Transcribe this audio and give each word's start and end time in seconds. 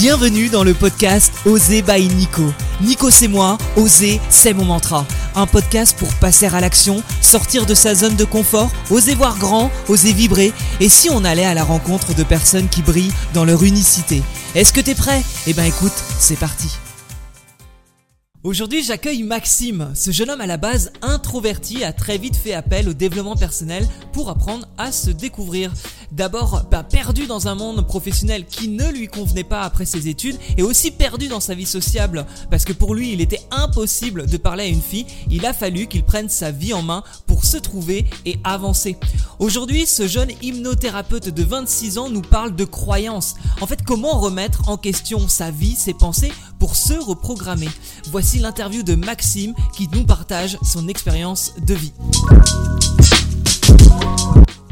Bienvenue 0.00 0.48
dans 0.48 0.62
le 0.62 0.74
podcast 0.74 1.32
Oser 1.44 1.82
by 1.82 2.06
Nico. 2.06 2.44
Nico 2.80 3.10
c'est 3.10 3.26
moi, 3.26 3.58
oser 3.76 4.20
c'est 4.30 4.54
mon 4.54 4.64
mantra. 4.64 5.04
Un 5.34 5.48
podcast 5.48 5.98
pour 5.98 6.14
passer 6.20 6.46
à 6.46 6.60
l'action, 6.60 7.02
sortir 7.20 7.66
de 7.66 7.74
sa 7.74 7.96
zone 7.96 8.14
de 8.14 8.24
confort, 8.24 8.70
oser 8.92 9.16
voir 9.16 9.38
grand, 9.38 9.72
oser 9.88 10.12
vibrer. 10.12 10.52
Et 10.78 10.88
si 10.88 11.10
on 11.10 11.24
allait 11.24 11.44
à 11.44 11.54
la 11.54 11.64
rencontre 11.64 12.14
de 12.14 12.22
personnes 12.22 12.68
qui 12.68 12.80
brillent 12.82 13.12
dans 13.34 13.44
leur 13.44 13.64
unicité 13.64 14.22
Est-ce 14.54 14.72
que 14.72 14.80
t'es 14.80 14.94
prêt? 14.94 15.20
Eh 15.48 15.52
ben 15.52 15.64
écoute, 15.64 16.00
c'est 16.20 16.38
parti. 16.38 16.68
Aujourd'hui, 18.44 18.84
j'accueille 18.84 19.24
Maxime. 19.24 19.90
Ce 19.96 20.12
jeune 20.12 20.30
homme 20.30 20.40
à 20.40 20.46
la 20.46 20.58
base 20.58 20.92
introverti 21.02 21.82
a 21.82 21.92
très 21.92 22.18
vite 22.18 22.36
fait 22.36 22.54
appel 22.54 22.88
au 22.88 22.92
développement 22.92 23.34
personnel 23.34 23.84
pour 24.12 24.30
apprendre 24.30 24.68
à 24.78 24.92
se 24.92 25.10
découvrir. 25.10 25.72
D'abord, 26.10 26.62
bah, 26.70 26.82
perdu 26.82 27.26
dans 27.26 27.48
un 27.48 27.54
monde 27.54 27.86
professionnel 27.86 28.46
qui 28.46 28.68
ne 28.68 28.90
lui 28.90 29.08
convenait 29.08 29.44
pas 29.44 29.62
après 29.62 29.84
ses 29.84 30.08
études 30.08 30.38
et 30.56 30.62
aussi 30.62 30.90
perdu 30.90 31.28
dans 31.28 31.40
sa 31.40 31.54
vie 31.54 31.66
sociable 31.66 32.26
parce 32.50 32.64
que 32.64 32.72
pour 32.72 32.94
lui, 32.94 33.12
il 33.12 33.20
était 33.20 33.42
impossible 33.50 34.26
de 34.26 34.36
parler 34.36 34.64
à 34.64 34.68
une 34.68 34.80
fille. 34.80 35.06
Il 35.30 35.44
a 35.44 35.52
fallu 35.52 35.86
qu'il 35.86 36.04
prenne 36.04 36.28
sa 36.28 36.50
vie 36.50 36.72
en 36.72 36.82
main 36.82 37.02
pour 37.26 37.44
se 37.44 37.58
trouver 37.58 38.06
et 38.24 38.38
avancer. 38.42 38.96
Aujourd'hui, 39.38 39.86
ce 39.86 40.08
jeune 40.08 40.30
hypnothérapeute 40.40 41.28
de 41.28 41.44
26 41.44 41.98
ans 41.98 42.08
nous 42.08 42.22
parle 42.22 42.56
de 42.56 42.64
croyances. 42.64 43.34
En 43.60 43.66
fait, 43.66 43.82
comment 43.84 44.18
remettre 44.18 44.68
en 44.68 44.76
question 44.76 45.28
sa 45.28 45.50
vie, 45.50 45.76
ses 45.76 45.94
pensées 45.94 46.32
pour 46.58 46.74
se 46.74 46.94
reprogrammer? 46.94 47.68
Voici 48.10 48.38
l'interview 48.38 48.82
de 48.82 48.94
Maxime 48.94 49.54
qui 49.76 49.88
nous 49.92 50.04
partage 50.04 50.58
son 50.62 50.88
expérience 50.88 51.52
de 51.66 51.74
vie. 51.74 51.92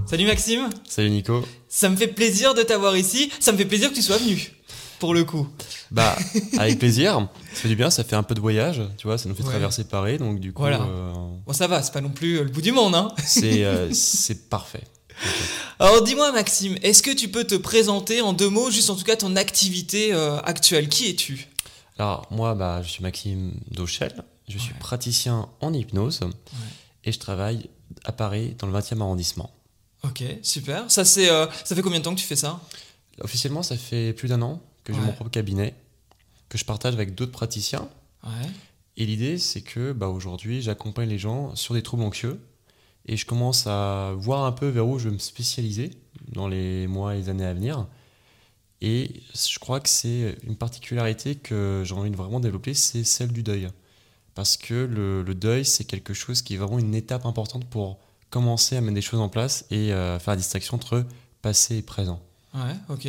Salut 0.06 0.26
Maxime 0.26 0.70
Salut 0.88 1.10
Nico 1.10 1.44
Ça 1.68 1.88
me 1.88 1.96
fait 1.96 2.06
plaisir 2.08 2.54
de 2.54 2.62
t'avoir 2.62 2.96
ici, 2.96 3.30
ça 3.40 3.52
me 3.52 3.58
fait 3.58 3.64
plaisir 3.64 3.90
que 3.90 3.94
tu 3.94 4.02
sois 4.02 4.18
venu, 4.18 4.52
pour 4.98 5.14
le 5.14 5.24
coup. 5.24 5.48
Bah, 5.90 6.16
avec 6.58 6.78
plaisir, 6.78 7.28
ça 7.52 7.60
fait 7.62 7.68
du 7.68 7.76
bien, 7.76 7.90
ça 7.90 8.04
fait 8.04 8.16
un 8.16 8.22
peu 8.22 8.34
de 8.34 8.40
voyage, 8.40 8.82
tu 8.98 9.06
vois, 9.06 9.18
ça 9.18 9.28
nous 9.28 9.34
fait 9.34 9.42
Ouais. 9.42 9.50
traverser 9.50 9.84
Paris, 9.84 10.18
donc 10.18 10.38
du 10.40 10.52
coup, 10.52 10.62
Voilà. 10.62 10.82
euh, 10.82 11.12
Bon 11.46 11.52
ça 11.52 11.66
va, 11.66 11.82
c'est 11.82 11.92
pas 11.92 12.00
non 12.00 12.10
plus 12.10 12.38
le 12.38 12.50
bout 12.50 12.62
du 12.62 12.72
monde 12.72 12.94
hein 12.94 13.08
c'est 13.24 13.64
euh, 13.64 13.90
c'est 13.92 14.48
parfait. 14.48 14.82
Alors 15.78 16.02
dis-moi 16.02 16.30
Maxime, 16.32 16.76
est-ce 16.82 17.02
que 17.02 17.10
tu 17.10 17.28
peux 17.28 17.44
te 17.44 17.54
présenter 17.54 18.20
en 18.20 18.32
deux 18.32 18.50
mots, 18.50 18.70
juste 18.70 18.90
en 18.90 18.96
tout 18.96 19.04
cas 19.04 19.16
ton 19.16 19.34
activité 19.36 20.12
euh, 20.12 20.38
actuelle? 20.40 20.88
Qui 20.88 21.08
es-tu? 21.10 21.48
Alors, 21.98 22.26
moi, 22.30 22.54
bah, 22.54 22.82
je 22.82 22.90
suis 22.90 23.02
Maxime 23.02 23.54
Dauchel, 23.70 24.22
je 24.48 24.58
suis 24.58 24.72
Ouais. 24.72 24.78
praticien 24.78 25.48
en 25.62 25.72
hypnose 25.72 26.20
et 27.04 27.10
je 27.12 27.18
travaille 27.18 27.70
à 28.04 28.12
Paris, 28.12 28.54
dans 28.58 28.66
le 28.66 28.72
20e 28.78 29.00
arrondissement. 29.00 29.50
Ok, 30.04 30.22
super. 30.42 30.90
Ça, 30.90 31.04
c'est, 31.04 31.30
euh, 31.30 31.46
ça 31.64 31.74
fait 31.74 31.82
combien 31.82 31.98
de 31.98 32.04
temps 32.04 32.14
que 32.14 32.20
tu 32.20 32.26
fais 32.26 32.36
ça 32.36 32.60
Officiellement, 33.20 33.62
ça 33.62 33.76
fait 33.76 34.12
plus 34.12 34.28
d'un 34.28 34.42
an 34.42 34.60
que 34.84 34.92
j'ai 34.92 35.00
Ouais. 35.00 35.06
mon 35.06 35.12
propre 35.12 35.30
cabinet, 35.30 35.74
que 36.48 36.58
je 36.58 36.64
partage 36.64 36.94
avec 36.94 37.14
d'autres 37.14 37.32
praticiens. 37.32 37.88
Ouais. 38.24 38.30
Et 38.98 39.06
l'idée, 39.06 39.38
c'est 39.38 39.62
que 39.62 39.92
bah, 39.92 40.08
aujourd'hui, 40.08 40.62
j'accompagne 40.62 41.08
les 41.08 41.18
gens 41.18 41.54
sur 41.56 41.74
des 41.74 41.82
troubles 41.82 42.02
anxieux 42.04 42.38
et 43.06 43.16
je 43.16 43.26
commence 43.26 43.66
à 43.66 44.14
voir 44.16 44.44
un 44.44 44.52
peu 44.52 44.68
vers 44.68 44.86
où 44.86 44.98
je 44.98 45.08
vais 45.08 45.14
me 45.14 45.18
spécialiser 45.18 45.90
dans 46.28 46.48
les 46.48 46.86
mois 46.86 47.14
et 47.14 47.18
les 47.18 47.28
années 47.28 47.44
à 47.46 47.54
venir. 47.54 47.86
Et 48.82 49.22
je 49.34 49.58
crois 49.58 49.80
que 49.80 49.88
c'est 49.88 50.36
une 50.46 50.56
particularité 50.56 51.34
que 51.36 51.82
j'ai 51.84 51.94
envie 51.94 52.10
de 52.10 52.16
vraiment 52.16 52.40
développer, 52.40 52.74
c'est 52.74 53.04
celle 53.04 53.32
du 53.32 53.42
deuil. 53.42 53.68
Parce 54.34 54.56
que 54.58 54.74
le, 54.74 55.22
le 55.22 55.34
deuil, 55.34 55.64
c'est 55.64 55.84
quelque 55.84 56.12
chose 56.12 56.42
qui 56.42 56.54
est 56.54 56.58
vraiment 56.58 56.78
une 56.78 56.94
étape 56.94 57.24
importante 57.24 57.64
pour 57.66 57.98
commencer 58.30 58.76
à 58.76 58.80
mettre 58.80 58.94
des 58.94 59.02
choses 59.02 59.20
en 59.20 59.28
place 59.28 59.64
et 59.70 59.92
euh, 59.92 60.18
faire 60.18 60.32
la 60.32 60.36
distinction 60.38 60.74
entre 60.76 61.04
passé 61.42 61.76
et 61.78 61.82
présent. 61.82 62.20
Ouais, 62.54 62.74
ok. 62.88 63.08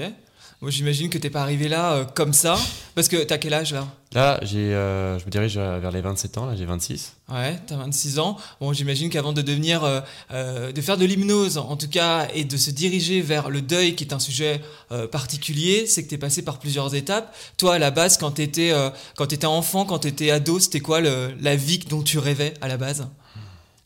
Moi, 0.60 0.72
j'imagine 0.72 1.10
que 1.12 1.20
t'es 1.20 1.30
pas 1.30 1.44
arrivé 1.44 1.68
là 1.68 1.94
euh, 1.94 2.06
comme 2.06 2.34
ça, 2.34 2.58
parce 2.96 3.08
que 3.08 3.18
t'as 3.23 3.38
quel 3.38 3.54
âge 3.54 3.73
là? 3.73 3.88
Là, 4.14 4.40
j'ai, 4.42 4.73
euh, 4.73 5.20
je 5.20 5.26
me 5.26 5.30
dirige 5.30 5.56
vers 5.58 5.92
les 5.92 6.02
27 6.02 6.36
ans, 6.40 6.48
là 6.48 6.56
j'ai 6.56 6.66
26. 6.66 7.14
Ouais, 7.32 7.60
t'as 7.68 7.76
26 7.78 8.18
ans. 8.18 8.38
Bon, 8.60 8.73
j'imagine 8.73 9.11
qu'avant 9.11 9.33
de 9.33 9.44
devenir, 9.44 9.83
euh, 9.83 10.02
euh, 10.32 10.72
de 10.72 10.82
faire 10.82 10.98
de 10.98 11.05
l'hypnose, 11.05 11.60
en 11.60 11.78
tout 11.78 11.89
cas, 11.89 12.28
et 12.34 12.44
de 12.44 12.58
se 12.58 12.72
diriger 12.72 13.22
vers 13.22 13.52
le 13.52 13.61
deuil, 13.61 13.94
qui 13.95 14.04
est 14.05 14.14
un 14.14 14.20
sujet 14.20 14.60
euh, 14.92 15.08
particulier, 15.08 15.86
c'est 15.86 16.04
que 16.04 16.10
t'es 16.10 16.17
passé 16.17 16.42
par 16.42 16.58
plusieurs 16.58 16.95
étapes. 16.95 17.36
Toi, 17.58 17.76
à 17.76 17.80
la 17.80 17.92
base, 17.92 18.17
quand 18.17 18.32
t'étais, 18.32 18.72
euh, 18.72 18.89
quand 19.16 19.28
t'étais 19.28 19.45
enfant, 19.45 19.86
quand 19.86 19.99
t'étais 19.99 20.32
ado, 20.32 20.60
c'était 20.60 20.80
quoi 20.80 21.02
le- 21.02 21.36
la 21.39 21.55
vie 21.55 21.78
dont 21.78 22.02
tu 22.02 22.17
rêvais 22.17 22.55
à 22.61 22.67
la 22.67 22.78
base? 22.78 23.08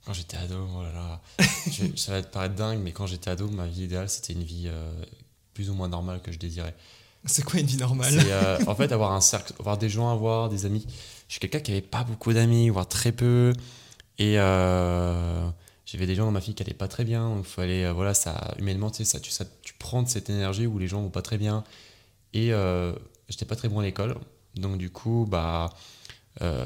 Quand 0.05 0.13
j'étais 0.13 0.37
ado, 0.37 0.67
oh 0.75 0.81
là 0.83 0.91
là, 0.91 1.21
je- 1.71 1.95
ça 1.95 2.13
va 2.13 2.21
te 2.23 2.31
paraître 2.33 2.55
dingue, 2.55 2.79
mais 2.81 2.91
quand 2.91 3.05
j'étais 3.07 3.29
ado, 3.29 3.47
ma 3.49 3.67
vie 3.67 3.83
idéale, 3.83 4.09
c'était 4.09 4.33
une 4.33 4.43
vie 4.43 4.65
euh, 4.67 4.91
plus 5.53 5.69
ou 5.69 5.73
moins 5.75 5.87
normale 5.87 6.21
que 6.21 6.31
je 6.31 6.39
désirais. 6.39 6.75
C'est 7.25 7.43
quoi 7.45 7.59
une 7.59 7.67
vie 7.67 7.77
normale 7.77 8.13
euh, 8.17 8.57
en 8.65 8.73
fait 8.75 8.91
avoir 8.91 9.11
un 9.11 9.21
cercle, 9.21 9.53
avoir 9.59 9.77
des 9.77 9.89
gens 9.89 10.11
à 10.11 10.15
voir, 10.15 10.49
des 10.49 10.65
amis. 10.65 10.87
Je 11.27 11.33
suis 11.33 11.39
quelqu'un 11.39 11.59
qui 11.59 11.71
avait 11.71 11.81
pas 11.81 12.03
beaucoup 12.03 12.33
d'amis, 12.33 12.69
voire 12.69 12.87
très 12.87 13.11
peu, 13.11 13.53
et 14.17 14.39
euh, 14.39 15.47
j'avais 15.85 16.07
des 16.07 16.15
gens 16.15 16.25
dans 16.25 16.31
ma 16.31 16.39
vie 16.39 16.55
qui 16.55 16.63
allaient 16.63 16.73
pas 16.73 16.87
très 16.87 17.03
bien. 17.03 17.29
Donc 17.35 17.45
fallait, 17.45 17.85
euh, 17.85 17.93
voilà, 17.93 18.15
ça 18.15 18.55
humainement, 18.57 18.89
tu 18.89 18.97
sais, 18.97 19.05
ça, 19.05 19.19
tu, 19.19 19.29
ça, 19.29 19.45
tu 19.61 19.75
prends 19.77 20.01
de 20.01 20.09
cette 20.09 20.31
énergie 20.31 20.65
où 20.65 20.79
les 20.79 20.87
gens 20.87 21.01
vont 21.03 21.09
pas 21.11 21.21
très 21.21 21.37
bien. 21.37 21.63
Et 22.33 22.51
j'étais 23.29 23.45
pas 23.45 23.55
très 23.55 23.69
bon 23.69 23.79
à 23.79 23.83
l'école, 23.83 24.15
donc 24.55 24.77
du 24.79 24.89
coup, 24.89 25.27
bah 25.29 25.69
euh, 26.41 26.65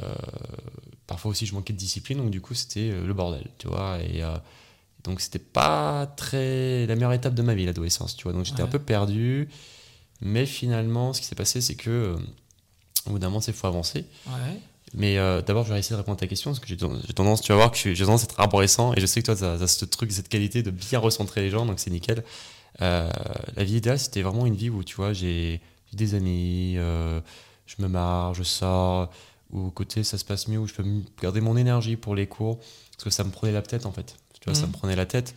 parfois 1.07 1.31
aussi 1.31 1.45
je 1.45 1.53
manquais 1.53 1.73
de 1.73 1.77
discipline, 1.77 2.17
donc 2.17 2.29
du 2.31 2.41
coup 2.41 2.53
c'était 2.53 2.89
euh, 2.91 3.05
le 3.05 3.13
bordel, 3.13 3.45
tu 3.57 3.67
vois. 3.67 3.97
Et 4.01 4.23
euh, 4.23 4.35
donc 5.03 5.21
c'était 5.21 5.39
pas 5.39 6.07
très 6.17 6.85
la 6.87 6.95
meilleure 6.95 7.13
étape 7.13 7.33
de 7.35 7.41
ma 7.41 7.53
vie 7.55 7.65
l'adolescence, 7.65 8.15
tu 8.15 8.23
vois. 8.23 8.33
Donc 8.33 8.45
j'étais 8.45 8.61
Ouais. 8.61 8.67
un 8.67 8.71
peu 8.71 8.79
perdu, 8.79 9.47
mais 10.21 10.45
finalement 10.45 11.13
ce 11.13 11.21
qui 11.21 11.27
s'est 11.27 11.35
passé 11.35 11.61
c'est 11.61 11.75
que 11.75 11.89
euh, 11.89 12.15
au 13.07 13.11
bout 13.11 13.19
d'un 13.19 13.27
moment 13.27 13.41
c'est 13.41 13.53
faut 13.53 13.67
avancer. 13.67 14.05
Ouais. 14.27 14.59
Mais 14.93 15.17
euh, 15.17 15.41
d'abord 15.41 15.65
je 15.65 15.73
vais 15.73 15.79
essayer 15.79 15.93
de 15.95 15.97
répondre 15.99 16.17
à 16.17 16.19
ta 16.21 16.27
question 16.27 16.51
parce 16.51 16.59
que 16.59 16.67
j'ai 16.67 16.77
ten- 16.77 17.01
j'ai 17.05 17.13
tendance, 17.13 17.41
tu 17.41 17.51
vas 17.51 17.57
voir 17.57 17.71
que 17.71 17.77
j'ai 17.93 18.05
tendance 18.05 18.21
à 18.21 18.25
être 18.25 18.39
arborescent 18.39 18.93
et 18.95 19.01
je 19.01 19.05
sais 19.05 19.21
que 19.21 19.25
toi 19.25 19.35
tu 19.35 19.43
as, 19.43 19.67
ce 19.67 19.83
truc, 19.85 20.11
cette 20.11 20.29
qualité 20.29 20.63
de 20.63 20.71
bien 20.71 20.99
recentrer 20.99 21.41
les 21.41 21.49
gens, 21.49 21.65
donc 21.65 21.79
c'est 21.79 21.89
nickel. 21.91 22.23
La 22.79 23.63
vie 23.63 23.77
idéale 23.77 23.99
c'était 23.99 24.21
vraiment 24.21 24.45
une 24.45 24.55
vie 24.55 24.69
où 24.69 24.83
tu 24.83 24.95
vois 24.95 25.13
j'ai 25.13 25.61
des 25.93 26.13
amis, 26.15 26.75
je 26.75 27.75
me 27.81 27.87
marre, 27.87 28.33
je 28.33 28.43
sors, 28.43 29.09
où 29.55 29.67
au 29.67 29.71
côté 29.71 30.03
ça 30.03 30.17
se 30.17 30.25
passe 30.25 30.47
mieux, 30.47 30.59
où 30.59 30.67
je 30.67 30.73
peux 30.73 30.83
garder 31.21 31.41
mon 31.41 31.55
énergie 31.57 31.95
pour 31.95 32.13
les 32.15 32.27
cours, 32.27 32.59
parce 32.91 33.03
que 33.05 33.09
ça 33.09 33.23
me 33.23 33.31
prenait 33.31 33.53
la 33.53 33.61
tête 33.61 33.85
en 33.85 33.91
fait. 33.91 34.15
Tu 34.41 34.45
vois, 34.45 34.53
ça 34.55 34.63
Mhm. 34.63 34.67
me 34.69 34.73
prenait 34.73 34.95
la 34.95 35.05
tête. 35.05 35.33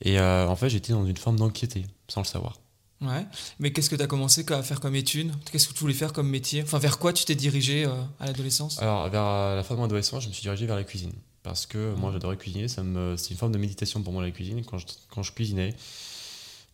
Et 0.00 0.18
euh, 0.18 0.48
en 0.48 0.56
fait, 0.56 0.68
j'étais 0.68 0.92
dans 0.92 1.04
une 1.06 1.16
forme 1.16 1.36
d'anxiété, 1.36 1.84
sans 2.08 2.22
le 2.22 2.26
savoir. 2.26 2.58
Ouais. 3.00 3.24
Mais 3.58 3.72
qu'est-ce 3.72 3.90
que 3.90 3.96
t'as 3.96 4.06
commencé 4.06 4.44
à 4.52 4.62
faire 4.62 4.80
comme 4.80 4.94
étude 4.96 5.32
Qu'est-ce 5.50 5.68
que 5.68 5.72
tu 5.74 5.80
voulais 5.80 5.94
faire 5.94 6.12
comme 6.12 6.28
métier? 6.28 6.62
Enfin, 6.62 6.78
vers 6.78 6.98
quoi 6.98 7.12
tu 7.12 7.24
t'es 7.24 7.34
dirigé 7.34 7.84
euh, 7.84 7.90
à 8.20 8.26
l'adolescence? 8.26 8.80
Alors, 8.80 9.08
vers 9.10 9.22
euh, 9.24 9.56
la 9.56 9.62
fin 9.64 9.74
de 9.74 9.80
mon 9.80 9.86
adolescence, 9.86 10.22
je 10.24 10.28
me 10.28 10.32
suis 10.32 10.42
dirigé 10.42 10.66
vers 10.66 10.76
la 10.76 10.84
cuisine. 10.84 11.12
Parce 11.42 11.66
que 11.66 11.94
moi, 11.94 12.08
Mhm. 12.10 12.14
j'adorais 12.14 12.36
cuisiner. 12.36 12.68
Ça 12.68 12.82
me, 12.84 13.16
c'est 13.16 13.30
une 13.30 13.36
forme 13.36 13.50
de 13.52 13.58
méditation 13.58 14.02
pour 14.02 14.12
moi, 14.12 14.22
la 14.22 14.30
cuisine. 14.30 14.64
Quand 14.64 14.78
je, 14.78 14.86
quand 15.10 15.22
je 15.24 15.32
cuisinais, 15.32 15.74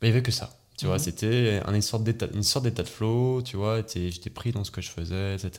il 0.03 0.05
n'y 0.05 0.11
avait 0.11 0.23
que 0.23 0.31
ça. 0.33 0.55
Tu 0.77 0.85
vois, 0.87 0.97
Mhm. 0.97 1.03
c'était 1.03 1.61
un- 1.65 1.75
une 1.75 1.83
sorte 1.83 2.05
d'état, 2.05 2.27
de 2.83 2.89
flow. 2.89 3.41
Tu 3.43 3.57
vois, 3.57 3.83
j'étais 3.87 4.31
pris 4.31 4.53
dans 4.53 4.65
ce 4.65 4.71
que 4.71 4.81
je 4.83 4.91
faisais, 4.91 5.35
etc. 5.35 5.51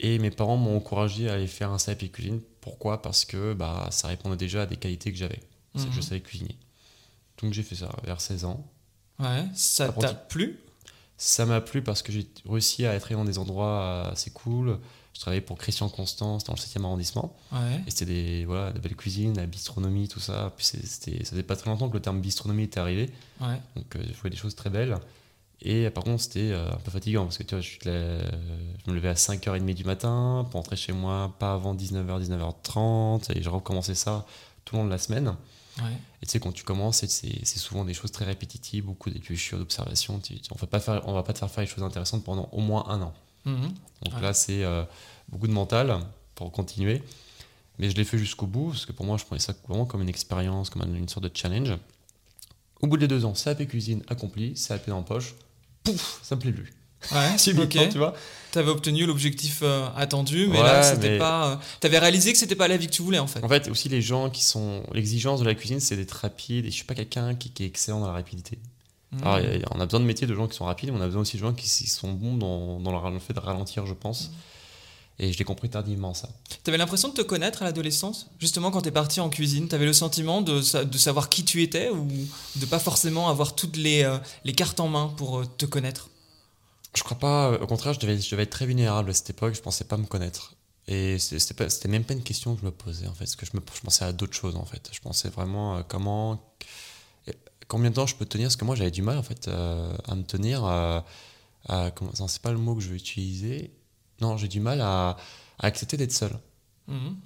Et 0.00 0.18
mes 0.18 0.30
parents 0.30 0.56
m'ont 0.56 0.76
encouragé 0.76 1.28
à 1.28 1.34
aller 1.34 1.46
faire 1.46 1.70
un 1.70 1.78
CAP 1.78 2.10
cuisine. 2.12 2.40
Pourquoi? 2.60 3.02
Parce 3.02 3.24
que 3.24 3.52
bah, 3.54 3.88
ça 3.90 4.08
répondait 4.08 4.36
déjà 4.36 4.62
à 4.62 4.66
des 4.66 4.76
qualités 4.76 5.10
que 5.12 5.18
j'avais. 5.18 5.40
C'est 5.74 5.86
que 5.86 5.92
Je 5.92 5.96
Mhm. 5.96 6.02
savais 6.02 6.20
cuisiner. 6.20 6.56
Donc 7.42 7.52
j'ai 7.52 7.62
fait 7.62 7.74
ça 7.76 7.94
vers 8.04 8.20
16 8.20 8.44
ans. 8.44 8.64
Ouais. 9.18 9.44
Ça 9.54 9.88
t'a 9.92 10.14
plu? 10.14 10.58
Ça 11.16 11.46
m'a 11.46 11.60
plu 11.60 11.82
parce 11.82 12.02
que 12.02 12.12
j'ai 12.12 12.26
réussi 12.48 12.86
à 12.86 12.94
être 12.94 13.12
dans 13.12 13.24
des 13.24 13.38
endroits 13.38 14.08
assez 14.12 14.30
cool. 14.30 14.78
Je 15.14 15.20
travaillais 15.20 15.40
pour 15.40 15.58
Christian 15.58 15.88
Constance 15.88 16.44
dans 16.44 16.52
le 16.52 16.58
7e 16.58 16.84
arrondissement. 16.84 17.36
Ouais. 17.50 17.82
Et 17.86 17.90
c'était 17.90 18.04
des, 18.06 18.44
voilà, 18.44 18.70
de 18.72 18.78
belles 18.78 18.94
cuisines, 18.94 19.36
la 19.36 19.46
bistronomie, 19.46 20.06
tout 20.06 20.20
ça. 20.20 20.52
Puis 20.56 20.64
c'était, 20.64 21.24
ça 21.24 21.30
faisait 21.30 21.42
pas 21.42 21.56
très 21.56 21.70
longtemps 21.70 21.88
que 21.88 21.94
le 21.94 22.02
terme 22.02 22.20
bistronomie 22.20 22.64
était 22.64 22.78
arrivé. 22.78 23.10
Ouais. 23.40 23.60
Donc 23.74 23.96
euh, 23.96 24.02
je 24.06 24.12
voyais 24.20 24.30
des 24.30 24.36
choses 24.36 24.54
très 24.54 24.70
belles. 24.70 24.96
Et 25.60 25.86
euh, 25.86 25.90
par 25.90 26.04
contre, 26.04 26.22
c'était 26.22 26.52
euh, 26.52 26.70
un 26.70 26.76
peu 26.76 26.90
fatigant 26.90 27.24
parce 27.24 27.38
que 27.38 27.42
tu 27.42 27.54
vois, 27.54 27.62
je, 27.62 27.78
me 28.90 28.94
levais 28.94 29.08
à 29.08 29.14
5h30 29.14 29.74
du 29.74 29.84
matin 29.84 30.46
pour 30.50 30.60
rentrer 30.60 30.76
chez 30.76 30.92
moi 30.92 31.34
pas 31.38 31.52
avant 31.52 31.74
19h, 31.74 32.28
19h30. 32.28 33.36
Et 33.36 33.42
je 33.42 33.48
recommençais 33.48 33.94
ça 33.94 34.24
tout 34.64 34.76
le 34.76 34.82
long 34.82 34.86
de 34.86 34.90
la 34.90 34.98
semaine. 34.98 35.34
Ouais. 35.78 35.92
Et 36.22 36.26
tu 36.26 36.32
sais, 36.32 36.40
quand 36.40 36.52
tu 36.52 36.64
commences, 36.64 37.04
c'est, 37.06 37.44
souvent 37.44 37.84
des 37.84 37.94
choses 37.94 38.10
très 38.12 38.24
répétitives, 38.24 38.84
beaucoup 38.84 39.10
d'études, 39.10 39.58
d'observations. 39.58 40.20
On 40.50 40.54
on 40.54 41.12
va 41.12 41.22
pas 41.22 41.32
te 41.32 41.38
faire 41.38 41.50
faire 41.50 41.62
les 41.62 41.66
choses 41.70 41.84
intéressantes 41.84 42.24
pendant 42.24 42.48
au 42.52 42.60
moins 42.60 42.86
un 42.88 43.02
an. 43.02 43.14
Mhm. 43.44 43.72
Donc 44.04 44.14
Ouais. 44.14 44.20
là, 44.20 44.32
c'est 44.32 44.64
euh, 44.64 44.84
beaucoup 45.28 45.46
de 45.46 45.52
mental 45.52 46.00
pour 46.34 46.52
continuer. 46.52 47.02
Mais 47.78 47.90
je 47.90 47.96
l'ai 47.96 48.04
fait 48.04 48.18
jusqu'au 48.18 48.46
bout, 48.46 48.70
parce 48.70 48.86
que 48.86 48.92
pour 48.92 49.06
moi, 49.06 49.16
je 49.16 49.24
prenais 49.24 49.40
ça 49.40 49.54
vraiment 49.68 49.86
comme 49.86 50.02
une 50.02 50.08
expérience, 50.08 50.70
comme 50.70 50.82
une 50.94 51.08
sorte 51.08 51.24
de 51.24 51.30
challenge. 51.32 51.74
Au 52.80 52.86
bout 52.86 52.96
des 52.96 53.08
deux 53.08 53.24
ans, 53.24 53.32
CAP 53.32 53.66
cuisine 53.66 54.02
accompli, 54.08 54.54
CAP 54.54 54.88
en 54.88 55.02
poche, 55.02 55.34
pouf, 55.92 56.20
ça 56.22 56.36
me 56.36 56.40
plaît 56.40 56.52
plus. 56.52 56.72
Ouais. 57.12 57.38
Subitement, 57.38 57.82
ok. 57.82 57.88
tu 57.90 57.98
vois. 57.98 58.14
T'avais 58.50 58.70
obtenu 58.70 59.04
l'objectif 59.06 59.60
euh, 59.62 59.86
attendu, 59.96 60.46
mais 60.48 60.56
Ouais, 60.58 60.62
là, 60.64 60.82
c'était 60.82 61.10
mais- 61.10 61.18
pas. 61.18 61.52
euh, 61.52 61.56
T'avais 61.80 61.98
réalisé 61.98 62.32
que 62.32 62.38
c'était 62.38 62.54
pas 62.56 62.66
la 62.66 62.76
vie 62.78 62.86
que 62.86 62.92
tu 62.92 63.02
voulais 63.02 63.18
en 63.18 63.26
fait. 63.26 63.44
En 63.44 63.48
fait, 63.48 63.68
aussi, 63.68 63.88
les 63.88 64.00
gens 64.02 64.30
qui 64.30 64.42
sont. 64.42 64.82
L'exigence 64.92 65.40
de 65.40 65.44
la 65.44 65.54
cuisine, 65.54 65.80
c'est 65.80 65.96
d'être 65.96 66.12
rapide. 66.12 66.64
Et 66.64 66.70
je 66.70 66.74
suis 66.74 66.84
pas 66.84 66.94
quelqu'un 66.94 67.34
qui, 67.34 67.50
qui 67.50 67.62
est 67.64 67.66
excellent 67.66 68.00
dans 68.00 68.06
la 68.06 68.14
rapidité. 68.14 68.58
Mmh. 69.12 69.18
Alors, 69.22 69.34
a- 69.36 69.74
on 69.76 69.80
a 69.80 69.84
besoin 69.86 70.00
de 70.00 70.06
métiers 70.06 70.26
de 70.26 70.34
gens 70.34 70.46
qui 70.48 70.56
sont 70.56 70.64
rapides, 70.64 70.90
mais 70.90 70.98
on 70.98 71.02
a 71.02 71.06
besoin 71.06 71.22
aussi 71.22 71.36
de 71.36 71.42
gens 71.42 71.52
qui, 71.52 71.66
qui 71.68 71.86
sont 71.88 72.12
bons 72.12 72.36
dans, 72.36 72.80
dans 72.80 73.10
le 73.10 73.18
fait 73.18 73.32
de 73.34 73.40
ralentir, 73.40 73.84
je 73.86 73.94
pense. 73.94 74.30
Et 75.20 75.32
je 75.32 75.38
l'ai 75.38 75.44
compris 75.44 75.68
tardivement, 75.68 76.14
ça. 76.14 76.28
T'avais 76.62 76.78
l'impression 76.78 77.08
de 77.08 77.14
te 77.14 77.22
connaître 77.22 77.62
à 77.62 77.64
l'adolescence? 77.64 78.28
Justement, 78.38 78.70
quand 78.70 78.82
t'es 78.82 78.92
parti 78.92 79.18
en 79.20 79.28
cuisine, 79.30 79.66
t'avais 79.66 79.86
le 79.86 79.92
sentiment 79.92 80.42
de, 80.42 80.62
sa- 80.62 80.84
de 80.84 80.96
savoir 80.98 81.28
qui 81.28 81.44
tu 81.44 81.62
étais 81.62 81.90
ou 81.90 82.06
de 82.56 82.66
pas 82.66 82.78
forcément 82.78 83.28
avoir 83.28 83.56
toutes 83.56 83.76
les, 83.76 84.04
euh, 84.04 84.18
les 84.44 84.52
cartes 84.52 84.78
en 84.78 84.86
main 84.88 85.12
pour 85.16 85.40
euh, 85.40 85.44
te 85.58 85.66
connaître? 85.66 86.08
Je 86.94 87.02
crois 87.02 87.18
pas, 87.18 87.52
au 87.60 87.66
contraire, 87.66 87.94
je 87.94 88.00
devais, 88.00 88.18
je 88.20 88.30
devais 88.30 88.44
être 88.44 88.50
très 88.50 88.66
vulnérable 88.66 89.10
à 89.10 89.14
cette 89.14 89.30
époque, 89.30 89.54
je 89.54 89.60
pensais 89.60 89.84
pas 89.84 89.96
me 89.96 90.06
connaître. 90.06 90.54
Et 90.86 91.18
c'était 91.18 91.88
même 91.88 92.04
pas 92.04 92.14
une 92.14 92.22
question 92.22 92.54
que 92.54 92.60
je 92.60 92.64
me 92.64 92.70
posais, 92.70 93.06
en 93.08 93.12
fait, 93.12 93.24
parce 93.24 93.36
que 93.36 93.44
je, 93.44 93.50
me, 93.54 93.60
je 93.74 93.80
pensais 93.80 94.04
à 94.04 94.12
d'autres 94.12 94.34
choses, 94.36 94.56
en 94.56 94.64
fait. 94.64 94.88
Je 94.92 95.00
pensais 95.00 95.28
vraiment 95.28 95.76
euh, 95.76 95.82
comment. 95.86 96.40
Combien 97.66 97.90
de 97.90 97.94
temps 97.96 98.06
je 98.06 98.14
peux 98.14 98.24
tenir 98.24 98.46
Parce 98.46 98.56
que 98.56 98.64
moi, 98.64 98.74
j'avais 98.74 98.90
du 98.90 99.02
mal, 99.02 99.18
en 99.18 99.22
fait, 99.22 99.48
euh, 99.48 99.94
à 100.06 100.14
me 100.14 100.22
tenir. 100.22 100.64
euh, 100.64 101.00
c'est 102.28 102.40
pas 102.40 102.52
le 102.52 102.58
mot 102.58 102.74
que 102.74 102.80
je 102.80 102.88
veux 102.88 102.96
utiliser. 102.96 103.70
Non, 104.20 104.36
j'ai 104.36 104.48
du 104.48 104.60
mal 104.60 104.80
à, 104.80 105.10
à 105.58 105.66
accepter 105.66 105.96
d'être 105.96 106.12
seul. 106.12 106.32
Mhm. 106.88 107.16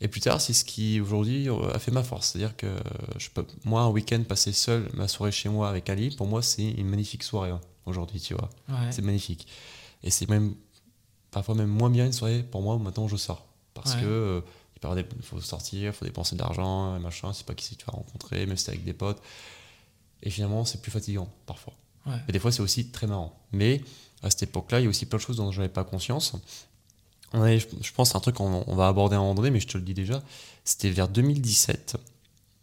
Et 0.00 0.08
plus 0.08 0.20
tard, 0.20 0.40
c'est 0.40 0.52
ce 0.52 0.64
qui 0.64 1.00
aujourd'hui 1.00 1.48
euh, 1.48 1.72
a 1.72 1.78
fait 1.78 1.92
ma 1.92 2.02
force. 2.02 2.30
C'est-à-dire 2.32 2.56
que 2.56 2.66
je 3.16 3.28
peux, 3.30 3.46
moi, 3.64 3.82
un 3.82 3.88
week-end 3.88 4.22
passer 4.28 4.52
seul, 4.52 4.88
ma 4.94 5.06
soirée 5.06 5.30
chez 5.32 5.48
moi 5.48 5.68
avec 5.68 5.88
Ali, 5.88 6.14
pour 6.16 6.26
moi, 6.26 6.42
c'est 6.42 6.68
une 6.68 6.88
magnifique 6.88 7.22
soirée 7.22 7.50
hein, 7.50 7.60
aujourd'hui, 7.86 8.20
tu 8.20 8.34
vois. 8.34 8.50
Ouais. 8.68 8.90
C'est 8.90 9.02
magnifique. 9.02 9.46
Et 10.02 10.10
c'est 10.10 10.28
même 10.28 10.54
parfois 11.30 11.54
même 11.54 11.68
moins 11.68 11.90
bien 11.90 12.06
une 12.06 12.12
soirée 12.12 12.42
pour 12.42 12.60
moi 12.62 12.76
maintenant 12.78 13.04
où 13.04 13.08
je 13.08 13.16
sors. 13.16 13.46
Parce 13.74 13.94
Ouais. 13.94 14.00
que 14.00 14.06
euh, 14.06 14.40
il 14.82 15.22
faut 15.22 15.40
sortir, 15.40 15.90
il 15.90 15.92
faut 15.92 16.04
dépenser 16.04 16.34
de 16.34 16.40
l'argent, 16.40 16.98
machin, 16.98 17.32
c'est 17.32 17.46
pas 17.46 17.54
qui 17.54 17.64
c'est 17.64 17.74
que 17.76 17.80
tu 17.80 17.86
vas 17.86 17.92
rencontrer, 17.92 18.46
même 18.46 18.56
si 18.56 18.64
c'est 18.64 18.70
avec 18.72 18.84
des 18.84 18.92
potes. 18.94 19.20
Et 20.22 20.30
finalement, 20.30 20.64
c'est 20.64 20.80
plus 20.82 20.90
fatigant 20.90 21.28
parfois. 21.46 21.74
Ouais. 22.06 22.14
Et 22.28 22.32
des 22.32 22.38
fois, 22.40 22.50
c'est 22.50 22.62
aussi 22.62 22.88
très 22.90 23.06
marrant. 23.06 23.38
Mais 23.52 23.80
à 24.22 24.30
cette 24.30 24.44
époque-là, 24.44 24.80
il 24.80 24.84
y 24.84 24.86
a 24.86 24.88
aussi 24.90 25.06
plein 25.06 25.18
de 25.18 25.22
choses 25.22 25.36
dont 25.36 25.52
je 25.52 25.60
n'avais 25.60 25.72
pas 25.72 25.84
conscience. 25.84 26.34
On 27.32 27.42
avait- 27.42 27.58
je, 27.60 27.92
pense 27.92 28.14
un 28.14 28.20
truc 28.20 28.36
qu'on 28.36 28.64
on 28.66 28.74
va 28.74 28.88
aborder 28.88 29.14
à 29.14 29.18
un 29.18 29.22
moment 29.22 29.34
donné, 29.34 29.50
mais 29.50 29.60
je 29.60 29.66
te 29.68 29.76
le 29.76 29.84
dis 29.84 29.94
déjà. 29.94 30.22
C'était 30.64 30.90
vers 30.90 31.08
2017. 31.08 31.96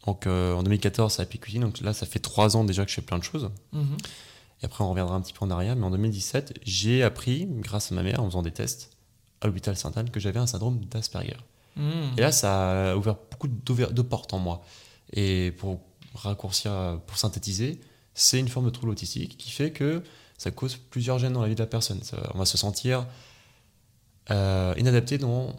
Donc 0.05 0.27
euh, 0.27 0.53
en 0.53 0.63
2014, 0.63 1.13
c'est 1.13 1.21
Happy 1.21 1.39
Cuisine. 1.39 1.61
Donc 1.61 1.79
là, 1.81 1.93
ça 1.93 2.05
fait 2.05 2.19
trois 2.19 2.57
ans 2.57 2.63
déjà 2.63 2.83
que 2.83 2.89
je 2.89 2.95
fais 2.95 3.01
plein 3.01 3.19
de 3.19 3.23
choses. 3.23 3.49
Mhm. 3.73 3.97
Et 4.61 4.65
après, 4.65 4.83
on 4.83 4.89
reviendra 4.89 5.15
un 5.15 5.21
petit 5.21 5.33
peu 5.33 5.45
en 5.45 5.51
arrière. 5.51 5.75
Mais 5.75 5.85
en 5.85 5.91
2017, 5.91 6.59
j'ai 6.63 7.03
appris, 7.03 7.47
grâce 7.49 7.91
à 7.91 7.95
ma 7.95 8.03
mère, 8.03 8.21
en 8.21 8.25
faisant 8.25 8.41
des 8.41 8.51
tests 8.51 8.91
à 9.41 9.47
l'hôpital 9.47 9.75
Sainte-Anne, 9.75 10.09
que 10.09 10.19
j'avais 10.19 10.39
un 10.39 10.47
syndrome 10.47 10.83
d'Asperger. 10.85 11.37
Mhm. 11.75 12.13
Et 12.17 12.21
là, 12.21 12.31
ça 12.31 12.91
a 12.91 12.95
ouvert 12.95 13.15
beaucoup 13.31 13.47
de 13.47 14.01
portes 14.01 14.33
en 14.33 14.39
moi. 14.39 14.63
Et 15.13 15.51
pour 15.57 15.81
raccourcir, 16.15 16.99
pour 17.05 17.17
synthétiser, 17.17 17.79
c'est 18.13 18.39
une 18.39 18.47
forme 18.47 18.65
de 18.65 18.71
trouble 18.71 18.91
autistique 18.91 19.37
qui 19.37 19.51
fait 19.51 19.71
que 19.71 20.01
ça 20.45 20.51
cause 20.51 20.75
plusieurs 20.75 21.17
gènes 21.17 21.33
dans 21.33 21.41
la 21.41 21.47
vie 21.47 21.55
de 21.55 21.59
la 21.59 21.65
personne. 21.65 21.99
On 22.35 22.37
va 22.37 22.45
se 22.45 22.55
sentir 22.55 23.07
euh, 24.29 24.75
inadapté 24.77 25.17
dans 25.17 25.55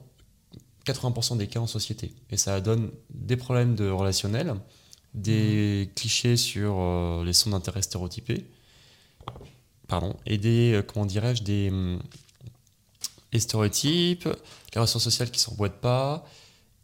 80% 0.86 1.38
des 1.38 1.48
cas 1.48 1.58
en 1.58 1.66
société. 1.66 2.12
Et 2.30 2.36
ça 2.36 2.60
donne 2.60 2.92
des 3.10 3.36
problèmes 3.36 3.74
de 3.74 3.90
des 5.14 5.90
clichés 5.96 6.36
sur 6.36 6.76
euh, 6.78 7.24
les 7.24 7.32
centres 7.32 7.56
d'intérêt 7.56 7.82
stéréotypés, 7.82 8.46
pardon, 9.88 10.14
et 10.24 10.38
des, 10.38 10.74
euh, 10.74 10.82
comment 10.82 11.04
dirais-je, 11.04 11.42
des, 11.42 11.70
hum, 11.70 12.00
des 13.32 13.40
stéréotypes, 13.40 14.28
les 14.72 14.78
relations 14.80 15.00
sociales 15.00 15.32
qui 15.32 15.40
s'emboîtent 15.40 15.80
pas, 15.80 16.24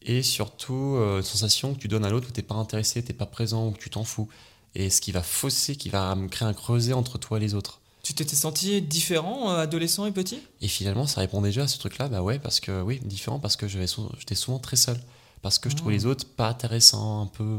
et 0.01 0.25
surtout 0.25 0.97
une 0.97 1.23
sensation 1.23 1.75
que 1.75 1.79
tu 1.79 1.87
donnes 1.87 2.05
à 2.05 2.11
l'autre 2.11 2.29
où 2.29 2.33
t'es 2.33 2.43
pas 2.43 2.57
intéressé, 2.57 3.05
t'es 3.05 3.13
pas 3.13 3.27
présent, 3.27 3.69
ou 3.69 3.71
que 3.71 3.79
tu 3.79 3.91
t'en 3.91 4.03
fous. 4.03 4.29
Et 4.75 4.91
ce 4.91 5.01
qui 5.01 5.13
va 5.13 5.23
fausser, 5.23 5.77
qui 5.77 5.91
va 5.91 6.17
créer 6.29 6.49
un 6.49 6.55
creuset 6.55 6.93
entre 6.93 7.19
toi 7.19 7.39
et 7.39 7.41
les 7.41 7.55
autres. 7.55 7.82
Tu 8.03 8.15
t'étais 8.15 8.35
senti 8.35 8.83
différent, 8.83 9.51
euh, 9.53 9.59
adolescent 9.63 10.07
et 10.07 10.13
petit? 10.13 10.41
Et 10.61 10.67
finalement, 10.69 11.07
ça 11.07 11.21
répond 11.21 11.41
déjà 11.41 11.63
à 11.65 11.69
ce 11.69 11.79
truc-là, 11.79 12.09
bah 12.09 12.23
ouais, 12.23 12.39
parce 12.41 12.59
que 12.59 12.83
oui, 12.83 13.01
différent, 13.05 13.39
parce 13.39 13.55
que 13.57 13.69
j'étais 13.69 14.35
souvent 14.35 14.59
très 14.59 14.77
seul. 14.77 15.01
Parce 15.41 15.59
que 15.59 15.71
je 15.71 15.77
trouvais 15.77 15.95
Ah. 15.95 15.99
les 15.99 16.07
autres 16.07 16.27
pas 16.27 16.49
intéressants, 16.49 17.23
un 17.23 17.27
peu. 17.27 17.59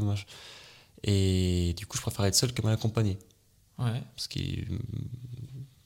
Et 1.02 1.74
du 1.76 1.86
coup, 1.86 1.96
je 1.96 2.02
préférais 2.02 2.28
être 2.28 2.34
seul 2.34 2.52
que 2.52 2.62
mal 2.62 2.74
accompagné. 2.74 3.18
Ouais. 3.78 4.02
Parce 4.14 4.28
que 4.28 4.38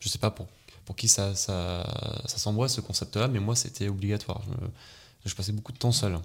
je 0.00 0.08
sais 0.08 0.18
pas 0.18 0.30
pour, 0.30 0.46
pour 0.84 0.94
qui 0.96 1.08
ça, 1.08 1.34
ça, 1.34 2.22
ça 2.26 2.38
s'envoie 2.38 2.68
ce 2.68 2.80
concept-là, 2.80 3.28
mais 3.28 3.40
moi 3.40 3.56
c'était 3.56 3.88
obligatoire. 3.88 4.42
Je, 4.44 4.50
me- 4.50 4.70
je 5.24 5.34
passais 5.34 5.52
beaucoup 5.52 5.72
de 5.72 5.78
temps 5.78 5.92
seul. 5.92 6.18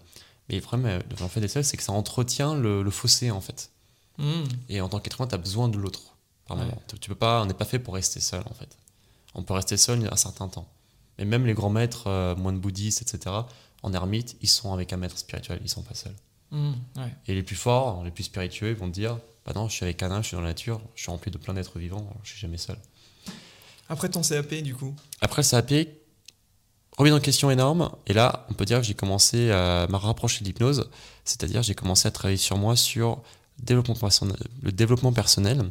Mais 0.50 0.56
le 0.60 1.28
fait 1.30 1.40
d'être 1.40 1.52
seul, 1.52 1.64
c'est 1.64 1.78
que 1.78 1.84
ça 1.84 1.94
entretient 1.94 2.54
le, 2.56 2.84
le 2.84 2.92
fossé 2.92 3.32
en 3.32 3.42
fait. 3.42 3.72
Mhm. 4.18 4.44
Et 4.70 4.82
en 4.82 4.90
tant 4.90 5.00
qu'être 5.00 5.20
humain, 5.22 5.28
tu 5.28 5.36
as 5.36 5.40
besoin 5.40 5.70
de 5.70 5.78
l'autre. 5.78 6.13
Par 6.48 6.58
moment. 6.58 6.82
Tu, 6.88 7.00
tu 7.00 7.10
peux 7.10 7.16
pas, 7.16 7.42
on 7.42 7.46
n'est 7.46 7.54
pas 7.54 7.66
fait 7.66 7.80
pour 7.80 7.94
rester 7.94 8.20
seul 8.20 8.44
en 8.50 8.54
fait. 8.54 8.78
On 9.36 9.44
peut 9.44 9.54
rester 9.54 9.78
seul 9.78 10.08
un 10.12 10.16
certain 10.16 10.48
temps. 10.48 10.68
Mais 11.18 11.26
même 11.26 11.46
les 11.46 11.54
grands 11.54 11.70
maîtres, 11.70 12.08
euh, 12.08 12.36
moines 12.36 12.60
bouddhistes, 12.60 13.02
etc., 13.02 13.36
en 13.84 13.94
ermite, 13.94 14.38
ils 14.42 14.50
sont 14.50 14.74
avec 14.74 14.94
un 14.94 14.98
maître 14.98 15.18
spirituel, 15.18 15.60
ils 15.62 15.70
sont 15.70 15.82
pas 15.82 15.96
seuls. 15.96 16.16
Ouais. 16.52 16.62
Et 17.28 17.34
les 17.34 17.44
plus 17.44 17.56
forts, 17.56 18.04
les 18.04 18.12
plus 18.12 18.26
spiritueux, 18.26 18.70
ils 18.70 18.76
vont 18.76 18.88
te 18.88 18.94
dire 18.94 19.18
Bah 19.46 19.54
non, 19.56 19.68
je 19.68 19.74
suis 19.74 19.84
avec 19.84 20.02
un 20.04 20.22
je 20.22 20.28
suis 20.28 20.36
dans 20.36 20.42
la 20.42 20.50
nature, 20.50 20.80
je 20.96 21.02
suis 21.02 21.12
rempli 21.12 21.32
de 21.32 21.38
plein 21.38 21.56
d'êtres 21.56 21.80
vivants, 21.80 22.08
je 22.24 22.30
suis 22.30 22.40
jamais 22.40 22.58
seul. 22.58 22.78
Après 23.90 24.08
ton 24.08 24.22
CAP, 24.22 24.54
du 24.62 24.76
coup? 24.76 24.96
Après 25.22 25.42
le 25.42 25.48
CAP, 25.48 25.88
remise 26.98 27.14
en 27.14 27.20
question 27.20 27.50
énorme. 27.52 27.92
Et 28.08 28.14
là, 28.14 28.46
on 28.50 28.54
peut 28.54 28.66
dire 28.66 28.80
que 28.80 28.86
j'ai 28.86 28.94
commencé 28.94 29.52
à 29.52 29.88
me 29.90 29.96
rapprocher 29.96 30.42
de 30.42 30.46
l'hypnose. 30.46 30.90
C'est-à-dire, 31.26 31.64
j'ai 31.64 31.76
commencé 31.76 32.08
à 32.08 32.12
travailler 32.12 32.38
sur 32.38 32.58
moi, 32.58 32.76
sur 32.76 33.22
développement 33.60 33.96
le 34.62 34.72
développement 34.72 35.12
personnel. 35.12 35.70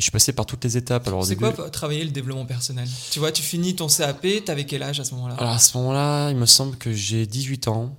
Et 0.00 0.02
je 0.02 0.04
suis 0.06 0.12
passé 0.12 0.32
par 0.32 0.46
toutes 0.46 0.64
les 0.64 0.78
étapes. 0.78 1.06
Alors, 1.08 1.22
C'est 1.26 1.34
début- 1.36 1.52
quoi 1.52 1.66
euh, 1.66 1.68
travailler 1.68 2.02
le 2.04 2.08
développement 2.10 2.46
personnel? 2.46 2.88
Tu 3.10 3.18
vois, 3.18 3.32
tu 3.32 3.42
finis 3.42 3.76
ton 3.76 3.86
CAP, 3.86 4.26
t'avais 4.46 4.64
quel 4.64 4.82
âge 4.82 4.98
à 4.98 5.04
ce 5.04 5.14
moment-là? 5.14 5.34
Alors, 5.34 5.50
à 5.52 5.58
ce 5.58 5.76
moment-là, 5.76 6.30
il 6.30 6.36
me 6.38 6.46
semble 6.46 6.78
que 6.78 6.90
j'ai 6.90 7.26
18 7.26 7.68
ans. 7.68 7.94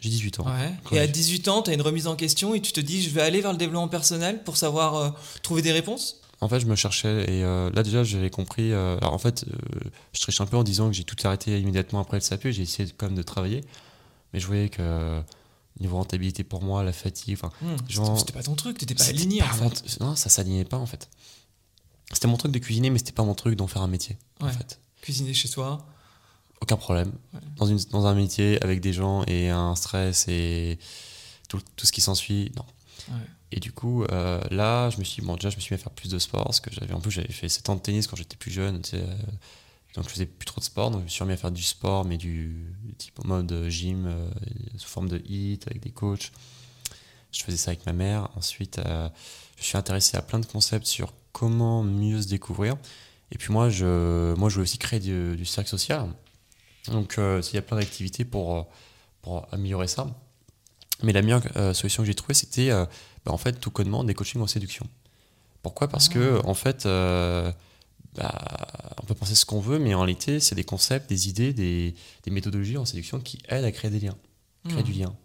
J'ai 0.00 0.10
18 0.10 0.38
ans. 0.38 0.46
Ouais. 0.46 0.72
Et 0.92 1.00
à 1.00 1.06
j'ai- 1.06 1.10
18 1.10 1.48
ans, 1.48 1.62
tu 1.62 1.70
as 1.70 1.74
une 1.74 1.82
remise 1.82 2.06
en 2.06 2.14
question 2.14 2.54
et 2.54 2.60
tu 2.60 2.70
te 2.70 2.78
dis, 2.78 3.02
je 3.02 3.10
vais 3.10 3.20
aller 3.22 3.40
vers 3.40 3.50
le 3.50 3.58
développement 3.58 3.88
personnel 3.88 4.44
pour 4.44 4.56
savoir 4.56 4.94
euh, 4.94 5.10
trouver 5.42 5.60
des 5.60 5.72
réponses? 5.72 6.20
En 6.40 6.48
fait, 6.48 6.60
je 6.60 6.66
me 6.66 6.76
cherchais 6.76 7.24
et 7.24 7.42
euh, 7.42 7.68
là 7.74 7.82
déjà, 7.82 8.04
j'avais 8.04 8.30
compris. 8.30 8.70
euh, 8.72 8.96
alors 8.98 9.12
en 9.12 9.18
fait, 9.18 9.44
je 10.12 10.20
triche 10.20 10.40
un 10.40 10.46
peu 10.46 10.56
en 10.56 10.62
disant 10.62 10.86
que 10.86 10.94
j'ai 10.94 11.02
tout 11.02 11.16
arrêté 11.24 11.58
immédiatement 11.58 11.98
après 11.98 12.18
le 12.18 12.22
CAP. 12.22 12.48
J'ai 12.52 12.62
essayé 12.62 12.88
quand 12.96 13.06
même 13.06 13.16
de 13.16 13.22
travailler, 13.24 13.64
mais 14.32 14.38
je 14.38 14.46
voyais 14.46 14.68
que 14.68 15.20
niveau 15.80 15.96
rentabilité 15.96 16.44
pour 16.44 16.62
moi, 16.62 16.82
la 16.82 16.92
fatigue, 16.92 17.34
enfin, 17.40 17.52
Hmm, 17.62 17.76
c'était- 18.16 18.32
pas 18.32 18.42
ton 18.42 18.54
truc, 18.54 18.78
t'étais 18.78 18.94
pas 18.94 19.04
aligné. 19.08 19.42
en 19.42 19.46
fait. 19.46 20.00
Non, 20.00 20.16
ça 20.16 20.28
s'alignait 20.28 20.64
pas 20.64 20.76
en 20.78 20.86
fait. 20.86 21.08
C'était 22.12 22.26
mon 22.28 22.36
truc 22.36 22.52
de 22.52 22.58
cuisiner, 22.58 22.90
mais 22.90 22.98
c'était 22.98 23.12
pas 23.12 23.24
mon 23.24 23.34
truc 23.34 23.54
d'en 23.56 23.66
faire 23.66 23.82
un 23.82 23.88
métier. 23.88 24.16
En 24.40 24.48
fait, 24.48 24.80
Cuisiner 25.02 25.34
chez 25.34 25.48
soi. 25.48 25.86
aucun 26.60 26.76
problème. 26.76 27.12
Ouais. 27.34 27.40
Dans, 27.56 27.66
une, 27.66 27.78
dans 27.90 28.06
un 28.06 28.14
métier 28.14 28.62
avec 28.64 28.80
des 28.80 28.92
gens 28.92 29.24
et 29.26 29.48
un 29.50 29.74
stress 29.76 30.26
et 30.28 30.78
tout, 31.48 31.60
tout 31.76 31.86
ce 31.86 31.92
qui 31.92 32.00
s'ensuit, 32.00 32.50
non. 32.56 32.64
Ouais. 33.10 33.22
Et 33.52 33.60
du 33.60 33.72
coup, 33.72 34.04
euh, 34.04 34.40
là, 34.50 34.90
je 34.90 34.98
me 34.98 35.04
suis 35.04 35.22
bon, 35.22 35.34
déjà, 35.36 35.50
je 35.50 35.56
me 35.56 35.60
suis 35.60 35.72
mis 35.74 35.80
à 35.80 35.82
faire 35.82 35.92
plus 35.92 36.10
de 36.10 36.18
sport, 36.18 36.44
parce 36.44 36.60
que 36.60 36.70
j'avais, 36.72 36.92
en 36.94 37.00
plus, 37.00 37.10
j'avais 37.12 37.32
fait 37.32 37.48
7 37.48 37.68
ans 37.70 37.76
de 37.76 37.80
tennis 37.80 38.06
quand 38.06 38.16
j'étais 38.16 38.36
plus 38.36 38.50
jeune, 38.50 38.82
tu 38.82 38.90
sais, 38.90 38.96
euh, 38.96 39.14
donc 39.94 40.04
je 40.04 40.10
faisais 40.10 40.26
plus 40.26 40.46
trop 40.46 40.60
de 40.60 40.64
sport, 40.64 40.90
donc 40.90 41.00
je 41.00 41.04
me 41.04 41.08
suis 41.08 41.22
remis 41.22 41.34
à 41.34 41.36
faire 41.36 41.50
du 41.50 41.62
sport, 41.62 42.04
mais 42.04 42.16
du 42.16 42.74
type 42.98 43.18
en 43.24 43.28
mode 43.28 43.68
gym, 43.68 44.06
euh, 44.06 44.30
sous 44.76 44.88
forme 44.88 45.08
de 45.08 45.22
hit, 45.26 45.66
avec 45.66 45.82
des 45.82 45.90
coachs. 45.90 46.32
Je 47.32 47.42
faisais 47.42 47.56
ça 47.56 47.70
avec 47.70 47.84
ma 47.86 47.92
mère. 47.92 48.28
Ensuite, 48.36 48.78
euh, 48.78 49.08
je 49.56 49.64
suis 49.64 49.76
intéressé 49.76 50.16
à 50.16 50.22
plein 50.22 50.38
de 50.38 50.46
concepts 50.46 50.86
sur 50.86 51.12
comment 51.32 51.82
mieux 51.82 52.22
se 52.22 52.28
découvrir. 52.28 52.76
Et 53.30 53.38
puis 53.38 53.52
moi, 53.52 53.68
je, 53.68 54.34
moi, 54.34 54.48
je 54.48 54.54
voulais 54.54 54.62
aussi 54.62 54.78
créer 54.78 55.00
du, 55.00 55.36
du 55.36 55.44
cercle 55.44 55.68
social. 55.68 56.08
Donc, 56.86 57.18
euh, 57.18 57.42
il 57.52 57.54
y 57.54 57.58
a 57.58 57.62
plein 57.62 57.76
d'activités 57.78 58.24
pour, 58.24 58.56
euh, 58.56 58.62
pour 59.20 59.46
améliorer 59.52 59.88
ça. 59.88 60.06
Mais 61.02 61.12
la 61.12 61.22
meilleure 61.22 61.42
euh, 61.56 61.74
solution 61.74 62.02
que 62.02 62.06
j'ai 62.06 62.14
trouvée, 62.14 62.34
c'était 62.34 62.70
euh, 62.70 62.86
bah, 63.24 63.32
en 63.32 63.38
fait 63.38 63.60
tout 63.60 63.70
connement 63.70 64.04
des 64.04 64.14
coachings 64.14 64.40
en 64.40 64.46
séduction. 64.46 64.86
Pourquoi? 65.62 65.88
Parce 65.88 66.08
que 66.08 66.40
en 66.44 66.54
fait, 66.54 66.86
euh, 66.86 67.52
bah, 68.18 68.94
on 69.02 69.06
peut 69.06 69.14
penser 69.14 69.34
ce 69.34 69.44
qu'on 69.46 69.60
veut, 69.60 69.78
mais 69.78 69.94
en 69.94 70.00
réalité, 70.00 70.40
c'est 70.40 70.54
des 70.54 70.64
concepts, 70.64 71.08
des 71.08 71.28
idées, 71.28 71.52
des, 71.52 71.94
des 72.24 72.30
méthodologies 72.30 72.76
en 72.76 72.84
séduction 72.84 73.20
qui 73.20 73.38
aident 73.48 73.64
à 73.64 73.72
créer 73.72 73.90
des 73.90 74.00
liens, 74.00 74.16
créer 74.68 74.82
Hmm. 74.82 74.86
du 74.86 74.92
lien. 74.92 75.16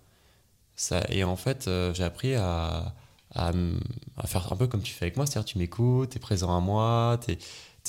Ça, 0.75 1.03
et 1.09 1.23
en 1.23 1.35
fait, 1.35 1.67
euh, 1.67 1.93
j'ai 1.93 2.03
appris 2.03 2.33
à, 2.35 2.95
à, 3.35 3.49
m- 3.51 3.79
à 4.17 4.25
faire 4.27 4.51
un 4.51 4.55
peu 4.55 4.67
comme 4.67 4.81
tu 4.81 4.93
fais 4.93 5.05
avec 5.05 5.17
moi, 5.17 5.25
c'est-à-dire 5.25 5.45
tu 5.45 5.57
m'écoutes, 5.57 6.11
tu 6.11 6.17
es 6.17 6.19
présent 6.19 6.55
à 6.55 6.59
moi, 6.59 7.19
tu 7.25 7.31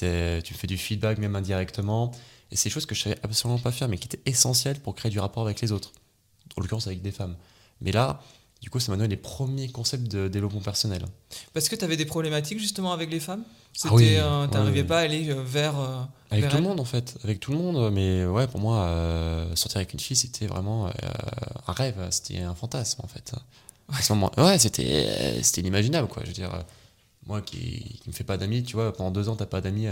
me 0.04 0.40
fais 0.42 0.66
du 0.66 0.76
feedback 0.76 1.18
même 1.18 1.36
indirectement. 1.36 2.10
Et 2.50 2.56
c'est 2.56 2.68
des 2.68 2.72
choses 2.74 2.86
que 2.86 2.94
je 2.94 3.02
savais 3.02 3.18
absolument 3.22 3.58
pas 3.58 3.72
faire, 3.72 3.88
mais 3.88 3.96
qui 3.98 4.06
étaient 4.06 4.20
essentielles 4.30 4.80
pour 4.80 4.94
créer 4.94 5.10
du 5.10 5.18
rapport 5.18 5.44
avec 5.44 5.60
les 5.60 5.72
autres, 5.72 5.92
en 6.56 6.60
l'occurrence 6.60 6.86
avec 6.86 7.00
des 7.02 7.10
femmes. 7.10 7.36
Mais 7.80 7.90
là, 7.92 8.20
du 8.64 8.70
coup, 8.70 8.80
ça 8.80 8.90
m'a 8.90 8.96
donné 8.96 9.10
les 9.10 9.18
premiers 9.18 9.68
concepts 9.68 10.10
de 10.10 10.26
développement 10.26 10.62
personnel. 10.62 11.04
Parce 11.52 11.68
que 11.68 11.76
t'avais 11.76 11.98
des 11.98 12.06
problématiques 12.06 12.58
justement 12.58 12.94
avec 12.94 13.10
les 13.10 13.20
femmes? 13.20 13.44
Ah 13.84 13.88
oui, 13.92 14.14
euh, 14.16 14.46
T'arrivais 14.46 14.80
ouais, 14.80 14.86
pas 14.86 15.00
à 15.00 15.02
aller 15.02 15.28
euh, 15.28 15.42
vers. 15.44 15.78
euh, 15.78 16.00
Avec 16.30 16.44
vers 16.44 16.50
tout 16.50 16.56
le 16.56 16.62
monde 16.62 16.80
en 16.80 16.86
fait, 16.86 17.14
avec 17.24 17.40
tout 17.40 17.52
le 17.52 17.58
monde. 17.58 17.92
Mais 17.92 18.24
ouais, 18.24 18.46
pour 18.46 18.60
moi, 18.60 18.84
euh, 18.84 19.54
sortir 19.54 19.76
avec 19.76 19.92
une 19.92 20.00
fille, 20.00 20.16
c'était 20.16 20.46
vraiment 20.46 20.86
un 21.66 21.72
rêve, 21.74 22.06
c'était 22.08 22.38
un 22.40 22.54
fantasme 22.54 23.02
en 23.04 23.06
fait. 23.06 23.34
À 23.92 24.00
ce 24.00 24.14
moment, 24.14 24.32
ouais, 24.38 24.58
c'était, 24.58 25.42
c'était 25.42 25.60
inimaginable 25.60 26.08
quoi. 26.08 26.22
Je 26.22 26.28
veux 26.28 26.32
dire, 26.34 26.64
moi 27.26 27.42
qui, 27.42 27.98
qui 28.02 28.08
me 28.08 28.14
fait 28.14 28.24
pas 28.24 28.38
d'amis, 28.38 28.62
tu 28.62 28.76
vois, 28.76 28.94
pendant 28.94 29.10
deux 29.10 29.28
ans, 29.28 29.36
t'as 29.36 29.44
pas 29.44 29.60
d'amis, 29.60 29.88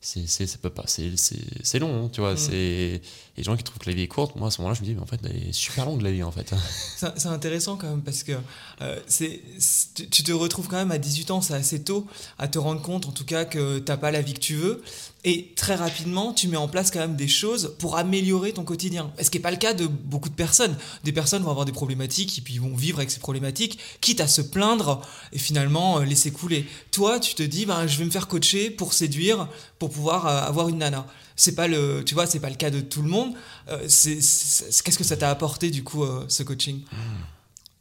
c'est, 0.00 0.46
ça 0.46 0.58
peut 0.62 0.70
pas, 0.70 0.84
c'est, 0.86 1.16
c'est, 1.16 1.36
c'est 1.62 1.78
long, 1.80 2.04
hein, 2.06 2.10
tu 2.12 2.20
vois. 2.20 2.34
Mm. 2.34 2.38
C'est 2.38 3.00
les 3.36 3.42
gens 3.42 3.56
qui 3.56 3.64
trouvent 3.64 3.78
que 3.78 3.90
la 3.90 3.96
vie 3.96 4.02
est 4.02 4.08
courte. 4.08 4.36
Moi, 4.36 4.48
à 4.48 4.50
ce 4.50 4.60
moment-là, 4.60 4.74
je 4.74 4.80
me 4.82 4.86
dis, 4.86 4.94
mais 4.94 5.00
en 5.02 5.06
fait, 5.06 5.18
elle 5.24 5.48
est 5.48 5.52
super 5.52 5.84
longue 5.86 6.02
la 6.02 6.10
vie, 6.12 6.22
en 6.22 6.30
fait. 6.30 6.54
C'est 7.16 7.26
intéressant 7.26 7.76
quand 7.76 7.88
même 7.88 8.02
parce 8.02 8.22
que 8.22 8.32
euh, 8.80 9.00
c'est, 9.06 9.40
c'est- 9.58 9.94
tu- 9.94 10.08
tu 10.08 10.22
te 10.22 10.32
retrouves 10.32 10.68
quand 10.68 10.76
même 10.76 10.90
à 10.92 10.98
18 10.98 11.30
ans, 11.30 11.40
c'est 11.40 11.54
assez 11.54 11.82
tôt, 11.82 12.06
à 12.38 12.48
te 12.48 12.58
rendre 12.58 12.82
compte 12.82 13.06
en 13.06 13.12
tout 13.12 13.24
cas 13.24 13.44
que 13.44 13.78
t'as 13.80 13.96
pas 13.96 14.10
la 14.10 14.20
vie 14.22 14.34
que 14.34 14.40
tu 14.40 14.54
veux. 14.54 14.82
Et 15.24 15.52
très 15.56 15.74
rapidement, 15.74 16.32
tu 16.32 16.46
mets 16.46 16.56
en 16.56 16.68
place 16.68 16.92
quand 16.92 17.00
même 17.00 17.16
des 17.16 17.26
choses 17.26 17.74
pour 17.80 17.96
améliorer 17.96 18.52
ton 18.52 18.62
quotidien. 18.62 19.10
Ce 19.20 19.30
qui 19.30 19.38
n'est 19.38 19.42
pas 19.42 19.50
le 19.50 19.56
cas 19.56 19.74
de 19.74 19.86
beaucoup 19.86 20.28
de 20.28 20.34
personnes. 20.34 20.76
Des 21.02 21.12
personnes 21.12 21.42
vont 21.42 21.50
avoir 21.50 21.66
des 21.66 21.72
problématiques 21.72 22.38
et 22.38 22.40
puis 22.40 22.58
vont 22.58 22.74
vivre 22.76 22.98
avec 22.98 23.10
ces 23.10 23.18
problématiques, 23.18 23.80
quitte 24.00 24.20
à 24.20 24.28
se 24.28 24.40
plaindre 24.40 25.02
et 25.32 25.38
finalement 25.38 25.98
euh, 25.98 26.04
laisser 26.04 26.30
couler. 26.30 26.66
Toi, 26.92 27.18
tu 27.18 27.34
te 27.34 27.42
dis, 27.42 27.66
ben, 27.66 27.88
je 27.88 27.98
vais 27.98 28.04
me 28.04 28.10
faire 28.10 28.28
coacher 28.28 28.70
pour 28.70 28.92
séduire, 28.92 29.48
pour 29.80 29.90
pouvoir 29.90 30.26
euh, 30.26 30.40
avoir 30.48 30.68
une 30.68 30.78
nana. 30.78 31.04
C'est 31.34 31.56
pas 31.56 31.66
le, 31.66 32.04
tu 32.06 32.14
vois, 32.14 32.26
c'est 32.26 32.40
pas 32.40 32.50
le 32.50 32.56
cas 32.56 32.70
de 32.70 32.80
tout 32.80 33.02
le 33.02 33.08
monde. 33.08 33.34
Euh, 33.68 33.80
qu'est-ce 33.80 34.98
que 34.98 35.04
ça 35.04 35.16
t'a 35.16 35.30
apporté 35.30 35.70
du 35.70 35.82
coup 35.82 36.04
ce 36.28 36.42
coaching? 36.44 36.82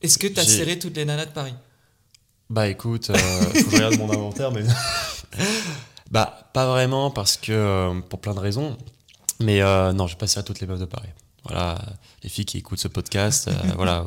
Est-ce 0.01 0.17
que 0.17 0.27
tu 0.27 0.39
as 0.39 0.46
serré 0.46 0.77
toutes 0.79 0.96
les 0.96 1.06
nanas 1.06 1.25
de 1.25 1.32
Paris? 1.32 1.56
Bah 2.50 2.67
écoute, 2.67 3.08
faut 3.08 3.53
que 3.53 3.60
je 3.60 3.75
regarde 3.75 3.98
mon 3.98 4.12
inventaire, 4.12 4.51
mais. 4.51 4.63
bah, 6.12 6.37
pas 6.54 6.68
vraiment, 6.68 7.12
parce 7.12 7.38
que. 7.38 7.51
euh, 7.51 8.00
pour 8.01 8.20
plein 8.20 8.34
de 8.34 8.39
raisons. 8.39 8.77
Mais 9.39 9.62
euh, 9.62 9.94
non, 9.94 10.08
je 10.08 10.13
vais 10.13 10.18
pas 10.20 10.27
serrer 10.27 10.44
toutes 10.46 10.60
les 10.60 10.68
meufs 10.68 10.80
de 10.80 10.86
Paris. 10.86 11.10
Voilà, 11.44 11.77
les 12.24 12.30
filles 12.30 12.46
qui 12.46 12.58
écoutent 12.58 12.80
ce 12.80 12.88
podcast, 12.88 13.48
euh, 13.48 13.54
voilà, 13.75 14.06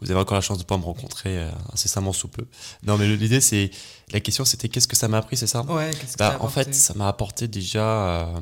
vous- 0.00 0.10
avez 0.10 0.20
encore 0.20 0.36
la 0.36 0.40
chance 0.42 0.58
de 0.58 0.62
pas 0.64 0.76
me 0.76 0.84
rencontrer 0.84 1.48
incessamment 1.72 2.12
sous 2.12 2.28
peu. 2.28 2.46
Non, 2.84 2.96
mais 2.98 3.08
l'idée, 3.16 3.40
c'est. 3.40 3.70
La 4.12 4.20
question, 4.20 4.44
c'était 4.44 4.68
qu'est-ce 4.68 4.86
que 4.86 4.94
ça 4.96 5.08
m'a 5.08 5.18
appris, 5.18 5.36
c'est 5.36 5.46
ça? 5.46 5.62
Ouais, 5.62 5.90
qu'est-ce 5.98 6.12
que 6.12 6.18
Bah, 6.18 6.36
ça 6.38 6.42
en 6.44 6.48
fait, 6.48 6.74
ça 6.74 6.94
m'a 6.94 7.08
apporté 7.08 7.48
déjà. 7.48 8.28
bah, 8.34 8.40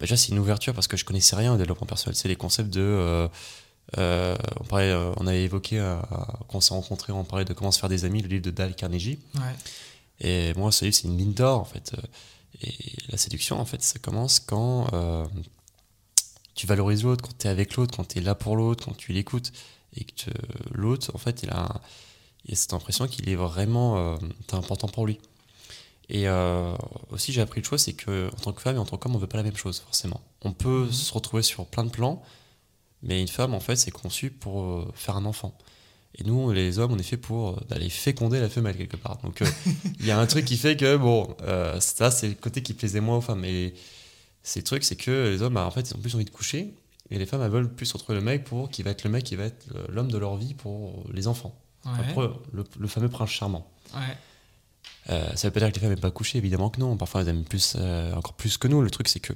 déjà, 0.00 0.16
c'est 0.16 0.28
une 0.30 0.38
ouverture 0.38 0.72
parce 0.74 0.88
que 0.88 0.96
je 0.96 1.04
connaissais 1.04 1.36
rien 1.36 1.52
au 1.54 1.56
développement 1.58 1.86
personnel. 1.86 2.16
C'est 2.16 2.28
les 2.28 2.36
concepts 2.36 2.70
de. 2.70 2.80
euh, 2.80 3.28
euh, 3.98 4.34
on, 4.58 4.64
parlait, 4.64 4.90
euh, 4.90 5.12
on 5.18 5.26
avait 5.26 5.44
évoqué, 5.44 5.76
quand 6.48 6.56
on 6.56 6.60
s'est 6.62 6.72
rencontrés, 6.74 7.12
on 7.12 7.22
parlait 7.22 7.44
de 7.44 7.52
comment 7.52 7.70
se 7.70 7.78
faire 7.78 7.90
des 7.90 8.04
amis, 8.06 8.22
le 8.22 8.28
livre 8.28 8.42
de 8.42 8.50
Dale 8.50 8.74
Carnegie. 8.74 9.18
Ouais. 9.36 9.42
Et 10.20 10.54
moi, 10.54 10.72
ce 10.72 10.86
livre, 10.86 10.96
c'est 10.96 11.06
une 11.06 11.14
mine 11.14 11.34
d'or, 11.34 11.60
en 11.60 11.64
fait. 11.64 11.92
Et 12.62 12.94
la 13.08 13.18
séduction, 13.18 13.58
en 13.60 13.64
fait, 13.64 13.82
ça 13.82 13.98
commence 13.98 14.40
quand 14.40 14.92
euh, 14.92 15.26
tu 16.54 16.66
valorises 16.66 17.02
l'autre, 17.04 17.22
quand 17.22 17.36
tu 17.38 17.46
es 17.46 17.50
avec 17.50 17.76
l'autre, 17.76 17.96
quand 17.96 18.08
tu 18.08 18.18
es 18.18 18.20
là 18.22 18.34
pour 18.34 18.56
l'autre, 18.56 18.84
quand 18.84 18.96
tu 18.96 19.12
l'écoutes. 19.12 19.52
Et 19.96 20.04
que 20.04 20.30
l'autre, 20.72 21.10
en 21.14 21.18
fait, 21.18 21.42
il 21.42 21.50
a, 21.50 21.80
il 22.46 22.52
a 22.54 22.56
cette 22.56 22.72
impression 22.74 23.06
qu'il 23.06 23.28
est 23.28 23.36
vraiment 23.36 23.96
euh, 23.96 24.16
important 24.52 24.88
pour 24.88 25.06
lui. 25.06 25.20
Et 26.08 26.28
euh, 26.28 26.74
aussi, 27.10 27.32
j'ai 27.32 27.40
appris 27.40 27.60
une 27.60 27.64
chose, 27.64 27.80
c'est 27.82 27.92
que 27.94 28.28
en 28.32 28.36
tant 28.36 28.52
que 28.52 28.60
femme 28.60 28.76
et 28.76 28.78
en 28.78 28.84
tant 28.84 28.96
qu'homme, 28.98 29.14
on 29.16 29.18
veut 29.18 29.26
pas 29.26 29.38
la 29.38 29.42
même 29.44 29.56
chose, 29.56 29.80
forcément. 29.80 30.20
On 30.42 30.52
peut 30.52 30.84
Mhm. 30.86 30.92
se 30.92 31.12
retrouver 31.14 31.42
sur 31.42 31.64
plein 31.66 31.84
de 31.84 31.90
plans, 31.90 32.22
mais 33.02 33.20
une 33.22 33.28
femme, 33.28 33.54
en 33.54 33.60
fait, 33.60 33.76
c'est 33.76 33.90
conçu 33.90 34.30
pour 34.30 34.86
faire 34.94 35.16
un 35.16 35.24
enfant. 35.24 35.56
Et 36.16 36.24
nous, 36.24 36.52
les 36.52 36.78
hommes, 36.78 36.92
on 36.92 36.98
est 36.98 37.02
fait 37.02 37.16
pour 37.16 37.50
euh, 37.50 37.60
d'aller 37.68 37.90
féconder 37.90 38.40
la 38.40 38.48
femelle 38.48 38.76
quelque 38.76 38.96
part. 38.96 39.18
Donc, 39.22 39.42
euh, 39.42 39.46
il 39.98 40.06
y 40.06 40.10
a 40.10 40.18
un 40.18 40.26
truc 40.26 40.44
qui 40.44 40.56
fait 40.56 40.76
que, 40.76 40.96
bon, 40.96 41.36
euh, 41.42 41.80
ça, 41.80 42.10
c'est 42.10 42.28
le 42.28 42.34
côté 42.34 42.62
qui 42.62 42.72
plaisait 42.74 43.00
moins 43.00 43.16
aux 43.16 43.20
femmes. 43.20 43.44
Et 43.44 43.74
c'est 44.42 44.60
le 44.60 44.64
truc, 44.64 44.84
c'est 44.84 44.96
que 44.96 45.30
les 45.30 45.42
hommes, 45.42 45.54
bah, 45.54 45.66
en 45.66 45.70
fait, 45.70 45.90
ils 45.90 45.94
ont 45.96 46.00
plus 46.00 46.14
envie 46.14 46.24
de 46.24 46.30
coucher. 46.30 46.74
Et 47.10 47.18
les 47.18 47.26
femmes, 47.26 47.42
elles 47.42 47.50
veulent 47.50 47.72
plus 47.72 47.90
retrouver 47.92 48.18
le 48.18 48.24
mec 48.24 48.44
pour 48.44 48.70
qui 48.70 48.82
va 48.82 48.90
être 48.90 49.04
le 49.04 49.10
mec 49.10 49.24
qui 49.24 49.36
va 49.36 49.44
être 49.44 49.66
l'homme 49.90 50.10
de 50.10 50.18
leur 50.18 50.36
vie 50.36 50.54
pour 50.54 51.04
les 51.12 51.26
enfants. 51.26 51.54
Ouais. 51.84 52.26
Le, 52.52 52.64
le 52.78 52.88
fameux 52.88 53.08
prince 53.08 53.30
charmant. 53.30 53.70
ouais. 53.94 54.00
Euh, 55.10 55.34
ça 55.34 55.48
veut 55.48 55.52
pas 55.52 55.60
dire 55.60 55.68
que 55.68 55.74
les 55.74 55.80
femmes 55.80 55.90
n'aiment 55.90 56.00
pas 56.00 56.10
coucher, 56.10 56.38
évidemment 56.38 56.70
que 56.70 56.80
non. 56.80 56.96
Parfois, 56.96 57.20
elles 57.20 57.28
aiment 57.28 57.44
plus, 57.44 57.74
euh, 57.78 58.14
encore 58.14 58.32
plus 58.34 58.56
que 58.56 58.68
nous. 58.68 58.80
Le 58.80 58.90
truc, 58.90 59.08
c'est 59.08 59.20
que 59.20 59.34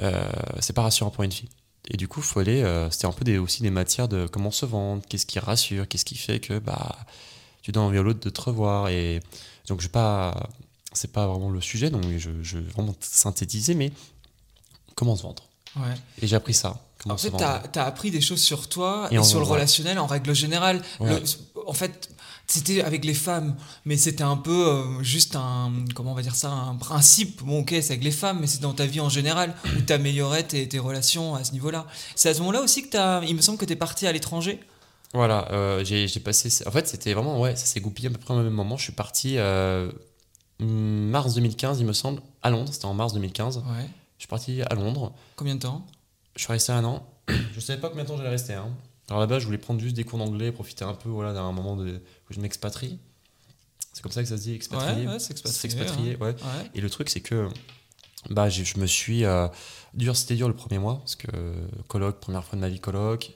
euh, 0.00 0.30
c'est 0.58 0.74
pas 0.74 0.82
rassurant 0.82 1.10
pour 1.10 1.24
une 1.24 1.32
fille. 1.32 1.48
Et 1.88 1.96
du 1.96 2.08
coup, 2.08 2.20
faut 2.20 2.40
aller. 2.40 2.62
euh, 2.62 2.90
C'était 2.90 3.06
un 3.06 3.12
peu 3.12 3.24
des, 3.24 3.38
aussi 3.38 3.62
des 3.62 3.70
matières 3.70 4.08
de 4.08 4.26
comment 4.26 4.50
se 4.50 4.66
vendre, 4.66 5.02
qu'est-ce 5.08 5.26
qui 5.26 5.38
rassure, 5.38 5.88
qu'est-ce 5.88 6.04
qui 6.04 6.16
fait 6.16 6.38
que 6.40 6.58
bah 6.58 6.96
tu 7.62 7.72
donnes 7.72 7.84
envie 7.84 7.98
à 7.98 8.02
l'autre 8.02 8.20
de 8.20 8.30
te 8.30 8.40
revoir. 8.40 8.88
Et 8.88 9.20
donc, 9.68 9.80
je 9.80 9.88
pas. 9.88 10.48
C'est 10.92 11.12
pas 11.12 11.26
vraiment 11.28 11.50
le 11.50 11.60
sujet, 11.60 11.88
donc 11.88 12.02
je, 12.18 12.30
je 12.42 12.58
vais 12.58 12.68
vraiment 12.72 12.94
synthétiser, 13.00 13.74
mais 13.74 13.92
comment 14.96 15.14
se 15.14 15.22
vendre? 15.22 15.44
ouais. 15.76 15.94
Et 16.20 16.26
j'ai 16.26 16.34
appris 16.34 16.52
ça. 16.54 16.80
Comment 17.02 17.14
En 17.14 17.18
fait, 17.18 17.30
tu 17.30 17.78
as, 17.78 17.84
appris 17.86 18.10
des 18.10 18.20
choses 18.20 18.40
sur 18.42 18.68
toi 18.68 19.08
Et 19.12 19.22
sur 19.22 19.38
le 19.38 19.46
relationnel 19.46 19.98
en 20.00 20.06
règle 20.06 20.34
générale. 20.34 20.82
Ouais. 20.98 21.10
Le- 21.20 21.22
en 21.70 21.72
fait, 21.72 22.10
c'était 22.48 22.82
avec 22.82 23.04
les 23.04 23.14
femmes, 23.14 23.54
mais 23.84 23.96
c'était 23.96 24.24
un 24.24 24.36
peu 24.36 24.66
euh, 24.66 25.02
juste 25.04 25.36
un, 25.36 25.72
comment 25.94 26.10
on 26.10 26.14
va 26.14 26.22
dire 26.22 26.34
ça, 26.34 26.50
un 26.50 26.74
principe. 26.74 27.44
Bon, 27.44 27.60
ok, 27.60 27.68
c'est 27.70 27.92
avec 27.92 28.02
les 28.02 28.10
femmes, 28.10 28.38
mais 28.40 28.48
c'est 28.48 28.60
dans 28.60 28.74
ta 28.74 28.86
vie 28.86 28.98
en 28.98 29.08
général 29.08 29.54
où 29.76 29.80
tu 29.80 29.92
améliorais 29.92 30.42
tes, 30.42 30.68
tes 30.68 30.80
relations 30.80 31.36
à 31.36 31.44
ce 31.44 31.52
niveau-là. 31.52 31.86
C'est 32.16 32.28
à 32.28 32.34
ce 32.34 32.40
moment-là 32.40 32.60
aussi 32.60 32.88
que 32.88 32.90
tu 32.90 33.28
il 33.28 33.36
me 33.36 33.40
semble 33.40 33.56
que 33.56 33.64
tu 33.64 33.72
es 33.72 33.76
parti 33.76 34.08
à 34.08 34.12
l'étranger. 34.12 34.58
Voilà, 35.14 35.48
euh, 35.52 35.84
j'ai 35.84 36.08
j'ai 36.08 36.18
passé. 36.18 36.50
En 36.66 36.72
fait, 36.72 36.88
c'était 36.88 37.14
vraiment. 37.14 37.40
Ouais, 37.40 37.54
ça 37.54 37.66
s'est 37.66 37.80
goupillé 37.80 38.08
à 38.08 38.10
peu 38.10 38.18
près 38.18 38.34
au 38.34 38.38
même 38.38 38.52
moment. 38.52 38.76
Je 38.76 38.82
suis 38.82 38.92
parti 38.92 39.34
euh, 39.38 39.92
mars 40.58 41.34
2015, 41.34 41.78
il 41.78 41.86
me 41.86 41.92
semble, 41.92 42.20
à 42.42 42.50
Londres. 42.50 42.72
C'était 42.72 42.86
en 42.86 42.94
mars 42.94 43.12
2015. 43.12 43.58
Ouais. 43.58 43.62
Je 44.18 44.22
suis 44.22 44.28
parti 44.28 44.62
à 44.62 44.74
Londres. 44.74 45.12
Combien 45.36 45.54
de 45.54 45.60
temps? 45.60 45.86
Je 46.34 46.42
suis 46.42 46.52
resté 46.52 46.72
un 46.72 46.84
an. 46.84 47.06
Je 47.54 47.60
savais 47.60 47.80
pas 47.80 47.88
combien 47.90 48.02
de 48.02 48.08
temps 48.08 48.16
j'allais 48.16 48.28
rester. 48.30 48.54
Hein. 48.54 48.70
Alors 49.10 49.20
là-bas, 49.20 49.38
je 49.40 49.44
voulais 49.46 49.58
prendre 49.58 49.80
juste 49.80 49.94
des 49.96 50.04
cours 50.04 50.18
d'anglais, 50.18 50.52
profiter 50.52 50.84
un 50.84 50.94
peu 50.94 51.08
voilà, 51.08 51.32
d'un 51.34 51.50
moment 51.52 51.76
de, 51.76 51.90
où 52.30 52.32
je 52.32 52.40
m'expatrie. 52.40 52.98
C'est 53.92 54.02
comme 54.02 54.12
ça 54.12 54.22
que 54.22 54.28
ça 54.28 54.36
se 54.38 54.42
dit, 54.44 54.54
expatrié. 54.54 55.06
Ouais, 55.06 55.12
ouais, 55.14 55.18
s'expatrier, 55.18 56.16
ouais. 56.16 56.34
Et 56.74 56.80
le 56.80 56.88
truc, 56.88 57.10
c'est 57.10 57.20
que 57.20 57.48
bah, 58.30 58.48
j'ai- 58.48 58.64
je 58.64 58.78
me 58.78 58.86
suis. 58.86 59.24
euh, 59.24 59.48
dur, 59.94 60.16
c'était 60.16 60.36
dur 60.36 60.46
le 60.48 60.54
premier 60.54 60.78
mois, 60.78 60.98
parce 60.98 61.16
que 61.16 61.26
euh, 61.34 61.54
colloque, 61.88 62.20
première 62.20 62.44
fois 62.44 62.56
de 62.56 62.60
ma 62.60 62.68
vie, 62.68 62.78
colloque. 62.80 63.32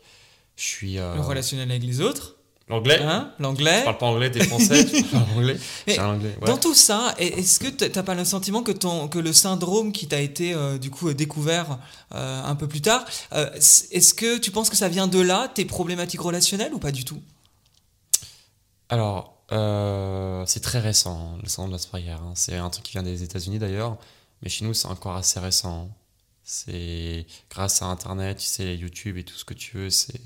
Je 0.57 0.63
suis. 0.63 0.99
euh, 0.99 1.15
Le 1.17 1.21
relationnel 1.23 1.69
avec 1.71 1.83
les 1.83 2.01
autres, 2.01 2.34
L'anglais? 2.69 2.99
Hein, 3.03 3.31
Tu 3.37 3.43
l'anglais. 3.43 3.83
parles 3.85 3.99
pas 3.99 4.07
anglais, 4.07 4.31
t'es 4.31 4.43
français, 4.45 4.87
tu 4.87 5.03
parles 5.05 5.25
anglais. 5.37 5.59
Mais 5.87 5.95
C'est 5.95 5.99
un 6.01 6.15
anglais, 6.15 6.35
ouais. 6.41 6.47
Dans 6.47 6.57
tout 6.57 6.73
ça, 6.75 7.15
est-ce 7.19 7.59
que 7.61 7.69
t'as 7.69 8.03
pas 8.03 8.15
le 8.15 8.25
sentiment 8.25 8.63
que, 8.63 8.73
ton, 8.73 9.07
que 9.09 9.19
le 9.19 9.35
syndrome 9.35 9.93
qui 9.93 10.09
t'a 10.09 10.21
été 10.21 10.55
euh, 10.55 10.79
du 10.79 10.91
coup 10.91 11.09
euh, 11.11 11.15
découvert 11.15 11.79
euh, 12.15 12.43
un 12.43 12.55
peu 12.57 12.67
plus 12.67 12.81
tard, 12.81 13.05
euh, 13.35 13.51
est-ce 13.55 14.15
que 14.15 14.39
tu 14.39 14.51
penses 14.51 14.71
que 14.71 14.77
ça 14.77 14.89
vient 14.89 15.07
de 15.09 15.21
là, 15.21 15.49
tes 15.55 15.67
problématiques 15.67 16.23
relationnelles 16.23 16.73
ou 16.73 16.79
pas 16.79 16.91
du 16.93 17.05
tout? 17.05 17.21
Alors, 18.89 19.33
c'est 20.47 20.61
très 20.61 20.81
récent, 20.81 21.37
le 21.43 21.49
syndrome 21.49 21.71
de 21.71 21.75
l'Asperger. 21.77 22.11
hein. 22.13 22.33
C'est 22.35 22.57
un 22.57 22.71
truc 22.71 22.85
qui 22.85 22.93
vient 22.93 23.03
des 23.03 23.23
États-Unis 23.23 23.59
d'ailleurs, 23.59 23.97
mais 24.43 24.49
chez 24.49 24.65
nous, 24.65 24.75
c'est 24.75 24.89
encore 24.89 25.17
assez 25.17 25.39
récent. 25.41 25.89
C'est 26.43 27.27
grâce 27.51 27.83
à 27.83 27.87
Internet, 27.87 28.39
tu 28.39 28.47
sais, 28.47 28.77
YouTube 28.77 29.17
et 29.17 29.25
tout 29.25 29.35
ce 29.37 29.45
que 29.45 29.55
tu 29.55 29.77
veux, 29.79 29.91
c'est 29.91 30.21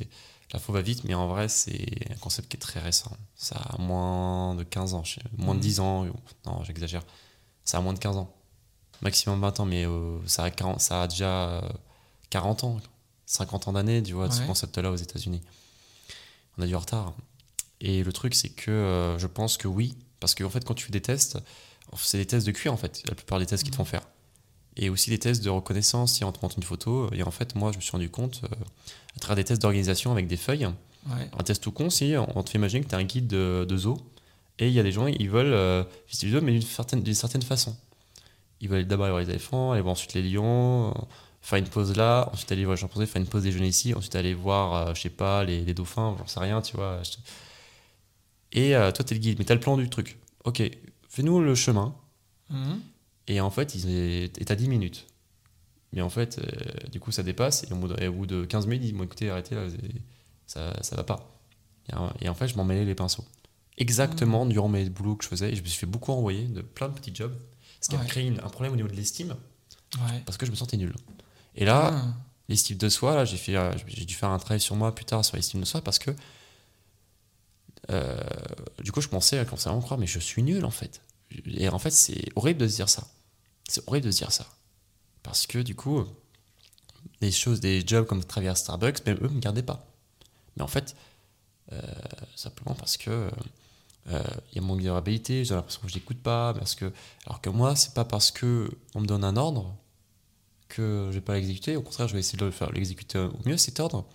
l'info 0.52 0.72
va 0.72 0.80
vite, 0.82 1.04
mais 1.04 1.14
en 1.14 1.28
vrai, 1.28 1.48
c'est 1.48 2.10
un 2.10 2.14
concept 2.16 2.48
qui 2.48 2.56
est 2.56 2.60
très 2.60 2.80
récent. 2.80 3.10
Ça 3.36 3.56
a 3.56 3.78
moins 3.78 4.54
de 4.54 4.62
15 4.64 4.94
ans, 4.94 5.02
moins 5.36 5.54
de 5.54 5.58
Mhm. 5.58 5.62
10 5.62 5.80
ans, 5.80 6.06
ou- 6.06 6.12
non, 6.46 6.62
j'exagère. 6.64 7.02
Ça 7.64 7.78
a 7.78 7.80
moins 7.80 7.92
de 7.92 7.98
15 7.98 8.16
ans, 8.16 8.34
maximum 9.02 9.40
20 9.40 9.60
ans, 9.60 9.66
mais 9.66 9.84
euh, 9.86 10.18
ça, 10.26 10.44
a 10.44 10.50
40 10.50 10.80
ça 10.80 11.02
a 11.02 11.06
déjà 11.08 11.48
euh, 11.50 11.68
40 12.30 12.64
ans, 12.64 12.78
50 13.26 13.68
ans 13.68 13.72
d'années, 13.74 14.02
tu 14.02 14.14
vois, 14.14 14.28
de 14.28 14.32
ce 14.32 14.40
concept-là 14.46 14.90
aux 14.90 14.96
États-Unis. 14.96 15.42
On 16.56 16.62
a 16.62 16.66
du 16.66 16.74
retard. 16.76 17.14
Et 17.80 18.02
le 18.02 18.12
truc, 18.12 18.34
c'est 18.34 18.48
que 18.48 18.70
euh, 18.70 19.18
je 19.18 19.26
pense 19.26 19.56
que 19.58 19.68
oui, 19.68 19.96
parce 20.18 20.34
qu'en 20.34 20.48
fait, 20.50 20.64
quand 20.64 20.74
tu 20.74 20.84
fais 20.86 20.92
des 20.92 21.02
tests, 21.02 21.38
c'est 21.96 22.18
des 22.18 22.26
tests 22.26 22.46
de 22.46 22.52
QI 22.52 22.68
en 22.70 22.76
fait, 22.76 23.02
la 23.08 23.14
plupart 23.14 23.38
des 23.38 23.46
tests 23.46 23.62
qu'ils 23.62 23.70
te 23.70 23.76
font 23.76 23.84
faire. 23.84 24.02
Et 24.80 24.90
aussi 24.90 25.11
des 25.11 25.18
tests 25.18 25.42
de 25.44 25.50
reconnaissance, 25.50 26.14
si 26.14 26.25
on 26.25 26.30
te 26.32 26.38
montre 26.40 26.56
une 26.56 26.62
photo. 26.62 27.12
Et 27.12 27.23
en 27.23 27.30
fait, 27.32 27.54
moi, 27.56 27.73
je 27.73 27.76
me 27.78 27.82
suis 27.82 27.90
rendu 27.92 28.08
compte, 28.11 28.42
euh, 28.44 28.49
à 29.16 29.18
travers 29.20 29.37
des 29.37 29.44
tests 29.44 29.61
d'organisation 29.61 30.12
avec 30.12 30.26
des 30.28 30.37
feuilles, 30.37 30.66
Ouais. 31.08 31.28
un 31.38 31.42
test 31.42 31.62
tout 31.62 31.73
con, 31.73 31.90
si 31.90 32.14
on 32.16 32.42
te 32.42 32.50
fait 32.50 32.58
imaginer 32.58 32.82
que 32.85 32.88
tu 32.88 32.94
es 32.94 32.99
un 32.99 33.04
guide 33.04 33.26
de, 33.28 33.64
de 33.68 33.76
zoo, 33.76 33.97
et 34.58 34.66
il 34.68 34.73
y 34.75 34.78
a 34.80 34.82
des 34.82 34.92
gens, 34.92 35.06
ils 35.06 35.30
veulent 35.30 35.52
euh, 35.52 35.82
visiter 36.08 36.26
le 36.26 36.32
zoo, 36.38 36.44
mais 36.44 36.52
d'une 36.52 36.62
certaine, 36.62 37.14
certaine 37.14 37.42
façon. 37.42 37.76
Ils 38.61 38.68
veulent 38.68 38.87
d'abord 38.87 39.06
aller 39.06 39.12
voir 39.12 39.23
les 39.25 39.30
éléphants, 39.30 39.73
aller 39.73 39.80
voir 39.80 39.92
ensuite 39.92 40.14
les 40.14 40.23
lions, 40.23 40.90
euh, 40.90 40.92
faire 41.40 41.58
une 41.58 41.66
pause 41.68 41.97
là, 41.97 42.28
ensuite 42.32 42.50
aller 42.52 42.64
voir 42.64 42.75
les 42.76 42.80
chimpanzés, 42.80 43.06
faire 43.06 43.23
une 43.23 43.28
pause 43.28 43.44
déjeuner 43.44 43.68
ici, 43.68 43.94
ensuite 43.94 44.14
aller 44.16 44.35
voir, 44.35 44.88
euh, 44.88 44.94
je 44.94 45.00
sais 45.00 45.11
pas, 45.11 45.44
les, 45.44 45.64
les 45.64 45.75
dauphins, 45.75 46.14
j'en 46.18 46.26
sais 46.26 46.40
rien, 46.40 46.61
tu 46.61 46.76
vois. 46.76 47.00
Et 48.52 48.75
euh, 48.76 48.90
toi, 48.92 49.04
tu 49.04 49.14
es 49.14 49.16
le 49.16 49.23
guide, 49.23 49.38
mais 49.38 49.44
tu 49.44 49.52
as 49.52 49.54
le 49.54 49.61
plan 49.61 49.76
du 49.76 49.88
truc. 49.88 50.18
Ok, 50.44 50.62
fais-nous 51.08 51.40
le 51.40 51.54
chemin, 51.54 51.94
Mhm. 52.50 52.80
Et 53.28 53.40
en 53.40 53.50
fait, 53.50 53.75
il 53.75 53.88
est- 53.90 54.40
et 54.40 54.44
t'as 54.44 54.54
10 54.56 54.68
minutes. 54.68 55.06
Mais 55.92 56.02
en 56.02 56.11
fait, 56.11 56.38
euh, 56.38 56.88
du 56.90 57.00
coup, 57.00 57.12
ça 57.12 57.23
dépasse. 57.23 57.64
Et 57.64 57.73
au 57.73 57.76
bout 57.76 57.88
de, 57.88 58.06
au 58.08 58.12
bout 58.12 58.26
de 58.26 58.44
15 58.44 58.66
minutes, 58.66 58.85
il 58.85 58.92
dit 58.92 58.99
Bon, 58.99 59.04
écoutez, 59.04 59.30
arrêtez 59.30 59.54
là, 59.54 59.66
ça, 60.47 60.82
ça 60.82 60.97
va 60.97 61.04
pas. 61.04 61.35
Et, 61.90 61.94
en- 61.94 62.12
en 62.30 62.35
fait, 62.35 62.49
je 62.49 62.56
m'en 62.56 62.64
mêlais 62.64 62.85
les 62.85 62.94
pinceaux. 62.94 63.25
Exactement 63.78 64.44
durant 64.44 64.68
mes 64.68 64.88
boulots 64.90 65.16
que 65.16 65.25
je 65.25 65.28
faisais. 65.28 65.52
Et 65.52 65.56
je 65.56 65.62
me 65.62 65.66
suis 65.68 65.78
fait 65.78 65.87
beaucoup 65.87 66.12
envoyer 66.12 66.44
de 66.47 66.61
plein 66.62 66.88
de 66.88 66.94
petits 66.94 67.14
jobs. 67.14 67.35
Ce 67.80 67.88
qui 67.88 67.97
a 67.97 68.04
créé 68.04 68.28
un 68.28 68.49
problème 68.49 68.73
au 68.73 68.76
niveau 68.76 68.88
de 68.88 68.94
l'estime 68.97 69.37
Ouais. 69.97 70.20
parce 70.26 70.37
que 70.37 70.44
je 70.44 70.50
me 70.50 70.56
sentais 70.56 70.76
nul. 70.76 70.94
Et 71.54 71.64
là, 71.64 71.92
Ah. 71.94 72.04
l'estime 72.49 72.76
de 72.76 72.88
soi, 72.88 73.14
là, 73.14 73.25
j'ai 73.25 73.37
fait, 73.37 73.56
euh, 73.56 73.73
j'ai 73.87 74.04
dû 74.04 74.14
faire 74.14 74.28
un 74.30 74.38
travail 74.38 74.61
sur 74.61 74.75
moi 74.76 74.94
plus 74.94 75.04
tard 75.04 75.25
sur 75.25 75.37
l'estime 75.37 75.61
de 75.61 75.64
soi 75.64 75.80
parce 75.80 75.99
que 75.99 76.11
euh, 77.90 78.20
du 78.82 78.92
coup, 78.92 79.00
je 79.00 79.08
commençais 79.08 79.38
à 79.38 79.44
commencer 79.44 79.68
à 79.68 79.70
vraiment 79.70 79.82
croire, 79.82 79.99
mais 79.99 80.06
je 80.06 80.18
suis 80.18 80.42
nul 80.42 80.64
en 80.64 80.70
fait. 80.70 81.00
Et 81.47 81.68
en 81.68 81.78
fait, 81.78 81.90
c'est 81.90 82.25
horrible 82.37 82.61
de 82.61 82.68
se 82.68 82.76
dire 82.76 82.88
ça. 82.88 83.06
C'est 83.68 83.87
horrible 83.87 84.06
de 84.06 84.10
se 84.10 84.18
dire 84.18 84.32
ça. 84.32 84.46
Parce 85.22 85.46
que 85.46 85.58
du 85.58 85.76
coup, 85.76 86.04
des 87.20 87.30
choses, 87.30 87.60
des 87.60 87.87
jobs 87.87 88.06
comme 88.06 88.25
travailler 88.25 88.54
Starbucks, 88.54 89.04
même 89.06 89.18
eux 89.22 89.28
ne 89.28 89.34
me 89.34 89.40
gardaient 89.40 89.62
pas. 89.62 89.87
Mais 90.56 90.62
en 90.62 90.68
fait, 90.68 90.96
euh, 91.72 91.80
simplement 92.34 92.75
parce 92.75 92.96
que 92.96 93.30
euh, 94.10 94.22
il 94.52 94.56
y 94.56 94.58
a 94.58 94.62
manque 94.62 94.78
de 94.78 94.82
durabilité, 94.84 95.44
j'ai 95.44 95.54
l'impression 95.54 95.82
que 95.82 95.88
je 95.88 95.94
n'écoute 95.94 96.20
pas, 96.22 96.54
parce 96.54 96.75
que, 96.75 96.92
alors 97.26 97.40
que 97.40 97.50
moi, 97.50 97.76
c'est 97.76 97.94
pas 97.94 98.04
parce 98.04 98.30
que 98.30 98.70
on 98.94 99.00
me 99.00 99.06
donne 99.06 99.22
un 99.22 99.37
ordre 99.37 99.76
que 100.68 101.08
je 101.10 101.14
vais 101.14 101.20
pas 101.20 101.34
l'exécuter, 101.34 101.76
au 101.76 101.82
contraire, 101.82 102.08
je 102.08 102.14
vais 102.14 102.20
essayer 102.20 102.38
de 102.38 102.50
l'exécuter 102.72 103.18
au 103.18 103.38
mieux 103.46 103.56
cet 103.56 103.80
ordre. 103.80 104.06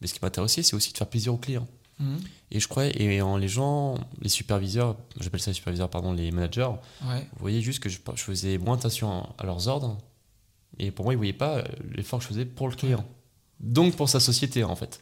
Mais 0.00 0.06
ce 0.06 0.14
qui 0.14 0.20
m'intéresse 0.22 0.52
aussi, 0.52 0.64
c'est 0.64 0.76
aussi 0.76 0.92
de 0.92 0.98
faire 0.98 1.08
plaisir 1.08 1.34
aux 1.34 1.38
clients. 1.38 1.68
Mhm. 1.98 2.20
Et 2.50 2.60
je 2.60 2.68
crois, 2.68 2.86
et 2.86 3.20
en 3.22 3.36
les 3.36 3.48
gens, 3.48 3.94
les 4.20 4.28
superviseurs, 4.28 4.96
j'appelle 5.20 5.40
ça 5.40 5.50
les 5.50 5.54
superviseurs, 5.54 5.88
pardon, 5.88 6.12
les 6.12 6.30
managers, 6.30 6.70
Ouais. 7.08 7.20
vous 7.32 7.38
voyez 7.40 7.60
juste 7.60 7.80
que 7.80 7.88
je, 7.88 7.98
je 8.14 8.22
faisais 8.22 8.58
moins 8.58 8.76
attention 8.76 9.28
à 9.38 9.44
leurs 9.46 9.68
ordres. 9.68 9.96
Et 10.78 10.90
pour 10.90 11.04
moi, 11.04 11.14
ils 11.14 11.16
ne 11.16 11.20
voyaient 11.20 11.32
pas 11.32 11.62
l'effort 11.92 12.18
que 12.18 12.24
je 12.24 12.28
faisais 12.28 12.44
pour 12.44 12.68
le 12.68 12.74
client. 12.74 13.04
Donc 13.60 13.94
pour 13.96 14.08
sa 14.08 14.18
société, 14.20 14.64
en 14.64 14.74
fait. 14.76 15.00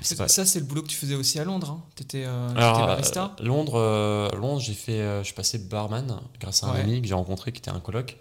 C'est 0.00 0.16
pas- 0.16 0.28
Ça, 0.28 0.44
c'est 0.46 0.60
le 0.60 0.64
boulot 0.64 0.82
que 0.82 0.88
tu 0.88 0.96
faisais 0.96 1.14
aussi 1.14 1.38
à 1.40 1.44
Londres. 1.44 1.70
Hein. 1.70 1.84
Tu 1.96 2.02
étais, 2.04 2.24
Alors, 2.24 2.86
barista. 2.86 3.34
euh, 3.40 3.44
Londres, 3.44 3.74
euh, 3.78 4.30
Londres 4.36 4.60
j'ai 4.60 4.74
fait, 4.74 5.00
euh, 5.00 5.20
je 5.20 5.24
suis 5.26 5.34
passé 5.34 5.58
barman 5.58 6.20
grâce 6.40 6.62
à 6.62 6.68
un 6.68 6.74
Ouais. 6.74 6.80
ami 6.80 7.02
que 7.02 7.08
j'ai 7.08 7.14
rencontré 7.14 7.52
qui 7.52 7.58
était 7.58 7.70
un 7.70 7.80
coloc. 7.80 8.16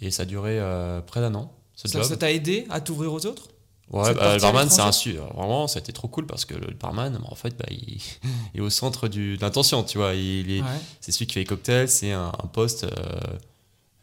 Et 0.00 0.10
ça 0.10 0.22
a 0.22 0.26
duré 0.26 0.58
euh, 0.60 1.00
près 1.00 1.20
d'un 1.20 1.34
an, 1.34 1.52
ce 1.74 1.88
ça 1.88 2.16
t'a 2.16 2.30
aidé 2.32 2.66
à 2.70 2.80
t'ouvrir 2.80 3.12
aux 3.12 3.26
autres? 3.26 3.48
Ouais, 3.90 4.12
bah, 4.14 4.20
le 4.22 4.34
à 4.34 4.38
barman, 4.38 4.68
c'est 4.68 4.82
un 4.82 4.92
su. 4.92 5.14
Vraiment, 5.14 5.66
ça 5.66 5.78
a 5.78 5.80
été 5.80 5.92
trop 5.92 6.08
cool 6.08 6.26
parce 6.26 6.44
que 6.44 6.54
le 6.54 6.74
barman, 6.74 7.12
bah, 7.14 7.20
en 7.30 7.34
fait, 7.34 7.56
bah, 7.56 7.64
il, 7.70 8.00
est 8.54 8.60
au 8.60 8.70
centre 8.70 9.08
du, 9.08 9.36
de 9.36 9.40
l'intention, 9.42 9.82
tu 9.82 9.98
vois. 9.98 10.14
Il 10.14 10.50
est, 10.50 10.60
Ouais. 10.60 10.66
C'est 11.00 11.12
celui 11.12 11.26
qui 11.26 11.34
fait 11.34 11.40
les 11.40 11.46
cocktails, 11.46 11.88
c'est 11.88 12.12
un, 12.12 12.28
un 12.28 12.46
poste, 12.48 12.84
euh, 12.84 13.20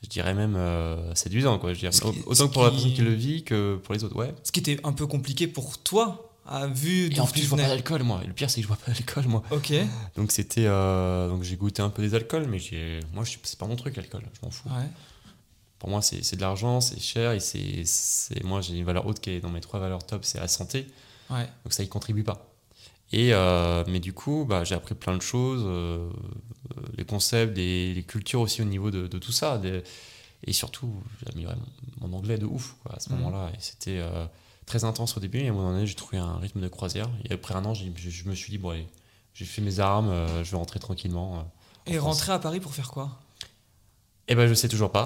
je 0.03 0.09
dirais 0.09 0.33
même 0.33 0.55
euh, 0.55 1.13
séduisant, 1.15 1.59
quoi. 1.59 1.73
Je 1.73 1.79
dirais. 1.79 1.91
Qui- 1.91 2.23
Autant 2.25 2.47
pour 2.47 2.63
la 2.63 2.71
personne 2.71 2.93
qui 2.93 3.01
le 3.01 3.13
vit 3.13 3.43
que 3.43 3.75
pour 3.83 3.93
les 3.93 4.03
autres, 4.03 4.15
ouais. 4.15 4.33
Ce 4.43 4.51
qui 4.51 4.59
était 4.59 4.79
un 4.83 4.93
peu 4.93 5.05
compliqué 5.07 5.47
pour 5.47 5.77
toi, 5.77 6.31
à 6.47 6.67
vu 6.67 7.11
Et 7.11 7.19
en 7.19 7.25
plus, 7.25 7.41
je 7.43 7.49
bois 7.49 7.57
pas 7.57 7.67
d'alcool, 7.67 8.03
moi. 8.03 8.21
Le 8.25 8.31
pire, 8.33 8.49
c'est 8.49 8.57
que 8.61 8.63
je 8.63 8.67
bois 8.67 8.77
pas 8.83 8.91
d'alcool, 8.91 9.25
moi. 9.27 9.43
Ok. 9.51 9.73
Donc 10.15 10.31
c'était, 10.31 10.65
euh, 10.67 11.27
donc 11.29 11.41
j'ai 11.43 11.55
goûté 11.57 11.81
un 11.81 11.89
peu 11.89 12.01
des 12.03 12.13
alcools, 12.15 12.45
mais 12.47 12.59
j'ai, 12.59 12.99
moi, 13.13 13.23
je 13.23 13.31
suis- 13.31 13.39
c'est 13.43 13.57
pas 13.57 13.65
mon 13.67 13.75
truc 13.75 13.95
l'alcool. 13.95 14.21
Je 14.33 14.39
m'en 14.45 14.51
fous. 14.51 14.69
Ouais. 14.69 14.85
Pour 15.85 15.91
moi, 15.91 16.01
c'est 16.01 16.35
de 16.35 16.41
l'argent, 16.41 16.81
c'est 16.81 16.99
cher 16.99 17.33
et 17.33 17.39
c'est, 17.39 17.83
moi, 18.43 18.59
j'ai 18.59 18.75
une 18.75 18.85
valeur 18.85 19.05
haute 19.05 19.19
qui 19.19 19.29
est 19.29 19.39
dans 19.39 19.51
mes 19.51 19.61
trois 19.61 19.79
valeurs 19.79 20.03
top, 20.03 20.25
c'est 20.25 20.39
la 20.39 20.47
santé. 20.47 20.87
Ouais. 21.29 21.47
Donc 21.63 21.73
ça 21.73 21.83
y 21.83 21.87
contribue 21.87 22.23
pas. 22.23 22.51
Et 23.11 23.35
euh, 23.35 23.83
mais 23.87 23.99
du 23.99 24.11
coup, 24.11 24.45
bah, 24.49 24.63
j'ai 24.63 24.73
appris 24.73 24.95
plein 24.95 25.15
de 25.15 25.21
choses, 25.21 25.61
euh, 25.63 26.09
les 26.97 27.05
concepts, 27.05 27.55
les 27.55 28.03
cultures 28.07 28.41
aussi 28.41 28.63
au 28.63 28.65
niveau 28.65 28.89
de, 28.89 29.05
de 29.05 29.19
tout 29.19 29.31
ça. 29.31 29.59
des- 29.59 29.83
et 30.43 30.53
surtout, 30.53 30.91
j'ai 31.21 31.31
amélioré 31.31 31.55
mon, 32.01 32.07
mon 32.07 32.17
anglais 32.17 32.39
de 32.39 32.47
ouf 32.47 32.77
quoi, 32.81 32.95
à 32.95 32.99
ce 32.99 33.11
Mhm. 33.13 33.19
moment-là. 33.19 33.49
Et 33.53 33.57
c'était 33.59 33.99
euh, 33.99 34.25
très 34.65 34.85
intense 34.85 35.15
au 35.17 35.19
début. 35.19 35.37
Et 35.41 35.49
à 35.49 35.51
un 35.51 35.53
moment 35.53 35.69
donné, 35.71 35.85
j'ai 35.85 35.93
trouvé 35.93 36.17
un 36.17 36.37
rythme 36.37 36.61
de 36.61 36.67
croisière. 36.67 37.11
Et 37.29 37.33
après 37.33 37.53
un 37.53 37.63
an, 37.63 37.75
je, 37.75 37.85
je 37.95 38.27
me 38.27 38.33
suis 38.33 38.49
dit, 38.49 38.57
bon, 38.57 38.71
allez, 38.71 38.87
j'ai 39.35 39.45
fait 39.45 39.61
mes 39.61 39.79
armes, 39.79 40.11
je 40.43 40.49
vais 40.49 40.57
rentrer 40.57 40.79
tranquillement. 40.79 41.47
Et 41.85 41.93
France. 41.99 42.05
rentrer 42.15 42.31
à 42.31 42.39
Paris 42.39 42.59
pour 42.59 42.73
faire 42.73 42.89
quoi? 42.89 43.19
Et 44.27 44.33
ben, 44.35 44.47
je 44.47 44.53
sais 44.55 44.67
toujours 44.67 44.91
pas. 44.91 45.05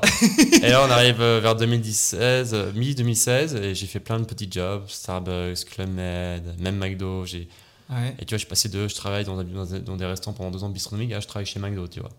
et 0.61 0.69
là, 0.69 0.85
on 0.85 0.89
arrive 0.89 1.19
euh, 1.19 1.39
vers 1.41 1.55
2016, 1.55 2.53
euh, 2.53 2.71
mi-2016, 2.73 3.57
et 3.57 3.75
j'ai 3.75 3.85
fait 3.88 3.99
plein 3.99 4.17
de 4.19 4.23
petits 4.23 4.47
jobs 4.49 4.88
Starbucks, 4.88 5.65
Club 5.65 5.89
Med, 5.89 6.59
même 6.59 6.77
McDo. 6.77 7.25
J'ai 7.25 7.49
Ouais. 7.89 8.15
et 8.19 8.25
tu 8.25 8.29
vois, 8.29 8.38
je 8.38 8.43
suis 8.43 8.47
passé 8.47 8.69
de 8.69 8.88
je 8.88 8.93
travaille 8.93 9.25
dans, 9.25 9.43
dans 9.43 9.65
des- 9.65 9.79
dans 9.79 9.97
des 9.97 10.05
restaurants 10.05 10.33
pendant 10.35 10.51
deux 10.51 10.63
ans 10.63 10.69
de 10.69 10.73
bistronomie 10.75 11.11
à 11.13 11.19
je 11.19 11.27
travaille 11.27 11.47
chez 11.47 11.59
McDo, 11.59 11.88
tu 11.88 11.99
vois. 12.01 12.11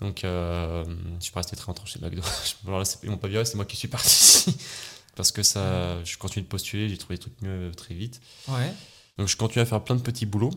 Donc, 0.00 0.24
euh, 0.24 0.84
je 1.20 1.24
suis 1.24 1.32
pas 1.32 1.38
resté 1.40 1.54
très 1.54 1.68
longtemps 1.68 1.86
chez 1.86 2.00
McDo. 2.00 2.20
Alors 2.66 2.80
là, 2.80 2.84
c'est- 2.84 2.98
ils 3.04 3.08
m'ont 3.10 3.16
pas 3.16 3.28
viré, 3.28 3.44
c'est 3.44 3.54
moi 3.54 3.64
qui 3.64 3.76
suis 3.76 3.86
parti. 3.88 4.56
Parce 5.16 5.30
que 5.32 5.42
ça, 5.44 6.02
je 6.04 6.16
continue 6.18 6.42
de 6.44 6.48
postuler, 6.48 6.88
j'ai 6.88 6.96
trouvé 6.98 7.14
des 7.14 7.20
trucs 7.20 7.40
mieux 7.42 7.70
très 7.76 7.94
vite. 7.94 8.20
Ouais. 8.48 8.72
Donc, 9.18 9.28
je 9.28 9.36
continue 9.36 9.62
à 9.62 9.66
faire 9.66 9.82
plein 9.82 9.94
de 9.96 10.02
petits 10.02 10.26
boulots. 10.26 10.50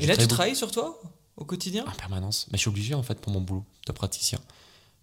Et 0.00 0.06
là, 0.06 0.16
tu 0.16 0.26
travailles 0.28 0.56
sur 0.56 0.70
toi 0.70 1.00
au 1.36 1.44
quotidien? 1.44 1.84
En 1.86 1.92
permanence. 1.92 2.46
Mais 2.52 2.58
je 2.58 2.62
suis 2.62 2.68
obligé, 2.70 2.94
en 2.94 3.02
fait, 3.02 3.20
pour 3.20 3.32
mon 3.32 3.40
boulot 3.40 3.64
de 3.88 3.92
praticien. 3.92 4.38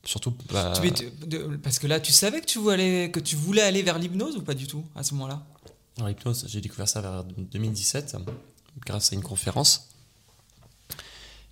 Surtout, 0.07 0.33
bah, 0.53 0.71
Tu- 0.73 0.81
mais 0.83 0.91
tu- 0.91 1.11
de- 1.27 1.57
Parce 1.61 1.79
que 1.79 1.85
là, 1.87 1.99
tu 1.99 2.13
savais 2.13 2.39
que 2.39 2.45
tu 2.45 2.59
voulais, 2.59 3.11
que 3.11 3.19
tu 3.19 3.35
voulais 3.35 3.61
aller 3.61 3.83
vers 3.83 3.99
l'hypnose 3.99 4.37
ou 4.37 4.41
pas 4.41 4.53
du 4.53 4.65
tout 4.65 4.85
à 4.95 5.03
ce 5.03 5.13
moment-là? 5.15 5.43
L'hypnose, 5.97 6.45
j'ai 6.47 6.61
découvert 6.61 6.87
ça 6.87 7.01
vers 7.01 7.25
2017 7.25 8.15
grâce 8.85 9.11
à 9.11 9.15
une 9.15 9.21
conférence. 9.21 9.89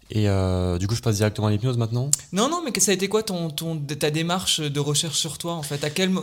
Et 0.09 0.29
euh, 0.29 0.77
du 0.77 0.87
coup, 0.87 0.95
je 0.95 1.01
passe 1.01 1.17
directement 1.17 1.47
à 1.47 1.51
l'hypnose 1.51 1.77
maintenant? 1.77 2.09
Non, 2.31 2.47
non, 2.47 2.61
mais 2.63 2.71
que 2.71 2.79
ça 2.79 2.91
a 2.91 2.93
été 2.93 3.09
quoi 3.09 3.23
ton, 3.23 3.49
ton, 3.49 3.77
ta 3.77 4.09
démarche 4.09 4.61
de 4.61 4.79
recherche 4.79 5.17
sur 5.17 5.37
toi 5.37 5.53
en 5.55 5.63
fait? 5.63 5.83
À 5.83 5.89
quel, 5.89 6.13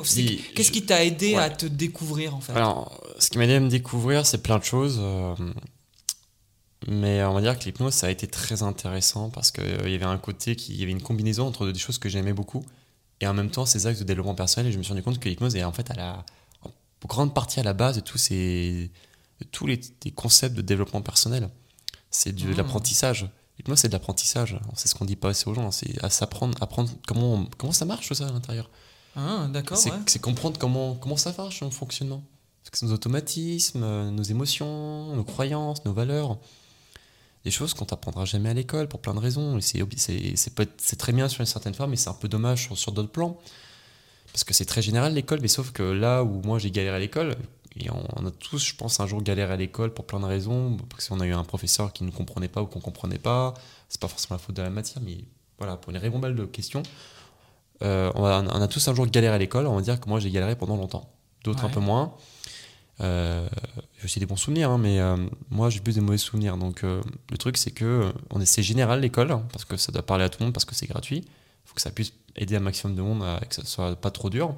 Qu'est-ce 0.55 0.71
qui 0.71 0.87
t'a 0.87 1.05
aidé 1.05 1.35
ouais. 1.35 1.43
à 1.43 1.51
te 1.51 1.67
découvrir 1.67 2.35
en 2.35 2.41
fait? 2.41 2.53
Alors, 2.55 2.99
ce 3.19 3.29
qui 3.29 3.37
m'a 3.37 3.45
aidé 3.45 3.55
à 3.57 3.61
me 3.61 3.69
découvrir, 3.69 4.25
c'est 4.25 4.39
plein 4.43 4.59
de 4.59 4.65
choses. 4.65 4.99
Euh, 6.89 6.93
mais 6.93 7.23
on 7.25 7.35
va 7.35 7.41
dire 7.41 7.59
que 7.59 7.65
l'hypnose, 7.65 7.95
ça 7.95 8.07
a 8.07 8.11
été 8.11 8.27
très 8.27 8.63
intéressant 8.63 9.31
parce 9.31 9.51
qu'il 9.51 9.65
y 9.91 9.95
avait 9.95 10.05
un 10.05 10.19
côté, 10.19 10.57
qui, 10.57 10.73
il 10.75 10.81
y 10.81 10.83
avait 10.83 10.93
une 10.93 11.03
combinaison 11.03 11.47
entre 11.47 11.69
des 11.71 11.79
choses 11.79 11.99
que 11.99 12.09
j'aimais 12.09 12.33
beaucoup 12.33 12.65
et 13.21 13.27
en 13.27 13.35
même 13.35 13.51
temps 13.51 13.67
ces 13.67 13.87
axes 13.87 13.99
de 14.01 14.05
développement 14.05 14.35
personnel. 14.35 14.69
Et 14.71 14.73
je 14.73 14.79
me 14.79 14.83
suis 14.83 14.93
rendu 14.93 15.03
compte 15.03 15.19
que 15.19 15.29
l'hypnose 15.29 15.55
est 15.57 15.65
en 15.65 15.73
fait 15.73 15.91
à 15.91 15.95
la 15.95 16.25
en 16.65 16.71
grande 17.07 17.35
partie 17.35 17.61
à 17.61 17.63
la 17.63 17.73
base 17.73 17.97
de 17.97 18.01
tous, 18.01 18.19
ces, 18.19 18.91
de 19.41 19.45
tous 19.51 19.67
les, 19.67 19.81
des 20.01 20.11
concepts 20.13 20.55
de 20.57 20.63
développement 20.63 21.03
personnel. 21.03 21.49
C'est 22.11 22.33
de 22.33 22.51
Ah. 22.53 22.57
l'apprentissage. 22.57 23.29
L'hypnose, 23.59 23.79
c'est 23.81 23.89
de 23.89 23.93
l'apprentissage. 23.93 24.59
C'est 24.77 24.89
ce 24.89 24.95
qu'on 24.95 25.05
dit 25.05 25.17
pas 25.17 25.31
assez 25.31 25.49
aux 25.49 25.55
gens. 25.55 25.71
C'est 25.71 26.03
à 26.05 26.11
s'apprendre, 26.11 26.57
apprendre 26.61 26.91
comment, 27.07 27.35
on- 27.35 27.47
comment 27.59 27.73
ça 27.73 27.85
marche 27.85 28.07
tout 28.09 28.15
ça 28.15 28.29
à 28.29 28.33
l'intérieur. 28.33 28.71
Ah, 29.17 29.49
d'accord, 29.53 29.77
C'est 29.77 29.91
ouais. 29.91 30.21
comprendre 30.21 30.59
comment, 30.59 30.95
comment 30.95 31.17
ça 31.17 31.35
marche, 31.37 31.59
son 31.59 31.71
fonctionnement. 31.71 32.23
Parce 32.63 32.71
que 32.71 32.79
c'est 32.79 32.87
nos 32.87 32.93
automatismes, 32.93 33.83
euh, 33.83 34.11
nos 34.11 34.23
émotions, 34.23 35.15
nos 35.17 35.25
croyances, 35.25 35.85
nos 35.85 35.93
valeurs. 35.93 36.39
Des 37.45 37.51
choses 37.51 37.75
qu'on 37.75 37.85
t'apprendra 37.85 38.25
jamais 38.25 38.51
à 38.51 38.55
l'école 38.55 38.89
pour 38.89 39.01
plein 39.01 39.15
de 39.15 39.19
raisons. 39.19 39.59
Et 39.59 39.63
c'est 39.63 40.97
très 40.97 41.13
bien 41.13 41.29
sur 41.29 41.41
une 41.41 41.47
certaine 41.47 41.75
forme, 41.75 41.91
mais 41.91 41.97
c'est 41.97 42.11
un 42.11 42.15
peu 42.15 42.29
dommage 42.29 42.63
sur, 42.67 42.79
sur 42.79 42.93
d'autres 42.93 43.11
plans. 43.11 43.37
Parce 44.33 44.45
que 44.45 44.55
c'est 44.55 44.65
très 44.65 44.81
général 44.81 45.13
l'école, 45.13 45.41
mais 45.43 45.49
sauf 45.49 45.73
que 45.73 45.83
là 45.83 46.23
où 46.25 46.41
moi 46.43 46.59
j'ai 46.59 46.71
galéré 46.71 46.97
à 46.97 47.01
l'école, 47.01 47.37
et 47.77 47.91
on, 47.91 48.03
on 48.17 48.27
a 48.27 48.31
tous, 48.31 48.65
je 48.65 48.75
pense, 48.75 49.01
un 49.01 49.07
jour 49.07 49.23
galéré 49.23 49.53
à 49.53 49.57
l'école 49.57 49.93
pour 49.93 50.07
plein 50.07 50.21
de 50.21 50.25
raisons, 50.25 50.77
parce 50.89 51.09
qu'on 51.09 51.21
a 51.21 51.27
eu 51.27 51.33
un 51.33 51.45
professeur 51.45 51.93
qui 51.93 52.05
ne 52.05 52.11
comprenait 52.11 52.49
pas 52.49 52.63
ou 52.63 52.67
qu'on 52.67 52.81
comprenait 52.81 53.19
pas, 53.19 53.53
c'est 53.89 54.01
pas 54.01 54.09
forcément 54.09 54.37
la 54.37 54.39
faute 54.39 54.57
de 54.57 54.63
la 54.63 54.71
matière, 54.71 55.03
mais 55.05 55.19
voilà, 55.59 55.77
pour 55.77 55.91
une 55.91 55.99
ribambelle 55.99 56.35
de 56.35 56.45
questions, 56.47 56.83
euh, 57.83 58.11
on, 58.15 58.25
a, 58.25 58.43
on 58.43 58.63
a 58.63 58.69
tous 58.69 58.87
un 58.89 58.95
jour 58.95 59.07
galéré 59.07 59.35
à 59.35 59.39
l'école, 59.39 59.67
on 59.67 59.75
va 59.77 59.83
dire 59.83 60.01
que 60.01 60.09
moi 60.09 60.19
j'ai 60.21 60.31
galéré 60.31 60.57
pendant 60.57 60.77
longtemps, 60.77 61.11
d'autres 61.45 61.65
Ouais. 61.65 61.71
un 61.71 61.73
peu 61.73 61.81
moins. 61.81 62.15
Euh, 63.01 63.49
j'ai 63.99 64.05
aussi 64.05 64.21
des 64.21 64.27
bons 64.27 64.37
souvenirs, 64.37 64.71
hein, 64.71 64.79
mais 64.79 65.01
euh, 65.01 65.17
moi 65.51 65.71
j'ai 65.71 65.81
plus 65.81 65.95
des 65.95 66.01
mauvais 66.01 66.19
souvenirs. 66.19 66.57
Donc 66.57 66.85
euh, 66.85 67.01
le 67.31 67.39
truc 67.39 67.57
c'est 67.57 67.71
que 67.71 68.13
on 68.31 68.41
est, 68.41 68.47
c'est 68.47 68.63
général 68.63 69.01
l'école, 69.01 69.33
hein, 69.33 69.45
parce 69.53 69.65
que 69.65 69.77
ça 69.77 69.91
doit 69.93 70.03
parler 70.05 70.25
à 70.25 70.29
tout 70.29 70.39
le 70.41 70.47
monde, 70.47 70.53
parce 70.55 70.65
que 70.65 70.75
c'est 70.75 70.87
gratuit. 70.87 71.19
Il 71.25 71.69
faut 71.69 71.75
que 71.75 71.81
ça 71.81 71.91
puisse 71.91 72.13
aider 72.37 72.57
un 72.57 72.61
maximum 72.61 72.95
de 72.97 73.03
monde, 73.03 73.23
à, 73.25 73.41
que 73.45 73.55
ça 73.55 73.65
soit 73.65 73.97
pas 73.97 74.11
trop 74.11 74.31
dur. 74.31 74.55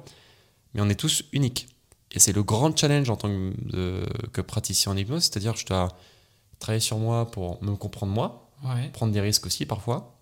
Mais 0.73 0.81
on 0.81 0.89
est 0.89 0.99
tous 0.99 1.23
uniques. 1.31 1.69
Et 2.11 2.19
c'est 2.19 2.33
le 2.33 2.43
grand 2.43 2.77
challenge 2.77 3.09
en 3.09 3.15
tant 3.15 3.29
que, 3.29 3.53
de- 3.61 4.05
que 4.31 4.41
praticien 4.41 4.91
en 4.91 4.97
hypnose, 4.97 5.23
c'est-à-dire 5.23 5.53
que 5.53 5.59
je 5.59 5.65
dois 5.65 5.89
travailler 6.59 6.79
sur 6.81 6.97
moi 6.97 7.29
pour 7.31 7.63
me 7.63 7.75
comprendre 7.75 8.11
moi, 8.13 8.41
Ouais. 8.63 8.89
prendre 8.93 9.11
des 9.13 9.21
risques 9.21 9.45
aussi 9.45 9.65
parfois 9.65 10.17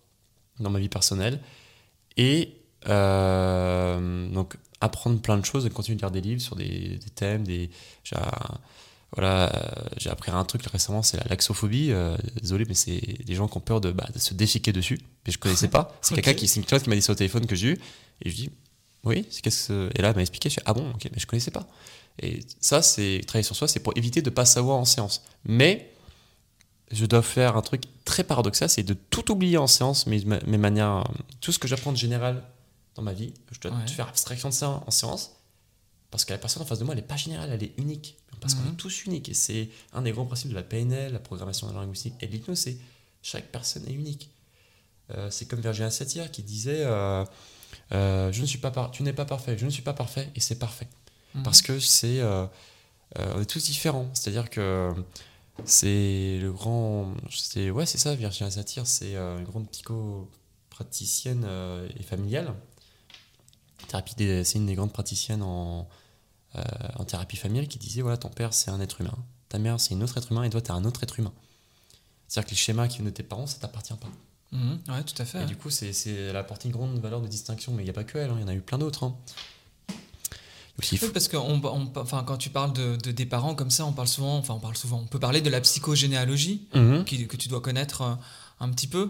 dans 0.60 0.70
ma 0.72 0.80
vie 0.80 0.90
personnelle 0.90 1.40
et 2.18 2.58
donc 2.86 4.58
apprendre 4.84 5.20
plein 5.20 5.38
de 5.38 5.46
choses 5.46 5.66
et 5.66 5.70
continuer 5.70 5.96
de 5.96 6.02
lire 6.02 6.12
des 6.12 6.22
livres 6.22 6.42
sur 6.42 6.56
des, 6.56 6.98
des 6.98 7.10
thèmes 7.16 7.46
des 7.46 7.70
j'ai 8.04 8.18
voilà 9.16 9.54
euh, 9.56 9.90
j'ai 9.98 10.10
appris 10.10 10.32
un 10.32 10.44
truc 10.44 10.66
récemment 10.66 11.04
c'est 11.04 11.18
la 11.18 11.24
laxophobie. 11.30 11.92
Euh, 11.92 12.18
désolé 12.42 12.66
mais 12.68 12.74
c'est 12.74 13.24
des 13.26 13.36
gens 13.36 13.48
qui 13.48 13.58
ont 13.58 13.62
peur 13.62 13.80
de, 13.80 13.92
bah, 13.92 14.08
de 14.14 14.20
se 14.20 14.34
déchiquer 14.34 14.74
dessus. 14.74 15.00
Mais 15.26 15.32
je 15.32 15.38
connaissais 15.38 15.68
pas. 15.78 15.96
C'est 16.02 16.16
quelqu'un 16.16 16.34
qui 16.34 16.48
c'est 16.48 16.60
une 16.60 16.66
classe 16.66 16.84
qui 16.84 16.90
m'a 16.90 16.96
dit 16.96 17.02
ça 17.02 17.14
au 17.14 17.16
téléphone 17.16 17.46
que 17.46 17.56
j'ai 17.56 17.70
eu. 17.70 17.80
Et 18.24 18.30
je 18.30 18.36
dis 18.36 18.50
oui 19.04 19.26
c'est 19.30 19.42
qu'est-ce 19.42 19.68
que 19.68 19.90
et 19.96 20.02
là 20.02 20.10
elle 20.10 20.16
m'a 20.16 20.22
expliqué 20.22 20.50
je 20.50 20.56
fais 20.56 20.64
ah 20.66 20.74
bon 20.74 20.90
ok 20.92 21.10
mais 21.12 21.20
je 21.20 21.28
connaissais 21.28 21.52
pas. 21.52 21.68
Et 22.22 22.42
ça 22.60 22.82
c'est 22.82 23.22
travailler 23.26 23.44
sur 23.44 23.56
soi 23.56 23.68
c'est 23.68 23.80
pour 23.80 23.94
éviter 23.96 24.22
de 24.22 24.30
pas 24.30 24.46
savoir 24.46 24.78
en 24.78 24.86
séance. 24.86 25.24
Mais 25.46 25.92
je 26.92 27.06
dois 27.06 27.22
faire 27.22 27.56
un 27.56 27.62
truc 27.62 27.84
très 28.06 28.24
paradoxal, 28.24 28.70
c'est 28.70 28.84
de 28.84 28.94
tout 28.94 29.32
oublier 29.32 29.58
en 29.58 29.66
séance, 29.68 30.06
mes, 30.06 30.24
mes 30.26 30.58
manières, 30.58 31.04
tout 31.42 31.52
ce 31.52 31.58
que 31.58 31.68
j'apprends 31.68 31.92
de 31.92 31.98
général 31.98 32.44
dans 32.96 33.02
ma 33.02 33.14
vie, 33.14 33.34
je 33.52 33.60
dois 33.60 33.72
Ouais. 33.72 33.88
faire 33.88 34.08
abstraction 34.08 34.50
de 34.50 34.54
ça 34.54 34.84
en 34.86 34.92
séance, 34.92 35.32
parce 36.12 36.26
que 36.26 36.34
la 36.34 36.38
personne 36.40 36.62
en 36.62 36.66
face 36.66 36.80
de 36.80 36.84
moi, 36.84 36.94
elle 36.94 37.02
n'est 37.02 37.08
pas 37.08 37.18
générale, 37.18 37.50
elle 37.52 37.64
est 37.64 37.74
unique, 37.78 38.18
parce 38.40 38.54
qu'on 38.56 38.64
Mhm. 38.64 38.74
est 38.74 38.78
tous 38.78 39.06
uniques, 39.06 39.30
et 39.30 39.34
c'est 39.34 39.70
un 39.94 40.02
des 40.04 40.12
grands 40.12 40.26
principes 40.26 40.50
de 40.50 40.56
la 40.56 40.64
PNL, 40.64 41.14
la 41.14 41.20
programmation 41.20 41.72
linguistique 41.74 42.14
et 42.22 42.28
de 42.28 42.32
l'hypnose, 42.32 42.60
c'est 42.60 42.78
chaque 43.22 43.52
personne 43.52 43.88
est 43.88 43.94
unique. 43.94 44.30
Euh, 45.12 45.30
c'est 45.32 45.46
comme 45.46 45.60
Virginia 45.62 45.90
Satir 45.92 46.30
qui 46.32 46.44
disait, 46.44 46.82
euh, 46.86 47.26
euh, 47.94 48.32
je 48.32 48.42
ne 48.42 48.46
suis 48.46 48.60
pas 48.60 48.72
par- 48.72 48.92
tu 48.92 49.04
n'es 49.04 49.14
pas 49.14 49.26
parfait, 49.26 49.58
je 49.58 49.66
ne 49.66 49.70
suis 49.72 49.82
pas 49.82 49.94
parfait, 49.94 50.30
et 50.36 50.40
c'est 50.40 50.60
parfait 50.60 50.88
Mhm. 51.36 51.44
parce 51.44 51.62
que 51.62 51.80
c'est 51.80 52.22
on 53.16 53.40
est 53.42 53.46
tous 53.46 53.64
différents 53.64 54.10
c'est 54.16 54.30
à 54.30 54.34
dire 54.34 54.50
que 54.50 54.92
c'est 55.66 56.40
le 56.42 56.52
grand 56.52 57.14
ouais 57.56 57.86
c'est 57.86 57.98
ça 58.00 58.16
Virginia 58.16 58.50
Satir 58.50 58.88
c'est 58.88 59.16
une 59.16 59.44
grande 59.44 59.70
psycho 59.70 60.30
praticienne 60.70 61.48
et 61.98 62.04
familiale. 62.04 62.54
Thérapie 63.88 64.16
des- 64.16 64.44
c'est 64.44 64.58
une 64.60 64.66
des 64.66 64.76
grandes 64.76 64.92
praticiennes 64.94 65.42
en, 65.44 65.88
euh, 66.56 66.62
en 66.96 67.04
thérapie 67.06 67.38
familiale 67.38 67.68
qui 67.68 67.78
disait 67.80 68.02
voilà, 68.02 68.18
ton 68.18 68.30
père, 68.30 68.54
c'est 68.54 68.72
un 68.72 68.80
être 68.80 69.02
humain. 69.02 69.18
Ta 69.50 69.60
mère, 69.60 69.80
c'est 69.80 69.94
un 69.94 70.02
autre 70.02 70.18
être 70.18 70.32
humain 70.32 70.44
et 70.44 70.50
toi, 70.50 70.62
tu 70.62 70.68
es 70.70 70.72
un 70.72 70.84
autre 70.86 71.04
être 71.04 71.20
humain. 71.20 71.34
C'est-à-dire 72.28 72.48
que 72.48 72.52
les 72.52 72.58
schémas 72.58 72.88
qui 72.88 72.98
viennent 72.98 73.10
de 73.10 73.16
tes 73.16 73.24
parents, 73.24 73.46
ça 73.48 73.60
t'appartient 73.60 73.94
pas. 73.94 74.08
Mhm. 74.52 74.80
Ouais, 74.90 75.04
tout 75.04 75.20
à 75.22 75.26
fait. 75.26 75.44
Et 75.44 75.46
du 75.46 75.56
coup, 75.56 75.70
c'est, 75.70 75.94
c'est, 75.94 76.12
elle 76.12 76.36
a 76.36 76.40
apporté 76.40 76.68
une 76.68 76.74
grande 76.74 76.98
valeur 77.00 77.22
de 77.22 77.28
distinction, 77.28 77.72
mais 77.74 77.82
il 77.82 77.86
n'y 77.86 77.90
a 77.90 77.94
pas 77.94 78.04
que 78.04 78.18
elle, 78.18 78.30
hein, 78.32 78.36
il 78.38 78.42
y 78.42 78.46
en 78.46 78.48
a 78.48 78.54
eu 78.56 78.62
plein 78.62 78.78
d'autres. 78.78 79.04
hein. 79.04 79.16
Aussi, 80.80 80.98
Oui, 81.02 81.10
parce 81.14 81.28
que 81.28 81.38
on, 81.38 81.62
on- 81.64 81.92
enfin, 81.98 82.24
quand 82.24 82.38
tu 82.38 82.50
parles 82.50 82.74
de, 82.74 82.96
de- 82.96 83.12
des 83.12 83.28
parents 83.28 83.54
comme 83.54 83.70
ça, 83.70 83.86
on 83.86 83.92
parle 83.94 84.08
souvent, 84.08 84.38
enfin 84.38 84.56
on 84.56 84.60
parle 84.60 84.76
souvent, 84.76 85.00
on 85.00 85.06
peut 85.06 85.20
parler 85.20 85.40
de 85.42 85.50
la 85.52 85.62
psychogénéalogie 85.62 86.68
Mhm. 86.74 87.06
qui- 87.06 87.28
que 87.28 87.38
tu 87.38 87.48
dois 87.48 87.62
connaître 87.62 88.02
euh, 88.02 88.16
un 88.64 88.70
petit 88.70 88.88
peu 88.88 89.10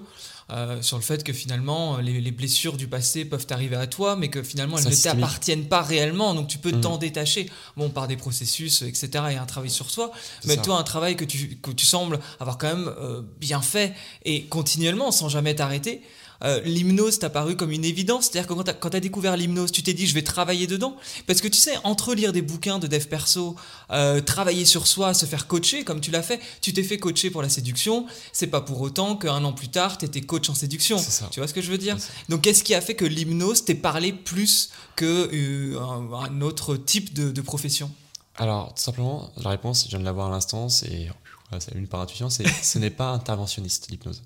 euh, 0.49 0.81
sur 0.81 0.97
le 0.97 1.03
fait 1.03 1.23
que 1.23 1.31
finalement 1.31 1.97
les, 1.97 2.19
les 2.19 2.31
blessures 2.31 2.75
du 2.75 2.87
passé 2.87 3.23
peuvent 3.23 3.47
arriver 3.49 3.77
à 3.77 3.87
toi, 3.87 4.15
mais 4.17 4.29
que 4.29 4.43
finalement 4.43 4.77
elles 4.77 4.83
Ça, 4.83 4.89
ne 5.13 5.15
t'appartiennent 5.21 5.67
pas 5.69 5.81
réellement, 5.81 6.33
donc 6.33 6.47
tu 6.49 6.57
peux 6.57 6.71
Mhm. 6.73 6.81
t'en 6.81 6.97
détacher, 6.97 7.49
bon 7.77 7.89
par 7.89 8.07
des 8.07 8.17
processus, 8.17 8.81
etc. 8.81 9.07
et 9.31 9.35
un 9.35 9.45
travail 9.45 9.69
sur 9.69 9.89
soi, 9.89 10.11
mais 10.45 10.57
toi 10.57 10.77
un 10.77 10.83
travail 10.83 11.15
que 11.15 11.23
tu, 11.25 11.57
que 11.61 11.71
tu 11.71 11.85
sembles 11.85 12.19
avoir 12.39 12.57
quand 12.57 12.67
même 12.75 12.87
euh, 12.99 13.21
bien 13.39 13.61
fait 13.61 13.93
et 14.25 14.43
continuellement 14.45 15.11
sans 15.11 15.29
jamais 15.29 15.55
t'arrêter. 15.55 16.01
Euh, 16.43 16.61
l'hypnose 16.61 17.19
t'a 17.19 17.29
paru 17.29 17.55
comme 17.55 17.71
une 17.71 17.85
évidence, 17.85 18.25
c'est-à-dire 18.25 18.47
que 18.47 18.53
quand 18.53 18.89
tu 18.89 18.97
as, 18.97 18.99
découvert 18.99 19.37
l'hypnose, 19.37 19.71
tu 19.71 19.83
t'es 19.83 19.93
dit 19.93 20.07
je 20.07 20.13
vais 20.13 20.23
travailler 20.23 20.67
dedans, 20.67 20.95
parce 21.27 21.41
que 21.41 21.47
tu 21.47 21.57
sais, 21.57 21.77
entre 21.83 22.13
lire 22.13 22.33
des 22.33 22.41
bouquins 22.41 22.79
de 22.79 22.87
dev 22.87 23.05
perso, 23.05 23.55
euh, 23.91 24.21
travailler 24.21 24.65
sur 24.65 24.87
soi, 24.87 25.13
se 25.13 25.25
faire 25.25 25.47
coacher 25.47 25.83
comme 25.83 26.01
tu 26.01 26.11
l'as 26.11 26.23
fait, 26.23 26.39
tu 26.61 26.73
t'es 26.73 26.83
fait 26.83 26.97
coacher 26.97 27.29
pour 27.29 27.41
la 27.41 27.49
séduction, 27.49 28.05
c'est 28.31 28.47
pas 28.47 28.61
pour 28.61 28.81
autant 28.81 29.15
qu'un 29.15 29.43
an 29.43 29.53
plus 29.53 29.69
tard, 29.69 29.97
tu 29.97 30.05
étais 30.05 30.21
coach 30.21 30.49
en 30.49 30.55
séduction. 30.55 30.97
Ça. 30.97 31.27
Tu 31.31 31.39
vois 31.39 31.47
ce 31.47 31.53
que 31.53 31.61
je 31.61 31.71
veux 31.71 31.77
dire? 31.77 31.97
Donc 32.29 32.41
qu'est-ce 32.41 32.63
qui 32.63 32.75
a 32.75 32.81
fait 32.81 32.95
que 32.95 33.05
l'hypnose 33.05 33.65
t'ait 33.65 33.75
parlé 33.75 34.11
plus 34.11 34.69
que 34.95 35.29
euh, 35.33 35.79
un, 35.79 36.13
un 36.13 36.41
autre 36.41 36.75
type 36.75 37.13
de, 37.13 37.31
de 37.31 37.41
profession? 37.41 37.91
Alors, 38.35 38.73
tout 38.73 38.81
simplement, 38.81 39.31
la 39.37 39.51
réponse, 39.51 39.83
je 39.85 39.89
viens 39.89 39.99
de 39.99 40.05
l'avoir 40.05 40.27
à 40.27 40.31
l'instant, 40.31 40.67
c'est 40.69 41.09
une 41.75 41.87
par 41.87 42.01
intuition, 42.01 42.29
c'est 42.29 42.47
ce 42.47 42.79
n'est 42.79 42.89
pas 42.89 43.09
interventionniste, 43.09 43.89
l'hypnose. 43.89 44.23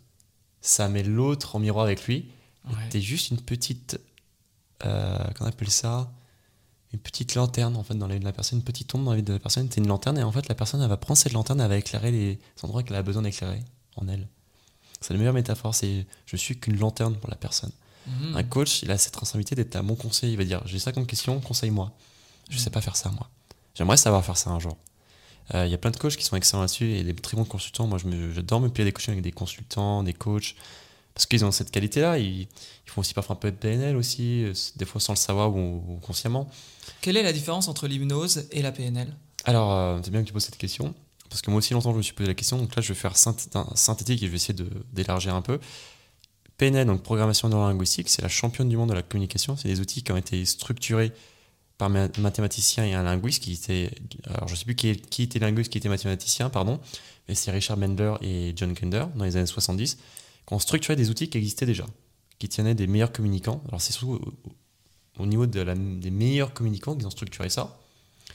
Ça 0.61 0.89
met 0.89 1.03
l'autre 1.03 1.55
en 1.55 1.59
miroir 1.59 1.85
avec 1.85 2.05
lui. 2.05 2.29
Ouais. 2.67 2.89
T'es 2.89 3.01
juste 3.01 3.31
une 3.31 3.41
petite, 3.41 3.99
euh, 4.85 5.17
comment 5.35 5.49
on 5.49 5.53
appelle 5.53 5.69
ça? 5.69 6.11
Une 6.93 6.99
petite 6.99 7.35
lanterne, 7.35 7.75
en 7.75 7.83
fait, 7.83 7.95
dans 7.95 8.07
la 8.07 8.15
vie 8.15 8.19
de 8.19 8.25
la 8.25 8.33
personne, 8.33 8.59
une 8.59 8.65
petite 8.65 8.93
ombre 8.95 9.05
dans 9.05 9.11
la 9.11 9.17
vie 9.17 9.23
de 9.23 9.33
la 9.33 9.39
personne. 9.39 9.67
T'es 9.69 9.81
une 9.81 9.87
lanterne, 9.87 10.17
et 10.17 10.23
en 10.23 10.31
fait, 10.31 10.47
la 10.47 10.55
personne, 10.55 10.81
elle 10.81 10.89
va 10.89 10.97
prendre 10.97 11.17
cette 11.17 11.33
lanterne, 11.33 11.59
elle 11.61 11.69
va 11.69 11.77
éclairer 11.77 12.11
les 12.11 12.39
endroits 12.63 12.83
qu'elle 12.83 12.95
a 12.95 13.03
besoin 13.03 13.21
d'éclairer 13.21 13.63
en 13.95 14.07
elle. 14.07 14.27
C'est 15.01 15.13
la 15.13 15.19
meilleure 15.19 15.33
métaphore, 15.33 15.75
c'est 15.75 16.05
je 16.25 16.35
suis 16.35 16.59
qu'une 16.59 16.77
lanterne 16.77 17.15
pour 17.17 17.29
la 17.29 17.35
personne. 17.35 17.71
Mhm. 18.07 18.35
Un 18.35 18.43
coach, 18.43 18.81
il 18.83 18.91
a 18.91 18.97
cette 18.97 19.15
responsabilité 19.15 19.55
d'être 19.55 19.75
à 19.75 19.81
mon 19.81 19.95
conseil. 19.95 20.31
Il 20.31 20.37
va 20.37 20.43
dire 20.43 20.61
J'ai 20.65 20.79
ça 20.79 20.91
comme 20.91 21.05
question, 21.05 21.39
conseille-moi. 21.39 21.91
Je 22.49 22.57
sais 22.57 22.69
pas 22.69 22.81
faire 22.81 22.95
ça, 22.95 23.09
moi. 23.11 23.29
J'aimerais 23.75 23.97
savoir 23.97 24.23
faire 24.23 24.37
ça 24.37 24.49
un 24.49 24.59
jour. 24.59 24.77
Euh, 25.53 25.65
Il 25.65 25.71
y 25.71 25.73
a 25.73 25.77
plein 25.77 25.91
de 25.91 25.97
coachs 25.97 26.15
qui 26.17 26.23
sont 26.25 26.35
excellents 26.35 26.61
là-dessus 26.61 26.91
et 26.91 27.03
des 27.03 27.13
très 27.15 27.37
bons 27.37 27.45
consultants. 27.45 27.87
Moi, 27.87 27.97
je 27.97 28.07
me- 28.07 28.33
j'adore 28.33 28.59
me 28.59 28.69
payer 28.69 28.85
des 28.85 28.91
coachings 28.91 29.13
avec 29.13 29.23
des 29.23 29.31
consultants, 29.31 30.03
des 30.03 30.13
coachs, 30.13 30.55
parce 31.13 31.25
qu'ils 31.25 31.45
ont 31.45 31.51
cette 31.51 31.71
qualité-là. 31.71 32.17
Ils, 32.19 32.41
ils 32.41 32.47
font 32.89 33.01
aussi 33.01 33.13
parfois 33.13 33.35
un 33.35 33.39
peu 33.39 33.49
de 33.51 33.55
PNL 33.55 33.95
aussi, 33.95 34.43
euh, 34.43 34.53
des 34.75 34.85
fois 34.85 34.99
sans 35.01 35.13
le 35.13 35.17
savoir 35.17 35.55
ou, 35.55 35.83
ou 35.87 35.97
consciemment. 36.01 36.49
Quelle 37.01 37.17
est 37.17 37.23
la 37.23 37.33
différence 37.33 37.67
entre 37.69 37.87
l'hypnose 37.87 38.47
et 38.51 38.61
la 38.61 38.71
PNL 38.71 39.13
Alors, 39.45 39.71
euh, 39.73 39.99
c'est 40.03 40.11
bien 40.11 40.21
que 40.21 40.27
tu 40.27 40.33
poses 40.33 40.43
cette 40.45 40.57
question, 40.57 40.93
parce 41.29 41.41
que 41.41 41.49
moi 41.49 41.59
aussi 41.59 41.73
longtemps 41.73 41.91
je 41.93 41.97
me 41.97 42.01
suis 42.01 42.13
posé 42.13 42.27
la 42.27 42.33
question. 42.35 42.57
Donc 42.57 42.75
là, 42.75 42.81
je 42.81 42.89
vais 42.89 42.99
faire 42.99 43.13
synth- 43.15 43.75
synthétique 43.75 44.21
et 44.21 44.25
je 44.25 44.31
vais 44.31 44.35
essayer 44.37 44.53
de- 44.53 44.69
d'élargir 44.93 45.33
un 45.33 45.41
peu. 45.41 45.59
PNL, 46.57 46.87
donc 46.87 47.03
programmation 47.03 47.49
neurolinguistique, 47.49 48.09
c'est 48.09 48.21
la 48.23 48.29
championne 48.29 48.67
du 48.67 48.77
monde 48.77 48.89
de 48.89 48.95
la 48.95 49.03
communication. 49.03 49.55
C'est 49.55 49.67
des 49.67 49.79
outils 49.79 50.01
qui 50.03 50.11
ont 50.11 50.17
été 50.17 50.43
structurés 50.45 51.11
par 51.77 51.89
un 51.95 52.09
mathématicien 52.19 52.85
et 52.85 52.93
un 52.93 53.03
linguiste 53.03 53.43
qui 53.43 53.53
était. 53.53 53.91
Alors, 54.25 54.47
je 54.47 54.53
ne 54.53 54.57
sais 54.57 54.65
plus 54.65 54.75
qui, 54.75 54.89
était 55.23 55.39
linguiste, 55.39 55.71
qui 55.71 55.77
était 55.77 55.89
mathématicien, 55.89 56.49
pardon, 56.49 56.79
mais 57.27 57.35
c'est 57.35 57.51
Richard 57.51 57.77
Mendler 57.77 58.13
et 58.21 58.53
John 58.55 58.73
Kender 58.73 59.05
dans 59.15 59.25
les 59.25 59.35
années 59.37 59.45
70 59.45 59.95
qui 60.47 60.53
ont 60.53 60.59
structuré 60.59 60.95
des 60.95 61.09
outils 61.09 61.29
qui 61.29 61.37
existaient 61.37 61.65
déjà, 61.65 61.85
qui 62.39 62.47
tenaient 62.49 62.73
des 62.75 62.87
meilleurs 62.87 63.11
communicants. 63.11 63.61
Alors, 63.67 63.81
c'est 63.81 63.91
surtout 63.93 64.13
au, 65.17 65.23
au 65.23 65.25
niveau 65.25 65.45
de 65.45 65.59
la- 65.61 65.75
des 65.75 66.09
meilleurs 66.11 66.53
communicants 66.53 66.95
qu'ils 66.95 67.05
ont 67.05 67.11
structuré 67.11 67.49
ça 67.49 67.77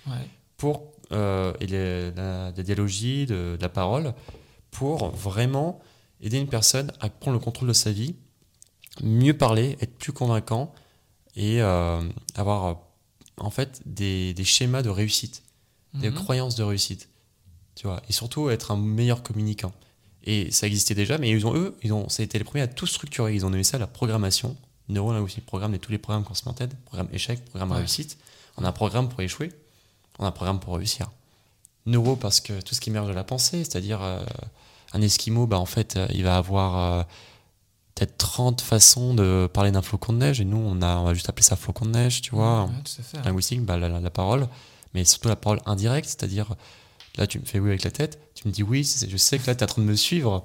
Ouais. 0.07 0.15
pour 0.57 0.93
euh, 1.13 1.53
et 1.61 1.67
les- 1.67 2.11
la, 2.13 2.53
la 2.57 2.63
dialogie, 2.63 3.27
de, 3.27 3.57
de 3.57 3.63
la 3.63 3.69
parole, 3.69 4.15
pour 4.71 5.11
vraiment 5.11 5.81
aider 6.21 6.39
une 6.39 6.49
personne 6.49 6.91
à 7.01 7.09
prendre 7.11 7.37
le 7.39 7.43
contrôle 7.45 7.69
de 7.69 7.73
sa 7.75 7.93
vie, 7.93 8.15
mieux 9.03 9.37
parler, 9.37 9.77
être 9.81 9.97
plus 9.99 10.13
convaincant 10.13 10.73
et 11.37 11.61
euh, 11.61 12.01
avoir 12.35 12.79
en 13.38 13.51
fait 13.51 13.81
des, 13.87 14.35
des 14.35 14.45
schémas 14.45 14.83
de 14.83 14.88
réussite, 14.90 15.42
des 15.95 16.11
Mhm. 16.11 16.14
croyances 16.16 16.55
de 16.57 16.62
réussite, 16.62 17.09
tu 17.75 17.87
vois, 17.87 18.03
et 18.09 18.12
surtout 18.12 18.51
être 18.51 18.71
un 18.71 18.77
meilleur 18.77 19.23
communicant. 19.23 19.73
Et 20.25 20.51
ça 20.53 20.66
existait 20.66 20.95
déjà, 20.95 21.18
mais 21.18 21.31
ils 21.31 21.47
ont 21.47 21.55
eux, 21.55 21.77
ils 21.83 21.92
ont, 21.92 22.09
ça 22.09 22.23
a 22.23 22.25
été 22.25 22.38
les 22.38 22.45
premiers 22.45 22.62
à 22.62 22.68
tout 22.68 22.87
structurer. 22.87 23.35
Ils 23.35 23.45
ont 23.45 23.51
nommé 23.51 23.64
ça 23.64 23.77
la 23.79 23.88
programmation, 23.88 24.57
neurolinguistique, 24.88 25.45
programme 25.47 25.73
de 25.73 25.79
tous 25.79 25.90
les 25.90 25.99
programmes 25.99 26.23
qu'on 26.25 26.35
se 26.35 26.45
met 26.45 26.51
en 26.51 26.55
tête, 26.55 26.77
programme 26.85 27.09
échec, 27.12 27.45
programme 27.47 27.73
Ouais. 27.73 27.79
réussite. 27.79 28.18
On 28.57 28.64
a 28.64 28.68
un 28.68 28.73
programme 28.73 29.09
pour 29.09 29.21
échouer, 29.21 29.51
on 30.18 30.25
a 30.25 30.29
un 30.29 30.33
programme 30.33 30.61
pour 30.61 30.77
réussir. 30.77 31.11
Neuro 31.87 32.14
parce 32.14 32.40
que 32.40 32.61
tout 32.61 32.75
ce 32.77 32.81
qui 32.81 32.90
émerge 32.90 33.09
de 33.09 33.12
la 33.14 33.25
pensée, 33.25 33.64
c'est-à-dire 33.64 34.01
euh, 34.03 34.25
un 34.92 35.03
esquimau, 35.03 35.47
bah, 35.49 35.59
en 35.59 35.66
fait, 35.66 35.97
euh, 35.97 36.07
il 36.14 36.23
va 36.23 36.37
avoir 36.37 36.77
euh, 37.01 37.03
peut-être 37.95 38.17
30 38.17 38.61
façons 38.61 39.15
de 39.15 39.49
parler 39.53 39.71
d'un 39.71 39.83
flocon 39.83 40.13
de 40.13 40.19
neige, 40.19 40.41
et 40.41 40.45
nous, 40.45 40.57
on, 40.57 40.81
a, 40.83 40.97
on 40.97 41.05
va 41.05 41.15
juste 41.15 41.29
appeler 41.29 41.45
ça 41.45 41.57
flocon 41.57 41.85
de 41.87 41.91
neige, 41.91 42.23
tu 42.23 42.35
vois. 42.35 42.65
Ouais, 42.65 42.71
tout 42.85 42.93
à 43.01 43.03
fait. 43.03 43.25
Linguistique, 43.29 43.63
bah, 43.63 43.77
la, 43.77 43.89
la- 43.89 44.01
la 44.01 44.11
parole, 44.11 44.49
mais 44.95 45.05
surtout 45.05 45.29
la 45.29 45.37
parole 45.37 45.61
indirecte, 45.67 46.09
c'est-à-dire, 46.09 46.55
là, 47.17 47.27
tu 47.27 47.39
me 47.39 47.45
fais 47.45 47.59
oui 47.59 47.69
avec 47.71 47.85
la 47.85 47.91
tête, 47.91 48.19
tu 48.35 48.49
me 48.49 48.53
dis 48.53 48.63
oui, 48.63 48.83
je 49.09 49.17
sais 49.17 49.39
que 49.39 49.47
là, 49.47 49.55
tu 49.55 49.61
es 49.61 49.65
en 49.65 49.67
train 49.67 49.83
de 49.83 49.87
me 49.87 49.95
suivre, 49.97 50.43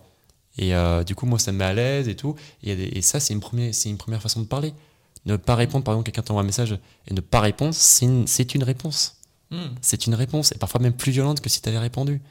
et 0.58 0.74
euh, 0.76 1.04
du 1.04 1.16
coup, 1.16 1.26
moi, 1.26 1.40
ça 1.40 1.52
me 1.52 1.58
met 1.60 1.66
à 1.66 1.74
l'aise 1.74 2.08
et 2.10 2.16
tout, 2.16 2.36
et, 2.64 3.02
ça, 3.02 3.20
c'est 3.20 3.34
une, 3.34 3.40
première, 3.40 3.72
une 3.86 3.98
première 3.98 4.22
façon 4.22 4.42
de 4.42 4.46
parler. 4.46 4.74
Ne 5.26 5.36
pas 5.38 5.56
répondre, 5.56 5.84
par 5.84 5.94
exemple, 5.94 6.06
quelqu'un 6.06 6.22
t'envoie 6.24 6.42
un 6.42 6.46
message 6.46 6.78
et 7.08 7.14
ne 7.14 7.20
pas 7.22 7.42
répondre, 7.42 7.74
c'est 7.74 8.06
une, 8.06 8.26
une 8.56 8.64
réponse 8.64 9.14
Mhm. 9.50 9.76
c'est 9.82 10.08
une 10.08 10.14
réponse, 10.16 10.52
et 10.52 10.58
parfois 10.58 10.82
même 10.82 10.92
plus 10.92 11.14
violente 11.14 11.40
que 11.40 11.48
si 11.48 11.62
tu 11.62 11.70
avais 11.70 11.80
répondu. 11.80 12.22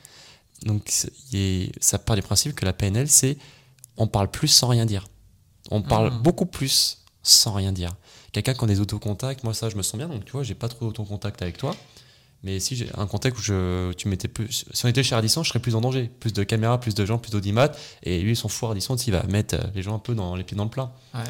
Donc 0.66 0.90
est- 1.32 1.72
ça 1.82 1.98
part 1.98 2.14
du 2.16 2.20
principe 2.22 2.54
que 2.54 2.66
la 2.66 2.74
PNL, 2.74 3.08
c'est 3.08 3.38
on 3.96 4.06
parle 4.06 4.30
plus 4.30 4.48
sans 4.48 4.68
rien 4.68 4.86
dire. 4.86 5.06
On 5.70 5.82
parle 5.82 6.12
Mhm. 6.12 6.22
beaucoup 6.22 6.46
plus 6.46 6.98
sans 7.22 7.52
rien 7.52 7.72
dire. 7.72 7.96
Quelqu'un 8.32 8.54
qui 8.54 8.64
a 8.64 8.66
des 8.66 8.80
autocontacts, 8.80 9.42
moi 9.44 9.54
ça 9.54 9.68
je 9.68 9.76
me 9.76 9.82
sens 9.82 9.96
bien, 9.98 10.08
donc 10.08 10.24
tu 10.24 10.32
vois, 10.32 10.42
j'ai 10.42 10.54
pas 10.54 10.68
trop 10.68 10.86
d'autocontact 10.86 11.42
avec 11.42 11.56
toi. 11.56 11.74
Mais 12.42 12.60
si 12.60 12.76
j'ai 12.76 12.88
un 12.96 13.06
contact 13.06 13.36
où 13.38 13.42
je, 13.42 13.92
tu 13.94 14.08
mettais 14.08 14.28
plus. 14.28 14.66
Si 14.72 14.84
on 14.84 14.88
était 14.88 15.02
chez 15.02 15.14
Ardisson, 15.14 15.42
je 15.42 15.48
serais 15.48 15.58
plus 15.58 15.74
en 15.74 15.80
danger. 15.80 16.10
Plus 16.20 16.32
de 16.32 16.44
caméras, 16.44 16.78
plus 16.78 16.94
de 16.94 17.04
gens, 17.04 17.18
plus 17.18 17.32
d'audimat. 17.32 17.72
Et 18.04 18.20
lui, 18.20 18.36
son 18.36 18.48
fou 18.48 18.66
Ardisson, 18.66 18.94
il 18.94 19.10
va 19.12 19.22
mettre 19.24 19.54
euh, 19.56 19.64
les 19.74 19.82
gens 19.82 19.94
un 19.96 19.98
peu 19.98 20.14
dans 20.14 20.36
les 20.36 20.44
pieds 20.44 20.56
dans 20.56 20.64
le 20.64 20.70
plat. 20.70 20.92
Ouais. 21.14 21.20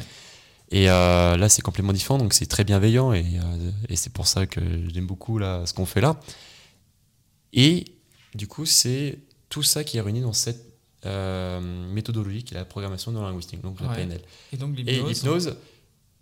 Et 0.69 0.91
euh, 0.91 1.37
là, 1.37 1.47
c'est 1.49 1.61
complètement 1.61 1.93
différent, 1.93 2.19
donc 2.19 2.33
c'est 2.33 2.45
très 2.45 2.65
bienveillant, 2.65 3.13
et, 3.13 3.25
euh, 3.41 3.71
et 3.87 3.95
c'est 3.95 4.11
pour 4.11 4.27
ça 4.27 4.45
que 4.45 4.59
j'aime 4.93 5.07
beaucoup 5.07 5.37
là, 5.39 5.65
ce 5.65 5.73
qu'on 5.73 5.85
fait 5.85 6.01
là. 6.01 6.19
Et 7.53 7.85
du 8.35 8.47
coup, 8.47 8.65
c'est 8.65 9.19
tout 9.49 9.63
ça 9.63 9.83
qui 9.85 9.97
est 9.97 10.01
réuni 10.01 10.21
dans 10.21 10.33
cette 10.33 10.66
euh, 11.07 11.59
méthodologie 11.93 12.43
qui 12.43 12.53
est 12.53 12.57
la 12.57 12.65
programmation 12.65 13.11
neurolinguistique, 13.11 13.61
donc 13.61 13.79
la 13.81 13.87
Ouais. 13.89 13.95
PNL. 13.95 14.21
Et 14.53 14.57
donc 14.57 14.77
Et 14.79 14.83
l'hypnose. 15.01 15.55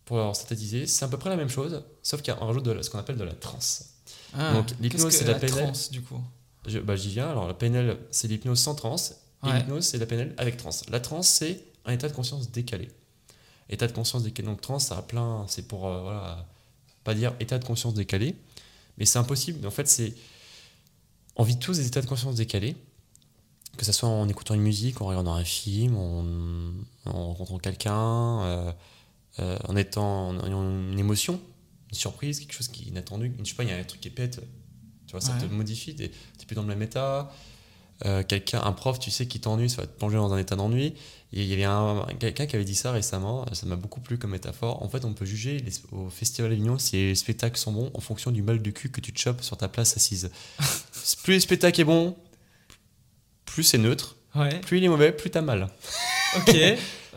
pour 0.06 0.20
avoir 0.20 0.36
synthétiser, 0.36 0.86
c'est 0.88 1.06
à 1.06 1.08
peu 1.08 1.18
près 1.18 1.30
la 1.30 1.36
même 1.36 1.50
chose, 1.50 1.84
sauf 2.04 2.22
qu'on 2.22 2.46
rajoute 2.46 2.64
de 2.64 2.72
la- 2.72 2.84
ce 2.84 2.90
qu'on 2.90 3.00
appelle 3.00 3.18
de 3.18 3.24
la 3.24 3.34
transe. 3.34 3.90
Ah, 4.34 4.54
Donc, 4.54 4.68
l'hypnose, 4.80 5.14
c'est 5.14 5.26
la 5.26 5.36
PNL. 5.36 5.50
transe 5.66 5.92
du 5.92 6.02
coup? 6.02 6.22
Bah, 6.84 6.96
J'y 6.96 7.10
viens, 7.10 7.30
alors 7.30 7.48
la 7.48 7.54
PNL, 7.54 7.98
c'est 8.12 8.28
l'hypnose 8.28 8.60
sans 8.60 8.76
transe, 8.76 9.16
et 9.46 9.52
l'hypnose, 9.52 9.84
c'est 9.86 9.98
la 9.98 10.06
PNL 10.06 10.34
avec 10.38 10.58
transe. 10.58 10.84
La 10.90 11.00
transe, 11.00 11.28
c'est 11.28 11.64
un 11.86 11.94
état 11.94 12.08
de 12.10 12.14
conscience 12.14 12.52
décalé. 12.52 12.90
État 13.70 13.88
de 13.88 13.92
conscience 13.94 14.24
décalé, 14.24 14.48
donc 14.48 14.62
transe, 14.62 14.86
ça 14.88 14.98
a 14.98 15.02
plein, 15.02 15.46
c'est 15.48 15.68
pour, 15.68 15.88
euh, 15.88 16.02
voilà, 16.02 16.46
pas 17.04 17.14
dire 17.14 17.34
état 17.40 17.58
de 17.60 17.66
conscience 17.66 17.94
décalé, 17.94 18.36
mais 18.98 19.06
c'est 19.06 19.20
impossible. 19.20 19.66
En 19.68 19.72
fait, 19.72 19.88
c'est. 19.88 20.14
On 21.36 21.44
vit 21.44 21.58
tous 21.60 21.78
des 21.78 21.86
états 21.88 22.02
de 22.02 22.06
conscience 22.08 22.36
décalés, 22.36 22.76
que 23.78 23.86
ce 23.86 23.92
soit 23.92 24.10
en 24.10 24.28
écoutant 24.30 24.54
une 24.54 24.62
musique, 24.62 25.02
en 25.02 25.06
regardant 25.06 25.34
un 25.34 25.44
film, 25.44 25.96
en, 25.98 26.24
en 27.06 27.28
rencontrant 27.28 27.58
quelqu'un, 27.60 28.42
euh, 28.44 28.72
euh, 29.40 29.58
en 29.68 29.76
étant 29.76 30.30
en 30.30 30.46
ayant 30.48 30.64
une 30.64 30.98
émotion, 31.00 31.40
une 31.92 31.98
surprise, 31.98 32.40
quelque 32.40 32.54
chose 32.54 32.68
qui 32.70 32.84
est 32.84 32.88
inattendu. 32.88 33.34
Je 33.44 33.50
sais 33.50 33.56
pas, 33.56 33.64
il 33.64 33.70
y 33.70 33.74
a 33.74 33.78
un 33.78 33.84
truc 33.84 34.02
qui 34.02 34.10
pète, 34.10 34.42
tu 35.08 35.12
vois, 35.12 35.22
ça 35.22 35.34
Ouais. 35.34 35.42
te 35.42 35.46
modifie, 35.54 35.96
t'es 35.96 36.10
t'es 36.38 36.46
plus 36.46 36.56
dans 36.56 36.62
le 36.64 36.68
même 36.68 36.82
état. 36.82 37.32
Euh, 38.04 38.24
quelqu'un, 38.24 38.62
un 38.62 38.74
prof, 38.74 39.00
tu 39.00 39.10
sais, 39.10 39.26
qui 39.26 39.40
t'ennuie, 39.40 39.70
ça 39.70 39.78
va 39.82 39.88
te 39.88 39.98
plonger 39.98 40.18
dans 40.18 40.34
un 40.34 40.38
état 40.38 40.58
d'ennui. 40.58 40.96
Et 41.32 41.44
il 41.44 41.46
y 41.48 41.54
avait 41.54 41.64
un, 41.64 42.06
quelqu'un 42.20 42.46
qui 42.46 42.56
avait 42.58 42.66
dit 42.66 42.76
ça 42.76 42.92
récemment, 42.92 43.46
ça 43.54 43.66
m'a 43.68 43.78
beaucoup 43.78 44.02
plu 44.02 44.18
comme 44.18 44.32
métaphore. 44.32 44.84
En 44.84 44.90
fait, 44.90 45.06
on 45.06 45.14
peut 45.14 45.24
juger 45.26 45.60
les- 45.60 45.72
au 45.94 46.10
Festival 46.10 46.52
Avignon 46.52 46.78
si 46.78 46.98
les 46.98 47.16
spectacles 47.16 47.58
sont 47.58 47.72
bons 47.72 47.92
en 47.94 48.02
fonction 48.02 48.32
du 48.32 48.42
mal 48.42 48.62
de 48.62 48.70
cul 48.70 48.90
que 48.92 49.00
tu 49.00 49.14
te 49.14 49.20
chopes 49.20 49.42
sur 49.42 49.56
ta 49.56 49.70
place 49.70 49.96
assise. 49.96 50.30
plus 51.24 51.36
le 51.36 51.40
spectacle 51.40 51.80
est 51.80 51.86
bon, 51.86 52.18
plus 53.56 53.64
c'est 53.64 53.78
neutre. 53.78 54.16
Ouais. 54.36 54.60
Plus 54.60 54.78
il 54.80 54.84
est 54.84 54.90
mauvais, 54.90 55.12
plus 55.14 55.30
t'as 55.32 55.42
mal. 55.42 55.70
Ok. 56.38 56.56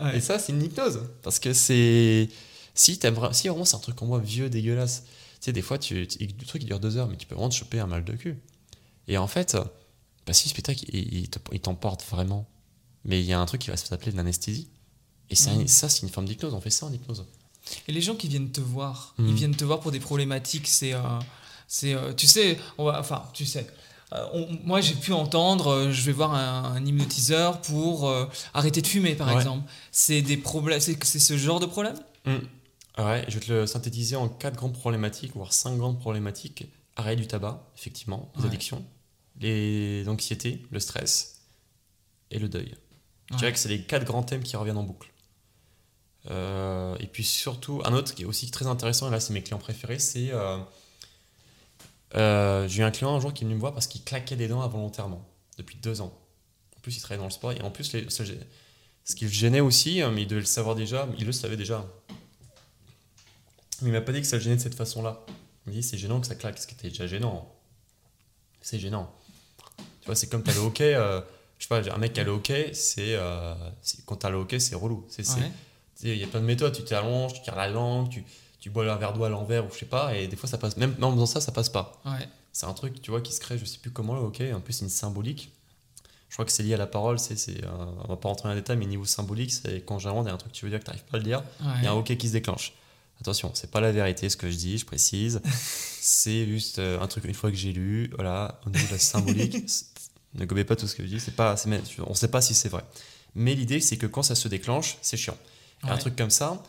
Ouais. 0.00 0.18
Et 0.18 0.20
ça, 0.20 0.38
c'est 0.38 0.52
une 0.52 0.62
hypnose. 0.62 1.00
Parce 1.24 1.40
que 1.40 1.52
c'est. 1.52 2.28
Si, 2.72 3.00
si 3.32 3.48
vraiment 3.48 3.64
c'est 3.64 3.74
un 3.74 3.80
truc 3.80 4.00
en 4.00 4.06
moi 4.06 4.20
vieux, 4.20 4.48
dégueulasse, 4.48 5.02
tu 5.02 5.10
sais, 5.46 5.52
des 5.52 5.60
fois, 5.60 5.76
tu, 5.76 5.96
le 6.20 6.46
truc 6.46 6.62
il 6.62 6.66
dure 6.66 6.78
deux 6.78 6.96
heures, 6.96 7.08
mais 7.08 7.16
tu 7.16 7.26
peux 7.26 7.34
vraiment 7.34 7.48
te 7.48 7.56
choper 7.56 7.80
un 7.80 7.88
mal 7.88 8.04
de 8.04 8.12
cul. 8.12 8.38
Et 9.08 9.18
en 9.18 9.26
fait, 9.26 9.56
bah, 10.24 10.32
si 10.32 10.46
le 10.46 10.50
spectacle 10.50 10.84
il, 10.92 11.14
il 11.22 11.28
te- 11.30 11.40
il 11.50 11.58
t'emporte 11.58 12.04
vraiment, 12.08 12.48
mais 13.04 13.18
il 13.20 13.26
y 13.26 13.32
a 13.32 13.40
un 13.40 13.46
truc 13.46 13.60
qui 13.62 13.70
va 13.70 13.76
s'appeler 13.76 14.12
de 14.12 14.16
l'anesthésie. 14.16 14.68
Et 15.30 15.34
ça, 15.34 15.50
Mhm. 15.50 15.66
ça 15.66 15.88
c'est 15.88 16.02
une 16.02 16.10
forme 16.10 16.26
d'hypnose, 16.26 16.54
on 16.54 16.60
fait 16.60 16.70
ça 16.70 16.86
en 16.86 16.92
hypnose. 16.92 17.24
Et 17.88 17.92
les 17.92 18.00
gens 18.00 18.14
qui 18.14 18.28
viennent 18.28 18.52
te 18.52 18.60
voir, 18.60 19.16
ils 19.18 19.34
viennent 19.34 19.56
te 19.56 19.64
voir 19.64 19.80
pour 19.80 19.90
des 19.90 19.98
problématiques. 19.98 20.68
C'est, 20.68 20.94
euh, 20.94 21.00
c'est, 21.66 21.94
euh, 21.94 22.12
tu 22.14 22.28
sais, 22.28 22.56
on 22.78 22.84
va, 22.84 23.00
enfin, 23.00 23.24
tu 23.34 23.44
sais. 23.46 23.66
Euh, 24.12 24.26
on- 24.32 24.48
moi, 24.64 24.80
j'ai 24.80 24.94
pu 24.94 25.12
entendre, 25.12 25.68
euh, 25.68 25.90
je 25.92 26.02
vais 26.02 26.12
voir 26.12 26.34
un, 26.34 26.74
un 26.76 26.84
hypnotiseur 26.86 27.60
pour 27.60 28.08
euh, 28.08 28.26
arrêter 28.54 28.80
de 28.82 28.86
fumer, 28.86 29.14
par 29.14 29.28
Ouais. 29.28 29.34
exemple. 29.36 29.68
C'est 29.92 30.22
des 30.22 30.36
problèmes, 30.36 30.80
c'est, 30.80 31.02
ce 31.04 31.36
genre 31.36 31.60
de 31.60 31.66
problème? 31.66 31.96
Ouais, 32.98 33.24
je 33.28 33.38
vais 33.38 33.46
te 33.46 33.52
le 33.52 33.66
synthétiser 33.66 34.16
en 34.16 34.28
quatre 34.28 34.56
grandes 34.56 34.72
problématiques, 34.74 35.32
voire 35.34 35.52
cinq 35.52 35.76
grandes 35.76 35.98
problématiques. 36.00 36.66
Arrêt 36.96 37.14
du 37.16 37.26
tabac, 37.28 37.64
effectivement, 37.76 38.32
les 38.36 38.42
Ouais. 38.42 38.48
addictions, 38.48 38.84
les 39.40 40.08
anxiétés, 40.08 40.66
le 40.70 40.80
stress 40.80 41.42
et 42.32 42.38
le 42.40 42.48
deuil. 42.48 42.74
Je 43.30 43.36
dirais 43.36 43.46
Ouais. 43.48 43.52
que 43.52 43.58
c'est 43.58 43.68
les 43.68 43.82
quatre 43.82 44.04
grands 44.04 44.24
thèmes 44.24 44.42
qui 44.42 44.56
reviennent 44.56 44.78
en 44.78 44.82
boucle. 44.82 45.12
Euh, 46.30 46.96
et 46.98 47.06
puis 47.06 47.24
surtout, 47.24 47.80
un 47.84 47.92
autre 47.92 48.14
qui 48.14 48.22
est 48.22 48.26
aussi 48.26 48.50
très 48.50 48.66
intéressant, 48.66 49.08
et 49.08 49.10
là 49.10 49.20
c'est 49.20 49.32
mes 49.32 49.42
clients 49.42 49.58
préférés, 49.58 49.98
c'est... 50.00 50.30
euh, 50.32 50.58
euh, 52.14 52.66
J'ai 52.68 52.80
eu 52.82 52.84
un 52.84 52.90
client 52.90 53.14
un 53.14 53.20
jour 53.20 53.32
qui 53.34 53.44
est 53.44 53.46
venu 53.46 53.54
me 53.56 53.60
voir 53.60 53.72
parce 53.74 53.86
qu'il 53.86 54.02
claquait 54.02 54.36
des 54.36 54.48
dents 54.48 54.62
involontairement, 54.62 55.24
depuis 55.58 55.76
deux 55.76 56.00
ans. 56.00 56.12
En 56.76 56.80
plus, 56.80 56.96
il 56.96 57.00
travaillait 57.00 57.18
dans 57.20 57.26
le 57.26 57.30
sport, 57.32 57.52
et 57.52 57.60
en 57.62 57.70
plus, 57.70 57.92
les- 57.92 58.08
ce, 58.10 58.22
ce 59.04 59.14
qui 59.14 59.24
le 59.24 59.30
gênait 59.30 59.60
aussi, 59.60 60.02
euh, 60.02 60.10
mais 60.10 60.22
il 60.22 60.28
devait 60.28 60.40
le 60.40 60.46
savoir 60.46 60.74
déjà, 60.74 61.08
il 61.18 61.26
le 61.26 61.32
savait 61.32 61.56
déjà, 61.56 61.84
mais 63.82 63.88
il 63.90 63.92
m'a 63.92 64.00
pas 64.00 64.12
dit 64.12 64.20
que 64.20 64.26
ça 64.26 64.36
le 64.36 64.42
gênait 64.42 64.56
de 64.56 64.60
cette 64.60 64.74
façon-là. 64.74 65.20
Il 65.66 65.70
m'a 65.70 65.72
dit 65.76 65.82
c'est 65.82 65.98
gênant 65.98 66.20
que 66.20 66.26
ça 66.26 66.34
claque, 66.34 66.58
ce 66.58 66.66
qui 66.66 66.74
était 66.74 66.88
déjà 66.88 67.06
gênant. 67.06 67.54
C'est 68.60 68.78
gênant. 68.78 69.12
Tu 70.00 70.06
vois, 70.06 70.14
c'est 70.14 70.28
comme 70.28 70.42
t'as 70.42 70.52
le 70.54 70.60
hockey, 70.60 70.94
euh, 70.94 71.20
je 71.58 71.64
sais 71.66 71.68
pas, 71.68 71.92
un 71.92 71.98
mec 71.98 72.12
qui 72.12 72.20
a 72.20 72.24
le 72.24 72.30
hockey, 72.32 72.72
c'est. 72.74 73.14
euh, 73.14 73.54
quand 74.06 74.16
t'as 74.16 74.30
le 74.30 74.36
hockey, 74.38 74.58
c'est 74.58 74.74
relou. 74.74 75.06
Ouais. 75.16 75.52
Il 76.02 76.16
y 76.16 76.24
a 76.24 76.26
plein 76.28 76.40
de 76.40 76.44
méthodes, 76.46 76.74
tu 76.74 76.84
t'allonges, 76.84 77.34
tu 77.34 77.42
tires 77.42 77.56
la 77.56 77.68
langue, 77.68 78.08
tu, 78.08 78.24
tu 78.60 78.70
bois 78.70 78.90
un 78.92 78.96
verre 78.96 79.12
d'eau 79.12 79.24
à 79.24 79.28
l'envers 79.28 79.64
ou 79.66 79.70
je 79.72 79.78
sais 79.78 79.86
pas, 79.86 80.14
et 80.16 80.26
des 80.28 80.36
fois 80.36 80.48
ça 80.48 80.58
passe. 80.58 80.76
Même, 80.76 80.94
en 81.00 81.12
faisant 81.12 81.26
ça, 81.26 81.40
ça 81.40 81.52
passe 81.52 81.68
pas. 81.68 82.00
Ouais. 82.04 82.28
C'est 82.52 82.66
un 82.66 82.72
truc, 82.74 83.00
tu 83.00 83.10
vois, 83.10 83.20
qui 83.20 83.32
se 83.32 83.40
crée, 83.40 83.56
je 83.58 83.64
sais 83.64 83.78
plus 83.78 83.90
comment 83.90 84.14
le 84.14 84.20
hockey, 84.20 84.52
en 84.52 84.60
plus 84.60 84.72
c'est 84.72 84.84
une 84.84 84.90
symbolique. 84.90 85.52
Je 86.28 86.34
crois 86.34 86.44
que 86.44 86.50
c'est 86.52 86.62
lié 86.62 86.74
à 86.74 86.76
la 86.76 86.86
parole, 86.86 87.18
c'est, 87.18 87.36
c'est, 87.38 87.64
euh, 87.64 87.68
on 88.04 88.08
va 88.08 88.16
pas 88.16 88.28
rentrer 88.28 88.48
dans 88.48 88.54
les 88.54 88.60
détails, 88.60 88.76
mais 88.76 88.84
niveau 88.86 89.04
symbolique, 89.06 89.52
c'est 89.52 89.80
quand 89.86 89.98
j'invente 89.98 90.26
il 90.26 90.28
y 90.28 90.30
a 90.30 90.34
un 90.34 90.38
truc 90.38 90.52
que 90.52 90.56
tu 90.58 90.64
veux 90.66 90.70
dire 90.70 90.80
que 90.80 90.84
t'arrives 90.84 91.04
pas 91.04 91.16
à 91.16 91.18
le 91.18 91.24
dire, 91.24 91.42
il 91.60 91.84
y 91.84 91.86
a 91.86 91.90
un 91.90 91.94
Ouais. 91.94 91.98
hockey 92.00 92.16
qui 92.18 92.26
se 92.28 92.32
déclenche. 92.34 92.74
Attention, 93.20 93.50
c'est 93.54 93.70
pas 93.70 93.80
la 93.80 93.90
vérité 93.92 94.28
ce 94.28 94.36
que 94.36 94.50
je 94.50 94.56
dis, 94.56 94.76
je 94.78 94.84
précise. 94.86 95.40
c'est 96.00 96.46
juste 96.46 96.78
euh, 96.78 97.00
un 97.00 97.06
truc 97.06 97.24
une 97.24 97.34
fois 97.34 97.50
que 97.50 97.56
j'ai 97.56 97.72
lu, 97.72 98.10
voilà, 98.14 98.60
au 98.66 98.70
niveau 98.70 98.86
de 98.86 98.92
la 98.92 98.98
symbolique. 98.98 99.56
ne 100.34 100.44
gobez 100.44 100.64
pas 100.64 100.76
tout 100.76 100.86
ce 100.86 100.94
que 100.94 101.02
je 101.02 101.08
dis, 101.08 101.20
c'est 101.20 101.34
pas, 101.34 101.56
c'est 101.56 101.68
même- 101.68 101.82
on 102.06 102.14
sait 102.14 102.28
pas 102.28 102.40
si 102.42 102.54
c'est 102.54 102.68
vrai. 102.68 102.84
Mais 103.34 103.54
l'idée, 103.54 103.80
c'est 103.80 103.96
que 103.96 104.06
quand 104.06 104.22
ça 104.22 104.34
se 104.34 104.48
déclenche, 104.48 104.98
c'est 105.00 105.16
chiant. 105.16 105.36
A 105.82 105.88
un 105.90 105.94
Ouais. 105.94 105.98
truc 105.98 106.16
comme 106.16 106.30
ça 106.30 106.62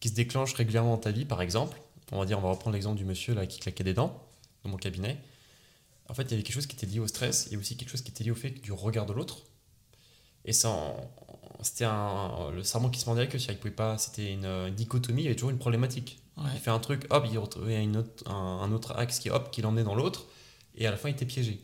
qui 0.00 0.08
se 0.08 0.14
déclenche 0.14 0.54
régulièrement 0.54 0.92
dans 0.92 0.98
ta 0.98 1.10
vie, 1.10 1.24
par 1.24 1.42
exemple. 1.42 1.80
On 2.12 2.18
va 2.18 2.26
dire, 2.26 2.38
on 2.38 2.42
va 2.42 2.50
reprendre 2.50 2.74
l'exemple 2.74 2.96
du 2.96 3.04
monsieur 3.04 3.34
là 3.34 3.46
qui 3.46 3.58
claquait 3.58 3.84
des 3.84 3.94
dents 3.94 4.22
dans 4.62 4.70
mon 4.70 4.76
cabinet. 4.76 5.18
En 6.08 6.14
fait, 6.14 6.22
il 6.24 6.30
y 6.30 6.34
avait 6.34 6.42
quelque 6.42 6.54
chose 6.54 6.66
qui 6.66 6.76
était 6.76 6.86
lié 6.86 7.00
au 7.00 7.06
stress 7.08 7.48
et 7.50 7.56
aussi 7.56 7.76
quelque 7.76 7.90
chose 7.90 8.02
qui 8.02 8.10
était 8.10 8.22
lié 8.22 8.30
au 8.30 8.36
fait 8.36 8.50
du 8.50 8.72
regard 8.72 9.06
de 9.06 9.12
l'autre. 9.12 9.42
Et 10.44 10.52
c'était 10.52 11.84
un, 11.84 12.50
le 12.52 12.62
serment 12.62 12.90
qui 12.90 13.00
se 13.00 13.06
mordait 13.06 13.24
eux, 13.24 13.28
c'est-à-dire 13.30 13.48
qu'il 13.48 13.58
pouvait 13.58 13.70
pas, 13.72 13.98
c'était 13.98 14.32
une, 14.32 14.44
une 14.44 14.74
dichotomie, 14.74 15.22
il 15.22 15.24
y 15.24 15.26
avait 15.28 15.34
toujours 15.34 15.50
une 15.50 15.58
problématique. 15.58 16.20
Ouais. 16.36 16.44
Il 16.54 16.60
fait 16.60 16.70
un 16.70 16.78
truc, 16.78 17.06
hop, 17.10 17.26
il 17.28 17.36
retrouvait 17.38 17.82
une 17.82 17.96
autre- 17.96 18.30
un, 18.30 18.60
un 18.62 18.70
autre 18.70 18.94
axe 18.96 19.18
qui, 19.18 19.30
hop, 19.30 19.50
qui 19.50 19.62
l'emmenait 19.62 19.82
dans 19.82 19.96
l'autre, 19.96 20.26
et 20.76 20.86
à 20.86 20.92
la 20.92 20.96
fin, 20.96 21.08
il 21.08 21.12
était 21.12 21.26
piégé. 21.26 21.60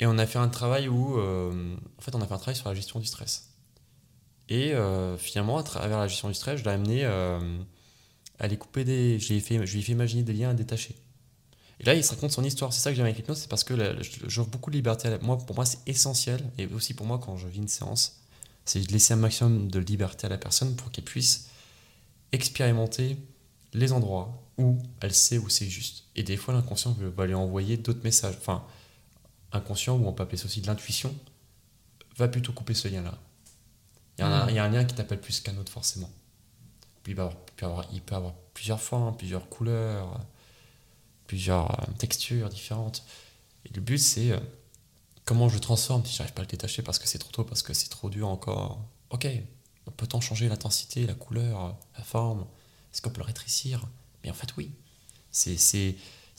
Et 0.00 0.06
on 0.06 0.18
a 0.18 0.26
fait 0.26 0.38
un 0.38 0.48
travail 0.48 0.88
où, 0.88 1.18
euh, 1.18 1.76
en 1.98 2.02
fait, 2.02 2.14
on 2.16 2.22
a 2.22 2.26
fait 2.26 2.34
un 2.34 2.38
travail 2.38 2.56
sur 2.56 2.68
la 2.68 2.74
gestion 2.74 2.98
du 2.98 3.06
stress. 3.06 3.49
Et 4.50 4.74
euh, 4.74 5.16
finalement, 5.16 5.56
à 5.58 5.62
travers 5.62 5.98
la 5.98 6.08
gestion 6.08 6.28
du 6.28 6.34
stress, 6.34 6.58
je 6.60 6.64
l'ai 6.64 6.70
amené 6.70 7.04
euh, 7.04 7.38
à 8.38 8.44
aller 8.44 8.56
couper 8.58 8.84
des. 8.84 9.18
Je 9.18 9.28
lui 9.28 9.36
ai 9.36 9.40
fait, 9.40 9.64
je 9.66 9.72
lui 9.72 9.80
ai 9.80 9.82
fait 9.82 9.92
imaginer 9.92 10.22
des 10.22 10.32
liens 10.32 10.50
à 10.50 10.54
détacher. 10.54 10.96
Et 11.78 11.84
là, 11.84 11.94
il 11.94 12.04
se 12.04 12.10
raconte 12.10 12.32
son 12.32 12.44
histoire. 12.44 12.72
C'est 12.72 12.80
ça 12.80 12.90
que 12.90 12.96
j'aime 12.96 13.06
avec 13.06 13.16
l'hypnose, 13.16 13.38
c'est 13.38 13.48
parce 13.48 13.64
que 13.64 13.74
j'offre 14.26 14.50
beaucoup 14.50 14.70
de 14.70 14.76
liberté. 14.76 15.08
À 15.08 15.12
la- 15.12 15.18
moi, 15.20 15.38
pour 15.38 15.56
moi, 15.56 15.64
c'est 15.64 15.78
essentiel, 15.86 16.42
et 16.58 16.66
aussi 16.66 16.92
pour 16.94 17.06
moi, 17.06 17.18
quand 17.18 17.36
je 17.38 17.48
vis 17.48 17.58
une 17.58 17.68
séance, 17.68 18.20
c'est 18.66 18.80
de 18.86 18.92
laisser 18.92 19.14
un 19.14 19.16
maximum 19.16 19.70
de 19.70 19.78
liberté 19.78 20.26
à 20.26 20.28
la 20.30 20.36
personne 20.38 20.74
pour 20.76 20.90
qu'elle 20.90 21.04
puisse 21.04 21.48
expérimenter 22.32 23.16
les 23.72 23.92
endroits 23.92 24.42
où 24.58 24.78
elle 25.00 25.14
sait 25.14 25.38
où 25.38 25.48
c'est 25.48 25.68
juste. 25.68 26.04
Et 26.16 26.22
des 26.22 26.36
fois, 26.36 26.52
l'inconscient 26.54 26.94
va 27.16 27.26
lui 27.26 27.34
envoyer 27.34 27.76
d'autres 27.76 28.02
messages. 28.04 28.34
Enfin, 28.38 28.64
inconscient, 29.52 29.96
ou 29.96 30.06
on 30.06 30.12
peut 30.12 30.24
appeler 30.24 30.36
ça 30.38 30.46
aussi 30.46 30.60
de 30.60 30.66
l'intuition, 30.66 31.14
va 32.16 32.28
plutôt 32.28 32.52
couper 32.52 32.74
ce 32.74 32.88
lien-là. 32.88 33.18
Il 34.20 34.22
y, 34.22 34.26
a 34.26 34.28
un- 34.28 34.42
Mhm. 34.44 34.50
il 34.50 34.54
y 34.56 34.58
a 34.58 34.64
un 34.64 34.68
lien 34.68 34.84
qui 34.84 34.94
t'appelle 34.94 35.20
plus 35.20 35.40
qu'un 35.40 35.56
autre, 35.56 35.72
forcément. 35.72 36.10
Puis 37.02 37.12
il, 37.12 37.20
avoir- 37.20 37.36
peut 37.56 37.64
avoir, 37.66 37.86
il 37.92 38.02
peut 38.02 38.14
avoir 38.14 38.34
plusieurs 38.52 38.80
formes, 38.80 39.16
plusieurs 39.16 39.48
couleurs, 39.48 40.14
euh, 40.14 40.18
plusieurs 41.26 41.70
euh, 41.88 41.92
textures 41.98 42.48
différentes. 42.48 43.02
Et 43.64 43.70
le 43.74 43.80
but, 43.80 43.98
c'est 43.98 44.32
euh, 44.32 44.38
comment 45.24 45.48
je 45.48 45.54
le 45.54 45.60
transforme 45.60 46.04
si 46.04 46.14
j'arrive 46.16 46.34
pas 46.34 46.42
à 46.42 46.44
le 46.44 46.50
détacher 46.50 46.82
parce 46.82 46.98
que 46.98 47.06
c'est 47.08 47.18
trop 47.18 47.30
tôt, 47.30 47.44
parce 47.44 47.62
que 47.62 47.72
c'est 47.72 47.88
trop 47.88 48.10
dur 48.10 48.28
encore. 48.28 48.84
Ok, 49.10 49.26
peut-on 49.96 50.20
changer 50.20 50.48
l'intensité, 50.48 51.06
la 51.06 51.14
couleur, 51.14 51.76
la 51.96 52.04
forme 52.04 52.46
Est-ce 52.92 53.00
qu'on 53.02 53.10
peut 53.10 53.20
le 53.20 53.26
rétrécir? 53.26 53.86
Mais 54.22 54.30
en 54.30 54.34
fait, 54.34 54.54
oui. 54.56 54.70
C'est, 55.30 55.56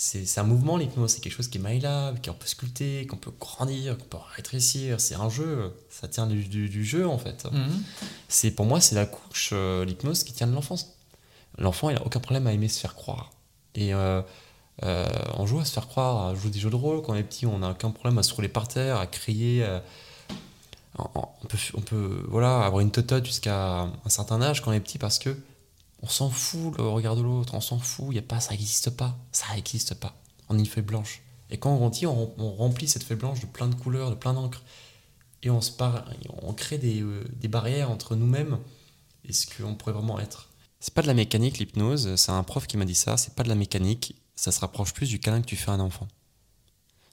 c'est, 0.03 0.39
un 0.39 0.43
mouvement, 0.43 0.77
l'hypnose. 0.77 1.11
C'est 1.11 1.19
quelque 1.21 1.33
chose 1.35 1.47
qui 1.47 1.59
est 1.59 1.61
malléable, 1.61 2.19
qu'on 2.25 2.33
peut 2.33 2.47
sculpter, 2.47 3.05
qu'on 3.05 3.17
peut 3.17 3.31
grandir, 3.39 3.97
qu'on 3.99 4.05
peut 4.05 4.17
rétrécir. 4.35 4.99
C'est 4.99 5.13
un 5.13 5.29
jeu. 5.29 5.71
Ça 5.91 6.07
tient 6.07 6.25
du, 6.25 6.43
du- 6.45 6.69
du 6.69 6.83
jeu, 6.83 7.07
en 7.07 7.19
fait. 7.19 7.45
Mhm. 7.51 7.83
C'est, 8.27 8.49
pour 8.49 8.65
moi, 8.65 8.81
c'est 8.81 8.95
la 8.95 9.05
couche, 9.05 9.51
euh, 9.53 9.85
l'hypnose, 9.85 10.23
qui 10.23 10.33
tient 10.33 10.47
de 10.47 10.53
l'enfance. 10.53 10.97
L'enfant, 11.59 11.89
il 11.91 11.95
n'a 11.97 12.03
aucun 12.05 12.19
problème 12.19 12.47
à 12.47 12.53
aimer 12.53 12.67
se 12.67 12.79
faire 12.79 12.95
croire. 12.95 13.29
Et 13.75 13.93
euh, 13.93 14.23
euh, 14.83 15.05
on 15.37 15.45
joue 15.45 15.59
à 15.59 15.65
se 15.65 15.71
faire 15.73 15.87
croire, 15.87 16.29
à 16.29 16.35
jouer 16.35 16.49
des 16.49 16.59
jeux 16.59 16.71
de 16.71 16.75
rôle. 16.75 17.03
Quand 17.03 17.13
on 17.13 17.15
est 17.15 17.21
petit, 17.23 17.45
on 17.45 17.59
n'a 17.59 17.69
aucun 17.69 17.91
problème 17.91 18.17
à 18.17 18.23
se 18.23 18.33
rouler 18.33 18.49
par 18.49 18.67
terre, 18.67 18.97
à 18.97 19.05
crier. 19.05 19.63
on 20.97 21.47
peut, 21.47 21.57
on 21.75 21.81
peut 21.81 22.25
voilà, 22.27 22.61
avoir 22.65 22.79
une 22.81 22.89
totote 22.91 23.25
jusqu'à 23.25 23.81
un 23.81 24.09
certain 24.09 24.41
âge 24.41 24.61
quand 24.61 24.71
on 24.71 24.73
est 24.73 24.79
petit 24.79 24.97
parce 24.97 25.19
que 25.19 25.35
on 26.01 26.07
s'en 26.07 26.29
fout 26.29 26.77
le 26.77 26.87
regard 26.87 27.15
de 27.15 27.21
l'autre, 27.21 27.53
on 27.53 27.61
s'en 27.61 27.79
fout, 27.79 28.13
y 28.13 28.19
a 28.19 28.21
pas, 28.21 28.39
ça 28.39 28.51
n'existe 28.51 28.89
pas, 28.91 29.17
ça 29.31 29.45
n'existe 29.55 29.93
pas. 29.95 30.15
On 30.49 30.57
est 30.57 30.59
une 30.59 30.65
feuille 30.65 30.83
blanche. 30.83 31.21
Et 31.49 31.57
quand 31.57 31.71
on 31.73 31.77
grandit, 31.77 32.05
on, 32.07 32.33
on 32.37 32.51
remplit 32.53 32.87
cette 32.87 33.03
feuille 33.03 33.17
blanche 33.17 33.41
de 33.41 33.45
plein 33.45 33.67
de 33.67 33.75
couleurs, 33.75 34.09
de 34.09 34.15
plein 34.15 34.33
d'encre. 34.33 34.63
Et 35.43 35.49
on, 35.49 35.61
se 35.61 35.71
par- 35.71 36.05
on 36.43 36.53
crée 36.53 36.77
des, 36.77 37.01
euh, 37.01 37.23
des 37.33 37.47
barrières 37.47 37.89
entre 37.89 38.15
nous-mêmes 38.15 38.59
et 39.25 39.33
ce 39.33 39.47
qu'on 39.47 39.75
pourrait 39.75 39.93
vraiment 39.93 40.19
être? 40.19 40.49
C'est 40.79 40.93
pas 40.93 41.01
de 41.01 41.07
la 41.07 41.13
mécanique 41.13 41.59
l'hypnose, 41.59 42.15
c'est 42.15 42.31
un 42.31 42.43
prof 42.43 42.67
qui 42.67 42.77
m'a 42.77 42.85
dit 42.85 42.95
ça, 42.95 43.17
c'est 43.17 43.35
pas 43.35 43.43
de 43.43 43.49
la 43.49 43.55
mécanique, 43.55 44.15
ça 44.35 44.51
se 44.51 44.59
rapproche 44.59 44.93
plus 44.93 45.09
du 45.09 45.19
câlin 45.19 45.41
que 45.41 45.45
tu 45.45 45.55
fais 45.55 45.69
à 45.71 45.73
un 45.73 45.79
enfant. 45.79 46.07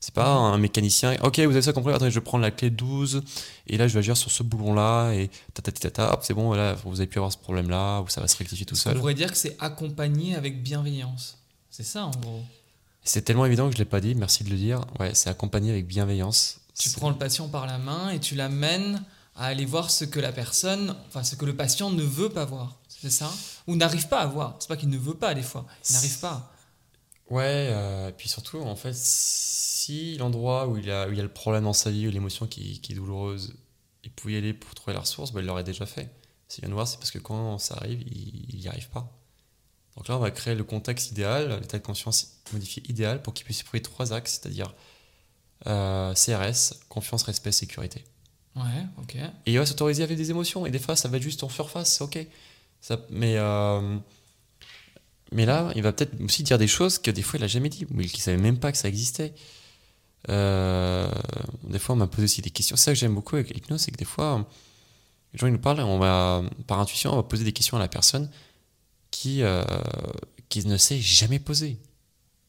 C'est 0.01 0.15
pas 0.15 0.29
un 0.31 0.57
mécanicien, 0.59 1.17
ok, 1.25 1.39
vous 1.41 1.51
avez 1.51 1.63
ça 1.63 1.73
compris, 1.73 1.93
attendez, 1.93 2.11
je 2.13 2.21
prendre 2.21 2.43
la 2.43 2.53
clé 2.53 2.71
12, 2.71 3.23
et 3.67 3.77
là 3.77 3.89
je 3.89 3.95
vais 3.95 3.99
agir 3.99 4.17
sur 4.17 4.31
ce 4.31 4.45
boulon-là, 4.45 5.13
et 5.13 5.29
tata, 5.55 6.13
hop, 6.15 6.21
c'est 6.23 6.35
bon, 6.35 6.53
là, 6.55 6.75
vous 6.85 7.01
avez 7.01 7.09
pu 7.09 7.19
avoir 7.19 7.33
ce 7.33 7.39
problème-là, 7.39 8.01
ou 8.03 8.09
ça 8.09 8.21
va 8.21 8.29
se 8.29 8.37
rectifier 8.37 8.65
tout 8.65 8.75
On 8.75 8.79
seul. 8.79 8.97
pourrait 8.99 9.15
dire 9.15 9.31
que 9.31 9.37
c'est 9.37 9.57
accompagné 9.59 10.37
avec 10.37 10.63
bienveillance. 10.63 11.39
C'est 11.69 11.83
ça, 11.83 12.05
en 12.07 12.11
gros. 12.13 12.43
C'est 13.03 13.23
tellement 13.23 13.45
évident 13.47 13.67
que 13.69 13.73
je 13.73 13.79
l'ai 13.79 13.85
pas 13.85 14.01
dit, 14.01 14.15
merci 14.15 14.45
de 14.45 14.51
le 14.51 14.57
dire. 14.57 14.83
Ouais, 15.01 15.13
c'est 15.15 15.31
accompagné 15.31 15.71
avec 15.71 15.87
bienveillance. 15.87 16.61
Tu 16.79 16.91
prends 16.91 17.11
le 17.11 17.17
patient 17.17 17.49
par 17.49 17.67
la 17.67 17.79
main 17.79 18.11
et 18.11 18.21
tu 18.21 18.35
l'amènes 18.37 19.03
à 19.35 19.47
aller 19.47 19.65
voir 19.65 19.91
ce 19.91 20.05
que 20.05 20.21
la 20.21 20.31
personne, 20.31 20.95
enfin 21.09 21.25
ce 21.25 21.35
que 21.35 21.45
le 21.45 21.57
patient 21.57 21.91
ne 21.91 22.03
veut 22.03 22.29
pas 22.29 22.45
voir. 22.45 22.77
C'est 22.89 23.11
ça? 23.11 23.31
Ou 23.67 23.77
n'arrive 23.77 24.09
pas 24.09 24.21
à 24.21 24.27
voir. 24.27 24.57
C'est 24.59 24.69
pas 24.69 24.77
qu'il 24.77 24.91
ne 24.91 24.99
veut 24.99 25.15
pas 25.15 25.35
des 25.35 25.43
fois. 25.43 25.65
Il 25.89 25.93
n'arrive 25.95 26.19
pas. 26.19 26.53
Ouais, 27.31 27.69
euh, 27.71 28.09
et 28.09 28.13
puis 28.13 28.29
surtout, 28.29 28.61
en 28.61 28.77
fait, 28.77 28.95
si 28.95 30.17
l'endroit 30.19 30.67
où 30.67 30.77
il, 30.77 30.91
a, 30.91 31.09
où 31.09 31.13
il 31.13 31.17
y 31.17 31.21
a 31.21 31.23
le 31.23 31.33
problème 31.33 31.65
dans 31.65 31.73
sa 31.73 31.91
vie, 31.91 32.07
ou 32.09 32.11
l'émotion 32.11 32.47
qui, 32.47 32.81
qui 32.81 32.93
est 32.93 32.97
douloureuse, 32.97 33.55
il 34.05 34.11
pouvait 34.11 34.35
y 34.35 34.37
aller 34.37 34.55
pour 34.55 34.75
trouver 34.75 34.95
la 34.95 35.01
ressource, 35.01 35.33
bah, 35.33 35.41
il 35.41 35.47
l'aurait 35.47 35.65
déjà 35.65 35.87
fait. 35.87 36.11
S'il 36.49 36.63
vient 36.63 36.71
nous 36.71 36.77
voir, 36.77 36.89
c'est 36.89 36.97
parce 36.97 37.11
que 37.11 37.19
quand 37.19 37.59
ça 37.59 37.77
arrive, 37.77 38.03
il 38.07 38.59
n'y 38.59 38.69
arrive 38.69 38.89
pas. 38.89 39.13
Donc 39.97 40.09
là, 40.09 40.17
on 40.17 40.21
va 40.21 40.31
créer 40.31 40.55
le 40.55 40.65
contexte 40.65 41.11
idéal, 41.11 41.59
l'état 41.61 41.79
de 41.79 41.83
conscience 41.83 42.41
modifié 42.53 42.83
idéal, 42.89 43.21
pour 43.21 43.35
qu'il 43.35 43.45
puisse 43.45 43.63
trouver 43.65 43.83
trois 43.83 44.13
axes, 44.13 44.39
c'est-à-dire 44.41 44.75
euh, 45.67 46.15
CRS, 46.15 46.75
confiance, 46.89 47.25
respect, 47.25 47.53
sécurité. 47.53 48.05
Ouais, 48.57 48.87
ok. 48.99 49.17
Et 49.17 49.53
il 49.53 49.59
va 49.59 49.67
s'autoriser 49.67 50.05
à 50.05 50.07
vivre 50.07 50.19
des 50.19 50.31
émotions. 50.31 50.65
Et 50.67 50.71
des 50.71 50.79
fois, 50.79 50.97
ça 50.97 51.09
va 51.09 51.17
être 51.17 51.23
juste 51.23 51.43
en 51.43 51.49
surface, 51.49 51.95
c'est 51.95 52.05
ok. 52.05 52.27
Ça, 52.81 53.05
mais, 53.11 53.37
euh, 53.37 53.99
mais 55.33 55.47
là, 55.47 55.71
il 55.77 55.83
va 55.83 55.93
peut-être 55.93 56.21
aussi 56.23 56.43
dire 56.43 56.59
des 56.59 56.67
choses 56.69 56.99
que 56.99 57.11
des 57.11 57.23
fois, 57.23 57.39
il 57.39 57.43
n'a 57.43 57.49
jamais 57.49 57.69
dit, 57.69 57.85
ou 57.85 57.99
qu'il 57.99 58.13
ne 58.19 58.23
savait 58.23 58.37
même 58.39 58.59
pas 58.59 58.73
que 58.73 58.79
ça 58.79 58.89
existait. 58.89 59.35
Euh, 60.31 61.11
des 61.65 61.79
fois, 61.79 61.95
on 61.95 61.99
m'a 61.99 62.07
posé 62.07 62.25
aussi 62.25 62.43
des 62.43 62.51
questions. 62.51 62.77
C'est 62.77 62.87
ça 62.87 62.93
que 62.93 62.99
j'aime 62.99 63.15
beaucoup 63.15 63.37
avec 63.37 63.51
l'hypnose, 63.55 63.81
c'est 63.83 63.91
que 63.93 63.97
des 63.99 64.05
fois, 64.05 64.47
Les 65.35 65.39
gens 65.39 65.47
ils 65.47 65.53
nous 65.53 65.59
parlent, 65.59 65.81
on 65.81 65.99
va, 65.99 66.43
par 66.67 66.81
intuition, 66.81 67.13
on 67.13 67.17
va 67.17 67.23
poser 67.23 67.45
des 67.45 67.53
questions 67.53 67.77
à 67.77 67.81
la 67.81 67.89
personne 67.89 68.31
qui, 69.11 69.43
euh, 69.43 69.65
qui 70.49 70.67
ne 70.67 70.77
s'est 70.79 70.99
jamais 71.01 71.39
posée. 71.39 71.79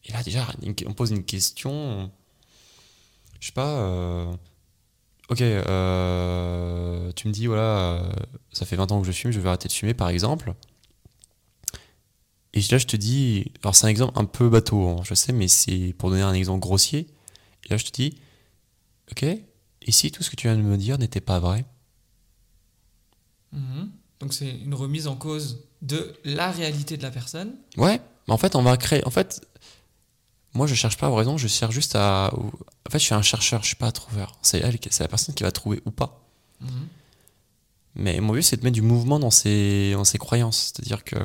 Et 0.05 0.13
là, 0.13 0.23
déjà, 0.23 0.47
on 0.87 0.93
pose 0.93 1.11
une 1.11 1.23
question. 1.25 2.09
Je 3.39 3.47
sais 3.47 3.53
pas. 3.53 3.67
euh, 3.79 4.31
ok, 5.29 5.37
tu 7.15 7.27
me 7.27 7.33
dis, 7.33 7.47
voilà, 7.47 8.01
ça 8.53 8.65
fait 8.65 8.75
20 8.77 8.91
ans 8.91 9.01
que 9.01 9.07
je 9.07 9.11
fume, 9.11 9.31
je 9.31 9.39
vais 9.39 9.49
arrêter 9.49 9.67
de 9.67 9.73
fumer, 9.73 9.93
par 9.93 10.09
exemple. 10.09 10.53
Et 12.59 12.71
là, 12.71 12.77
je 12.77 12.87
te 12.87 12.97
dis. 12.97 13.51
Alors, 13.63 13.75
c'est 13.75 13.85
un 13.85 13.89
exemple 13.89 14.19
un 14.19 14.25
peu 14.25 14.49
bateau, 14.49 14.87
hein, 14.89 15.01
je 15.03 15.13
sais, 15.13 15.31
mais 15.31 15.47
c'est 15.47 15.93
pour 15.97 16.09
donner 16.09 16.21
un 16.21 16.33
exemple 16.33 16.59
grossier. 16.59 17.07
Et 17.65 17.69
là, 17.69 17.77
je 17.77 17.85
te 17.85 17.91
dis, 17.91 18.17
ok, 19.11 19.23
et 19.23 19.91
si 19.91 20.11
tout 20.11 20.23
ce 20.23 20.29
que 20.29 20.35
tu 20.35 20.47
viens 20.47 20.57
de 20.57 20.61
me 20.61 20.77
dire 20.77 20.97
n'était 20.97 21.21
pas 21.21 21.39
vrai? 21.39 21.65
Mhm. 23.51 23.89
Donc 24.19 24.33
c'est 24.33 24.49
une 24.49 24.75
remise 24.75 25.07
en 25.07 25.15
cause 25.15 25.63
de 25.81 26.13
la 26.25 26.51
réalité 26.51 26.97
de 26.97 27.03
la 27.03 27.11
personne. 27.11 27.55
Ouais, 27.77 28.01
mais 28.27 28.33
en 28.33 28.37
fait, 28.37 28.55
on 28.55 28.61
va 28.61 28.75
créer. 28.77 29.05
En 29.05 29.11
fait, 29.11 29.41
moi, 30.53 30.67
je 30.67 30.75
cherche 30.75 30.97
pas 30.97 31.05
à 31.05 31.07
avoir 31.07 31.19
raison, 31.19 31.37
je 31.37 31.47
cherche 31.47 31.73
juste 31.73 31.95
à. 31.95 32.31
En 32.33 32.91
fait, 32.91 32.99
je 32.99 33.05
suis 33.05 33.15
un 33.15 33.21
chercheur, 33.21 33.61
je 33.61 33.67
suis 33.67 33.75
pas 33.75 33.87
un 33.87 33.91
trouveur. 33.91 34.37
C'est 34.41 34.59
elle, 34.59 34.77
c'est 34.89 35.03
la 35.03 35.07
personne 35.07 35.35
qui 35.35 35.43
va 35.43 35.51
trouver 35.51 35.81
ou 35.85 35.91
pas. 35.91 36.21
Mhm. 36.59 36.87
Mais 37.95 38.19
mon 38.19 38.33
but, 38.33 38.43
c'est 38.43 38.57
de 38.57 38.63
mettre 38.63 38.75
du 38.75 38.81
mouvement 38.81 39.19
dans 39.19 39.31
ses, 39.31 39.93
dans 39.93 40.03
ses 40.03 40.17
croyances. 40.17 40.71
C'est-à-dire 40.73 41.03
que 41.03 41.15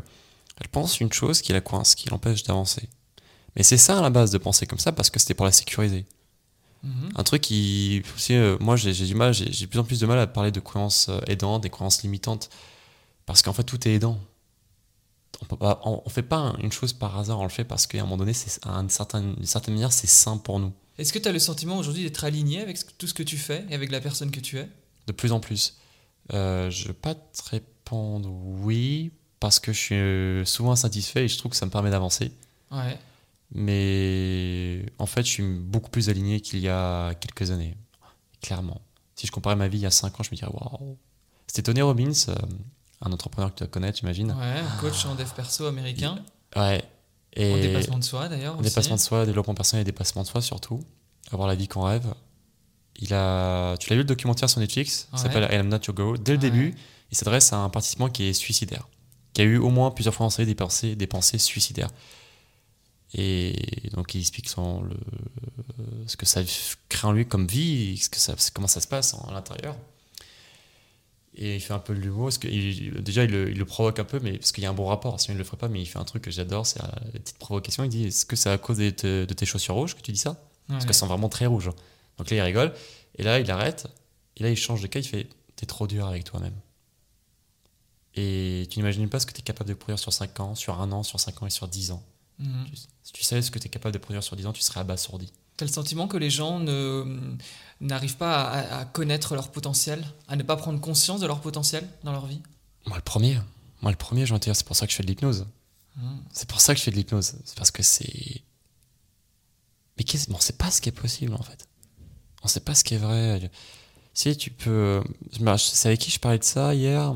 elle 0.61 0.69
pense 0.69 1.01
une 1.01 1.13
chose 1.13 1.43
qui 1.43 1.53
la 1.53 1.61
coince, 1.61 1.95
qui 1.95 2.09
l'empêche 2.09 2.43
d'avancer. 2.45 2.89
Mais 3.57 3.63
c'est 3.63 3.77
ça 3.77 3.99
à 3.99 4.03
la 4.03 4.11
base 4.11 4.31
de 4.31 4.39
penser 4.39 4.67
comme 4.67 4.79
ça 4.79 4.93
parce 4.93 5.11
que 5.11 5.19
c'était 5.19 5.35
pour 5.35 5.47
la 5.47 5.53
sécuriser. 5.53 6.07
Mhm. 6.83 7.11
Un 7.15 7.23
truc 7.23 7.43
qui. 7.43 8.03
aussi, 8.15 8.35
euh, 8.35 8.57
moi, 8.61 8.77
j'ai 8.77 8.93
du 8.93 9.15
mal, 9.15 9.33
j'ai 9.33 9.47
de 9.49 9.67
plus 9.67 9.79
en 9.79 9.85
plus 9.85 10.01
de 10.01 10.07
mal 10.07 10.19
à 10.19 10.27
parler 10.27 10.51
de 10.51 10.61
croyances 10.61 11.09
euh, 11.09 11.21
aidantes, 11.27 11.63
des 11.63 11.71
croyances 11.71 12.03
limitantes. 12.03 12.51
Parce 13.27 13.43
qu'en 13.43 13.53
fait, 13.53 13.65
tout 13.65 13.89
est 13.89 13.95
aidant. 13.95 14.21
On 15.41 15.47
peut 15.47 15.57
pas, 15.57 15.81
on, 15.85 16.03
on 16.05 16.09
fait 16.11 16.23
pas 16.23 16.55
une 16.63 16.71
chose 16.71 16.93
par 16.93 17.19
hasard, 17.19 17.41
on 17.41 17.45
le 17.45 17.49
fait 17.49 17.65
parce 17.65 17.87
qu'à 17.87 17.99
un 17.99 18.03
moment 18.03 18.19
donné, 18.19 18.33
à 18.63 18.71
une 18.71 18.91
certaine, 18.91 19.35
d'une 19.35 19.47
certaine 19.47 19.75
manière, 19.75 19.93
c'est 19.93 20.07
sain 20.07 20.37
pour 20.37 20.61
nous. 20.61 20.73
Est-ce 20.99 21.13
que 21.13 21.19
tu 21.19 21.29
as 21.29 21.33
le 21.33 21.39
sentiment 21.39 21.77
aujourd'hui 21.79 22.05
d'être 22.05 22.25
aligné 22.25 22.61
avec 22.61 22.79
tout 22.99 23.07
ce 23.07 23.15
que 23.15 23.23
tu 23.23 23.37
fais 23.37 23.65
et 23.69 23.75
avec 23.75 23.91
la 23.91 24.01
personne 24.01 24.31
que 24.31 24.41
tu 24.41 24.59
es? 24.59 24.69
De 25.07 25.13
plus 25.13 25.33
en 25.33 25.41
plus. 25.41 25.77
Euh, 26.33 26.71
je 26.71 26.89
vais 26.89 26.95
pas 26.95 27.15
te 27.15 27.51
répondre 27.51 28.31
oui, 28.31 29.11
parce 29.45 29.61
que 29.61 29.75
je 29.75 29.79
suis 29.79 29.95
euh, 29.95 30.45
souvent 30.47 30.73
insatisfait 30.73 31.27
et 31.27 31.29
je 31.29 31.37
trouve 31.37 31.51
que 31.51 31.57
ça 31.59 31.67
me 31.67 31.71
permet 31.71 31.91
d'avancer. 31.91 32.33
Ouais. 32.71 32.99
Mais 33.53 34.87
en 34.99 35.05
fait, 35.05 35.23
je 35.25 35.31
suis 35.31 35.43
beaucoup 35.43 35.91
plus 35.91 36.09
aligné 36.09 36.41
qu'il 36.41 36.61
y 36.61 36.69
a 36.69 37.13
quelques 37.15 37.51
années. 37.51 37.77
Clairement. 38.41 38.81
Si 39.17 39.27
je 39.27 39.33
comparais 39.33 39.55
ma 39.57 39.69
vie 39.69 39.79
il 39.79 39.83
y 39.83 39.87
a 39.87 39.91
5 39.91 40.19
ans, 40.19 40.23
je 40.23 40.31
me 40.31 40.37
dirais 40.37 40.51
waouh. 40.51 40.97
C'était 41.47 41.63
Tony 41.63 41.83
Robbins, 41.83 42.11
euh, 42.29 42.35
un 43.03 43.13
entrepreneur 43.13 43.51
que 43.51 43.57
tu 43.59 43.65
dois 43.65 43.69
connaître, 43.69 43.99
j'imagine. 43.99 44.31
Ouais, 44.33 44.61
un 44.61 44.81
coach 44.81 45.05
en 45.05 45.15
dev 45.15 45.29
perso 45.37 45.67
américain. 45.67 46.19
Ouais. 46.57 46.83
Et 47.35 47.53
En 47.53 47.57
dépassement 47.59 47.99
de 47.99 48.05
soi 48.05 48.29
d'ailleurs. 48.29 48.57
dépassement 48.57 48.97
de 48.97 49.01
soi, 49.01 49.27
développement 49.27 49.55
personnel 49.55 49.83
et 49.83 49.85
dépassement 49.85 50.23
de 50.23 50.27
soi 50.27 50.41
surtout. 50.41 50.81
Avoir 51.33 51.49
la 51.49 51.55
vie 51.55 51.69
qu'on 51.69 51.83
rêve. 51.83 52.07
Il 52.97 53.13
a, 53.13 53.77
tu 53.79 53.91
l'as 53.91 53.97
vu 53.97 54.03
le 54.03 54.07
documentaire 54.09 54.49
sur 54.49 54.61
Netflix? 54.61 55.09
Ouais. 55.13 55.19
s'appelle 55.19 55.49
I 55.53 55.57
Am 55.57 55.69
Not 55.69 55.81
Your 55.87 55.97
Girl. 55.97 56.19
Dès 56.19 56.33
le 56.33 56.39
Ouais. 56.39 56.51
début, 56.51 56.75
il 57.11 57.17
s'adresse 57.17 57.53
à 57.53 57.57
un 57.59 57.69
participant 57.69 58.09
qui 58.09 58.25
est 58.25 58.33
suicidaire, 58.33 58.89
qui 59.35 59.43
a 59.43 59.45
eu 59.45 59.59
au 59.59 59.69
moins 59.71 59.91
plusieurs 59.91 60.15
fois 60.15 60.27
en 60.27 60.31
série 60.31 60.47
des 60.47 60.55
pensées, 60.55 60.97
des 60.97 61.07
pensées 61.07 61.39
suicidaires. 61.39 61.91
Et 63.17 63.55
donc 63.93 64.15
il 64.15 64.21
explique 64.21 64.49
son, 64.49 64.83
le, 64.83 64.97
ce 66.07 66.17
que 66.17 66.27
ça 66.27 66.41
crée 66.89 67.07
en 67.07 67.13
lui 67.13 67.27
comme 67.27 67.47
vie, 67.47 67.97
ce 67.99 68.09
que 68.09 68.19
ça, 68.19 68.35
comment 68.53 68.67
ça 68.67 68.81
se 68.81 68.89
passe 68.89 69.15
à 69.15 69.33
l'intérieur. 69.33 69.77
Et 71.37 71.57
il 71.57 71.61
fait 71.61 71.75
un 71.75 71.81
peu 71.81 71.95
de 71.95 72.01
l'humour, 72.01 72.27
parce 72.27 72.39
que 72.39 72.47
il- 72.49 73.03
déjà 73.03 73.25
il 73.25 73.31
le, 73.31 73.51
il 73.51 73.59
le 73.59 73.65
provoque 73.65 73.99
un 73.99 74.05
peu, 74.05 74.21
mais 74.21 74.39
parce 74.39 74.53
qu'il 74.53 74.63
y 74.63 74.67
a 74.67 74.71
un 74.71 74.75
bon 74.75 74.87
rapport, 74.87 75.21
sinon 75.21 75.35
il 75.35 75.39
le 75.39 75.45
ferait 75.45 75.57
pas, 75.57 75.69
mais 75.69 75.81
il 75.83 75.87
fait 75.87 75.99
un 75.99 76.05
truc 76.05 76.23
que 76.23 76.31
j'adore, 76.31 76.65
c'est 76.67 76.81
la 76.81 76.89
petite 77.21 77.39
provocation, 77.39 77.83
il 77.85 77.89
dit 77.91 78.05
est-ce 78.07 78.25
que 78.25 78.37
c'est 78.37 78.51
à 78.51 78.59
cause 78.59 78.79
de, 78.79 78.91
te- 78.91 79.25
de 79.25 79.35
tes 79.35 79.45
chaussures 79.47 79.75
rouges 79.75 79.95
que 79.97 80.01
tu 80.01 80.13
dis 80.13 80.19
ça? 80.19 80.35
Parce 80.69 80.81
Ouais. 80.83 80.87
qu'elles 80.87 80.95
sont 80.95 81.07
vraiment 81.09 81.29
très 81.29 81.47
rouges. 81.47 81.71
Donc 82.19 82.31
là 82.31 82.37
il 82.37 82.41
rigole, 82.41 82.73
et 83.19 83.23
là 83.25 83.41
il 83.41 83.51
arrête, 83.51 83.87
et 84.37 84.43
là 84.45 84.51
il 84.51 84.57
change 84.57 84.81
de 84.81 84.87
cas, 84.87 85.01
il 85.01 85.07
fait 85.07 85.29
t'es 85.57 85.67
trop 85.67 85.87
dur 85.89 86.07
avec 86.07 86.23
toi-même. 86.25 86.55
Et 88.17 88.67
tu 88.71 88.79
n'imagines 88.79 89.09
pas 89.09 89.19
ce 89.21 89.27
que 89.27 89.33
tu 89.33 89.41
es 89.41 89.43
capable 89.43 89.69
de 89.71 89.75
produire 89.75 89.99
sur 89.99 90.13
5 90.13 90.39
ans, 90.41 90.55
sur 90.55 90.81
1 90.81 90.93
an, 90.93 91.03
sur 91.03 91.19
5 91.19 91.43
ans 91.43 91.47
et 91.47 91.51
sur 91.51 91.67
10 91.69 91.91
ans. 91.91 92.03
Mhm. 92.39 92.67
Tu- 92.73 92.77
Si 93.03 93.13
tu 93.13 93.23
savais 93.25 93.43
ce 93.43 93.51
que 93.51 93.59
tu 93.59 93.67
es 93.67 93.71
capable 93.71 93.93
de 93.93 93.99
produire 93.99 94.23
sur 94.23 94.37
10 94.37 94.47
ans, 94.47 94.53
tu 94.53 94.63
serais 94.63 94.81
abasourdi. 94.81 95.33
T'as 95.57 95.67
le 95.67 95.71
sentiment 95.71 96.09
que 96.09 96.17
les 96.17 96.31
gens 96.31 96.59
ne 96.59 97.37
n'arrivent 97.81 98.17
pas 98.17 98.43
à, 98.45 98.79
à 98.81 98.85
connaître 98.85 99.35
leur 99.35 99.51
potentiel, 99.53 100.05
à 100.27 100.35
ne 100.37 100.43
pas 100.43 100.57
prendre 100.57 100.81
conscience 100.81 101.21
de 101.21 101.27
leur 101.27 101.41
potentiel 101.41 101.89
dans 102.03 102.13
leur 102.13 102.27
vie? 102.27 102.41
Moi 102.87 102.97
le 102.97 103.03
premier, 103.03 103.39
moi 103.83 103.91
le 103.93 103.97
premier, 103.97 104.27
j'ai 104.27 104.35
c'est 104.55 104.65
pour 104.67 104.75
ça 104.77 104.87
que 104.87 104.91
je 104.93 104.97
fais 104.97 105.03
de 105.05 105.09
l'hypnose. 105.09 105.47
Mhm. 105.97 106.23
C'est 106.33 106.49
pour 106.49 106.61
ça 106.61 106.73
que 106.75 106.79
je 106.79 106.85
fais 106.85 106.91
de 106.91 106.97
l'hypnose. 106.97 107.35
C'est 107.45 107.57
parce 107.57 107.71
que 107.71 107.83
c'est. 107.83 108.43
Mais 109.97 110.05
qu'est-ce... 110.05 110.31
on 110.33 110.41
sait 110.41 110.55
pas 110.55 110.71
ce 110.71 110.81
qui 110.81 110.89
est 110.89 110.93
possible 110.93 111.35
en 111.35 111.43
fait. 111.43 111.69
On 112.43 112.49
sait 112.49 112.61
pas 112.61 112.75
ce 112.75 112.83
qui 112.85 112.95
est 112.95 112.99
vrai. 112.99 113.51
Si 114.13 114.37
tu 114.37 114.51
peux. 114.51 115.03
C'est 115.59 115.89
avec 115.89 116.01
qui 116.01 116.11
je 116.11 116.19
parlais 116.19 116.39
de 116.39 116.45
ça 116.45 116.75
hier? 116.75 117.15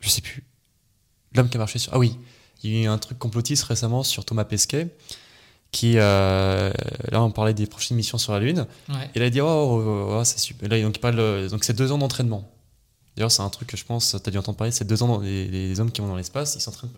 Je 0.00 0.08
sais 0.08 0.20
plus. 0.20 0.44
L'homme 1.34 1.48
qui 1.48 1.56
a 1.56 1.60
marché 1.60 1.78
sur. 1.78 1.92
Ah 1.94 1.98
oui, 1.98 2.16
il 2.62 2.72
y 2.72 2.78
a 2.80 2.82
eu 2.84 2.86
un 2.86 2.98
truc 2.98 3.18
complotiste 3.18 3.64
récemment 3.64 4.02
sur 4.02 4.24
Thomas 4.24 4.44
Pesquet. 4.44 4.88
Qui. 5.70 5.94
euh, 5.98 6.72
Là, 7.10 7.22
on 7.22 7.30
parlait 7.30 7.52
des 7.54 7.66
prochaines 7.66 7.96
missions 7.96 8.16
sur 8.18 8.32
la 8.32 8.40
Lune. 8.40 8.66
Ouais. 8.88 9.10
Et 9.14 9.18
là, 9.18 9.26
il 9.26 9.30
dit, 9.30 9.40
oh, 9.40 9.46
oh, 9.46 10.16
oh, 10.18 10.24
c'est 10.24 10.38
super. 10.38 10.68
Là, 10.68 10.80
donc, 10.80 10.96
il 10.96 11.00
parle, 11.00 11.18
euh, 11.20 11.48
donc 11.48 11.64
c'est 11.64 11.74
deux 11.74 11.92
ans 11.92 11.98
d'entraînement. 11.98 12.50
D'ailleurs, 13.16 13.32
c'est 13.32 13.42
un 13.42 13.50
truc 13.50 13.68
que 13.68 13.76
je 13.76 13.84
pense, 13.84 14.16
tu 14.22 14.28
as 14.28 14.30
dû 14.30 14.38
entendre 14.38 14.56
parler, 14.56 14.70
c'est 14.70 14.84
deux 14.86 15.02
ans, 15.02 15.08
dans, 15.08 15.18
les, 15.18 15.48
les 15.48 15.80
hommes 15.80 15.90
qui 15.90 16.00
vont 16.00 16.06
dans 16.06 16.14
l'espace, 16.16 16.54
ils 16.54 16.60
s'entraînent, 16.60 16.90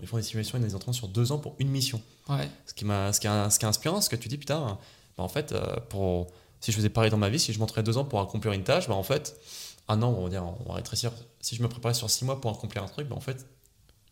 ils 0.00 0.08
font 0.08 0.16
des 0.16 0.22
simulations 0.22 0.56
et 0.56 0.62
des 0.62 0.74
entraînements 0.74 0.94
sur 0.94 1.08
deux 1.08 1.30
ans 1.30 1.36
pour 1.38 1.54
une 1.58 1.68
mission. 1.68 2.00
Ouais. 2.30 2.48
Ce 2.66 2.72
qui, 2.72 2.86
m'a, 2.86 3.12
ce 3.12 3.20
qui, 3.20 3.26
est, 3.26 3.50
ce 3.50 3.58
qui 3.58 3.66
est 3.66 3.68
inspirant, 3.68 4.00
c'est 4.00 4.08
que 4.10 4.16
tu 4.16 4.28
dis, 4.28 4.38
putain, 4.38 4.78
bah, 5.18 5.24
en 5.24 5.28
fait, 5.28 5.52
euh, 5.52 5.76
pour, 5.90 6.28
si 6.60 6.72
je 6.72 6.76
faisais 6.76 6.88
pareil 6.88 7.10
dans 7.10 7.18
ma 7.18 7.28
vie, 7.28 7.38
si 7.38 7.52
je 7.52 7.58
m'entraînais 7.58 7.84
deux 7.84 7.98
ans 7.98 8.04
pour 8.04 8.18
accomplir 8.20 8.54
une 8.54 8.64
tâche, 8.64 8.88
bah, 8.88 8.94
en 8.94 9.02
fait, 9.02 9.36
un 9.88 10.02
an, 10.02 10.10
on 10.16 10.24
va 10.24 10.30
dire, 10.30 10.44
on 10.44 10.68
va 10.68 10.74
rétrécir. 10.74 11.12
Si 11.40 11.56
je 11.56 11.62
me 11.62 11.68
préparais 11.68 11.94
sur 11.94 12.10
six 12.10 12.24
mois 12.24 12.40
pour 12.40 12.50
accomplir 12.50 12.82
un 12.82 12.88
truc, 12.88 13.08
bah, 13.08 13.16
en 13.16 13.20
fait, 13.20 13.46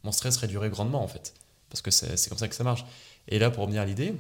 mon 0.05 0.13
stress 0.13 0.37
réduirait 0.37 0.71
grandement, 0.71 1.03
en 1.03 1.09
fait. 1.09 1.35
Parce 1.71 1.83
que 1.83 1.91
c'est, 1.91 2.29
comme 2.29 2.39
ça 2.39 2.49
que 2.49 2.55
ça 2.55 2.65
marche. 2.65 2.85
Et 3.29 3.39
là, 3.39 3.51
pour 3.51 3.63
revenir 3.65 3.83
à 3.83 3.85
l'idée 3.87 4.15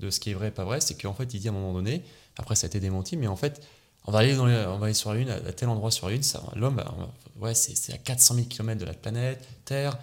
de 0.00 0.10
ce 0.10 0.20
qui 0.20 0.30
est 0.30 0.34
vrai 0.34 0.48
et 0.48 0.50
pas 0.52 0.64
vrai, 0.64 0.80
c'est 0.80 0.94
qu'en 1.00 1.14
fait, 1.14 1.32
il 1.34 1.40
dit 1.40 1.48
à 1.48 1.50
un 1.50 1.54
moment 1.54 1.72
donné, 1.72 2.02
après 2.36 2.54
ça 2.54 2.66
a 2.66 2.68
été 2.68 2.80
démenti, 2.80 3.16
mais 3.16 3.26
en 3.26 3.36
fait, 3.36 3.60
on 4.06 4.12
va 4.12 4.20
aller, 4.20 4.34
dans 4.34 4.46
on 4.46 4.78
va 4.78 4.86
aller 4.86 4.94
sur 4.94 5.12
la 5.12 5.18
Lune, 5.18 5.30
à 5.30 5.52
tel 5.52 5.68
endroit 5.68 5.90
sur 5.90 6.06
la 6.08 6.14
Lune, 6.14 6.22
l'homme, 6.56 6.76
va- 6.76 6.94
ouais, 7.40 7.54
c'est, 7.54 7.92
à 7.92 7.98
400 7.98 8.34
000 8.34 8.46
km 8.48 8.80
de 8.80 8.84
la 8.86 8.94
planète, 8.94 9.46
Terre. 9.64 9.98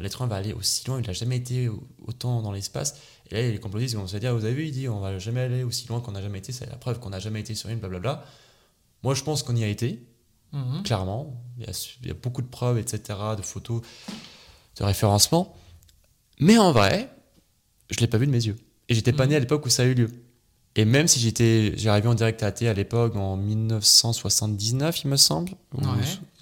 L'être 0.00 0.20
humain 0.22 0.28
va 0.28 0.36
aller 0.36 0.52
aussi 0.52 0.86
loin, 0.86 1.00
il 1.00 1.06
n'a 1.06 1.12
jamais 1.12 1.36
été 1.36 1.68
au- 1.68 1.82
autant 2.06 2.42
dans 2.42 2.52
l'espace. 2.52 2.96
Et 3.30 3.34
là, 3.34 3.42
les 3.42 3.58
complotistes 3.58 3.94
vont 3.96 4.06
se 4.06 4.16
dire, 4.16 4.34
vous 4.34 4.44
avez 4.44 4.54
vu, 4.54 4.66
il 4.66 4.72
dit, 4.72 4.88
on 4.88 5.00
va 5.00 5.18
jamais 5.18 5.40
aller 5.40 5.62
aussi 5.64 5.88
loin 5.88 6.00
qu'on 6.00 6.12
n'a 6.12 6.22
jamais 6.22 6.38
été, 6.38 6.52
c'est 6.52 6.66
la 6.66 6.76
preuve 6.76 6.98
qu'on 7.00 7.10
n'a 7.10 7.18
jamais 7.18 7.40
été 7.40 7.54
sur 7.54 7.68
la 7.68 7.74
Lune, 7.74 7.80
blablabla. 7.80 8.24
Moi, 9.06 9.14
je 9.14 9.22
pense 9.22 9.44
qu'on 9.44 9.54
y 9.54 9.62
a 9.62 9.68
été, 9.68 10.00
Mhm. 10.52 10.82
clairement. 10.82 11.32
Il 11.58 11.64
y, 11.64 11.68
a, 11.70 11.72
il 12.02 12.08
y 12.08 12.10
a 12.10 12.14
beaucoup 12.14 12.42
de 12.42 12.48
preuves, 12.48 12.76
etc., 12.76 13.16
de 13.36 13.42
photos, 13.42 13.80
de 14.80 14.82
référencement. 14.84 15.54
Mais 16.40 16.58
en 16.58 16.72
vrai, 16.72 17.08
je 17.88 17.94
ne 17.98 18.00
l'ai 18.00 18.08
pas 18.08 18.18
vu 18.18 18.26
de 18.26 18.32
mes 18.32 18.44
yeux. 18.44 18.56
Et 18.88 18.94
j'étais 18.96 19.12
pas 19.12 19.22
Mhm. 19.26 19.30
né 19.30 19.36
à 19.36 19.38
l'époque 19.38 19.64
où 19.64 19.68
ça 19.70 19.84
a 19.84 19.86
eu 19.86 19.94
lieu. 19.94 20.10
Et 20.74 20.84
même 20.84 21.06
si 21.06 21.20
j'étais, 21.20 21.72
j'ai 21.76 21.88
arrivé 21.88 22.08
en 22.08 22.14
direct 22.14 22.42
à 22.42 22.48
AT 22.48 22.62
à 22.68 22.72
l'époque 22.74 23.14
en 23.14 23.36
1979, 23.36 25.04
il 25.04 25.08
me 25.08 25.16
semble. 25.16 25.52
ou- 25.72 25.82
Ouais. 25.82 25.86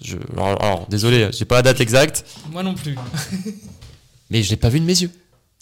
je- 0.01 0.17
alors, 0.33 0.59
alors, 0.63 0.87
désolé, 0.87 1.29
j'ai 1.33 1.45
pas 1.45 1.57
la 1.57 1.61
date 1.61 1.81
exacte, 1.81 2.25
Moi 2.49 2.63
non 2.63 2.73
plus. 2.73 2.95
mais 4.31 4.41
je 4.41 4.49
l'ai 4.49 4.57
pas 4.57 4.69
vu 4.69 4.79
de 4.79 4.85
mes 4.85 4.99
yeux. 5.03 5.11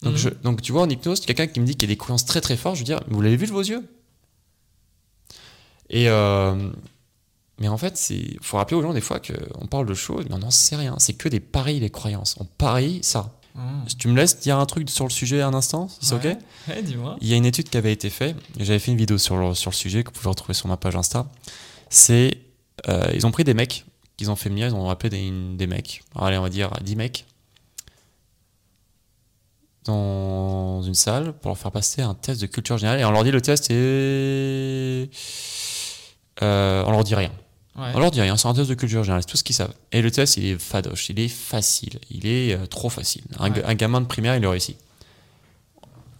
Donc, 0.03 0.13
Mhm. 0.13 0.17
je, 0.19 0.29
donc 0.29 0.61
tu 0.61 0.71
vois, 0.71 0.83
en 0.83 0.89
hypnose, 0.89 1.19
quelqu'un 1.19 1.47
qui 1.47 1.59
me 1.59 1.65
dit 1.65 1.73
qu'il 1.75 1.89
y 1.89 1.91
a 1.91 1.93
des 1.95 1.97
croyances 1.97 2.23
très 2.25 2.39
très 2.39 2.55
fortes, 2.55 2.75
je 2.77 2.81
veux 2.81 2.85
dire, 2.85 3.01
vous 3.09 3.21
l'avez 3.21 3.35
vu 3.35 3.45
de 3.47 3.51
vos 3.51 3.61
yeux? 3.61 3.83
Et 5.89 6.09
euh, 6.09 6.71
mais 7.59 7.67
en 7.67 7.77
fait, 7.77 8.09
il 8.09 8.37
faut 8.41 8.57
rappeler 8.57 8.77
aux 8.77 8.81
gens 8.81 8.93
des 8.93 9.01
fois 9.01 9.19
qu'on 9.19 9.67
parle 9.67 9.85
de 9.85 9.93
choses, 9.93 10.25
mais 10.29 10.35
on 10.35 10.39
n'en 10.39 10.51
sait 10.51 10.75
rien. 10.75 10.95
C'est 10.99 11.13
que 11.13 11.29
des 11.29 11.39
paris, 11.39 11.79
les 11.79 11.89
croyances. 11.89 12.35
On 12.39 12.45
parie 12.45 12.99
ça. 13.03 13.31
Mhm. 13.55 13.85
Tu 13.99 14.07
me 14.07 14.15
laisses 14.17 14.39
dire 14.39 14.57
un 14.57 14.65
truc 14.65 14.89
sur 14.89 15.05
le 15.05 15.11
sujet 15.11 15.41
un 15.43 15.53
instant 15.53 15.87
C'est 16.01 16.15
Ouais. 16.15 16.31
ok? 16.33 16.37
Ouais, 16.69 16.81
dis-moi. 16.81 17.17
Il 17.21 17.27
y 17.27 17.33
a 17.33 17.37
une 17.37 17.45
étude 17.45 17.69
qui 17.69 17.77
avait 17.77 17.91
été 17.93 18.09
faite, 18.09 18.35
j'avais 18.59 18.79
fait 18.79 18.91
une 18.91 18.97
vidéo 18.97 19.17
sur 19.19 19.37
le, 19.37 19.53
sur 19.53 19.69
le 19.71 19.75
sujet 19.75 20.03
que 20.03 20.09
vous 20.09 20.15
pouvez 20.17 20.29
retrouver 20.29 20.53
sur 20.55 20.67
ma 20.67 20.77
page 20.77 20.95
Insta. 20.95 21.27
C'est. 21.89 22.37
euh, 22.89 23.11
ils 23.13 23.27
ont 23.27 23.31
pris 23.31 23.43
des 23.43 23.53
mecs 23.53 23.85
qu'ils 24.17 24.31
ont 24.31 24.35
fait 24.35 24.49
venir, 24.49 24.67
ils 24.67 24.73
ont 24.73 24.89
appelé 24.89 25.09
des, 25.09 25.55
des 25.57 25.67
mecs. 25.67 26.01
Alors, 26.15 26.27
allez, 26.27 26.37
on 26.37 26.43
va 26.43 26.49
dire 26.49 26.71
10 26.81 26.95
mecs. 26.95 27.25
Dans 29.85 30.81
une 30.83 30.93
salle 30.95 31.33
pour 31.33 31.49
leur 31.49 31.57
faire 31.57 31.71
passer 31.71 32.01
un 32.01 32.13
test 32.13 32.39
de 32.41 32.45
culture 32.47 32.77
générale. 32.77 33.01
Et 33.01 33.05
on 33.05 33.11
leur 33.11 33.23
dit 33.25 33.31
le 33.31 33.41
test 33.41 33.69
est. 33.69 35.09
Euh, 36.41 36.83
on 36.87 36.91
leur 36.91 37.03
dit 37.03 37.15
rien. 37.15 37.31
Ouais. 37.75 37.91
On 37.95 37.99
leur 37.99 38.11
dit 38.11 38.21
rien, 38.21 38.37
c'est 38.37 38.47
un 38.47 38.53
test 38.53 38.69
de 38.69 38.75
culture 38.75 39.03
générale, 39.03 39.23
c'est 39.23 39.31
tout 39.31 39.37
ce 39.37 39.43
qu'ils 39.43 39.55
savent. 39.55 39.73
Et 39.91 40.01
le 40.03 40.11
test, 40.11 40.37
il 40.37 40.45
est 40.45 40.59
fadoche, 40.59 41.09
il 41.09 41.19
est 41.19 41.27
facile, 41.27 41.99
il 42.11 42.27
est 42.27 42.53
euh, 42.53 42.67
trop 42.67 42.89
facile. 42.89 43.23
Un, 43.39 43.51
Ouais. 43.51 43.63
un 43.63 43.73
gamin 43.73 43.99
de 44.01 44.05
primaire, 44.05 44.35
il 44.35 44.41
le 44.43 44.49
réussit. 44.49 44.77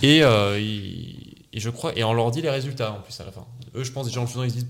Et, 0.01 0.24
euh, 0.24 0.60
il- 0.60 1.36
et 1.54 1.60
je 1.60 1.70
crois, 1.70 1.95
et 1.97 2.04
on 2.04 2.14
leur 2.14 2.32
dit 2.32 2.41
les 2.41 2.49
résultats 2.49 2.91
en 2.91 3.01
plus 3.01 3.20
à 3.22 3.26
la 3.26 3.32
fin. 3.32 3.45
Eux, 3.76 3.84
je 3.84 3.91
pense, 3.91 4.08
déjà 4.08 4.20
en 4.20 4.24
le 4.24 4.30
faisant, 4.30 4.43
ils 4.43 4.49
se 4.49 4.56
disent. 4.56 4.68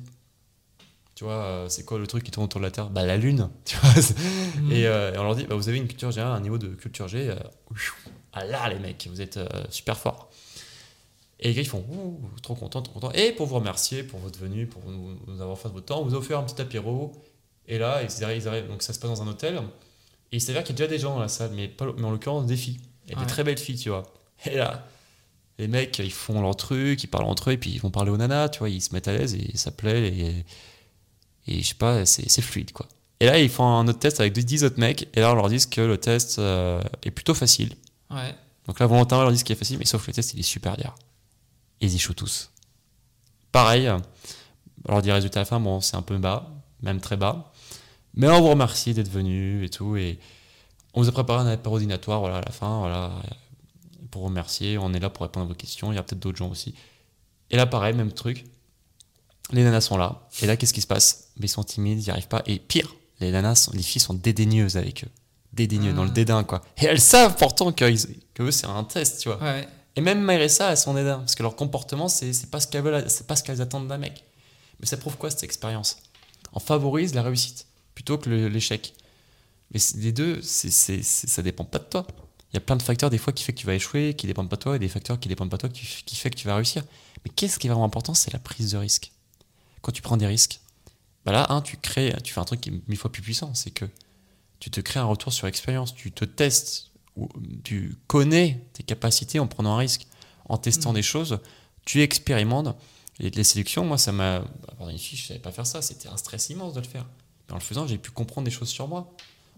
Tu 1.15 1.23
vois, 1.23 1.33
euh, 1.43 1.69
c'est 1.69 1.85
quoi 1.85 1.99
le 1.99 2.07
truc 2.07 2.23
qui 2.23 2.31
tourne 2.31 2.45
autour 2.45 2.59
de 2.59 2.65
la 2.65 2.71
Terre? 2.71 2.89
Bah 2.89 3.05
la 3.05 3.15
Lune, 3.17 3.49
tu 3.65 3.77
vois. 3.77 3.89
Mhm. 4.57 4.71
Et, 4.71 4.81
et 4.81 5.17
on 5.17 5.23
leur 5.23 5.35
dit, 5.35 5.45
bah, 5.45 5.55
vous 5.55 5.69
avez 5.69 5.77
une 5.77 5.87
culture 5.87 6.11
G, 6.11 6.19
un 6.19 6.39
niveau 6.41 6.57
de 6.57 6.67
culture 6.67 7.07
G. 7.07 7.33
ah 8.33 8.43
là, 8.45 8.67
les 8.69 8.79
mecs, 8.79 9.07
vous 9.09 9.21
êtes 9.21 9.39
super 9.69 9.97
forts. 9.97 10.29
Et 11.43 11.49
les 11.49 11.53
gars, 11.55 11.61
ils 11.61 11.67
font, 11.67 11.85
ouh, 11.91 12.19
trop 12.41 12.55
content, 12.55 12.81
trop 12.81 12.93
content. 12.99 13.11
Et 13.11 13.33
pour 13.33 13.45
vous 13.47 13.55
remercier 13.55 14.01
pour 14.03 14.19
votre 14.19 14.39
venue, 14.39 14.65
pour 14.65 14.81
nous, 14.89 15.17
nous 15.27 15.41
avoir 15.41 15.59
fait 15.59 15.67
de 15.67 15.73
votre 15.73 15.85
temps, 15.87 15.99
on 16.01 16.05
vous 16.05 16.15
a 16.15 16.17
offert 16.17 16.39
un 16.39 16.43
petit 16.43 16.59
apéro. 16.61 17.11
Et 17.67 17.77
là, 17.77 18.01
ils 18.01 18.23
arrivent, 18.23 18.41
ils 18.43 18.47
arrivent- 18.47 18.67
donc 18.67 18.81
ça 18.81 18.93
se 18.93 18.99
passe 18.99 19.09
dans 19.11 19.21
un 19.21 19.27
hôtel. 19.27 19.57
Et 20.31 20.37
il 20.37 20.41
s'avère 20.41 20.63
qu'il 20.63 20.73
y 20.73 20.81
a 20.81 20.87
déjà 20.87 20.87
des 20.89 20.99
gens 20.99 21.13
dans 21.15 21.19
la 21.21 21.27
salle, 21.27 21.51
mais, 21.53 21.67
pas, 21.67 21.85
mais 21.97 22.05
en 22.05 22.11
l'occurrence 22.11 22.45
des 22.47 22.55
filles. 22.57 22.79
Et 23.09 23.15
Ouais. 23.15 23.21
des 23.21 23.27
très 23.27 23.43
belles 23.43 23.57
filles, 23.59 23.77
tu 23.77 23.89
vois. 23.89 24.03
Et 24.45 24.55
là, 24.55 24.87
les 25.59 25.67
mecs, 25.67 25.99
ils 25.99 26.11
font 26.11 26.41
leur 26.41 26.55
truc, 26.55 27.03
ils 27.03 27.07
parlent 27.07 27.25
entre 27.25 27.49
eux, 27.49 27.53
et 27.53 27.57
puis 27.57 27.71
ils 27.71 27.79
vont 27.81 27.91
parler 27.91 28.09
aux 28.11 28.17
nanas, 28.17 28.49
tu 28.49 28.59
vois, 28.59 28.69
ils 28.69 28.81
se 28.81 28.93
mettent 28.93 29.09
à 29.09 29.13
l'aise 29.13 29.35
et 29.35 29.55
ça 29.57 29.71
plaît. 29.71 30.07
Et, 30.07 30.45
et 31.47 31.61
je 31.61 31.67
sais 31.67 31.75
pas, 31.75 32.05
c'est 32.05 32.41
fluide, 32.41 32.71
quoi. 32.71 32.87
Et 33.19 33.25
là, 33.25 33.37
ils 33.39 33.49
font 33.49 33.65
un 33.65 33.87
autre 33.87 33.99
test 33.99 34.19
avec 34.21 34.33
10 34.33 34.63
autres 34.63 34.79
mecs, 34.79 35.07
et 35.13 35.19
là, 35.19 35.31
on 35.33 35.35
leur 35.35 35.49
dit 35.49 35.59
que 35.69 35.81
le 35.81 35.97
test 35.97 36.39
euh, 36.39 36.81
est 37.03 37.11
plutôt 37.11 37.33
facile. 37.33 37.73
Ouais. 38.09 38.33
Donc 38.65 38.79
là, 38.79 38.85
volontairement, 38.87 39.23
on 39.23 39.27
leur 39.27 39.33
dit 39.35 39.43
qu'il 39.43 39.53
est 39.55 39.59
facile, 39.59 39.77
mais 39.77 39.85
sauf 39.85 40.01
que 40.03 40.07
le 40.11 40.15
test, 40.15 40.33
il 40.33 40.39
est 40.39 40.43
super 40.43 40.77
dur. 40.77 40.95
Et 41.83 41.87
ils 41.87 41.95
échouent 41.95 42.13
tous. 42.13 42.49
Pareil, 43.51 43.89
on 43.89 44.91
leur 44.91 45.01
dit 45.01 45.11
résultat 45.11 45.41
à 45.41 45.43
la 45.43 45.45
fin, 45.45 45.59
bon, 45.59 45.81
c'est 45.81 45.97
un 45.97 46.01
peu 46.01 46.17
bas, 46.17 46.49
même 46.81 47.01
très 47.01 47.17
bas. 47.17 47.51
Mais 48.15 48.29
on 48.29 48.39
vous 48.41 48.49
remercie 48.49 48.93
d'être 48.93 49.09
venu 49.11 49.65
et 49.65 49.69
tout. 49.69 49.97
Et 49.97 50.17
on 50.93 51.01
vous 51.01 51.09
a 51.09 51.11
préparé 51.11 51.41
un 51.41 51.47
apéro 51.47 51.77
dînatoire, 51.79 52.19
voilà, 52.21 52.37
à 52.37 52.41
la 52.41 52.51
fin, 52.51 52.79
voilà, 52.79 53.11
pour 54.11 54.23
remercier. 54.23 54.77
On 54.77 54.93
est 54.93 54.99
là 54.99 55.09
pour 55.09 55.23
répondre 55.23 55.45
à 55.45 55.49
vos 55.49 55.55
questions. 55.55 55.91
Il 55.91 55.95
y 55.95 55.97
a 55.97 56.03
peut-être 56.03 56.21
d'autres 56.21 56.37
gens 56.37 56.49
aussi. 56.49 56.73
Et 57.51 57.57
là, 57.57 57.65
pareil, 57.65 57.93
même 57.93 58.13
truc. 58.13 58.45
Les 59.51 59.63
nanas 59.63 59.81
sont 59.81 59.97
là. 59.97 60.27
Et 60.41 60.45
là, 60.47 60.55
qu'est-ce 60.55 60.73
qui 60.73 60.81
se 60.81 60.87
passe? 60.87 61.31
Mais 61.37 61.45
Ils 61.47 61.49
sont 61.49 61.63
timides, 61.63 61.99
ils 61.99 62.05
n'y 62.05 62.09
arrivent 62.11 62.27
pas. 62.29 62.43
Et 62.45 62.59
pire, 62.59 62.95
les 63.19 63.29
nanas, 63.31 63.55
sont- 63.55 63.71
les 63.73 63.83
filles 63.83 64.01
sont 64.01 64.13
dédaigneuses 64.13 64.77
avec 64.77 65.03
eux. 65.03 65.09
Dédaigneux, 65.51 65.91
Ah. 65.91 65.97
dans 65.97 66.03
le 66.05 66.09
dédain, 66.11 66.43
quoi. 66.45 66.61
Et 66.77 66.85
elles 66.85 67.01
savent 67.01 67.35
pourtant 67.35 67.71
que 67.73 67.85
eux, 68.39 68.51
c'est 68.51 68.67
un 68.67 68.83
test, 68.85 69.19
tu 69.21 69.29
vois. 69.29 69.41
Ouais. 69.43 69.67
Et 69.95 70.01
même 70.01 70.21
malgré 70.21 70.49
ça, 70.49 70.71
elles 70.71 70.77
sont 70.77 70.93
dédain. 70.93 71.19
Parce 71.19 71.35
que 71.35 71.43
leur 71.43 71.55
comportement, 71.55 72.07
c'est 72.07 72.49
pas 72.49 72.59
ce 72.59 72.67
qu'elles 72.67 73.09
c'est 73.09 73.27
pas 73.27 73.35
ce 73.35 73.43
qu'elles 73.43 73.61
attendent 73.61 73.87
d'un 73.87 73.97
mec. 73.97 74.23
Mais 74.79 74.85
ça 74.85 74.97
prouve 74.97 75.17
quoi 75.17 75.29
cette 75.29 75.43
expérience? 75.43 75.97
On 76.53 76.59
favorise 76.59 77.13
la 77.13 77.23
réussite 77.23 77.67
plutôt 77.95 78.17
que 78.17 78.29
l'échec. 78.29 78.93
Mais 79.71 79.79
les 79.95 80.11
deux, 80.11 80.41
c'est- 80.41 80.71
c'est- 80.71 81.03
ça 81.03 81.41
dépend 81.41 81.63
pas 81.65 81.79
de 81.79 81.85
toi. 81.85 82.07
Il 82.51 82.55
y 82.55 82.57
a 82.57 82.59
plein 82.61 82.75
de 82.75 82.83
facteurs 82.83 83.09
des 83.09 83.17
fois 83.17 83.33
qui 83.33 83.43
fait 83.43 83.53
que 83.53 83.59
tu 83.59 83.65
vas 83.65 83.73
échouer, 83.73 84.13
qui 84.15 84.27
dépendent 84.27 84.49
pas 84.49 84.57
de 84.57 84.61
toi, 84.61 84.75
et 84.75 84.79
des 84.79 84.87
facteurs 84.87 85.19
qui 85.19 85.27
dépendent 85.27 85.49
pas 85.49 85.57
de 85.57 85.61
toi, 85.61 85.69
qui, 85.69 85.85
qui 86.05 86.15
fait 86.15 86.29
que 86.29 86.35
tu 86.35 86.47
vas 86.47 86.55
réussir. 86.55 86.83
Mais 87.25 87.31
qu'est-ce 87.35 87.57
qui 87.57 87.67
est 87.67 87.69
vraiment 87.69 87.85
important? 87.85 88.13
C'est 88.13 88.31
la 88.33 88.39
prise 88.39 88.71
de 88.71 88.77
risque. 88.77 89.11
Quand 89.81 89.91
tu 89.91 90.01
prends 90.03 90.17
des 90.17 90.27
risques, 90.27 90.59
bah 91.25 91.31
là, 91.31 91.61
tu 91.63 91.77
crées, 91.77 92.15
tu 92.23 92.33
fais 92.33 92.39
un 92.39 92.45
truc 92.45 92.61
qui 92.61 92.69
est 92.69 92.87
mille 92.87 92.97
fois 92.97 93.11
plus 93.11 93.21
puissant, 93.23 93.53
c'est 93.55 93.71
que 93.71 93.85
tu 94.59 94.69
te 94.69 94.81
crées 94.81 94.99
un 94.99 95.05
retour 95.05 95.33
sur 95.33 95.47
expérience, 95.47 95.95
tu 95.95 96.11
te 96.11 96.25
testes, 96.25 96.91
tu 97.63 97.95
connais 98.07 98.61
tes 98.73 98.83
capacités 98.83 99.39
en 99.39 99.47
prenant 99.47 99.75
un 99.75 99.77
risque, 99.77 100.07
en 100.49 100.57
testant 100.57 100.89
Mhm. 100.89 100.95
des 100.95 101.01
choses, 101.03 101.39
tu 101.85 102.01
expérimentes. 102.01 102.75
Et 103.19 103.29
les 103.29 103.43
sélections, 103.43 103.85
moi, 103.85 103.97
ça 103.97 104.11
m'a. 104.11 104.39
bah, 104.39 104.47
Pendant 104.77 104.89
une 104.89 104.97
fille, 104.97 105.17
je 105.17 105.27
savais 105.27 105.39
pas 105.39 105.51
faire 105.51 105.67
ça, 105.67 105.81
c'était 105.81 106.09
un 106.09 106.17
stress 106.17 106.49
immense 106.49 106.73
de 106.73 106.79
le 106.81 106.87
faire. 106.87 107.05
Mais 107.47 107.53
en 107.53 107.57
le 107.57 107.61
faisant, 107.61 107.85
j'ai 107.87 107.97
pu 107.97 108.09
comprendre 108.11 108.45
des 108.45 108.51
choses 108.51 108.69
sur 108.69 108.87
moi. 108.87 109.11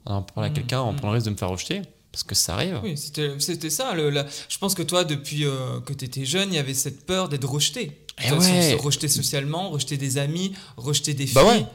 En 0.06 0.22
parlant 0.22 0.48
à 0.48 0.50
Mhm, 0.50 0.56
quelqu'un, 0.56 0.80
en 0.82 0.92
mhm. 0.92 0.98
prenant 0.98 1.12
le 1.14 1.16
risque 1.16 1.26
de 1.28 1.32
me 1.32 1.38
faire 1.38 1.50
rejeter, 1.50 1.82
parce 2.12 2.24
que 2.24 2.36
ça 2.36 2.56
arrive. 2.56 2.80
Oui, 2.84 2.98
c'était 2.98 3.40
c'était 3.40 3.70
ça. 3.70 3.94
Le, 3.96 4.10
la- 4.10 4.26
Je 4.50 4.58
pense 4.58 4.76
que 4.76 4.84
toi, 4.84 5.04
depuis 5.06 5.46
euh, 5.46 5.80
que 5.82 5.94
tu 5.94 6.06
étais 6.06 6.26
jeune, 6.26 6.50
il 6.52 6.56
y 6.56 6.60
avait 6.60 6.74
cette 6.74 7.06
peur 7.06 7.30
d'être 7.30 7.50
rejeté. 7.50 8.02
Eh 8.24 8.30
De- 8.30 8.36
ouais. 8.36 8.72
se- 8.78 8.82
Rejeté 8.82 9.08
socialement, 9.08 9.70
rejeter 9.70 9.98
des 9.98 10.18
amis, 10.18 10.54
rejeter 10.78 11.14
des 11.14 11.26
filles. 11.26 11.36
Bah 11.36 11.46
ouais. 11.46 11.66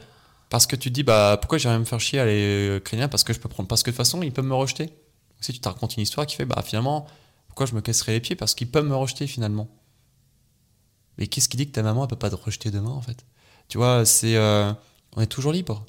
Parce 0.49 0.65
que 0.67 0.75
tu 0.75 0.89
te 0.89 0.93
dis, 0.95 1.03
bah, 1.03 1.37
pourquoi 1.41 1.57
j'irais 1.57 1.79
me 1.79 1.85
faire 1.85 1.99
chier 1.99 2.19
à 2.19 2.23
aller 2.23 2.67
euh, 2.69 2.79
craigner 2.79 3.07
Parce 3.07 3.23
que 3.23 3.31
je 3.33 3.39
peux 3.39 3.49
prendre. 3.49 3.67
Parce 3.67 3.83
que 3.83 3.89
de 3.89 3.95
toute 3.95 3.97
façon, 3.97 4.21
ils 4.21 4.31
peuvent 4.31 4.45
me 4.45 4.53
rejeter. 4.55 4.89
Si 5.41 5.51
tu 5.53 5.59
te 5.59 5.67
racontes 5.67 5.97
une 5.97 6.03
histoire 6.03 6.25
qui 6.25 6.35
fait, 6.35 6.45
bah, 6.45 6.61
finalement, 6.65 7.07
pourquoi 7.47 7.65
je 7.65 7.73
me 7.75 7.81
casserais 7.81 8.13
les 8.13 8.21
pieds? 8.21 8.35
Parce 8.35 8.53
qu'ils 8.53 8.69
peuvent 8.71 8.85
me 8.85 8.95
rejeter 8.95 9.27
finalement. 9.27 9.67
Mais 11.17 11.27
qu'est-ce 11.27 11.49
qui 11.49 11.57
dit 11.57 11.67
que 11.67 11.73
ta 11.73 11.83
maman, 11.83 12.03
elle 12.03 12.09
peut 12.09 12.15
pas 12.15 12.29
te 12.29 12.35
rejeter 12.35 12.71
demain, 12.71 12.91
en 12.91 13.01
fait? 13.01 13.25
Tu 13.67 13.77
vois, 13.77 14.05
c'est. 14.05 14.35
euh, 14.35 14.71
on 15.15 15.21
est 15.21 15.27
toujours 15.27 15.51
libre. 15.51 15.85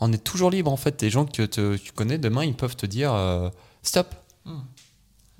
On 0.00 0.12
est 0.12 0.18
toujours 0.24 0.50
libre, 0.50 0.72
en 0.72 0.76
fait. 0.76 1.00
Les 1.02 1.10
gens 1.10 1.24
que 1.26 1.44
te- 1.46 1.76
tu 1.76 1.92
connais, 1.92 2.18
demain, 2.18 2.44
ils 2.44 2.56
peuvent 2.56 2.74
te 2.76 2.86
dire, 2.86 3.12
euh, 3.14 3.50
stop. 3.82 4.14
Hmm. 4.44 4.60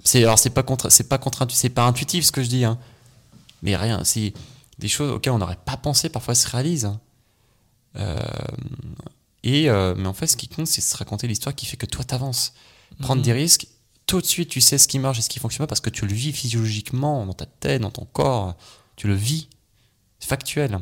C'est, 0.05 0.22
alors, 0.22 0.39
c'est 0.39 0.51
pas, 0.51 0.62
contre, 0.62 0.89
c'est 0.91 1.09
pas 1.09 1.18
contre 1.18 1.47
c'est 1.51 1.68
pas 1.70 1.85
intuitif 1.87 2.24
ce 2.24 2.33
que 2.33 2.43
je 2.43 2.49
dis, 2.49 2.64
hein. 2.64 2.78
Mais 3.62 3.76
rien, 3.76 4.05
c'est 4.05 4.33
des 4.78 4.89
choses 4.89 5.11
auxquelles 5.12 5.33
on 5.33 5.39
n'aurait 5.39 5.59
pas 5.64 5.76
pensé, 5.76 6.09
parfois 6.09 6.35
se 6.35 6.49
réalisent. 6.49 6.85
hein. 6.87 7.01
Euh, 7.97 8.16
et, 9.43 9.68
mais 9.97 10.07
en 10.07 10.14
fait, 10.14 10.26
ce 10.28 10.37
qui 10.37 10.49
compte, 10.49 10.66
c'est 10.66 10.80
de 10.80 10.87
se 10.87 10.97
raconter 10.97 11.26
l'histoire 11.26 11.55
qui 11.55 11.66
fait 11.66 11.76
que 11.76 11.87
toi, 11.87 12.05
t'avances. 12.05 12.53
Prendre 13.03 13.20
Mhm. 13.20 13.24
des 13.26 13.32
risques, 13.32 13.66
tout 14.07 14.20
de 14.20 14.26
suite, 14.26 14.48
tu 14.48 14.61
sais 14.61 14.78
ce 14.78 14.88
qui 14.88 14.98
marche 14.98 15.18
et 15.18 15.22
ce 15.22 15.28
qui 15.28 15.38
fonctionne 15.38 15.64
pas 15.64 15.68
parce 15.68 15.80
que 15.80 15.90
tu 15.90 16.07
le 16.07 16.14
vis 16.14 16.32
physiologiquement, 16.32 17.26
dans 17.26 17.32
ta 17.34 17.46
tête, 17.46 17.82
dans 17.82 17.90
ton 17.90 18.05
corps. 18.07 18.57
Tu 18.96 19.07
le 19.09 19.14
vis. 19.14 19.48
C'est 20.20 20.28
factuel. 20.28 20.78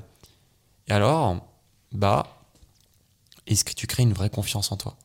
Et 0.88 0.92
alors, 0.92 1.46
bah, 1.92 2.44
est-ce 3.46 3.64
que 3.64 3.72
tu 3.72 3.86
crées 3.86 4.02
une 4.02 4.12
vraie 4.12 4.30
confiance 4.30 4.70
en 4.72 4.76
toi? 4.76 4.96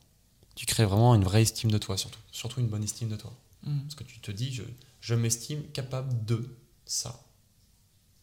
Tu 0.54 0.66
crées 0.66 0.84
vraiment 0.84 1.14
une 1.14 1.24
vraie 1.24 1.42
estime 1.42 1.70
de 1.70 1.78
toi, 1.78 1.96
surtout. 1.96 2.18
Surtout 2.32 2.60
une 2.60 2.68
bonne 2.68 2.82
estime 2.84 3.08
de 3.08 3.16
toi. 3.16 3.32
Mm. 3.62 3.80
Parce 3.82 3.94
que 3.94 4.04
tu 4.04 4.20
te 4.20 4.30
dis, 4.30 4.52
je, 4.52 4.62
je 5.00 5.14
m'estime 5.14 5.62
capable 5.72 6.24
de 6.24 6.56
ça. 6.84 7.22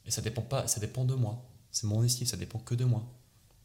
Et 0.06 0.12
ça 0.12 0.22
dépend 0.22 0.42
pas, 0.42 0.68
ça 0.68 0.80
dépend 0.80 1.06
de 1.06 1.14
moi. 1.16 1.42
C'est 1.72 1.88
mon 1.88 2.04
estime, 2.04 2.28
ça 2.28 2.38
dépend 2.38 2.60
que 2.60 2.76
de 2.76 2.86
moi. 2.86 3.04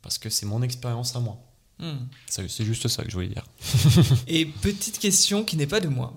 Parce 0.03 0.19
que 0.19 0.31
c'est 0.31 0.47
mon 0.47 0.63
expérience 0.63 1.17
à 1.17 1.21
moi. 1.21 1.39
Mm. 1.79 2.07
C'est 2.29 2.49
c'est 2.51 2.65
juste 2.65 2.89
ça 2.89 3.05
que 3.05 3.11
je 3.11 3.15
voulais 3.15 3.29
dire. 3.29 3.45
Et 4.27 4.47
petite 4.47 4.99
question 4.99 5.45
qui 5.45 5.57
n'est 5.57 5.67
pas 5.67 5.81
de 5.81 5.89
moi, 5.89 6.13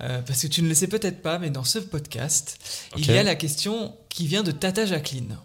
Euh, 0.00 0.20
parce 0.22 0.42
que 0.42 0.46
tu 0.48 0.62
ne 0.62 0.68
le 0.68 0.74
sais 0.74 0.88
peut-être 0.88 1.22
pas, 1.22 1.38
mais 1.38 1.50
dans 1.50 1.64
ce 1.64 1.78
podcast, 1.78 2.58
il 2.96 3.06
y 3.06 3.18
a 3.18 3.22
la 3.22 3.34
question 3.34 3.96
qui 4.08 4.26
vient 4.26 4.42
de 4.42 4.52
Tata 4.52 4.84
Jacqueline. 4.84 5.38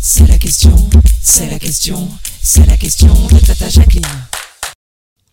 C'est 0.00 0.26
la 0.26 0.38
question, 0.38 0.74
c'est 1.22 1.48
la 1.50 1.58
question, 1.58 2.08
c'est 2.42 2.64
la 2.66 2.76
question 2.76 3.12
de 3.28 3.38
Tata 3.38 3.68
Jacqueline. 3.68 4.06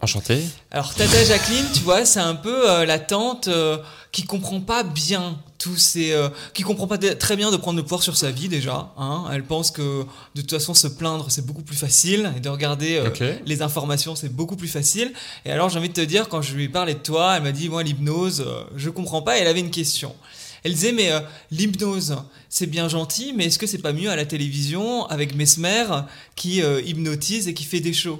Enchanté. 0.01 0.43
Alors 0.71 0.93
Tata 0.93 1.23
Jacqueline, 1.23 1.65
tu 1.73 1.79
vois, 1.81 2.05
c'est 2.05 2.19
un 2.19 2.35
peu 2.35 2.69
euh, 2.69 2.85
la 2.85 2.99
tante 2.99 3.47
euh, 3.47 3.77
qui 4.11 4.23
comprend 4.25 4.61
pas 4.61 4.83
bien 4.83 5.41
tous 5.57 5.77
ces, 5.77 6.11
euh, 6.11 6.29
qui 6.53 6.63
comprend 6.63 6.87
pas 6.87 6.97
très 6.97 7.35
bien 7.35 7.51
de 7.51 7.57
prendre 7.57 7.77
le 7.77 7.83
pouvoir 7.83 8.03
sur 8.03 8.15
sa 8.15 8.31
vie 8.31 8.49
déjà. 8.49 8.93
Hein. 8.97 9.25
Elle 9.31 9.43
pense 9.43 9.71
que 9.71 10.03
de 10.35 10.41
toute 10.41 10.51
façon 10.51 10.73
se 10.73 10.87
plaindre 10.87 11.27
c'est 11.29 11.45
beaucoup 11.45 11.63
plus 11.63 11.75
facile 11.75 12.31
et 12.35 12.39
de 12.39 12.49
regarder 12.49 12.97
euh, 12.97 13.33
les 13.45 13.61
informations 13.61 14.15
c'est 14.15 14.33
beaucoup 14.33 14.55
plus 14.55 14.67
facile. 14.67 15.13
Et 15.45 15.51
alors 15.51 15.69
j'ai 15.69 15.79
envie 15.79 15.89
de 15.89 15.93
te 15.93 16.01
dire 16.01 16.29
quand 16.29 16.41
je 16.41 16.55
lui 16.55 16.65
ai 16.65 16.69
parlé 16.69 16.93
de 16.93 16.99
toi, 16.99 17.35
elle 17.37 17.43
m'a 17.43 17.51
dit 17.51 17.69
moi 17.69 17.83
l'hypnose 17.83 18.43
euh, 18.45 18.63
je 18.75 18.89
comprends 18.89 19.21
pas. 19.21 19.37
Et 19.37 19.41
elle 19.41 19.47
avait 19.47 19.59
une 19.59 19.71
question. 19.71 20.15
Elle 20.63 20.73
disait 20.73 20.91
mais 20.91 21.11
euh, 21.11 21.19
l'hypnose 21.51 22.17
c'est 22.49 22.67
bien 22.67 22.87
gentil 22.87 23.33
mais 23.35 23.45
est-ce 23.45 23.59
que 23.59 23.67
c'est 23.67 23.77
pas 23.79 23.93
mieux 23.93 24.09
à 24.09 24.15
la 24.15 24.25
télévision 24.25 25.05
avec 25.07 25.35
Mesmer 25.35 25.85
qui 26.35 26.59
hypnotise 26.59 27.47
et 27.47 27.53
qui 27.53 27.63
fait 27.63 27.79
des 27.79 27.93
shows? 27.93 28.19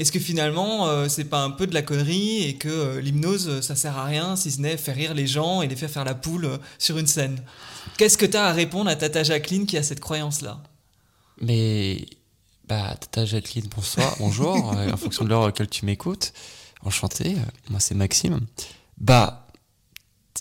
Est-ce 0.00 0.12
que 0.12 0.18
finalement, 0.20 0.86
euh, 0.88 1.08
c'est 1.08 1.24
pas 1.24 1.42
un 1.42 1.50
peu 1.50 1.66
de 1.66 1.74
la 1.74 1.82
connerie 1.82 2.44
et 2.44 2.54
que 2.56 2.68
euh, 2.68 3.00
l'hypnose, 3.00 3.48
euh, 3.48 3.62
ça 3.62 3.74
sert 3.76 3.96
à 3.98 4.04
rien 4.04 4.36
si 4.36 4.50
ce 4.50 4.60
n'est 4.60 4.76
faire 4.76 4.94
rire 4.94 5.14
les 5.14 5.26
gens 5.26 5.60
et 5.62 5.66
les 5.68 5.76
faire 5.76 5.90
faire 5.90 6.04
la 6.04 6.14
poule 6.14 6.44
euh, 6.46 6.58
sur 6.78 6.98
une 6.98 7.06
scène? 7.06 7.42
Qu'est-ce 7.96 8.16
que 8.18 8.26
tu 8.26 8.36
as 8.36 8.44
à 8.46 8.52
répondre 8.52 8.88
à 8.90 8.96
Tata 8.96 9.22
Jacqueline 9.24 9.66
qui 9.66 9.76
a 9.76 9.82
cette 9.82 10.00
croyance-là? 10.00 10.62
Mais, 11.40 12.06
bah, 12.66 12.94
Tata 13.00 13.24
Jacqueline, 13.24 13.66
bonsoir, 13.74 14.14
bonjour, 14.18 14.56
en 14.92 14.96
fonction 14.96 15.24
de 15.24 15.30
l'heure 15.30 15.42
à 15.42 15.46
laquelle 15.46 15.68
tu 15.68 15.84
m'écoutes. 15.84 16.32
Enchanté, 16.84 17.36
moi 17.70 17.80
c'est 17.80 17.94
Maxime. 17.94 18.40
Bah, 18.98 19.46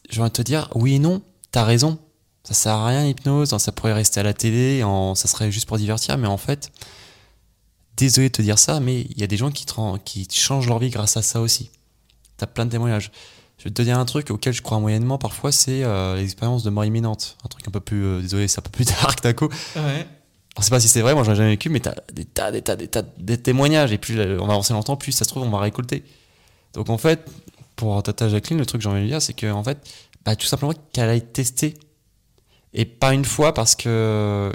j'ai 0.10 0.22
envie 0.22 0.30
de 0.30 0.34
te 0.36 0.42
dire, 0.44 0.70
oui 0.76 0.96
et 0.96 1.00
non, 1.00 1.22
t'as 1.52 1.64
raison. 1.64 1.98
Ça 2.44 2.54
sert 2.54 2.74
à 2.74 2.88
rien 2.88 3.04
l'hypnose, 3.06 3.54
hein, 3.54 3.60
ça 3.60 3.72
pourrait 3.72 3.94
rester 3.94 4.20
à 4.20 4.24
la 4.24 4.34
télé, 4.34 4.84
en- 4.84 5.16
ça 5.16 5.28
serait 5.28 5.52
juste 5.52 5.68
pour 5.68 5.78
divertir, 5.78 6.18
mais 6.18 6.28
en 6.28 6.38
fait, 6.38 6.72
désolé 7.98 8.30
de 8.30 8.34
te 8.34 8.42
dire 8.42 8.60
ça, 8.60 8.80
mais 8.80 9.02
il 9.02 9.20
y 9.20 9.24
a 9.24 9.28
des 9.28 9.38
gens 9.38 9.52
qui, 9.52 9.66
te 9.66 9.98
qui 9.98 10.28
changent 10.32 10.68
leur 10.68 10.80
vie 10.80 10.90
grâce 10.90 11.18
à 11.18 11.22
ça 11.22 11.42
aussi. 11.42 11.72
T'as 12.38 12.46
plein 12.46 12.66
de 12.66 12.72
témoignages. 12.72 13.12
Je 13.58 13.64
vais 13.64 13.72
te 13.72 13.82
dire 13.82 13.98
un 13.98 14.06
truc 14.06 14.30
auquel 14.30 14.54
je 14.54 14.62
crois 14.62 14.80
moyennement 14.80 15.18
parfois, 15.18 15.52
c'est 15.52 15.84
euh, 15.84 16.16
l'expérience 16.16 16.64
de 16.64 16.70
mort 16.70 16.86
imminente. 16.86 17.38
Un 17.44 17.48
truc 17.48 17.68
un 17.68 17.72
peu 17.72 17.80
plus, 17.80 18.06
euh, 18.06 18.22
désolé, 18.22 18.48
c'est 18.48 18.60
un 18.60 18.62
peu 18.62 18.70
plus 18.70 18.86
dark 19.02 19.22
d'un 19.24 19.34
coup. 19.34 19.50
Ouais. 19.76 20.08
On 20.58 20.62
sait 20.62 20.70
pas 20.70 20.80
si 20.80 20.88
c'est 20.88 21.02
vrai, 21.02 21.14
moi 21.14 21.24
j'en 21.24 21.34
ai 21.34 21.36
jamais 21.36 21.50
vécu, 21.50 21.70
mais 21.70 21.80
t'as 21.80 21.96
des 22.14 22.26
tas, 22.26 22.52
des 22.52 22.62
tas, 22.62 22.76
des 22.76 22.88
tas 22.88 23.02
de 23.02 23.36
témoignages, 23.36 23.92
et 23.92 23.98
plus 23.98 24.18
euh, 24.20 24.38
on 24.40 24.46
va 24.46 24.54
avancer 24.54 24.74
longtemps, 24.74 24.96
plus 24.96 25.12
ça 25.12 25.24
se 25.24 25.30
trouve 25.30 25.44
on 25.44 25.50
va 25.50 25.60
récolter. 25.60 26.04
Donc 26.74 26.90
en 26.90 26.98
fait, 26.98 27.28
pour 27.76 28.02
Tata 28.04 28.30
Jacqueline, 28.30 28.60
le 28.60 28.66
truc 28.66 28.80
que 28.80 28.84
j'ai 28.84 28.90
envie 28.90 29.02
de 29.02 29.08
dire, 29.08 29.22
c'est 29.22 29.34
que 29.34 29.52
en 29.52 29.64
fait, 29.64 29.78
bah, 30.24 30.36
tout 30.36 30.46
simplement 30.46 30.74
qu'elle 30.94 31.10
aille 31.10 31.26
tester. 31.26 31.76
Et 32.74 32.86
pas 32.86 33.14
une 33.14 33.26
fois, 33.26 33.54
parce 33.54 33.76
que 33.76 34.52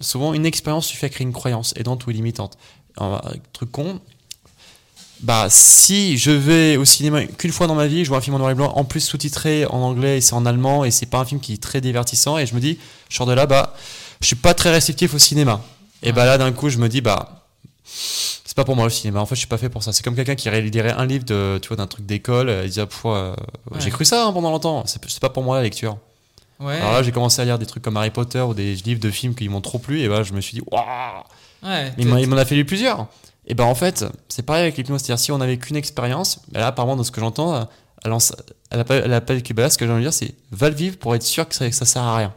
souvent 0.00 0.34
une 0.34 0.46
expérience 0.46 0.86
suffit 0.86 1.04
à 1.06 1.08
créer 1.08 1.24
une 1.26 1.32
croyance 1.32 1.72
aidante 1.76 2.06
ou 2.06 2.10
limitante. 2.10 2.56
Un 2.98 3.20
truc 3.52 3.70
con, 3.72 4.00
bah 5.20 5.46
si 5.50 6.18
je 6.18 6.30
vais 6.30 6.76
au 6.76 6.84
cinéma 6.84 7.24
qu'une 7.24 7.52
fois 7.52 7.66
dans 7.66 7.74
ma 7.74 7.86
vie, 7.86 8.04
je 8.04 8.08
vois 8.08 8.18
un 8.18 8.20
film 8.20 8.36
en 8.36 8.38
noir 8.38 8.50
et 8.50 8.54
blanc, 8.54 8.72
en 8.74 8.84
plus 8.84 9.00
sous-titré 9.00 9.64
en 9.66 9.78
anglais 9.80 10.18
et 10.18 10.20
c'est 10.20 10.34
en 10.34 10.44
allemand, 10.46 10.84
et 10.84 10.90
c'est 10.90 11.06
pas 11.06 11.18
un 11.18 11.24
film 11.24 11.40
qui 11.40 11.54
est 11.54 11.62
très 11.62 11.80
divertissant, 11.80 12.38
et 12.38 12.46
je 12.46 12.54
me 12.54 12.60
dis, 12.60 12.78
je 13.08 13.16
sors 13.16 13.26
de 13.26 13.32
là, 13.32 13.46
bah 13.46 13.74
je 14.20 14.26
suis 14.26 14.36
pas 14.36 14.54
très 14.54 14.70
réceptif 14.70 15.14
au 15.14 15.18
cinéma. 15.18 15.60
Et 16.02 16.12
bah 16.12 16.24
là, 16.26 16.36
d'un 16.38 16.52
coup, 16.52 16.68
je 16.68 16.78
me 16.78 16.88
dis, 16.88 17.00
bah, 17.00 17.46
c'est 17.84 18.54
pas 18.54 18.64
pour 18.64 18.76
moi 18.76 18.84
le 18.84 18.90
cinéma. 18.90 19.20
En 19.20 19.26
fait, 19.26 19.34
je 19.34 19.40
suis 19.40 19.48
pas 19.48 19.56
fait 19.58 19.68
pour 19.70 19.82
ça. 19.82 19.92
C'est 19.92 20.02
comme 20.02 20.14
quelqu'un 20.14 20.34
qui 20.34 20.50
lirait 20.50 20.92
un 20.92 21.06
livre 21.06 21.24
de, 21.24 21.58
tu 21.62 21.68
vois, 21.68 21.76
d'un 21.78 21.86
truc 21.86 22.04
d'école. 22.06 22.60
Il 22.64 22.70
dit, 22.70 22.80
ah, 22.80 22.86
euh, 23.06 23.34
j'ai 23.78 23.86
Ouais. 23.86 23.90
cru 23.90 24.04
ça 24.04 24.26
hein, 24.26 24.32
pendant 24.32 24.50
longtemps. 24.50 24.84
C'est 24.86 25.20
pas 25.20 25.30
pour 25.30 25.42
moi 25.42 25.56
la 25.56 25.62
lecture. 25.62 25.96
Ouais. 26.60 26.76
Alors 26.78 26.92
là, 26.92 27.02
j'ai 27.02 27.12
commencé 27.12 27.42
à 27.42 27.44
lire 27.44 27.58
des 27.58 27.66
trucs 27.66 27.82
comme 27.82 27.96
Harry 27.96 28.10
Potter 28.10 28.40
ou 28.40 28.54
des 28.54 28.74
livres 28.76 29.00
de 29.00 29.10
films 29.10 29.34
qui 29.34 29.48
m'ont 29.48 29.60
trop 29.60 29.78
plu. 29.78 30.00
Et 30.00 30.08
bah, 30.08 30.22
je 30.22 30.32
me 30.32 30.40
suis 30.40 30.54
dit, 30.54 30.62
waouh! 30.70 30.82
ouais. 31.64 31.92
Mais 31.96 32.22
il 32.22 32.28
m'en- 32.28 32.36
a 32.36 32.44
fallu 32.44 32.64
plusieurs. 32.64 33.08
Et 33.46 33.54
ben 33.54 33.64
en 33.64 33.74
fait, 33.74 34.04
c'est 34.28 34.42
pareil 34.42 34.62
avec 34.62 34.76
l'hypnose. 34.76 35.02
C'est-à-dire, 35.02 35.22
si 35.22 35.32
on 35.32 35.38
n'avait 35.38 35.58
qu'une 35.58 35.76
expérience, 35.76 36.40
ben 36.48 36.60
là, 36.60 36.68
apparemment, 36.68 36.96
dans 36.96 37.04
ce 37.04 37.10
que 37.10 37.20
j'entends, 37.20 37.68
elle 38.70 39.12
appelle 39.14 39.42
Cuba, 39.42 39.68
ce 39.70 39.76
que 39.78 39.84
j'ai 39.86 39.92
envie 39.92 40.02
de 40.04 40.08
dire, 40.08 40.14
c'est 40.14 40.34
va 40.50 40.70
le 40.70 40.74
vivre 40.76 40.96
pour 40.96 41.14
être 41.14 41.22
sûr 41.22 41.46
que 41.48 41.54
ça, 41.54 41.68
que 41.68 41.74
ça 41.74 41.84
sert 41.84 42.02
à 42.02 42.16
rien. 42.16 42.34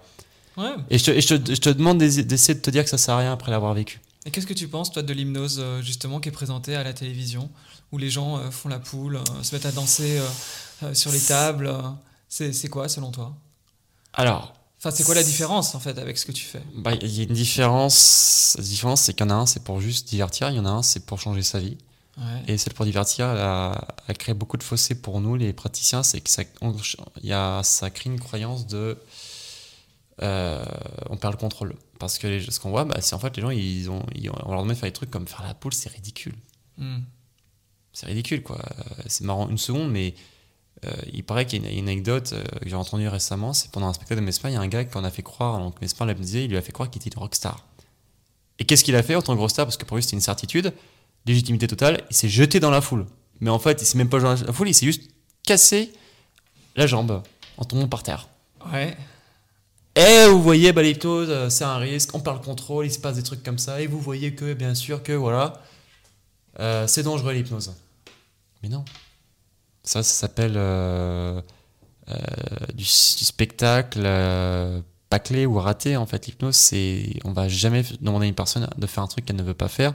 Ouais. 0.58 0.72
Et 0.90 0.98
je 0.98 1.06
te, 1.06 1.12
et 1.12 1.22
je 1.22 1.36
te- 1.36 1.54
je 1.56 1.62
te 1.62 1.70
demande 1.70 2.00
d'essa- 2.00 2.24
d'essayer 2.24 2.56
de 2.56 2.62
te 2.62 2.70
dire 2.72 2.84
que 2.84 2.90
ça 2.90 2.98
sert 2.98 3.14
à 3.14 3.20
rien 3.20 3.32
après 3.34 3.52
l'avoir 3.52 3.74
vécu. 3.74 4.02
Et 4.26 4.32
qu'est-ce 4.32 4.48
que 4.48 4.54
tu 4.54 4.68
penses, 4.68 4.92
toi, 4.92 5.04
de 5.04 5.14
l'hypnose, 5.14 5.60
euh, 5.62 5.82
justement, 5.82 6.20
qui 6.20 6.30
est 6.30 6.32
présentée 6.34 6.76
à 6.76 6.84
la 6.84 6.94
télévision, 6.94 7.50
où 7.92 7.98
les 7.98 8.10
gens 8.10 8.38
euh, 8.38 8.50
font 8.52 8.68
la 8.68 8.80
poule, 8.80 9.18
euh, 9.18 9.44
se 9.44 9.56
mettent 9.56 9.66
à 9.68 9.72
danser 9.72 10.20
sur 10.94 11.12
les 11.12 11.20
tables 11.22 11.72
c'est 12.30 12.68
quoi, 12.70 12.90
selon 12.90 13.12
toi? 13.12 13.34
Alors, 14.18 14.54
Enfin, 14.80 14.92
c'est 14.92 15.04
quoi 15.04 15.16
la 15.16 15.24
différence, 15.24 15.74
en 15.74 15.80
fait, 15.80 15.98
avec 15.98 16.20
ce 16.20 16.26
que 16.28 16.32
tu 16.32 16.44
fais? 16.44 16.62
Bah, 16.76 16.92
il 17.02 17.08
y 17.10 17.22
a 17.22 17.24
une 17.24 17.34
différence. 17.34 18.54
La 18.60 18.64
différence, 18.64 19.02
c'est 19.02 19.14
qu'il 19.16 19.26
y 19.26 19.30
en 19.30 19.32
a 19.32 19.36
un, 19.36 19.46
c'est 19.48 19.64
pour 19.64 19.82
juste 19.82 20.08
divertir. 20.08 20.52
Il 20.52 20.56
y 20.56 20.60
en 20.60 20.66
a 20.68 20.70
un, 20.70 20.84
c'est 20.84 21.04
pour 21.06 21.20
changer 21.20 21.42
sa 21.42 21.60
vie. 21.60 21.78
Ouais. 22.18 22.24
Et 22.48 22.58
celle 22.60 22.74
pour 22.76 22.86
divertir, 22.86 23.28
elle 23.28 23.40
a, 23.40 23.88
elle 24.08 24.18
crée 24.20 24.36
beaucoup 24.36 24.56
de 24.58 24.62
fossés 24.64 24.94
pour 25.02 25.20
nous, 25.20 25.36
les 25.36 25.52
praticiens. 25.52 26.04
C'est 26.04 26.22
que 26.22 26.30
ça, 26.30 26.44
on- 26.62 26.76
y 27.24 27.32
a, 27.34 27.62
ça 27.64 27.90
crée 27.90 28.12
une 28.12 28.20
croyance 28.20 28.68
de. 28.68 29.00
euh, 30.22 30.64
on 31.10 31.18
perd 31.18 31.34
le 31.34 31.40
contrôle. 31.40 31.76
Parce 32.00 32.18
que 32.20 32.28
les- 32.28 32.42
ce 32.52 32.60
qu'on 32.60 32.70
voit, 32.70 32.86
bah, 32.86 32.98
c'est 33.02 33.16
en 33.16 33.20
fait 33.20 33.36
les 33.36 33.42
gens, 33.42 33.50
ils 33.50 33.90
ont, 33.90 34.04
ils- 34.16 34.30
on 34.30 34.52
leur 34.52 34.62
demande 34.62 34.70
de 34.70 34.74
faire 34.76 34.90
des 34.90 34.94
trucs 34.94 35.12
comme 35.12 35.28
faire 35.28 35.44
la 35.44 35.54
poule, 35.54 35.74
c'est 35.74 35.90
ridicule. 35.90 36.36
Hmm. 36.78 37.00
C'est 37.94 38.06
ridicule, 38.06 38.44
quoi. 38.44 38.58
Euh, 38.60 38.84
C'est 39.08 39.24
marrant 39.24 39.50
une 39.50 39.58
seconde, 39.58 39.90
mais 39.92 40.14
euh, 40.86 40.92
il 41.12 41.24
paraît 41.24 41.46
qu'il 41.46 41.64
y 41.64 41.68
a 41.68 41.72
une, 41.72 41.88
anecdote 41.88 42.34
euh, 42.34 42.44
que 42.62 42.70
j'ai 42.70 42.76
entendue 42.76 43.08
récemment. 43.08 43.54
C'est 43.54 43.72
pendant 43.72 43.88
un 43.88 43.94
spectacle 43.94 44.22
de 44.22 44.26
Mespa, 44.26 44.50
il 44.50 44.54
y 44.54 44.56
a 44.56 44.62
un 44.62 44.68
gars 44.68 44.86
qu'on 44.86 45.04
a 45.04 45.12
fait 45.12 45.24
croire, 45.24 45.60
donc 45.60 45.82
Mespa 45.82 46.06
l'a 46.06 46.14
disait, 46.14 46.46
il 46.46 46.52
lui 46.52 46.58
a 46.58 46.62
fait 46.62 46.72
croire 46.72 46.90
qu'il 46.90 47.02
était 47.02 47.10
une 47.10 47.20
rockstar. 47.20 47.66
Et 48.60 48.66
qu'est-ce 48.66 48.84
qu'il 48.84 48.96
a 48.96 49.04
fait 49.04 49.16
en 49.16 49.22
tant 49.22 49.36
que 49.36 49.40
rockstar 49.40 49.66
Parce 49.66 49.78
que 49.78 49.86
pour 49.86 49.98
lui, 49.98 50.04
c'était 50.04 50.16
une 50.16 50.22
certitude, 50.22 50.74
légitimité 51.26 51.68
totale, 51.68 52.04
il 52.10 52.16
s'est 52.16 52.30
jeté 52.30 52.60
dans 52.60 52.72
la 52.72 52.82
foule. 52.82 53.06
Mais 53.40 53.50
en 53.50 53.60
fait, 53.60 53.82
il 53.82 53.86
s'est 53.86 53.98
même 53.98 54.10
pas 54.10 54.20
jeté 54.20 54.42
dans 54.42 54.48
la 54.48 54.54
foule, 54.54 54.70
il 54.70 54.74
s'est 54.74 54.86
juste 54.86 55.10
cassé 55.44 55.94
la 56.76 56.86
jambe 56.86 57.24
en 57.58 57.66
tombant 57.66 57.88
par 57.88 58.04
terre. 58.04 58.30
Ouais. 58.72 58.96
Et 59.96 60.28
vous 60.28 60.44
voyez, 60.44 60.74
bah, 60.74 60.84
l'hypnose, 60.84 61.30
euh, 61.30 61.50
c'est 61.50 61.64
un 61.64 61.78
risque, 61.78 62.14
on 62.14 62.20
perd 62.20 62.38
le 62.38 62.44
contrôle, 62.44 62.86
il 62.86 62.92
se 62.92 63.00
passe 63.00 63.16
des 63.16 63.24
trucs 63.24 63.42
comme 63.42 63.58
ça, 63.58 63.82
et 63.82 63.88
vous 63.88 64.00
voyez 64.00 64.36
que, 64.36 64.54
bien 64.54 64.76
sûr, 64.76 65.02
que 65.02 65.14
voilà, 65.14 65.60
euh, 66.60 66.86
c'est 66.86 67.02
dangereux 67.02 67.34
l'hypnose. 67.34 67.74
Mais 68.62 68.70
non. 68.70 68.86
Ça, 69.88 70.04
ça 70.04 70.14
s'appelle 70.14 70.56
euh, 70.58 71.42
euh, 72.10 72.16
du, 72.74 72.84
du 72.84 72.84
spectacle 72.84 74.02
euh, 74.04 74.82
bâclé 75.10 75.46
ou 75.46 75.58
raté, 75.60 75.96
en 75.96 76.06
fait. 76.06 76.28
L'hypnose, 76.28 76.58
c'est. 76.58 77.14
On 77.24 77.32
va 77.32 77.48
jamais 77.48 77.86
demander 78.02 78.26
à 78.26 78.28
une 78.28 78.36
personne 78.36 78.68
de 78.78 78.86
faire 78.86 79.02
un 79.02 79.08
truc 79.08 79.26
qu'elle 79.26 79.38
ne 79.38 79.44
veut 79.44 79.54
pas 79.54 79.70
faire, 79.70 79.94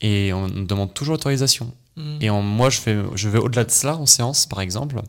et 0.00 0.32
on 0.32 0.48
demande 0.48 0.94
toujours 0.94 1.14
l'autorisation. 1.14 1.74
Hmm. 1.96 2.18
Et 2.20 2.30
en, 2.30 2.40
moi, 2.40 2.70
je, 2.70 2.78
fais, 2.78 3.02
je 3.16 3.28
vais 3.28 3.40
au-delà 3.40 3.64
de 3.64 3.72
cela 3.72 3.96
en 3.96 4.06
séance, 4.06 4.46
par 4.46 4.60
exemple. 4.60 5.02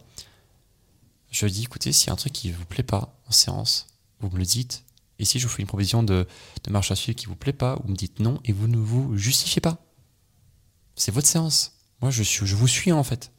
Je 1.29 1.45
dis, 1.45 1.65
écoutez, 1.65 1.91
s'il 1.91 2.07
y 2.07 2.09
a 2.09 2.13
un 2.13 2.15
truc 2.15 2.33
qui 2.33 2.49
ne 2.49 2.53
vous 2.55 2.65
plaît 2.65 2.81
pas 2.81 3.15
en 3.27 3.31
séance, 3.31 3.85
vous 4.19 4.31
me 4.31 4.39
le 4.39 4.45
dites. 4.45 4.83
Et 5.19 5.25
si 5.25 5.37
je 5.37 5.45
vous 5.45 5.53
fais 5.53 5.61
une 5.61 5.67
proposition 5.67 6.01
de, 6.01 6.27
de 6.63 6.71
marche 6.71 6.89
à 6.89 6.95
suivre 6.95 7.15
qui 7.15 7.27
vous 7.27 7.35
plaît 7.35 7.53
pas, 7.53 7.77
vous 7.83 7.91
me 7.91 7.95
dites 7.95 8.19
non 8.19 8.39
et 8.45 8.51
vous 8.51 8.67
ne 8.67 8.77
vous 8.77 9.15
justifiez 9.15 9.61
pas. 9.61 9.77
C'est 10.95 11.11
votre 11.11 11.27
séance. 11.27 11.73
Moi, 12.01 12.09
je, 12.09 12.23
suis, 12.23 12.47
je 12.47 12.55
vous 12.55 12.67
suis 12.67 12.91
en 12.91 13.03
fait. 13.03 13.31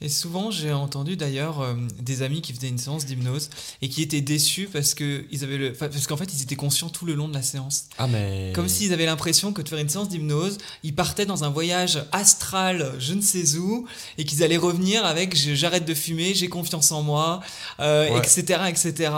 Et 0.00 0.08
souvent, 0.08 0.50
j'ai 0.50 0.72
entendu 0.72 1.16
d'ailleurs 1.16 1.60
euh, 1.60 1.74
des 2.00 2.22
amis 2.22 2.40
qui 2.42 2.52
faisaient 2.52 2.68
une 2.68 2.78
séance 2.78 3.04
d'hypnose 3.06 3.50
et 3.82 3.88
qui 3.88 4.02
étaient 4.02 4.20
déçus 4.20 4.68
parce 4.72 4.94
que 4.94 5.24
ils 5.30 5.44
avaient 5.44 5.58
le, 5.58 5.72
parce 5.72 6.06
qu'en 6.06 6.16
fait, 6.16 6.32
ils 6.32 6.42
étaient 6.42 6.56
conscients 6.56 6.88
tout 6.88 7.04
le 7.06 7.14
long 7.14 7.28
de 7.28 7.34
la 7.34 7.42
séance. 7.42 7.84
Ah, 7.98 8.06
mais. 8.06 8.52
Comme 8.54 8.68
s'ils 8.68 8.92
avaient 8.92 9.06
l'impression 9.06 9.52
que 9.52 9.62
de 9.62 9.68
faire 9.68 9.78
une 9.78 9.88
séance 9.88 10.08
d'hypnose, 10.08 10.58
ils 10.82 10.94
partaient 10.94 11.26
dans 11.26 11.44
un 11.44 11.50
voyage 11.50 12.04
astral, 12.12 12.94
je 12.98 13.14
ne 13.14 13.20
sais 13.20 13.56
où, 13.56 13.86
et 14.18 14.24
qu'ils 14.24 14.42
allaient 14.42 14.56
revenir 14.56 15.04
avec 15.04 15.34
j'arrête 15.36 15.84
de 15.84 15.94
fumer, 15.94 16.34
j'ai 16.34 16.48
confiance 16.48 16.92
en 16.92 17.02
moi, 17.02 17.40
euh, 17.80 18.08
Ouais. 18.10 18.18
etc., 18.18 18.62
etc. 18.68 19.10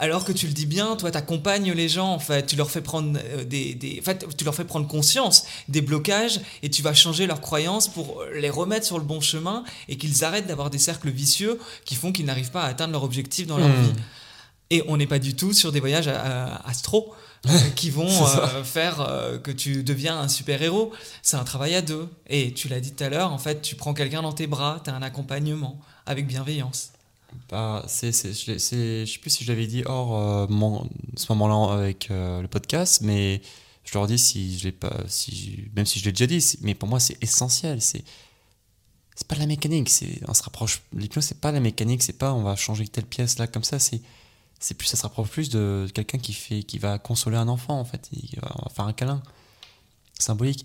Alors 0.00 0.24
que 0.24 0.32
tu 0.32 0.46
le 0.48 0.52
dis 0.52 0.66
bien, 0.66 0.96
toi, 0.96 1.10
t'accompagnes 1.12 1.72
les 1.72 1.88
gens, 1.88 2.08
en 2.12 2.18
fait, 2.18 2.46
tu 2.46 2.56
leur 2.56 2.68
fais 2.70 2.80
prendre 2.80 3.16
euh, 3.24 3.44
des, 3.44 3.74
des- 3.74 4.00
en 4.00 4.02
fait, 4.04 4.26
tu 4.36 4.44
leur 4.44 4.54
fais 4.54 4.64
prendre 4.64 4.88
conscience 4.88 5.44
des 5.68 5.80
blocages 5.82 6.40
et 6.64 6.68
tu 6.70 6.82
vas 6.82 6.94
changer 6.94 7.26
leurs 7.28 7.40
croyances 7.40 7.86
pour 7.88 8.22
les 8.34 8.50
remettre 8.50 8.84
sur 8.86 8.98
le 8.98 9.04
bon 9.04 9.20
chemin 9.20 9.62
et 9.88 9.96
qu'ils 9.96 10.24
arrêtent 10.24 10.48
d'avoir 10.48 10.68
des 10.70 10.78
cercles 10.78 11.10
vicieux 11.10 11.60
qui 11.84 11.94
font 11.94 12.10
qu'ils 12.10 12.26
n'arrivent 12.26 12.50
pas 12.50 12.62
à 12.64 12.66
atteindre 12.68 12.92
leur 12.92 13.04
objectif 13.04 13.46
dans 13.46 13.56
leur 13.58 13.68
Hmm. 13.68 13.82
vie. 13.84 13.92
Et 14.70 14.82
on 14.88 14.96
n'est 14.96 15.06
pas 15.06 15.20
du 15.20 15.34
tout 15.36 15.52
sur 15.52 15.70
des 15.70 15.78
voyages 15.78 16.08
astro 16.64 17.14
euh, 17.46 17.50
qui 17.76 17.90
vont 17.90 18.08
euh, 18.26 18.64
faire 18.64 19.00
euh, 19.00 19.38
que 19.38 19.52
tu 19.52 19.84
deviens 19.84 20.18
un 20.18 20.28
super-héros. 20.28 20.90
C'est 21.22 21.36
un 21.36 21.44
travail 21.44 21.74
à 21.76 21.82
deux. 21.82 22.08
Et 22.28 22.52
tu 22.52 22.68
l'as 22.68 22.80
dit 22.80 22.92
tout 22.92 23.04
à 23.04 23.08
l'heure, 23.10 23.32
en 23.32 23.38
fait, 23.38 23.62
tu 23.62 23.76
prends 23.76 23.94
quelqu'un 23.94 24.22
dans 24.22 24.32
tes 24.32 24.48
bras, 24.48 24.80
tu 24.82 24.90
as 24.90 24.94
un 24.94 25.02
accompagnement 25.02 25.78
avec 26.06 26.26
bienveillance. 26.26 26.90
Bah, 27.50 27.84
c'est, 27.88 28.12
je, 28.12 28.52
je 28.54 28.58
sais 28.58 29.18
plus 29.20 29.30
si 29.30 29.44
je 29.44 29.48
l'avais 29.52 29.66
dit 29.66 29.82
hors 29.86 30.18
euh, 30.18 30.46
mon- 30.48 30.88
ce 31.16 31.30
moment-là 31.32 31.74
avec 31.74 32.10
euh, 32.10 32.40
le 32.40 32.48
podcast, 32.48 33.00
mais 33.02 33.42
je 33.84 33.92
leur 33.94 34.06
dis 34.06 34.18
si 34.18 34.58
je 34.58 34.64
l'ai 34.64 34.72
pas, 34.72 34.96
si, 35.08 35.64
même 35.76 35.86
si 35.86 35.98
je 35.98 36.04
l'ai 36.06 36.12
déjà 36.12 36.26
dit, 36.26 36.42
mais 36.62 36.74
pour 36.74 36.88
moi 36.88 37.00
c'est 37.00 37.22
essentiel. 37.22 37.80
C'est, 37.82 38.02
c'est 39.14 39.26
pas 39.28 39.34
de 39.36 39.40
la 39.40 39.46
mécanique, 39.46 39.88
c'est, 39.90 40.20
on 40.26 40.34
se 40.34 40.42
rapproche. 40.42 40.82
L'hypnose 40.92 41.24
c'est 41.24 41.40
pas 41.40 41.52
la 41.52 41.60
mécanique, 41.60 42.02
c'est 42.02 42.18
pas 42.18 42.32
on 42.32 42.42
va 42.42 42.56
changer 42.56 42.86
telle 42.88 43.06
pièce 43.06 43.38
là 43.38 43.46
comme 43.46 43.64
ça. 43.64 43.78
C'est, 43.78 44.00
c'est 44.58 44.74
plus, 44.74 44.86
ça 44.86 44.96
se 44.96 45.02
rapproche 45.02 45.28
plus 45.28 45.50
de 45.50 45.86
quelqu'un 45.94 46.18
qui 46.18 46.32
fait, 46.32 46.62
qui 46.62 46.78
va 46.78 46.98
consoler 46.98 47.36
un 47.36 47.48
enfant 47.48 47.78
en 47.78 47.84
fait, 47.84 48.10
on 48.42 48.62
va 48.64 48.70
faire 48.74 48.86
un 48.86 48.92
câlin 48.92 49.22
symbolique. 50.18 50.64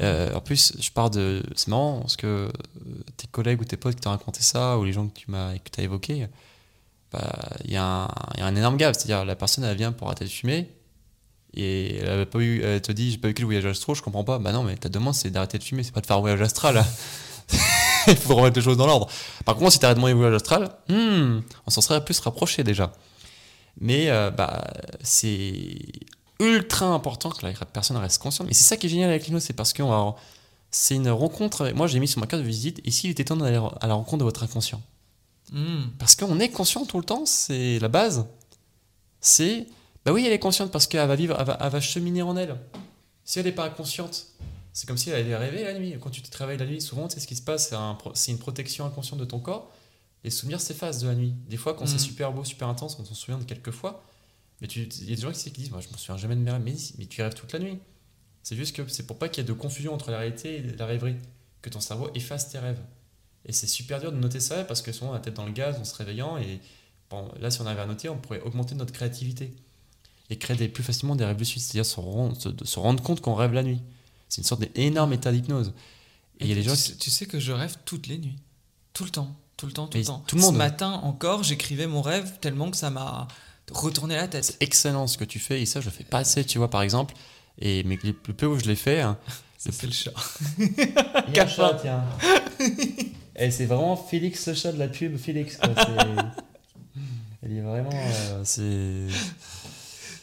Euh, 0.00 0.32
en 0.34 0.40
plus, 0.40 0.74
je 0.78 0.90
pars 0.92 1.10
de. 1.10 1.42
C'est 1.56 1.68
marrant 1.68 2.00
parce 2.00 2.16
que 2.16 2.26
euh, 2.26 2.50
tes 3.16 3.26
collègues 3.26 3.60
ou 3.60 3.64
tes 3.64 3.76
potes 3.76 3.96
qui 3.96 4.00
t'ont 4.00 4.10
raconté 4.10 4.42
ça, 4.42 4.78
ou 4.78 4.84
les 4.84 4.92
gens 4.92 5.08
que 5.08 5.18
tu 5.18 5.30
m'as 5.30 5.54
que 5.58 5.80
as 5.80 5.82
évoqués, 5.82 6.26
bah, 7.12 7.32
il 7.64 7.72
y, 7.72 7.76
un- 7.76 8.08
il 8.34 8.40
y 8.40 8.42
a 8.42 8.46
un 8.46 8.54
énorme 8.56 8.76
gap. 8.76 8.94
C'est-à-dire, 8.94 9.24
la 9.24 9.34
personne, 9.36 9.64
elle 9.64 9.76
vient 9.76 9.92
pour 9.92 10.06
arrêter 10.08 10.24
de 10.24 10.30
fumer, 10.30 10.70
et 11.54 11.96
elle, 11.96 12.08
avait 12.10 12.26
pas 12.26 12.38
eu, 12.38 12.62
elle 12.62 12.80
te 12.82 12.92
dit, 12.92 13.10
j'ai 13.12 13.18
pas 13.18 13.28
vécu 13.28 13.42
le 13.42 13.46
voyage 13.46 13.66
astral, 13.66 13.96
je 13.96 14.02
comprends 14.02 14.24
pas. 14.24 14.38
Bah 14.38 14.52
non, 14.52 14.62
mais 14.62 14.76
ta 14.76 14.88
demande, 14.88 15.14
c'est 15.14 15.30
d'arrêter 15.30 15.58
de 15.58 15.64
fumer, 15.64 15.82
c'est 15.82 15.92
pas 15.92 16.00
de 16.00 16.06
faire 16.06 16.16
un 16.18 16.20
voyage 16.20 16.42
astral. 16.42 16.84
Il 18.06 18.16
faut 18.16 18.36
remettre 18.36 18.56
les 18.56 18.62
choses 18.62 18.76
dans 18.76 18.86
l'ordre. 18.86 19.08
Par 19.44 19.56
contre, 19.56 19.72
si 19.72 19.78
t'arrêtes 19.78 19.96
de 19.96 20.00
demander 20.00 20.12
le 20.14 20.18
voyage 20.18 20.36
astral, 20.36 20.70
hmm, 20.88 21.40
on 21.66 21.70
s'en 21.70 21.80
serait 21.80 22.04
plus 22.04 22.18
rapproché 22.20 22.62
déjà. 22.62 22.92
Mais 23.80 24.10
euh, 24.10 24.30
bah, 24.30 24.64
c'est 25.02 25.76
ultra 26.40 26.86
important 26.86 27.30
que 27.30 27.46
la 27.46 27.52
personne 27.52 27.96
reste 27.96 28.22
consciente. 28.22 28.46
Mais 28.46 28.54
c'est 28.54 28.64
ça 28.64 28.76
qui 28.76 28.86
est 28.86 28.90
génial 28.90 29.10
avec 29.10 29.24
l'hypnose, 29.24 29.42
c'est 29.42 29.52
parce 29.52 29.72
que 29.72 29.82
c'est 30.70 30.94
une 30.94 31.10
rencontre. 31.10 31.70
Moi, 31.70 31.86
j'ai 31.86 31.98
mis 31.98 32.08
sur 32.08 32.20
ma 32.20 32.26
carte 32.26 32.42
de 32.42 32.46
visite, 32.46 32.80
et 32.84 32.90
s'il 32.90 33.10
était 33.10 33.24
temps 33.24 33.36
d'aller 33.36 33.60
à 33.80 33.86
la 33.86 33.94
rencontre 33.94 34.18
de 34.18 34.24
votre 34.24 34.42
inconscient 34.42 34.82
Hmm. 35.52 35.88
Parce 35.98 36.14
qu'on 36.14 36.38
est 36.40 36.50
conscient 36.50 36.84
tout 36.84 36.98
le 36.98 37.04
temps, 37.04 37.24
c'est 37.26 37.78
la 37.78 37.88
base. 37.88 38.26
C'est, 39.20 39.66
bah 40.04 40.12
oui, 40.12 40.24
elle 40.26 40.32
est 40.32 40.38
consciente 40.38 40.70
parce 40.70 40.86
qu'elle 40.86 41.06
va 41.06 41.16
vivre, 41.16 41.36
elle 41.38 41.46
va, 41.46 41.58
elle 41.60 41.70
va 41.70 41.80
cheminer 41.80 42.22
en 42.22 42.36
elle. 42.36 42.56
Si 43.24 43.38
elle 43.38 43.46
n'est 43.46 43.52
pas 43.52 43.68
consciente, 43.70 44.26
c'est 44.72 44.86
comme 44.86 44.98
si 44.98 45.10
elle 45.10 45.16
allait 45.16 45.36
rêver 45.36 45.64
la 45.64 45.74
nuit. 45.78 45.94
Quand 46.00 46.10
tu 46.10 46.22
te 46.22 46.36
réveilles 46.36 46.58
la 46.58 46.66
nuit, 46.66 46.80
souvent, 46.80 47.08
tu 47.08 47.14
sais 47.14 47.20
ce 47.20 47.26
qui 47.26 47.36
se 47.36 47.42
passe, 47.42 47.68
c'est 47.68 47.74
un 47.74 47.96
une 48.28 48.38
protection 48.38 48.84
inconsciente 48.86 49.18
de 49.18 49.24
ton 49.24 49.38
corps. 49.38 49.70
Les 50.24 50.30
souvenirs 50.30 50.60
s'effacent 50.60 51.00
de 51.00 51.08
la 51.08 51.14
nuit. 51.14 51.34
Des 51.48 51.56
fois, 51.56 51.74
quand 51.74 51.86
c'est 51.86 51.98
super 51.98 52.32
beau, 52.32 52.44
super 52.44 52.68
intense, 52.68 52.98
on 52.98 53.04
s'en 53.04 53.14
souvient 53.14 53.38
de 53.38 53.44
quelques 53.44 53.70
fois. 53.70 54.02
Mais 54.60 54.66
il 54.68 55.08
y 55.08 55.12
a 55.12 55.16
des 55.16 55.22
gens 55.22 55.32
qui, 55.32 55.50
disent, 55.50 55.70
moi, 55.70 55.80
je 55.80 55.88
me 55.88 55.96
souviens 55.96 56.16
jamais 56.16 56.34
de 56.34 56.40
mes 56.40 56.50
rêves. 56.50 56.62
Mais, 56.64 56.74
mais 56.98 57.06
tu 57.06 57.22
rêves 57.22 57.34
toute 57.34 57.52
la 57.52 57.58
nuit. 57.58 57.78
C'est 58.42 58.56
juste 58.56 58.74
que 58.74 58.86
c'est 58.88 59.06
pour 59.06 59.18
pas 59.18 59.28
qu'il 59.28 59.42
y 59.42 59.46
ait 59.46 59.48
de 59.48 59.52
confusion 59.52 59.94
entre 59.94 60.10
la 60.10 60.18
réalité 60.18 60.56
et 60.56 60.62
la 60.76 60.86
rêverie, 60.86 61.16
que 61.62 61.70
ton 61.70 61.80
cerveau 61.80 62.10
efface 62.14 62.48
tes 62.48 62.58
rêves. 62.58 62.80
Et 63.44 63.52
c'est 63.52 63.66
super 63.66 64.00
dur 64.00 64.12
de 64.12 64.16
noter 64.16 64.40
ça 64.40 64.64
parce 64.64 64.82
que 64.82 64.92
souvent 64.92 65.10
on 65.10 65.14
a 65.14 65.16
la 65.16 65.20
tête 65.22 65.34
dans 65.34 65.46
le 65.46 65.52
gaz 65.52 65.78
en 65.78 65.84
se 65.84 65.94
réveillant 65.94 66.38
et 66.38 66.60
bon, 67.10 67.30
là 67.40 67.50
si 67.50 67.60
on 67.60 67.66
avait 67.66 67.80
à 67.80 67.86
noter, 67.86 68.08
on 68.08 68.16
pourrait 68.16 68.40
augmenter 68.40 68.74
notre 68.74 68.92
créativité 68.92 69.52
et 70.30 70.36
créer 70.36 70.56
des, 70.56 70.68
plus 70.68 70.82
facilement 70.82 71.16
des 71.16 71.24
rêves 71.24 71.38
lucides, 71.38 71.62
c'est-à-dire 71.62 71.86
se 71.86 72.00
rendre, 72.00 72.40
se, 72.40 72.48
de 72.48 72.64
se 72.64 72.78
rendre 72.78 73.02
compte 73.02 73.20
qu'on 73.20 73.34
rêve 73.34 73.52
la 73.52 73.62
nuit. 73.62 73.80
C'est 74.28 74.42
une 74.42 74.46
sorte 74.46 74.60
d'énorme 74.60 75.12
état 75.12 75.32
d'hypnose. 75.32 75.72
Et 76.40 76.44
il 76.44 76.48
y 76.48 76.52
a 76.52 76.54
des 76.54 76.62
tu, 76.62 76.68
gens 76.68 76.74
sais, 76.74 76.96
tu 76.96 77.10
sais 77.10 77.26
que 77.26 77.40
je 77.40 77.52
rêve 77.52 77.76
toutes 77.84 78.06
les 78.06 78.18
nuits. 78.18 78.36
Tout 78.92 79.04
le 79.04 79.10
temps. 79.10 79.34
Tout 79.56 79.66
le 79.66 79.72
temps, 79.72 79.86
tout 79.86 79.96
Mais 79.96 80.02
le 80.02 80.06
temps. 80.06 80.22
tout 80.26 80.36
le 80.36 80.42
monde. 80.42 80.54
Ce 80.54 80.58
matin 80.58 80.92
encore, 81.02 81.42
j'écrivais 81.42 81.86
mon 81.86 82.02
rêve 82.02 82.38
tellement 82.40 82.70
que 82.70 82.76
ça 82.76 82.90
m'a 82.90 83.26
retourné 83.72 84.16
la 84.16 84.28
tête. 84.28 84.44
c'est 84.44 84.62
excellent 84.62 85.06
ce 85.06 85.18
que 85.18 85.24
tu 85.24 85.38
fais 85.38 85.60
et 85.60 85.66
ça 85.66 85.80
je 85.80 85.86
le 85.86 85.90
fais 85.90 86.04
pas 86.04 86.18
assez, 86.18 86.44
tu 86.44 86.58
vois 86.58 86.70
par 86.70 86.82
exemple. 86.82 87.14
Et 87.60 87.82
mais 87.84 87.98
le 88.02 88.12
peu 88.12 88.46
où 88.46 88.58
je 88.58 88.64
l'ai 88.66 88.76
fait, 88.76 89.00
hein, 89.00 89.18
c'est 89.58 89.82
le 89.82 89.92
chat. 89.92 90.12
Il 90.58 91.34
y 91.34 91.40
a 91.40 91.44
un 91.44 91.46
chat, 91.48 91.78
tiens. 91.80 92.04
Et 93.40 93.52
c'est 93.52 93.66
vraiment 93.66 93.96
Félix 93.96 94.48
le 94.48 94.54
chat 94.54 94.72
de 94.72 94.78
la 94.80 94.88
pub, 94.88 95.16
Félix. 95.16 95.56
Quoi. 95.58 95.70
C'est... 95.76 97.48
Il 97.48 97.58
est 97.58 97.60
vraiment. 97.60 97.90
euh, 97.92 98.40
c'est... 98.44 99.06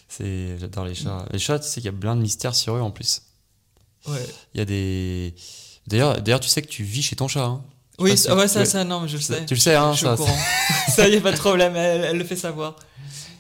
C'est, 0.10 0.58
j'adore 0.60 0.86
les 0.86 0.96
chats. 0.96 1.26
Les 1.32 1.40
chats, 1.40 1.60
tu 1.60 1.68
sais 1.68 1.76
qu'il 1.76 1.86
y 1.86 1.90
a 1.90 1.98
plein 1.98 2.16
de 2.16 2.22
mystères 2.22 2.56
sur 2.56 2.76
eux 2.76 2.82
en 2.82 2.92
plus. 2.92 3.22
Ouais. 4.08 4.26
Il 4.54 4.60
y 4.60 4.62
a 4.62 4.66
des. 4.66 5.34
D'ailleurs, 5.88 6.22
d'ailleurs, 6.22 6.40
tu 6.40 6.48
sais 6.50 6.62
que 6.62 6.68
tu 6.68 6.84
vis 6.84 7.02
chez 7.04 7.16
ton 7.16 7.28
chat. 7.28 7.44
Hein. 7.44 7.64
Oui, 8.00 8.12
si- 8.12 8.24
ça- 8.24 8.36
ouais, 8.36 8.48
ça, 8.48 8.84
non, 8.84 9.02
mais 9.02 9.08
je 9.08 9.16
le 9.18 9.22
sais. 9.22 9.46
Tu 9.46 9.56
le 9.56 9.60
sais, 9.60 9.76
hein, 9.76 9.92
je 9.92 9.98
suis 9.98 10.06
ça. 10.06 10.14
au 10.14 10.18
courant. 10.18 10.38
ça, 10.90 11.08
y 11.08 11.16
a 11.16 11.22
pas 11.22 11.32
de 11.32 11.38
problème, 11.38 11.76
elle, 11.76 12.04
elle 12.04 12.18
le 12.18 12.24
fait 12.24 12.36
savoir. 12.36 12.76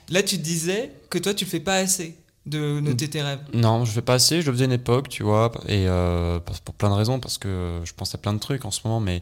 Là, 0.10 0.24
tu 0.24 0.38
te 0.38 0.43
disais 0.43 0.91
que 1.10 1.18
toi, 1.18 1.34
tu 1.34 1.45
fais 1.45 1.60
pas 1.60 1.76
assez 1.76 2.18
de 2.45 2.80
noter 2.80 3.10
tes 3.10 3.22
rêves. 3.22 3.41
Non, 3.53 3.86
je 3.86 3.91
fais 3.91 4.01
pas 4.01 4.16
assez. 4.16 4.41
Je 4.41 4.47
le 4.47 4.53
faisais 4.53 4.66
à 4.66 4.68
une 4.68 4.74
époque, 4.74 5.10
tu 5.10 5.24
vois, 5.24 5.51
et 5.68 5.88
euh, 5.88 6.39
pour 6.39 6.76
plein 6.76 6.89
de 6.89 6.95
raisons, 6.95 7.20
parce 7.20 7.38
que 7.38 7.82
je 7.84 7.93
pense 7.93 8.14
à 8.14 8.18
plein 8.18 8.34
de 8.34 8.39
trucs 8.39 8.66
en 8.66 8.72
ce 8.72 8.82
moment, 8.86 8.99
mais 8.99 9.22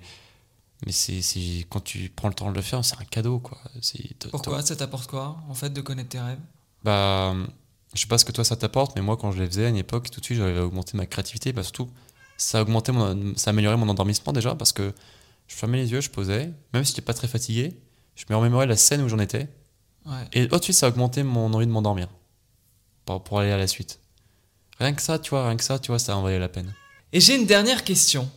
mais 0.86 0.92
c'est 0.92 1.22
quand 1.70 1.82
tu 1.82 2.12
prends 2.14 2.28
le 2.28 2.34
temps 2.34 2.52
de 2.52 2.56
le 2.56 2.62
faire, 2.62 2.84
c'est 2.84 3.00
un 3.00 3.06
cadeau, 3.06 3.40
quoi. 3.40 3.58
Pourquoi 4.32 4.62
Ça 4.62 4.76
t'apporte 4.76 5.10
quoi, 5.10 5.38
en 5.50 5.54
fait, 5.54 5.70
de 5.70 5.80
connaître 5.80 6.10
tes 6.10 6.20
rêves? 6.20 6.40
Bah, 6.84 7.34
je 7.94 8.02
sais 8.02 8.08
pas 8.08 8.18
ce 8.18 8.26
que 8.26 8.32
toi 8.32 8.44
ça 8.44 8.56
t'apporte, 8.56 8.96
mais 8.96 9.02
moi 9.02 9.16
quand 9.18 9.32
je 9.32 9.42
les 9.42 9.48
faisais 9.48 9.66
à 9.66 9.70
une 9.70 9.78
époque, 9.78 10.10
tout 10.10 10.20
de 10.20 10.26
suite 10.26 10.38
j'avais 10.38 10.60
augmenté 10.60 10.98
ma 10.98 11.06
créativité. 11.06 11.54
Bah, 11.54 11.64
surtout, 11.64 11.90
ça 12.38 12.62
augmentait 12.62 12.92
mon, 12.92 13.36
ça 13.38 13.52
améliorait 13.52 13.78
mon 13.78 13.88
endormissement 13.88 14.34
déjà 14.34 14.56
parce 14.56 14.74
que 14.74 14.94
je 15.48 15.56
fermais 15.56 15.78
les 15.78 15.92
yeux, 15.92 16.02
je 16.02 16.10
posais, 16.10 16.52
même 16.74 16.84
si 16.84 16.92
j'étais 16.92 17.02
pas 17.02 17.14
très 17.14 17.28
fatigué, 17.28 17.80
je 18.16 18.26
me 18.30 18.36
remémorais 18.36 18.66
la 18.66 18.76
scène 18.76 19.02
où 19.02 19.10
j'en 19.10 19.20
étais, 19.20 19.48
Ouais. 20.06 20.28
et 20.34 20.48
tout 20.48 20.58
de 20.58 20.64
suite 20.64 20.76
ça 20.76 20.90
augmentait 20.90 21.24
mon 21.24 21.54
envie 21.54 21.66
de 21.66 21.72
m'endormir 21.72 22.10
pour, 23.06 23.24
pour 23.24 23.40
aller 23.40 23.52
à 23.52 23.58
la 23.58 23.68
suite. 23.68 24.00
Rien 24.80 24.94
que 24.94 25.02
ça, 25.02 25.20
tu 25.20 25.30
vois, 25.30 25.48
rien 25.48 25.56
que 25.56 25.64
ça, 25.64 25.80
tu 25.80 25.92
vois, 25.92 26.00
ça 26.00 26.18
en 26.18 26.24
valait 26.24 26.40
la 26.40 26.50
peine. 26.50 26.74
Et 27.12 27.20
j'ai 27.20 27.36
une 27.36 27.46
dernière 27.46 27.84
question. 27.84 28.30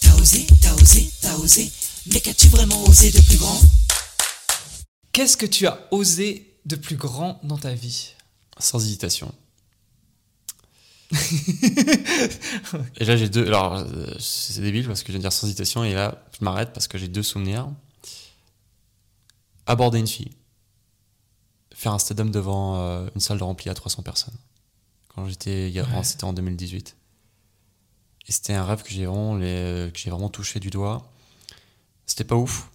T'as 0.00 0.14
osé, 0.14 0.46
t'as 0.60 0.74
osé, 0.74 1.10
t'as 1.20 1.36
osé, 1.36 1.70
mais 2.12 2.20
qu'as-tu 2.20 2.48
vraiment 2.48 2.82
osé 2.84 3.10
de 3.10 3.20
plus 3.20 3.36
grand? 3.36 3.60
Qu'est-ce 5.12 5.36
que 5.36 5.46
tu 5.46 5.66
as 5.66 5.78
osé 5.90 6.54
de 6.64 6.76
plus 6.76 6.96
grand 6.96 7.40
dans 7.42 7.58
ta 7.58 7.74
vie? 7.74 8.14
Sans 8.58 8.82
hésitation. 8.84 9.32
et 12.98 13.04
là 13.04 13.16
j'ai 13.16 13.28
deux. 13.28 13.46
Alors 13.46 13.76
euh, 13.76 14.14
c'est 14.18 14.60
débile 14.60 14.86
parce 14.86 15.02
que 15.02 15.06
je 15.08 15.12
viens 15.12 15.20
de 15.20 15.24
dire 15.24 15.32
sans 15.32 15.46
hésitation 15.46 15.82
et 15.82 15.94
là 15.94 16.22
je 16.38 16.44
m'arrête 16.44 16.72
parce 16.74 16.86
que 16.86 16.98
j'ai 16.98 17.08
deux 17.08 17.22
souvenirs. 17.22 17.68
Aborder 19.66 19.98
une 19.98 20.06
fille. 20.06 20.32
Faire 21.78 21.92
un 21.92 21.98
stand-up 22.00 22.28
devant 22.30 22.76
euh, 22.80 23.08
une 23.14 23.20
salle 23.20 23.38
de 23.38 23.44
remplie 23.44 23.70
à 23.70 23.74
300 23.74 24.02
personnes. 24.02 24.34
Quand 25.14 25.28
j'étais. 25.28 25.70
Ouais. 25.72 26.02
C'était 26.02 26.24
en 26.24 26.32
2018. 26.32 26.96
Et 28.26 28.32
c'était 28.32 28.54
un 28.54 28.64
rêve 28.64 28.82
que 28.82 28.90
j'ai 28.90 29.06
vraiment, 29.06 29.36
les- 29.36 29.90
que 29.92 29.98
j'ai 29.98 30.10
vraiment 30.10 30.28
touché 30.28 30.58
du 30.58 30.70
doigt. 30.70 31.08
C'était 32.04 32.24
pas 32.24 32.34
ouf. 32.34 32.68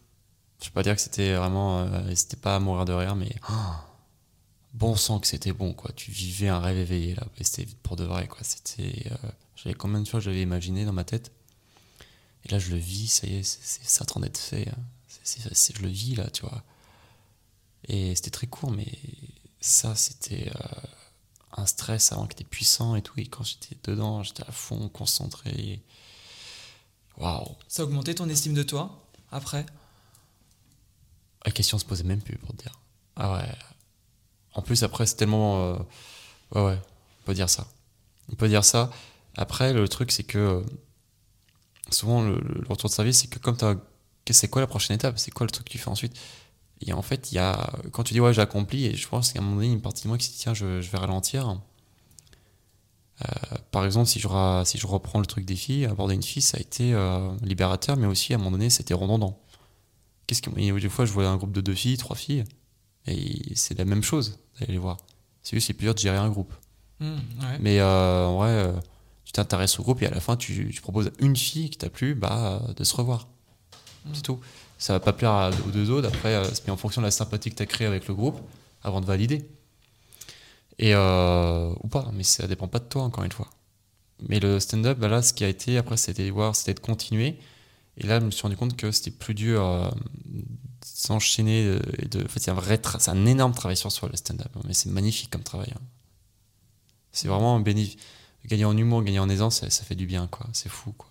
Je 0.62 0.70
peux 0.70 0.76
pas 0.76 0.84
dire 0.84 0.96
que 0.96 1.02
c'était 1.02 1.34
vraiment. 1.36 1.80
euh, 1.80 2.16
c'était 2.16 2.38
pas 2.38 2.56
à 2.56 2.60
mourir 2.60 2.86
de 2.86 2.94
rire, 2.94 3.18
mais. 3.18 3.36
oh, 3.50 3.54
bon 4.74 4.96
sang 4.96 5.20
que 5.20 5.28
c'était 5.28 5.52
bon 5.54 5.74
quoi 5.74 5.92
tu 5.96 6.10
vivais 6.10 6.48
un 6.48 6.60
rêve 6.60 6.78
éveillé 6.78 7.14
là 7.14 7.28
et 7.38 7.44
c'était 7.44 7.68
pour 7.84 7.96
de 7.96 8.06
vrai 8.06 8.28
quoi 8.28 8.40
c'était 8.42 9.06
euh, 9.12 9.30
j'avais 9.56 9.76
combien 9.76 10.02
de 10.02 10.08
fois 10.08 10.20
j'avais 10.20 10.42
imaginé 10.42 10.84
dans 10.86 10.94
ma 10.94 11.04
tête? 11.04 11.32
Et 12.46 12.50
là 12.50 12.58
je 12.58 12.72
le 12.72 12.78
vis 12.78 13.08
ça 13.08 13.28
y 13.28 13.36
est 13.36 13.44
c'est 13.44 13.84
ça 13.84 14.02
en 14.04 14.06
train 14.06 14.20
d'être 14.22 14.40
fait 14.40 14.68
hein. 14.70 14.82
Je 15.26 15.82
le 15.84 15.90
vis 15.90 16.16
là 16.16 16.28
tu 16.32 16.42
vois 16.42 16.64
et 17.88 18.16
c'était 18.16 18.32
très 18.32 18.48
court 18.48 18.72
mais 18.72 18.92
ça 19.60 19.96
c'était 19.96 20.50
euh, 20.56 20.88
un 21.58 21.66
stress 21.66 22.12
avant 22.12 22.26
qui 22.28 22.34
était 22.34 22.44
puissant 22.50 22.96
et 22.96 23.02
tout 23.02 23.14
et 23.18 23.26
quand 23.28 23.44
j'étais 23.44 23.78
dedans 23.84 24.24
j'étais 24.24 24.44
à 24.48 24.52
fond 24.52 24.90
concentré 24.90 25.82
waouh 27.18 27.56
Ça 27.68 27.82
a 27.84 27.86
augmenté 27.86 28.16
ton 28.16 28.28
estime 28.30 28.54
de 28.54 28.64
toi 28.64 29.06
après? 29.32 29.66
La 31.46 31.52
question 31.52 31.78
se 31.78 31.86
posait 31.86 32.04
même 32.04 32.22
plus 32.22 32.38
pour 32.38 32.56
te 32.56 32.62
dire. 32.64 32.80
Ah 33.16 33.34
ouais. 33.34 33.50
En 34.54 34.62
plus, 34.62 34.84
après, 34.84 35.06
c'est 35.06 35.16
tellement. 35.16 35.62
euh, 35.74 35.78
Ouais, 36.56 36.62
ouais, 36.64 36.80
on 37.22 37.26
peut 37.26 37.34
dire 37.34 37.50
ça. 37.50 37.68
On 38.32 38.36
peut 38.36 38.48
dire 38.48 38.64
ça. 38.64 38.92
Après, 39.36 39.74
le 39.74 39.88
truc, 39.90 40.12
c'est 40.12 40.24
que. 40.24 40.38
euh, 40.38 40.64
Souvent, 41.92 42.22
le, 42.22 42.36
le 42.40 42.66
retour 42.70 42.90
de 42.90 42.94
service, 42.96 43.20
c'est 43.22 43.28
que 43.28 43.40
comme 43.40 43.58
tu 43.58 43.66
as. 43.66 43.76
C'est 44.32 44.48
quoi 44.48 44.62
la 44.62 44.68
prochaine 44.68 44.96
étape? 44.96 45.20
C'est 45.20 45.32
quoi 45.32 45.46
le 45.46 45.52
truc 45.52 45.66
que 45.66 45.72
tu 45.72 45.78
fais 45.78 45.90
ensuite? 45.90 46.18
Et 46.86 46.94
en 46.94 47.02
fait, 47.02 47.32
il 47.32 47.36
y 47.36 47.40
a. 47.40 47.72
Quand 47.92 48.04
tu 48.04 48.14
dis, 48.14 48.20
ouais, 48.20 48.34
j'ai 48.34 48.42
accompli, 48.42 48.86
et 48.86 48.96
je 48.96 49.08
pense 49.08 49.32
qu'à 49.32 49.40
un 49.40 49.42
moment 49.44 49.56
donné, 49.58 49.72
une 49.72 49.82
partie 49.82 50.04
de 50.04 50.08
moi 50.10 50.18
qui 50.18 50.26
se 50.28 50.32
dit, 50.32 50.38
tiens, 50.40 50.54
je, 50.54 50.82
je 50.82 50.92
vais 50.92 50.98
ralentir. 50.98 51.60
Euh, 53.22 53.26
par 53.72 53.86
exemple, 53.86 54.08
si 54.10 54.20
je, 54.20 54.28
ra- 54.28 54.66
si 54.66 54.78
je 54.78 54.88
reprends 54.88 55.20
le 55.20 55.26
truc 55.26 55.46
des 55.46 55.56
filles, 55.56 55.86
aborder 55.86 56.16
une 56.16 56.24
fille, 56.24 56.42
ça 56.42 56.58
a 56.58 56.60
été 56.60 56.94
euh, 56.94 57.30
libérateur, 57.42 57.96
mais 57.96 58.08
aussi 58.08 58.34
à 58.34 58.36
un 58.36 58.40
moment 58.40 58.52
donné, 58.52 58.70
c'était 58.70 58.94
redondant. 58.96 59.40
Qu'est-ce 60.26 60.42
que 60.42 60.50
et 60.58 60.72
des 60.72 60.90
fois 60.90 61.06
je 61.06 61.12
vois 61.12 61.28
un 61.28 61.38
groupe 61.38 61.52
de 61.52 61.62
deux 61.62 61.76
filles, 61.76 61.98
trois 61.98 62.16
filles, 62.16 62.44
et 63.08 63.56
c'est 63.56 63.78
la 63.78 63.86
même 63.86 64.02
chose 64.04 64.40
d'aller 64.60 64.74
les 64.74 64.80
voir. 64.80 64.98
C'est 65.44 65.56
juste 65.56 65.68
c'est 65.68 65.74
plus 65.74 65.86
dur 65.86 65.94
de 65.94 66.00
gérer 66.00 66.18
un 66.18 66.30
groupe. 66.30 66.54
Ouais. 67.02 67.58
Mais 67.60 67.80
euh, 67.80 68.26
en 68.26 68.38
vrai, 68.38 68.74
tu 69.26 69.32
t'intéresses 69.34 69.80
au 69.80 69.84
groupe 69.84 70.02
et 70.02 70.08
à 70.08 70.10
la 70.10 70.20
fin 70.20 70.36
tu, 70.36 70.72
tu 70.74 70.82
proposes 70.82 71.08
à 71.08 71.12
une 71.20 71.36
fille 71.36 71.70
qui 71.70 71.78
t'a 71.78 71.90
plu, 71.90 72.16
bah 72.16 72.62
de 72.76 72.84
se 72.84 72.96
revoir. 72.96 73.28
C'est 74.14 74.24
tout. 74.24 74.40
Ça 74.84 74.92
va 74.92 75.00
pas 75.00 75.14
plaire 75.14 75.50
aux 75.66 75.72
deux 75.72 75.90
autres. 75.92 76.10
Après, 76.10 76.36
euh, 76.36 76.44
c'est 76.54 76.70
en 76.70 76.76
fonction 76.76 77.00
de 77.00 77.08
la 77.08 77.12
sympathie 77.12 77.50
que 77.50 77.56
tu 77.56 77.64
as 77.64 77.66
créée 77.66 77.88
avec 77.88 78.06
le 78.10 78.14
groupe 78.14 78.42
avant 78.84 79.00
de 79.00 79.06
valider. 79.06 79.48
Et 80.78 80.94
euh, 80.94 81.74
ou 81.82 81.88
pas, 81.88 82.12
mais 82.12 82.24
ça 82.24 82.48
dépend 82.48 82.68
pas 82.68 82.80
de 82.80 82.84
toi 82.84 83.04
encore 83.04 83.24
une 83.24 83.32
fois. 83.32 83.50
Mais 84.28 84.42
le 84.42 84.60
stand-up, 84.60 84.98
bah 85.00 85.08
là, 85.08 85.22
ce 85.22 85.32
qui 85.32 85.46
a 85.46 85.48
été 85.48 85.78
après, 85.78 85.96
c'était 85.96 86.30
voir, 86.32 86.54
c'était 86.54 86.74
de 86.74 86.82
continuer. 86.82 87.40
Et 87.96 88.06
là, 88.08 88.20
je 88.20 88.26
me 88.26 88.32
suis 88.32 88.42
rendu 88.42 88.58
compte 88.58 88.76
que 88.76 88.92
c'était 88.92 89.12
plus 89.12 89.34
dur 89.34 89.64
euh, 89.64 89.90
de 90.26 90.44
s'enchaîner. 90.84 91.64
euh, 91.66 91.80
de, 92.12 92.26
en 92.26 92.28
fait, 92.28 92.42
c'est 92.42 93.10
un 93.12 93.26
énorme 93.26 93.54
travail 93.54 93.78
sur 93.78 93.90
soi 93.90 94.10
le 94.12 94.18
stand-up. 94.18 94.52
Mais 94.68 94.74
c'est 94.74 94.90
magnifique 94.90 95.30
comme 95.30 95.44
travail. 95.44 95.72
hein. 95.74 95.82
C'est 97.14 97.30
vraiment 97.30 97.56
un 97.56 97.62
bénéfice. 97.62 97.96
Gagner 98.48 98.66
en 98.66 98.76
humour, 98.78 99.02
gagner 99.02 99.20
en 99.20 99.30
aisance, 99.30 99.62
ça, 99.62 99.70
ça 99.70 99.86
fait 99.86 99.96
du 99.96 100.08
bien, 100.08 100.28
quoi. 100.28 100.46
C'est 100.52 100.68
fou, 100.68 100.92
quoi. 100.92 101.10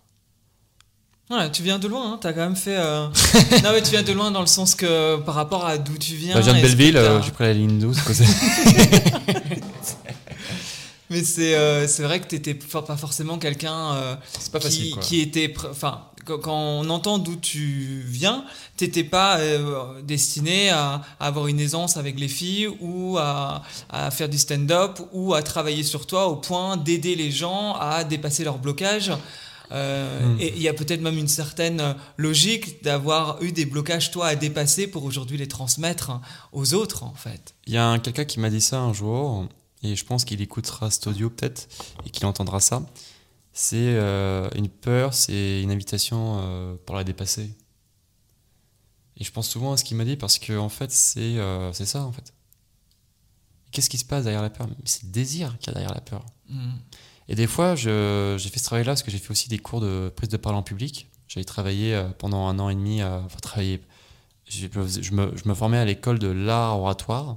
Ouais, 1.31 1.51
tu 1.51 1.63
viens 1.63 1.79
de 1.79 1.89
loin, 1.89 2.13
hein, 2.13 2.19
t'as 2.21 2.33
quand 2.35 2.41
même 2.41 2.57
fait. 2.57 2.77
euh, 2.77 3.07
non, 3.65 3.71
mais 3.73 3.83
tu 3.83 3.91
viens 3.91 4.03
de 4.03 4.13
loin 4.13 4.31
dans 4.31 4.41
le 4.43 4.47
sens 4.47 4.75
que 4.75 5.17
par 5.21 5.35
rapport 5.35 5.65
à 5.65 5.79
d'où 5.79 5.97
tu 5.97 6.15
viens. 6.15 6.35
Bah, 6.35 6.41
je 6.43 6.51
viens 6.51 6.55
de 6.61 6.67
Belleville, 6.67 6.97
euh, 6.97 7.23
j'ai 7.23 7.31
pris 7.31 7.45
la 7.45 7.53
ligne 7.55 7.79
12. 7.79 8.01
quoi, 8.03 8.15
c'est- 8.15 8.25
Mais 11.11 11.23
c'est 11.25 11.55
euh, 11.57 11.87
vrai 12.01 12.21
que 12.21 12.27
t'étais 12.27 12.55
pas 12.55 12.97
forcément 12.97 13.39
quelqu'un 13.39 13.95
euh, 13.95 14.15
qui, 14.71 14.95
qui 15.03 15.21
était. 15.21 15.53
Enfin, 15.71 16.01
quand, 16.25 16.41
on 16.47 16.89
entend 16.89 17.19
d'où 17.19 17.37
tu 17.37 18.03
viens, 18.07 18.45
t'étais 18.79 19.05
pas 19.05 19.39
euh, 19.39 20.01
destiné 20.03 20.71
à, 20.71 21.03
à 21.21 21.27
avoir 21.27 21.49
une 21.49 21.61
aisance 21.61 21.99
avec 21.99 22.19
les 22.19 22.29
filles 22.29 22.69
ou 22.81 23.19
à, 23.19 23.63
à 23.91 24.11
faire 24.11 24.29
du 24.31 24.39
stand-up 24.39 25.01
ou 25.13 25.35
à 25.35 25.43
travailler 25.43 25.83
sur 25.83 26.07
toi 26.07 26.29
au 26.29 26.37
point 26.37 26.79
d'aider 26.79 27.15
les 27.15 27.31
gens 27.31 27.75
à 27.79 28.05
dépasser 28.05 28.45
leur 28.45 28.57
blocage. 28.59 29.13
Euh, 29.73 30.21
Hmm. 30.35 30.41
Et 30.41 30.53
il 30.55 30.63
y 30.63 30.69
a 30.69 30.75
peut-être 30.75 31.01
même 31.01 31.17
une 31.19 31.29
certaine 31.29 31.97
logique 32.19 32.83
d'avoir 32.85 33.43
eu 33.43 33.53
des 33.53 33.65
blocages 33.65 34.11
toi 34.11 34.27
à 34.29 34.37
dépasser 34.37 34.87
pour 34.87 35.05
aujourd'hui 35.05 35.39
les 35.39 35.49
transmettre 35.49 36.21
aux 36.53 36.75
autres 36.75 37.03
en 37.05 37.15
fait. 37.15 37.55
Il 37.67 37.73
y 37.73 37.77
a 37.79 37.87
un- 37.89 37.99
quelqu'un 37.99 38.25
qui 38.27 38.39
m'a 38.39 38.51
dit 38.51 38.61
ça 38.61 38.79
un 38.81 38.93
jour, 38.93 39.49
et 39.83 39.97
je 39.97 40.05
pense 40.05 40.25
qu'il 40.25 40.41
écoutera 40.43 40.91
cet 40.91 41.07
audio 41.07 41.31
peut-être, 41.31 41.69
et 42.07 42.11
qu'il 42.11 42.27
entendra 42.27 42.61
ça. 42.61 42.83
C'est 43.55 43.77
euh, 43.97 44.49
une 44.55 44.69
peur, 44.69 45.13
c'est 45.15 45.63
une 45.63 45.71
invitation 45.71 46.39
euh, 46.43 46.75
pour 46.87 46.97
la 46.97 47.05
dépasser. 47.05 47.51
Et 49.19 49.25
je 49.25 49.31
pense 49.33 49.49
souvent 49.49 49.73
à 49.73 49.77
ce 49.77 49.85
qu'il 49.85 49.97
m'a 49.97 50.05
dit 50.05 50.17
parce 50.17 50.39
que 50.39 50.57
en 50.59 50.69
fait, 50.71 50.91
c'est 50.91 51.39
euh, 51.39 51.73
c'est 51.73 51.87
ça 51.87 52.03
en 52.05 52.13
fait. 52.13 52.33
Qu'est-ce 53.71 53.89
qui 53.91 53.99
se 53.99 54.05
passe 54.05 54.25
derrière 54.25 54.43
la 54.43 54.51
peur? 54.51 54.67
C'est 54.85 55.05
le 55.05 55.11
désir 55.11 55.57
qu'il 55.59 55.69
y 55.69 55.71
a 55.71 55.75
derrière 55.75 55.95
la 55.95 56.01
peur. 56.01 56.25
Hmm. 56.49 56.73
Et 57.29 57.35
des 57.35 57.47
fois, 57.47 57.75
j'ai 57.75 58.39
fait 58.39 58.59
ce 58.59 58.65
travail-là 58.65 58.93
parce 58.93 59.03
que 59.03 59.11
j'ai 59.11 59.19
fait 59.19 59.31
aussi 59.31 59.49
des 59.49 59.59
cours 59.59 59.81
de 59.81 60.13
prise 60.15 60.29
de 60.29 60.37
parole 60.37 60.59
en 60.59 60.63
public. 60.63 61.09
J'avais 61.29 61.45
travaillé 61.45 61.95
euh, 61.95 62.09
pendant 62.19 62.47
un 62.47 62.59
an 62.59 62.69
et 62.69 62.75
demi, 62.75 63.03
enfin 63.03 63.39
travailler, 63.41 63.81
je, 64.47 65.13
me, 65.13 65.55
formais 65.55 65.79
à 65.79 65.85
l'école 65.85 66.19
de 66.19 66.29
l'art 66.29 66.79
oratoire. 66.79 67.37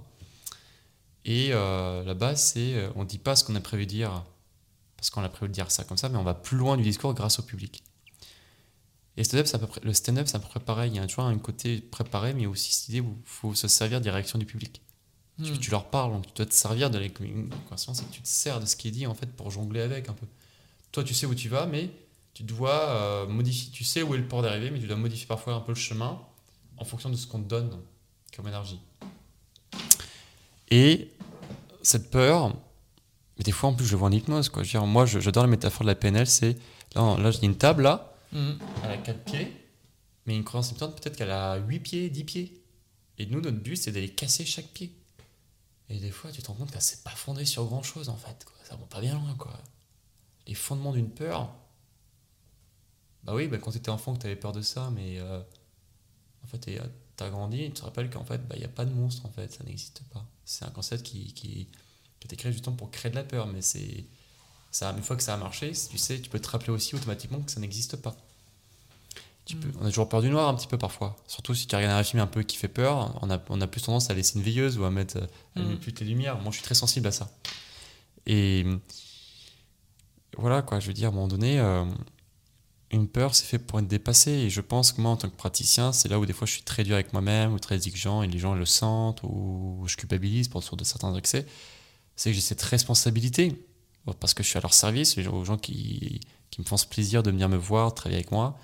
Et 1.23 1.49
euh, 1.51 2.03
là-bas, 2.03 2.35
c'est, 2.35 2.75
euh, 2.75 2.89
on 2.95 3.01
ne 3.03 3.07
dit 3.07 3.17
pas 3.17 3.35
ce 3.35 3.43
qu'on 3.43 3.55
a 3.55 3.59
prévu 3.59 3.85
de 3.85 3.91
dire, 3.91 4.23
parce 4.95 5.09
qu'on 5.09 5.23
a 5.23 5.29
prévu 5.29 5.49
de 5.49 5.53
dire 5.53 5.71
ça 5.71 5.83
comme 5.83 5.97
ça, 5.97 6.09
mais 6.09 6.17
on 6.17 6.23
va 6.23 6.35
plus 6.35 6.57
loin 6.57 6.77
du 6.77 6.83
discours 6.83 7.13
grâce 7.13 7.39
au 7.39 7.43
public. 7.43 7.83
Et 9.17 9.21
le 9.21 9.93
stand-up, 9.93 10.27
c'est 10.27 10.35
à 10.35 10.39
peu 10.39 10.47
près 10.47 10.59
pareil. 10.59 10.91
Il 10.91 10.97
y 10.97 10.99
a 10.99 11.07
toujours 11.07 11.23
un 11.23 11.37
côté 11.37 11.79
préparé, 11.79 12.33
mais 12.33 12.45
aussi 12.47 12.73
cette 12.73 12.89
idée 12.89 12.99
où 12.99 13.17
il 13.17 13.27
faut 13.27 13.55
se 13.55 13.67
servir 13.67 14.01
des 14.01 14.09
réactions 14.09 14.37
du 14.37 14.45
public. 14.45 14.81
Tu, 15.43 15.51
Hmm. 15.51 15.57
tu 15.57 15.69
leur 15.71 15.85
parles, 15.89 16.13
donc 16.13 16.25
tu 16.27 16.31
dois 16.33 16.45
te 16.45 16.53
servir 16.53 16.89
de 16.89 16.97
la 16.97 17.07
c'est 17.07 18.05
que 18.07 18.11
tu 18.13 18.21
te 18.21 18.27
sers 18.27 18.59
de 18.61 18.65
ce 18.65 18.75
qui 18.77 18.87
est 18.87 18.91
dit 18.91 19.05
en 19.05 19.13
fait 19.13 19.25
pour 19.27 19.51
jongler 19.51 19.81
avec 19.81 20.07
un 20.07 20.13
peu. 20.13 20.25
Toi, 20.93 21.03
tu 21.03 21.13
sais 21.13 21.25
où 21.25 21.35
tu 21.35 21.49
vas, 21.49 21.65
mais 21.65 21.89
tu 22.33 22.43
dois 22.43 22.89
euh, 22.89 23.27
modifier. 23.27 23.69
Tu 23.71 23.83
sais 23.83 24.01
où 24.01 24.15
est 24.15 24.17
le 24.17 24.27
port 24.27 24.41
d'arrivée, 24.41 24.71
mais 24.71 24.79
tu 24.79 24.87
dois 24.87 24.95
modifier 24.95 25.25
parfois 25.27 25.53
un 25.55 25.59
peu 25.59 25.73
le 25.73 25.77
chemin 25.77 26.21
en 26.77 26.85
fonction 26.85 27.09
de 27.09 27.15
ce 27.17 27.27
qu'on 27.27 27.39
te 27.41 27.47
donne 27.49 27.69
comme 28.35 28.47
énergie. 28.47 28.79
Et 30.71 31.09
cette 31.81 32.09
peur, 32.09 32.55
mais 33.37 33.43
des 33.43 33.51
fois 33.51 33.69
en 33.69 33.73
plus 33.73 33.85
je 33.85 33.95
vois 33.95 34.07
en 34.07 34.11
hypnose. 34.11 34.49
Quoi. 34.49 34.63
Je 34.63 34.69
veux 34.69 34.79
dire, 34.79 34.87
moi, 34.87 35.05
je- 35.05 35.19
j'adore 35.19 35.43
la 35.43 35.49
métaphore 35.49 35.81
de 35.81 35.87
la 35.87 35.95
PNL. 35.95 36.27
C'est 36.27 36.55
là, 36.95 37.17
là, 37.17 37.31
j'ai 37.31 37.43
une 37.45 37.57
table 37.57 37.83
là, 37.83 38.13
Hmm. 38.31 38.53
elle 38.83 38.91
a 38.91 38.97
4 38.97 39.23
pieds, 39.23 39.51
mais 40.25 40.35
une 40.35 40.43
croyance 40.43 40.69
limitante, 40.69 40.99
peut-être 41.01 41.15
qu'elle 41.17 41.31
a 41.31 41.57
8 41.57 41.79
pieds, 41.79 42.09
10 42.09 42.23
pieds. 42.23 42.61
Et 43.17 43.25
nous, 43.27 43.39
notre 43.39 43.57
but, 43.59 43.75
c'est 43.77 43.91
d'aller 43.91 44.09
casser 44.09 44.45
chaque 44.45 44.67
pied. 44.67 44.91
Et 45.89 45.99
des 45.99 46.11
fois, 46.11 46.31
tu 46.31 46.41
te 46.41 46.47
rends 46.47 46.55
compte 46.55 46.71
que 46.71 46.79
c'est 46.79 47.03
pas 47.03 47.11
fondé 47.11 47.45
sur 47.45 47.65
grand 47.65 47.83
chose 47.83 48.09
en 48.09 48.17
fait. 48.17 48.43
Quoi. 48.45 48.55
Ça 48.63 48.75
va 48.75 48.85
pas 48.85 49.01
bien 49.01 49.13
loin 49.13 49.35
quoi. 49.35 49.53
Les 50.47 50.55
fondements 50.55 50.93
d'une 50.93 51.09
peur. 51.09 51.53
Bah 53.23 53.33
oui, 53.33 53.47
bah, 53.47 53.57
quand 53.57 53.71
tu 53.71 53.77
étais 53.77 53.89
enfant, 53.89 54.13
que 54.13 54.19
tu 54.19 54.27
avais 54.27 54.35
peur 54.35 54.51
de 54.51 54.61
ça, 54.61 54.91
mais 54.91 55.19
euh, 55.19 55.41
en 56.43 56.47
fait, 56.47 56.59
tu 56.59 57.23
as 57.23 57.29
grandi 57.29 57.63
et 57.63 57.67
tu 57.69 57.73
te 57.73 57.83
rappelles 57.83 58.09
qu'en 58.09 58.23
fait, 58.23 58.41
il 58.53 58.59
n'y 58.59 58.65
a 58.65 58.69
pas 58.69 58.85
de 58.85 58.91
monstre 58.91 59.25
en 59.25 59.31
fait, 59.31 59.51
ça 59.51 59.63
n'existe 59.63 60.03
pas. 60.13 60.25
C'est 60.43 60.65
un 60.65 60.69
concept 60.69 61.03
qui, 61.03 61.33
qui, 61.33 61.65
qui 61.65 61.69
a 62.23 62.25
été 62.25 62.35
créé 62.35 62.51
justement 62.51 62.75
pour 62.75 62.91
créer 62.91 63.09
de 63.09 63.15
la 63.15 63.23
peur, 63.23 63.47
mais 63.47 63.61
c'est. 63.61 64.05
Ça, 64.71 64.91
une 64.91 65.03
fois 65.03 65.15
que 65.15 65.23
ça 65.23 65.33
a 65.33 65.37
marché, 65.37 65.71
tu 65.71 65.97
sais, 65.97 66.19
tu 66.19 66.29
peux 66.29 66.39
te 66.39 66.49
rappeler 66.49 66.71
aussi 66.71 66.95
automatiquement 66.95 67.39
que 67.39 67.49
ça 67.49 67.61
n'existe 67.61 67.95
pas. 67.95 68.15
Tu 69.45 69.55
peux, 69.57 69.69
on 69.79 69.85
a 69.85 69.89
toujours 69.89 70.09
peur 70.09 70.21
du 70.23 70.29
noir 70.29 70.49
un 70.49 70.55
petit 70.55 70.67
peu 70.67 70.77
parfois. 70.77 71.15
Surtout 71.27 71.53
si 71.53 71.67
tu 71.67 71.75
regardes 71.75 71.93
un 71.99 72.03
film 72.03 72.21
un 72.21 72.27
peu 72.27 72.41
qui 72.43 72.57
fait 72.57 72.67
peur, 72.67 73.17
on 73.21 73.29
a, 73.29 73.39
on 73.49 73.61
a 73.61 73.67
plus 73.67 73.81
tendance 73.81 74.09
à 74.09 74.13
laisser 74.15 74.39
une 74.39 74.43
veilleuse 74.43 74.77
ou 74.79 74.85
à 74.85 74.89
mettre, 74.91 75.17
à 75.55 75.59
Mm. 75.61 75.77
plus 75.77 75.93
tes 75.93 76.03
lumières. 76.05 76.37
Moi, 76.41 76.51
je 76.51 76.55
suis 76.57 76.63
très 76.63 76.73
sensible 76.75 77.07
à 77.07 77.11
ça. 77.11 77.29
Et 78.25 78.65
voilà, 80.37 80.61
quoi, 80.61 80.79
je 80.79 80.87
veux 80.87 80.93
dire, 80.93 81.09
à 81.09 81.11
un 81.11 81.15
moment 81.15 81.27
donné, 81.27 81.59
euh, 81.59 81.85
une 82.91 83.07
peur, 83.07 83.35
c'est 83.35 83.45
fait 83.45 83.59
pour 83.59 83.79
être 83.79 83.87
dépassé. 83.87 84.31
Et 84.31 84.49
je 84.49 84.61
pense 84.61 84.91
que 84.91 85.01
moi, 85.01 85.11
en 85.11 85.17
tant 85.17 85.29
que 85.29 85.35
praticien, 85.35 85.91
c'est 85.91 86.09
là 86.09 86.19
où 86.19 86.25
des 86.25 86.33
fois 86.33 86.47
je 86.47 86.53
suis 86.53 86.63
très 86.63 86.83
dur 86.83 86.95
avec 86.95 87.13
moi-même 87.13 87.53
ou 87.53 87.59
très 87.59 87.75
exigeant 87.75 88.21
et 88.23 88.27
les 88.27 88.39
gens 88.39 88.53
le 88.55 88.65
sentent 88.65 89.21
ou 89.23 89.83
je 89.87 89.95
culpabilise 89.95 90.47
pour 90.47 90.63
sur 90.63 90.75
de 90.75 90.83
certains 90.83 91.13
excès. 91.15 91.45
C'est 92.15 92.29
que 92.31 92.35
j'ai 92.35 92.41
cette 92.41 92.61
responsabilité 92.61 93.63
parce 94.19 94.33
que 94.33 94.43
je 94.43 94.49
suis 94.49 94.57
à 94.57 94.61
leur 94.61 94.73
service, 94.73 95.15
les 95.17 95.27
aux 95.27 95.43
gens 95.45 95.57
qui, 95.57 96.19
qui 96.51 96.61
me 96.61 96.65
font 96.65 96.77
ce 96.77 96.85
plaisir 96.85 97.23
de 97.23 97.31
venir 97.31 97.49
me 97.49 97.57
voir, 97.57 97.93
travailler 97.93 98.17
avec 98.19 98.31
moi. 98.31 98.57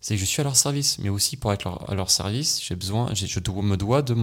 C'est 0.00 0.14
que 0.14 0.20
je 0.20 0.24
suis 0.26 0.40
à 0.40 0.44
leur 0.44 0.56
service, 0.56 0.98
mais 1.00 1.08
aussi 1.08 1.36
pour 1.36 1.52
être 1.52 1.64
leur- 1.64 1.90
à 1.90 1.94
leur 1.94 2.10
service, 2.10 2.60
j'ai 2.62 2.76
besoin, 2.76 3.12
je 3.14 3.40
dois- 3.40 3.62
me 3.62 3.76
dois 3.76 4.02
de 4.02 4.16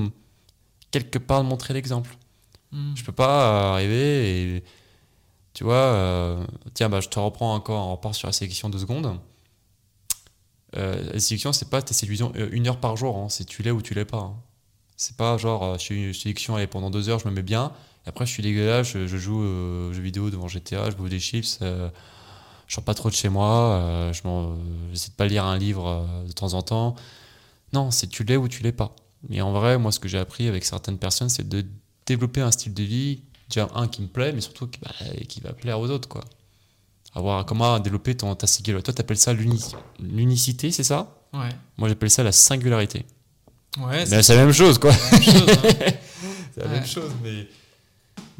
quelque 0.91 1.19
part 1.19 1.43
de 1.43 1.47
montrer 1.49 1.73
l'exemple. 1.73 2.15
Mm. 2.71 2.93
Je 2.95 3.03
peux 3.03 3.11
pas 3.11 3.49
euh, 3.71 3.73
arriver 3.73 4.55
et 4.57 4.63
tu 5.53 5.63
vois, 5.63 5.75
euh, 5.75 6.45
tiens, 6.73 6.89
bah, 6.89 7.01
je 7.01 7.09
te 7.09 7.19
reprends 7.19 7.53
encore, 7.55 7.87
on 7.87 7.91
repart 7.91 8.13
sur 8.15 8.27
la 8.27 8.33
sélection 8.33 8.69
deux 8.69 8.79
secondes. 8.79 9.19
Euh, 10.77 11.13
la 11.13 11.19
sélection, 11.19 11.53
c'est 11.53 11.69
pas 11.69 11.81
tes 11.81 11.93
sélections 11.93 12.33
euh, 12.35 12.49
une 12.51 12.67
heure 12.67 12.79
par 12.79 12.97
jour, 12.97 13.17
hein, 13.17 13.27
c'est 13.29 13.45
tu 13.45 13.63
l'es 13.63 13.71
ou 13.71 13.81
tu 13.81 13.93
l'es 13.93 14.05
pas. 14.05 14.17
hein. 14.17 14.35
C'est 14.97 15.15
pas 15.17 15.37
genre, 15.37 15.73
je 15.77 15.79
suis 15.83 16.07
une 16.07 16.13
sélection, 16.13 16.55
allez, 16.55 16.67
pendant 16.67 16.89
deux 16.89 17.09
heures, 17.09 17.19
je 17.19 17.27
me 17.27 17.33
mets 17.33 17.43
bien, 17.43 17.71
et 18.05 18.09
après 18.09 18.25
je 18.25 18.31
suis 18.31 18.43
dégueulasse, 18.43 18.87
je, 18.87 19.07
je 19.07 19.17
joue 19.17 19.39
aux 19.41 19.93
jeux 19.93 20.01
vidéo 20.01 20.29
devant 20.29 20.47
GTA, 20.47 20.89
je 20.89 20.95
bouffe 20.95 21.09
des 21.09 21.19
chips, 21.19 21.59
euh, 21.61 21.89
je 22.67 22.75
sors 22.75 22.83
pas 22.83 22.93
trop 22.93 23.09
de 23.09 23.15
chez 23.15 23.29
moi, 23.29 23.49
euh, 23.81 24.13
je 24.13 24.21
j'essaie 24.91 25.09
de 25.09 25.15
pas 25.15 25.25
lire 25.27 25.43
un 25.45 25.57
livre 25.57 25.87
euh, 25.87 26.27
de 26.27 26.31
temps 26.31 26.53
en 26.53 26.61
temps. 26.61 26.95
Non, 27.73 27.91
c'est 27.91 28.07
tu 28.07 28.23
l'es 28.23 28.37
ou 28.37 28.47
tu 28.47 28.63
l'es 28.63 28.71
pas. 28.71 28.95
Mais 29.29 29.41
en 29.41 29.51
vrai, 29.51 29.77
moi, 29.77 29.91
ce 29.91 29.99
que 29.99 30.07
j'ai 30.07 30.19
appris 30.19 30.47
avec 30.47 30.65
certaines 30.65 30.97
personnes, 30.97 31.29
c'est 31.29 31.47
de 31.47 31.65
développer 32.05 32.41
un 32.41 32.51
style 32.51 32.73
de 32.73 32.83
vie, 32.83 33.21
déjà 33.49 33.67
un 33.75 33.87
qui 33.87 34.01
me 34.03 34.07
plaît, 34.07 34.31
mais 34.33 34.41
surtout 34.41 34.67
qui, 34.67 34.79
bah, 34.79 34.91
qui 35.27 35.41
va 35.41 35.51
plaire 35.53 35.79
aux 35.79 35.89
autres, 35.89 36.07
quoi. 36.07 36.23
Avoir 37.15 37.45
comment 37.45 37.79
développer 37.79 38.15
ton, 38.15 38.35
ta 38.35 38.45
singularité. 38.45 38.85
Toi, 38.85 38.93
t'appelles 38.93 39.17
ça 39.17 39.31
l'uni- 39.33 39.61
l'unicité, 39.99 40.71
c'est 40.71 40.83
ça? 40.83 41.15
Ouais. 41.33 41.49
Moi, 41.77 41.87
j'appelle 41.89 42.09
ça 42.11 42.23
la 42.23 42.31
singularité. 42.31 43.05
Ouais, 43.79 44.05
c'est 44.05 44.35
la 44.35 44.45
même 44.45 44.53
chose, 44.53 44.77
quoi. 44.79 44.91
la 44.91 45.11
même 45.11 45.23
chose. 45.23 45.49
hein. 45.49 45.91
C'est 46.55 46.61
la 46.63 46.67
même 46.69 46.85
chose, 46.85 47.11
mais. 47.21 47.47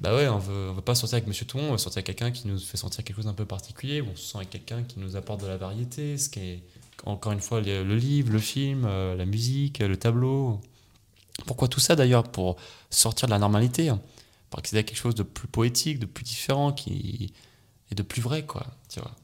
Bah 0.05 0.15
ouais, 0.15 0.27
on 0.27 0.37
veut, 0.37 0.69
on 0.69 0.73
veut 0.73 0.83
pas 0.83 0.93
sortir 0.93 1.15
avec 1.15 1.27
Monsieur 1.27 1.47
Tout, 1.47 1.57
on 1.57 1.71
veut 1.71 1.79
sortir 1.79 1.97
avec 1.97 2.05
quelqu'un 2.05 2.29
qui 2.29 2.47
nous 2.47 2.59
fait 2.59 2.77
sentir 2.77 3.03
quelque 3.03 3.15
chose 3.15 3.25
d'un 3.25 3.33
peu 3.33 3.45
particulier, 3.45 4.03
on 4.03 4.15
se 4.15 4.21
sent 4.21 4.37
avec 4.37 4.51
quelqu'un 4.51 4.83
qui 4.83 4.99
nous 4.99 5.15
apporte 5.15 5.41
de 5.41 5.47
la 5.47 5.57
variété, 5.57 6.19
ce 6.19 6.29
qui 6.29 6.41
est, 6.41 6.63
encore 7.05 7.31
une 7.31 7.39
fois, 7.39 7.59
le, 7.59 7.81
livre, 7.95 8.31
le 8.31 8.37
film, 8.37 8.85
euh, 8.85 9.15
la 9.15 9.25
musique, 9.25 9.79
le 9.79 9.97
tableau. 9.97 10.61
Pourquoi 11.47 11.67
tout 11.69 11.79
ça 11.79 11.95
d'ailleurs 11.95 12.21
Pour 12.21 12.57
sortir 12.91 13.27
de 13.27 13.31
la 13.31 13.39
normalité, 13.39 13.89
hein? 13.89 13.99
pour 14.51 14.59
accéder 14.59 14.81
à 14.81 14.83
quelque 14.83 14.99
chose 14.99 15.15
de 15.15 15.23
plus 15.23 15.47
poétique, 15.47 15.97
de 15.97 16.05
plus 16.05 16.23
différent, 16.23 16.71
qui 16.71 17.33
et 17.89 17.95
de 17.95 18.03
plus 18.03 18.21
vrai, 18.21 18.45
quoi. 18.45 18.67
Tu 18.89 18.99
vois. 18.99 19.15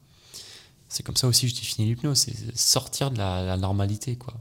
C'est 0.88 1.04
comme 1.04 1.16
ça 1.16 1.28
aussi 1.28 1.42
que 1.42 1.54
je 1.54 1.60
définis 1.60 1.86
l'hypnose, 1.86 2.18
c'est 2.18 2.58
sortir 2.58 3.12
de 3.12 3.18
la, 3.18 3.44
la 3.44 3.56
normalité, 3.56 4.16
quoi. 4.16 4.34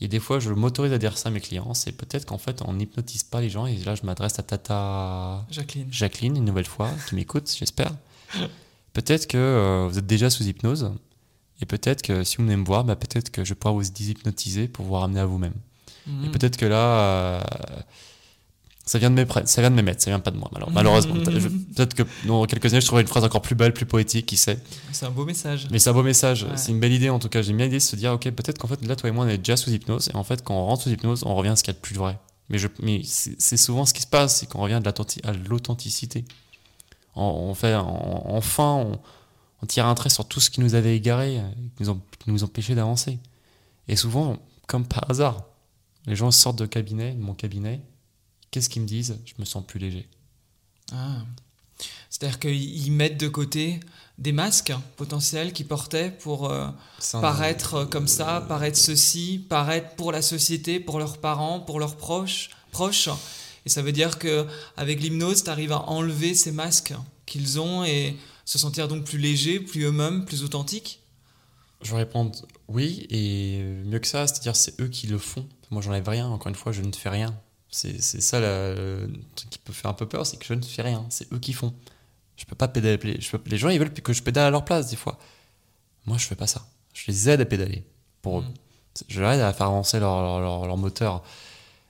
Et 0.00 0.08
des 0.08 0.18
fois, 0.18 0.38
je 0.38 0.50
m'autorise 0.50 0.92
à 0.92 0.98
dire 0.98 1.18
ça 1.18 1.28
à 1.28 1.32
mes 1.32 1.40
clients, 1.40 1.74
c'est 1.74 1.92
peut-être 1.92 2.24
qu'en 2.24 2.38
fait, 2.38 2.62
on 2.66 2.74
n'hypnotise 2.74 3.22
pas 3.22 3.40
les 3.40 3.50
gens, 3.50 3.66
et 3.66 3.76
là, 3.76 3.94
je 3.94 4.04
m'adresse 4.04 4.38
à 4.38 4.42
Tata 4.42 5.44
Jacqueline. 5.50 5.88
Jacqueline, 5.90 6.36
une 6.36 6.44
nouvelle 6.44 6.66
fois, 6.66 6.90
qui 7.08 7.14
m'écoute, 7.14 7.54
j'espère. 7.58 7.92
Peut-être 8.92 9.26
que 9.28 9.36
euh, 9.36 9.86
vous 9.88 9.98
êtes 9.98 10.06
déjà 10.06 10.30
sous 10.30 10.44
hypnose, 10.44 10.92
et 11.60 11.66
peut-être 11.66 12.02
que 12.02 12.24
si 12.24 12.38
vous 12.38 12.44
venez 12.44 12.56
me 12.56 12.64
voir, 12.64 12.84
bah, 12.84 12.96
peut-être 12.96 13.30
que 13.30 13.44
je 13.44 13.54
pourrai 13.54 13.74
vous 13.74 13.90
déshypnotiser 13.90 14.66
pour 14.66 14.84
vous 14.84 14.94
ramener 14.94 15.20
à 15.20 15.26
vous-même. 15.26 15.54
Et 16.24 16.28
peut-être 16.28 16.56
que 16.56 16.66
là, 16.66 16.78
euh, 16.78 17.42
ça 18.90 18.98
vient 18.98 19.10
de 19.10 19.14
mes 19.14 19.24
prêts, 19.24 19.42
ça 19.46 19.60
vient 19.60 19.70
de 19.70 19.76
mes 19.76 19.82
maîtres, 19.82 20.02
ça 20.02 20.10
vient 20.10 20.18
pas 20.18 20.32
de 20.32 20.36
moi, 20.36 20.48
malheure- 20.52 20.70
malheureusement. 20.72 21.14
Je- 21.28 21.48
Peut-être 21.48 21.94
que 21.94 22.02
dans 22.26 22.44
quelques 22.46 22.66
années, 22.72 22.80
je 22.80 22.86
trouverai 22.86 23.02
une 23.02 23.08
phrase 23.08 23.22
encore 23.22 23.40
plus 23.40 23.54
belle, 23.54 23.72
plus 23.72 23.86
poétique, 23.86 24.26
qui 24.26 24.36
sait. 24.36 24.58
C'est 24.90 25.06
un 25.06 25.10
beau 25.10 25.24
message. 25.24 25.68
Mais 25.70 25.78
c'est 25.78 25.90
un 25.90 25.92
beau 25.92 26.02
message, 26.02 26.42
Ouais. 26.42 26.56
c'est 26.56 26.72
une 26.72 26.80
belle 26.80 26.92
idée 26.92 27.08
en 27.08 27.20
tout 27.20 27.28
cas. 27.28 27.40
J'aime 27.40 27.56
bien 27.56 27.66
l'idée 27.66 27.76
de 27.78 27.82
se 27.82 27.94
dire, 27.94 28.12
ok, 28.12 28.28
peut-être 28.32 28.58
qu'en 28.58 28.66
fait, 28.66 28.84
là, 28.84 28.96
toi 28.96 29.08
et 29.08 29.12
moi, 29.12 29.24
on 29.24 29.28
est 29.28 29.38
déjà 29.38 29.56
sous 29.56 29.70
hypnose, 29.70 30.08
et 30.12 30.16
en 30.16 30.24
fait, 30.24 30.42
quand 30.42 30.54
on 30.54 30.66
rentre 30.66 30.82
sous 30.82 30.90
hypnose, 30.90 31.22
on 31.24 31.36
revient 31.36 31.50
à 31.50 31.56
ce 31.56 31.62
qu'il 31.62 31.72
y 31.72 31.76
a 31.76 31.78
de 31.78 31.82
plus 31.82 31.94
vrai. 31.94 32.18
Mais, 32.48 32.58
je, 32.58 32.66
mais 32.82 33.02
c'est 33.04 33.56
souvent 33.56 33.86
ce 33.86 33.94
qui 33.94 34.02
se 34.02 34.08
passe, 34.08 34.38
c'est 34.40 34.46
qu'on 34.48 34.60
revient 34.60 34.80
de 34.82 34.88
à 34.90 35.32
l'authenticité. 35.48 36.24
On, 37.14 37.22
on 37.22 37.54
fait, 37.54 37.76
on- 37.76 38.34
enfin, 38.36 38.74
on, 38.74 38.98
on 39.62 39.66
tire 39.66 39.86
un 39.86 39.94
trait 39.94 40.10
sur 40.10 40.24
tout 40.26 40.40
ce 40.40 40.50
qui 40.50 40.60
nous 40.60 40.74
avait 40.74 40.96
égaré, 40.96 41.40
qui 41.76 41.84
nous, 41.84 41.90
ont- 41.90 42.00
qui 42.18 42.30
nous 42.30 42.42
empêchait 42.42 42.74
d'avancer. 42.74 43.20
Et 43.86 43.94
souvent, 43.94 44.36
comme 44.66 44.84
par 44.86 45.08
hasard, 45.10 45.44
les 46.06 46.16
gens 46.16 46.30
sortent 46.32 46.58
de 46.58 46.66
cabinet, 46.66 47.12
de 47.12 47.20
mon 47.22 47.34
cabinet, 47.34 47.80
qu'est-ce 48.50 48.68
qu'ils 48.68 48.82
me 48.82 48.86
disent? 48.86 49.18
Je 49.24 49.34
me 49.38 49.44
sens 49.44 49.64
plus 49.66 49.78
léger. 49.78 50.08
Ah. 50.92 51.24
C'est-à-dire 52.10 52.38
qu'ils 52.38 52.92
mettent 52.92 53.20
de 53.20 53.28
côté 53.28 53.80
des 54.18 54.32
masques 54.32 54.72
potentiels 54.96 55.52
qu'ils 55.52 55.66
portaient 55.66 56.10
pour 56.10 56.50
euh, 56.50 56.68
paraître 57.12 57.84
comme 57.84 58.08
ça, 58.08 58.44
paraître 58.48 58.76
ceci, 58.76 59.44
paraître 59.48 59.94
pour 59.94 60.12
la 60.12 60.20
société, 60.20 60.80
pour 60.80 60.98
leurs 60.98 61.18
parents, 61.18 61.60
pour 61.60 61.78
leurs 61.78 61.96
proches. 61.96 62.50
proches. 62.72 63.08
Et 63.64 63.68
ça 63.68 63.82
veut 63.82 63.92
dire 63.92 64.18
que 64.18 64.46
avec 64.76 65.00
l'hypnose, 65.00 65.44
tu 65.44 65.50
arrives 65.50 65.72
à 65.72 65.88
enlever 65.88 66.34
ces 66.34 66.52
masques 66.52 66.94
qu'ils 67.26 67.60
ont 67.60 67.84
et 67.84 68.16
se 68.44 68.58
sentir 68.58 68.88
donc 68.88 69.04
plus 69.04 69.18
léger, 69.18 69.60
plus 69.60 69.84
eux-mêmes, 69.84 70.24
plus 70.24 70.42
authentique? 70.42 71.00
Je 71.82 71.92
vais 71.92 71.98
répondre 71.98 72.36
oui, 72.68 73.06
et 73.10 73.62
mieux 73.86 74.00
que 74.00 74.06
ça, 74.06 74.26
c'est-à-dire 74.26 74.54
c'est 74.54 74.78
eux 74.80 74.88
qui 74.88 75.06
le 75.06 75.18
font. 75.18 75.48
Moi, 75.70 75.80
j'enlève 75.80 76.08
rien, 76.08 76.28
encore 76.28 76.48
une 76.48 76.54
fois, 76.54 76.72
je 76.72 76.82
ne 76.82 76.92
fais 76.92 77.08
rien. 77.08 77.34
C'est 77.70 78.00
c'est 78.02 78.20
ça 78.20 78.40
la- 78.40 78.74
le 78.74 79.10
truc 79.36 79.50
qui 79.50 79.58
peut 79.58 79.72
faire 79.72 79.90
un 79.90 79.94
peu 79.94 80.06
peur, 80.08 80.26
c'est 80.26 80.36
que 80.36 80.44
je 80.46 80.54
ne 80.54 80.62
fais 80.62 80.82
rien. 80.82 81.06
C'est 81.10 81.32
eux 81.32 81.38
qui 81.38 81.52
font. 81.52 81.72
Je 82.36 82.44
peux 82.44 82.56
pas 82.56 82.68
pédaler. 82.68 82.98
je 83.20 83.30
peux- 83.30 83.40
les 83.50 83.58
gens, 83.58 83.68
ils 83.68 83.78
veulent 83.78 83.92
que 83.92 84.12
je 84.12 84.22
pédale 84.22 84.46
à 84.46 84.50
leur 84.50 84.64
place, 84.64 84.88
des 84.90 84.96
fois. 84.96 85.18
Moi, 86.06 86.16
je 86.18 86.26
fais 86.26 86.34
pas 86.34 86.46
ça. 86.46 86.66
Je 86.94 87.04
les 87.08 87.28
aide 87.28 87.40
à 87.42 87.44
pédaler 87.44 87.84
pour 88.22 88.40
eux. 88.40 88.42
Mm. 88.42 88.54
Je 89.08 89.20
les 89.20 89.26
aide 89.36 89.40
à 89.40 89.52
faire 89.52 89.66
avancer 89.66 90.00
leur, 90.00 90.20
leur, 90.22 90.40
leur- 90.40 90.66
leur 90.66 90.76
moteur. 90.76 91.22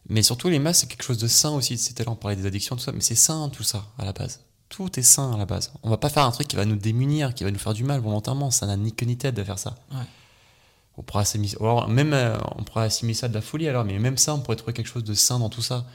Mais 0.09 0.23
surtout, 0.23 0.49
les 0.49 0.59
masques, 0.59 0.81
c'est 0.83 0.87
quelque 0.89 1.05
chose 1.05 1.19
de 1.19 1.29
sain 1.29 1.51
aussi. 1.51 1.79
C'était 1.79 2.05
là, 2.05 2.11
on 2.11 2.17
parlait 2.17 2.37
des 2.37 2.47
addictions, 2.47 2.75
tout 2.77 2.83
ça. 2.83 2.93
Mais 2.93 3.01
c'est 3.01 3.15
sain, 3.15 3.49
tout 3.49 3.63
ça, 3.63 3.87
à 3.99 4.05
la 4.05 4.13
base. 4.13 4.41
Tout 4.69 4.99
est 4.99 5.03
sain 5.03 5.33
à 5.33 5.37
la 5.39 5.47
base. 5.47 5.73
On 5.83 5.91
va 5.91 5.97
pas 5.97 6.09
faire 6.11 6.25
un 6.25 6.31
truc 6.33 6.47
qui 6.49 6.57
va 6.57 6.65
nous 6.65 6.77
démunir, 6.77 7.33
qui 7.35 7.45
va 7.45 7.51
nous 7.51 7.59
faire 7.59 7.75
du 7.75 7.85
mal 7.85 8.01
volontairement. 8.01 8.51
Ça 8.51 8.67
n'a 8.67 8.77
ni 8.77 8.93
queue 8.93 9.07
ni 9.07 9.17
tête 9.17 9.35
de 9.35 9.43
faire 9.45 9.59
ça. 9.59 9.77
Ouais. 9.93 9.99
On 11.01 11.03
pourrait 11.03 11.23
assimiler, 11.23 11.57
même, 11.89 12.13
euh, 12.13 12.37
on 12.59 13.15
ça 13.15 13.29
de 13.29 13.33
la 13.33 13.41
folie 13.41 13.67
alors, 13.67 13.87
mais 13.87 13.99
même 13.99 14.19
ça, 14.19 14.35
on 14.35 14.41
pourrait 14.41 14.57
trouver 14.57 14.75
quelque 14.75 14.87
chose 14.87 15.03
de 15.03 15.15
sain 15.15 15.39
dans 15.39 15.49
tout 15.49 15.63
ça. 15.63 15.87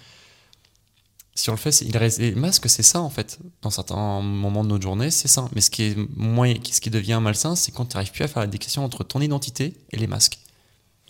Si 1.36 1.52
on 1.52 1.54
le 1.54 1.60
fait, 1.60 1.80
il 1.82 1.96
les 1.96 2.34
masques, 2.34 2.68
c'est 2.68 2.82
ça 2.82 3.02
en 3.02 3.12
fait. 3.12 3.38
Dans 3.62 3.70
certains 3.70 4.22
moments 4.22 4.64
de 4.64 4.70
notre 4.70 4.82
journée, 4.82 5.12
c'est 5.12 5.28
ça. 5.28 5.48
Mais 5.54 5.62
ce 5.62 5.70
qui, 5.70 5.84
est 5.84 5.98
moins, 6.16 6.52
ce 6.72 6.82
qui 6.82 6.90
devient 6.90 7.20
malsain, 7.22 7.56
c'est 7.56 7.72
quand 7.72 7.86
tu 7.86 7.98
n'arrives 7.98 8.14
plus 8.14 8.24
à 8.24 8.28
faire 8.28 8.42
la 8.42 8.48
détection 8.48 8.84
entre 8.84 9.04
ton 9.04 9.22
identité 9.22 9.76
et 9.92 9.98
les 9.98 10.08
masques. 10.08 10.40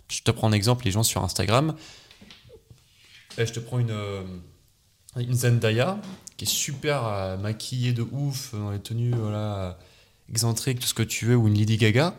Je 0.08 0.20
te 0.20 0.30
prends 0.30 0.48
un 0.48 0.52
exemple, 0.52 0.84
les 0.84 0.90
gens 0.90 1.02
sur 1.02 1.24
Instagram. 1.24 1.74
Eh, 3.38 3.46
je 3.46 3.52
te 3.54 3.60
prends 3.60 3.78
une, 3.78 3.92
euh, 3.92 4.24
une 5.16 5.32
Zendaya 5.32 5.98
qui 6.36 6.44
est 6.44 6.48
super 6.48 7.06
euh, 7.06 7.38
maquillée 7.38 7.94
de 7.94 8.02
ouf, 8.02 8.54
dans 8.54 8.72
les 8.72 8.80
tenues 8.80 9.14
excentriques, 10.28 10.80
tout 10.80 10.86
ce 10.86 10.94
que 10.94 11.02
tu 11.02 11.24
veux, 11.24 11.36
ou 11.36 11.48
une 11.48 11.54
Lady 11.54 11.78
Gaga. 11.78 12.14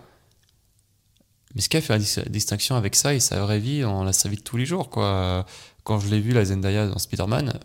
Mais 1.58 1.62
ce 1.64 1.70
qu'elle 1.70 1.82
fait 1.82 1.94
la 1.94 2.00
dis- 2.00 2.30
distinction 2.30 2.76
avec 2.76 2.96
ça 2.96 3.16
et 3.16 3.20
sa 3.20 3.42
vraie 3.42 3.58
vie, 3.60 3.84
on 3.84 4.04
la 4.04 4.14
sa 4.14 4.30
vie 4.30 4.38
de 4.38 4.44
tous 4.44 4.58
les 4.58 4.66
jours. 4.68 4.92
Quoi. 4.92 5.44
Quand 5.84 6.00
je 6.00 6.08
l'ai 6.08 6.20
vu, 6.22 6.32
la 6.32 6.46
Zendaya 6.46 6.86
dans 6.88 7.00
Spider-Man, 7.00 7.60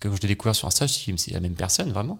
quand 0.00 0.12
je 0.12 0.20
l'ai 0.22 0.26
découvert 0.28 0.56
sur 0.56 0.66
Insta, 0.66 0.88
je 0.88 0.92
me 0.92 0.96
suis 0.98 1.12
dit, 1.12 1.22
c'est 1.22 1.30
la 1.30 1.38
même 1.40 1.54
personne, 1.54 1.92
vraiment 1.92 2.18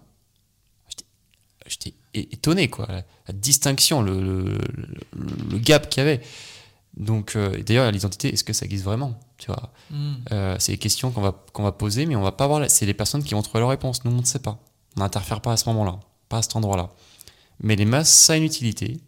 J'étais- 1.66 1.94
étonné, 2.14 2.68
quoi. 2.70 2.86
La, 2.88 3.02
la 3.26 3.34
distinction, 3.34 4.00
le, 4.00 4.20
le, 4.22 4.58
le- 5.16 5.50
le 5.50 5.58
gap 5.58 5.88
qu'il 5.90 6.00
y 6.04 6.06
avait. 6.06 6.20
Donc, 6.96 7.34
euh, 7.34 7.60
d'ailleurs, 7.64 7.90
l'identité, 7.90 8.32
est-ce 8.32 8.44
que 8.44 8.52
ça 8.52 8.64
existe 8.64 8.84
vraiment 8.84 9.18
tu 9.38 9.48
vois? 9.48 9.72
Mm. 9.90 10.14
Euh, 10.32 10.56
C'est 10.60 10.72
des 10.72 10.78
questions 10.78 11.10
qu'on 11.10 11.20
va, 11.22 11.44
qu'on 11.52 11.64
va 11.64 11.72
poser, 11.72 12.06
mais 12.06 12.14
on 12.16 12.22
va 12.22 12.30
pas 12.32 12.46
voir. 12.46 12.60
la- 12.60 12.68
C'est 12.68 12.86
les 12.86 12.94
personnes 12.94 13.22
qui 13.24 13.34
vont 13.34 13.42
trouver 13.42 13.60
leur 13.60 13.68
réponse. 13.70 14.04
Nous, 14.04 14.12
on 14.12 14.20
ne 14.20 14.24
sait 14.24 14.38
pas. 14.38 14.58
On 14.96 15.00
n'interfère 15.00 15.40
pas 15.42 15.52
à 15.52 15.56
ce 15.56 15.68
moment-là, 15.68 15.98
pas 16.28 16.38
à 16.38 16.42
cet 16.42 16.54
endroit-là. 16.56 16.88
Mais 17.60 17.74
les 17.76 17.84
masses, 17.84 18.10
ça 18.10 18.34
a 18.34 18.36
une 18.36 18.44
utilité 18.44 18.98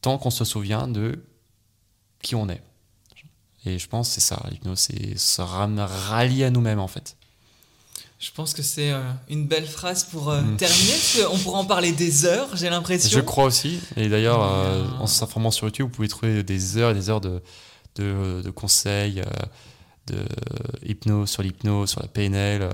tant 0.00 0.18
qu'on 0.18 0.30
se 0.30 0.44
souvient 0.44 0.88
de 0.88 1.22
qui 2.22 2.34
on 2.34 2.48
est. 2.48 2.62
Et 3.66 3.78
je 3.78 3.88
pense 3.88 4.08
que 4.08 4.14
c'est 4.14 4.20
ça, 4.22 4.42
l'hypnose, 4.50 4.78
c'est 4.78 5.18
se 5.18 5.42
rallier 5.42 6.44
à 6.44 6.50
nous-mêmes 6.50 6.78
en 6.80 6.88
fait. 6.88 7.16
Je 8.18 8.30
pense 8.32 8.52
que 8.52 8.62
c'est 8.62 8.90
euh, 8.90 9.00
une 9.30 9.46
belle 9.46 9.66
phrase 9.66 10.04
pour 10.04 10.28
euh, 10.30 10.42
Mm. 10.42 10.56
terminer, 10.58 10.90
parce 10.92 11.22
qu'on 11.24 11.38
pourra 11.38 11.58
en 11.60 11.64
parler 11.64 11.92
des 11.92 12.24
heures, 12.26 12.54
j'ai 12.54 12.68
l'impression. 12.68 13.10
Je 13.10 13.20
crois 13.20 13.44
aussi. 13.44 13.80
Et 13.96 14.08
d'ailleurs, 14.10 14.42
euh, 14.42 14.82
Bien. 14.86 14.98
en 15.00 15.06
s'informant 15.06 15.50
sur 15.50 15.66
YouTube, 15.66 15.86
vous 15.86 15.92
pouvez 15.92 16.08
trouver 16.08 16.42
des 16.42 16.76
heures 16.76 16.90
et 16.90 16.94
des 16.94 17.08
heures 17.08 17.20
de, 17.22 17.42
de, 17.96 18.42
de 18.44 18.50
conseils, 18.50 19.20
euh, 19.20 19.24
de 20.08 20.18
hypnose 20.86 21.30
sur 21.30 21.42
l'hypnose, 21.42 21.90
sur 21.90 22.02
la 22.02 22.08
PNL. 22.08 22.68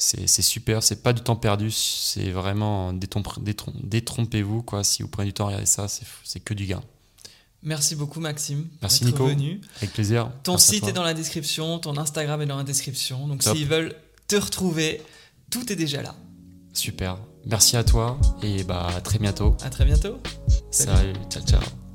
C'est 0.00 0.42
super, 0.42 0.80
c'est 0.82 1.02
pas 1.02 1.12
du 1.12 1.22
temps 1.22 1.34
perdu, 1.34 1.72
c'est 1.72 2.30
vraiment 2.30 2.92
détrompe- 2.92 3.42
détrom- 3.42 3.74
détrompez-vous 3.82 4.62
quoi. 4.62 4.84
Si 4.84 5.02
vous 5.02 5.08
prenez 5.08 5.26
du 5.26 5.32
temps 5.32 5.44
à 5.44 5.48
regarder 5.48 5.66
ça, 5.66 5.88
c'est 5.88 6.38
que 6.40 6.54
du 6.54 6.66
gain. 6.66 6.82
Merci 7.64 7.96
beaucoup 7.96 8.20
Maxime 8.20 8.68
Merci, 8.80 9.04
Nico. 9.04 9.26
venu. 9.26 9.60
Avec 9.78 9.92
plaisir. 9.92 10.30
Ton 10.44 10.52
Merci 10.52 10.76
site 10.76 10.86
est 10.88 10.92
dans 10.92 11.02
la 11.02 11.14
description, 11.14 11.80
ton 11.80 11.96
Instagram 11.96 12.40
est 12.42 12.46
dans 12.46 12.58
la 12.58 12.62
description. 12.62 13.26
Donc 13.26 13.42
s'ils 13.42 13.66
veulent 13.66 13.96
te 14.28 14.36
retrouver, 14.36 15.02
tout 15.50 15.72
est 15.72 15.76
déjà 15.76 16.00
là. 16.00 16.14
Super. 16.72 17.18
Merci 17.46 17.76
à 17.76 17.82
toi 17.82 18.20
et 18.42 18.62
bah 18.62 18.86
à 18.94 19.00
très 19.00 19.18
bientôt. 19.18 19.56
À 19.64 19.70
très 19.70 19.84
bientôt. 19.84 20.18
Salut. 20.70 20.92
Salut, 20.96 21.12
ciao 21.28 21.42
ciao. 21.44 21.87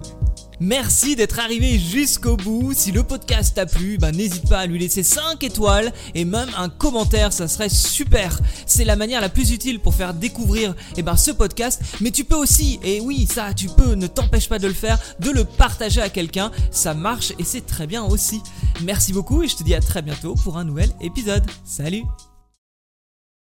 Merci 0.64 1.18
d'être 1.18 1.39
arrivé 1.39 1.78
jusqu'au 1.78 2.38
bout. 2.38 2.72
Si 2.74 2.93
le 2.93 3.03
podcast 3.03 3.53
t'a 3.53 3.66
plu, 3.66 3.97
ben 3.97 4.11
n'hésite 4.11 4.47
pas 4.47 4.59
à 4.59 4.66
lui 4.66 4.80
laisser 4.80 5.03
5 5.03 5.43
étoiles 5.43 5.91
et 6.16 6.24
même 6.24 6.47
un 6.57 6.70
commentaire, 6.70 7.34
ça 7.34 7.49
serait 7.49 7.68
super. 7.68 8.39
C'est 8.66 8.86
la 8.86 8.95
manière 8.95 9.20
la 9.20 9.28
plus 9.28 9.51
utile 9.51 9.82
pour 9.82 9.93
faire 9.93 10.14
découvrir 10.14 10.74
eh 10.95 11.01
ben, 11.01 11.18
ce 11.18 11.32
podcast. 11.32 11.82
Mais 11.99 12.11
tu 12.11 12.24
peux 12.24 12.38
aussi, 12.38 12.80
et 12.82 13.01
oui, 13.01 13.28
ça, 13.30 13.53
tu 13.53 13.68
peux, 13.68 13.95
ne 13.95 14.07
t'empêche 14.07 14.47
pas 14.47 14.57
de 14.57 14.68
le 14.68 14.74
faire, 14.74 14.99
de 15.20 15.32
le 15.32 15.43
partager 15.43 15.99
à 15.99 16.07
quelqu'un. 16.07 16.49
Ça 16.72 16.93
marche 16.93 17.34
et 17.38 17.43
c'est 17.43 17.66
très 17.66 17.86
bien 17.86 18.05
aussi. 18.05 18.41
Merci 18.84 19.11
beaucoup 19.11 19.43
et 19.43 19.49
je 19.49 19.57
te 19.57 19.64
dis 19.64 19.76
à 19.76 19.82
très 19.82 20.01
bientôt 20.01 20.36
pour 20.36 20.57
un 20.57 20.64
nouvel 20.64 20.91
épisode. 21.01 21.43
Salut 21.66 22.03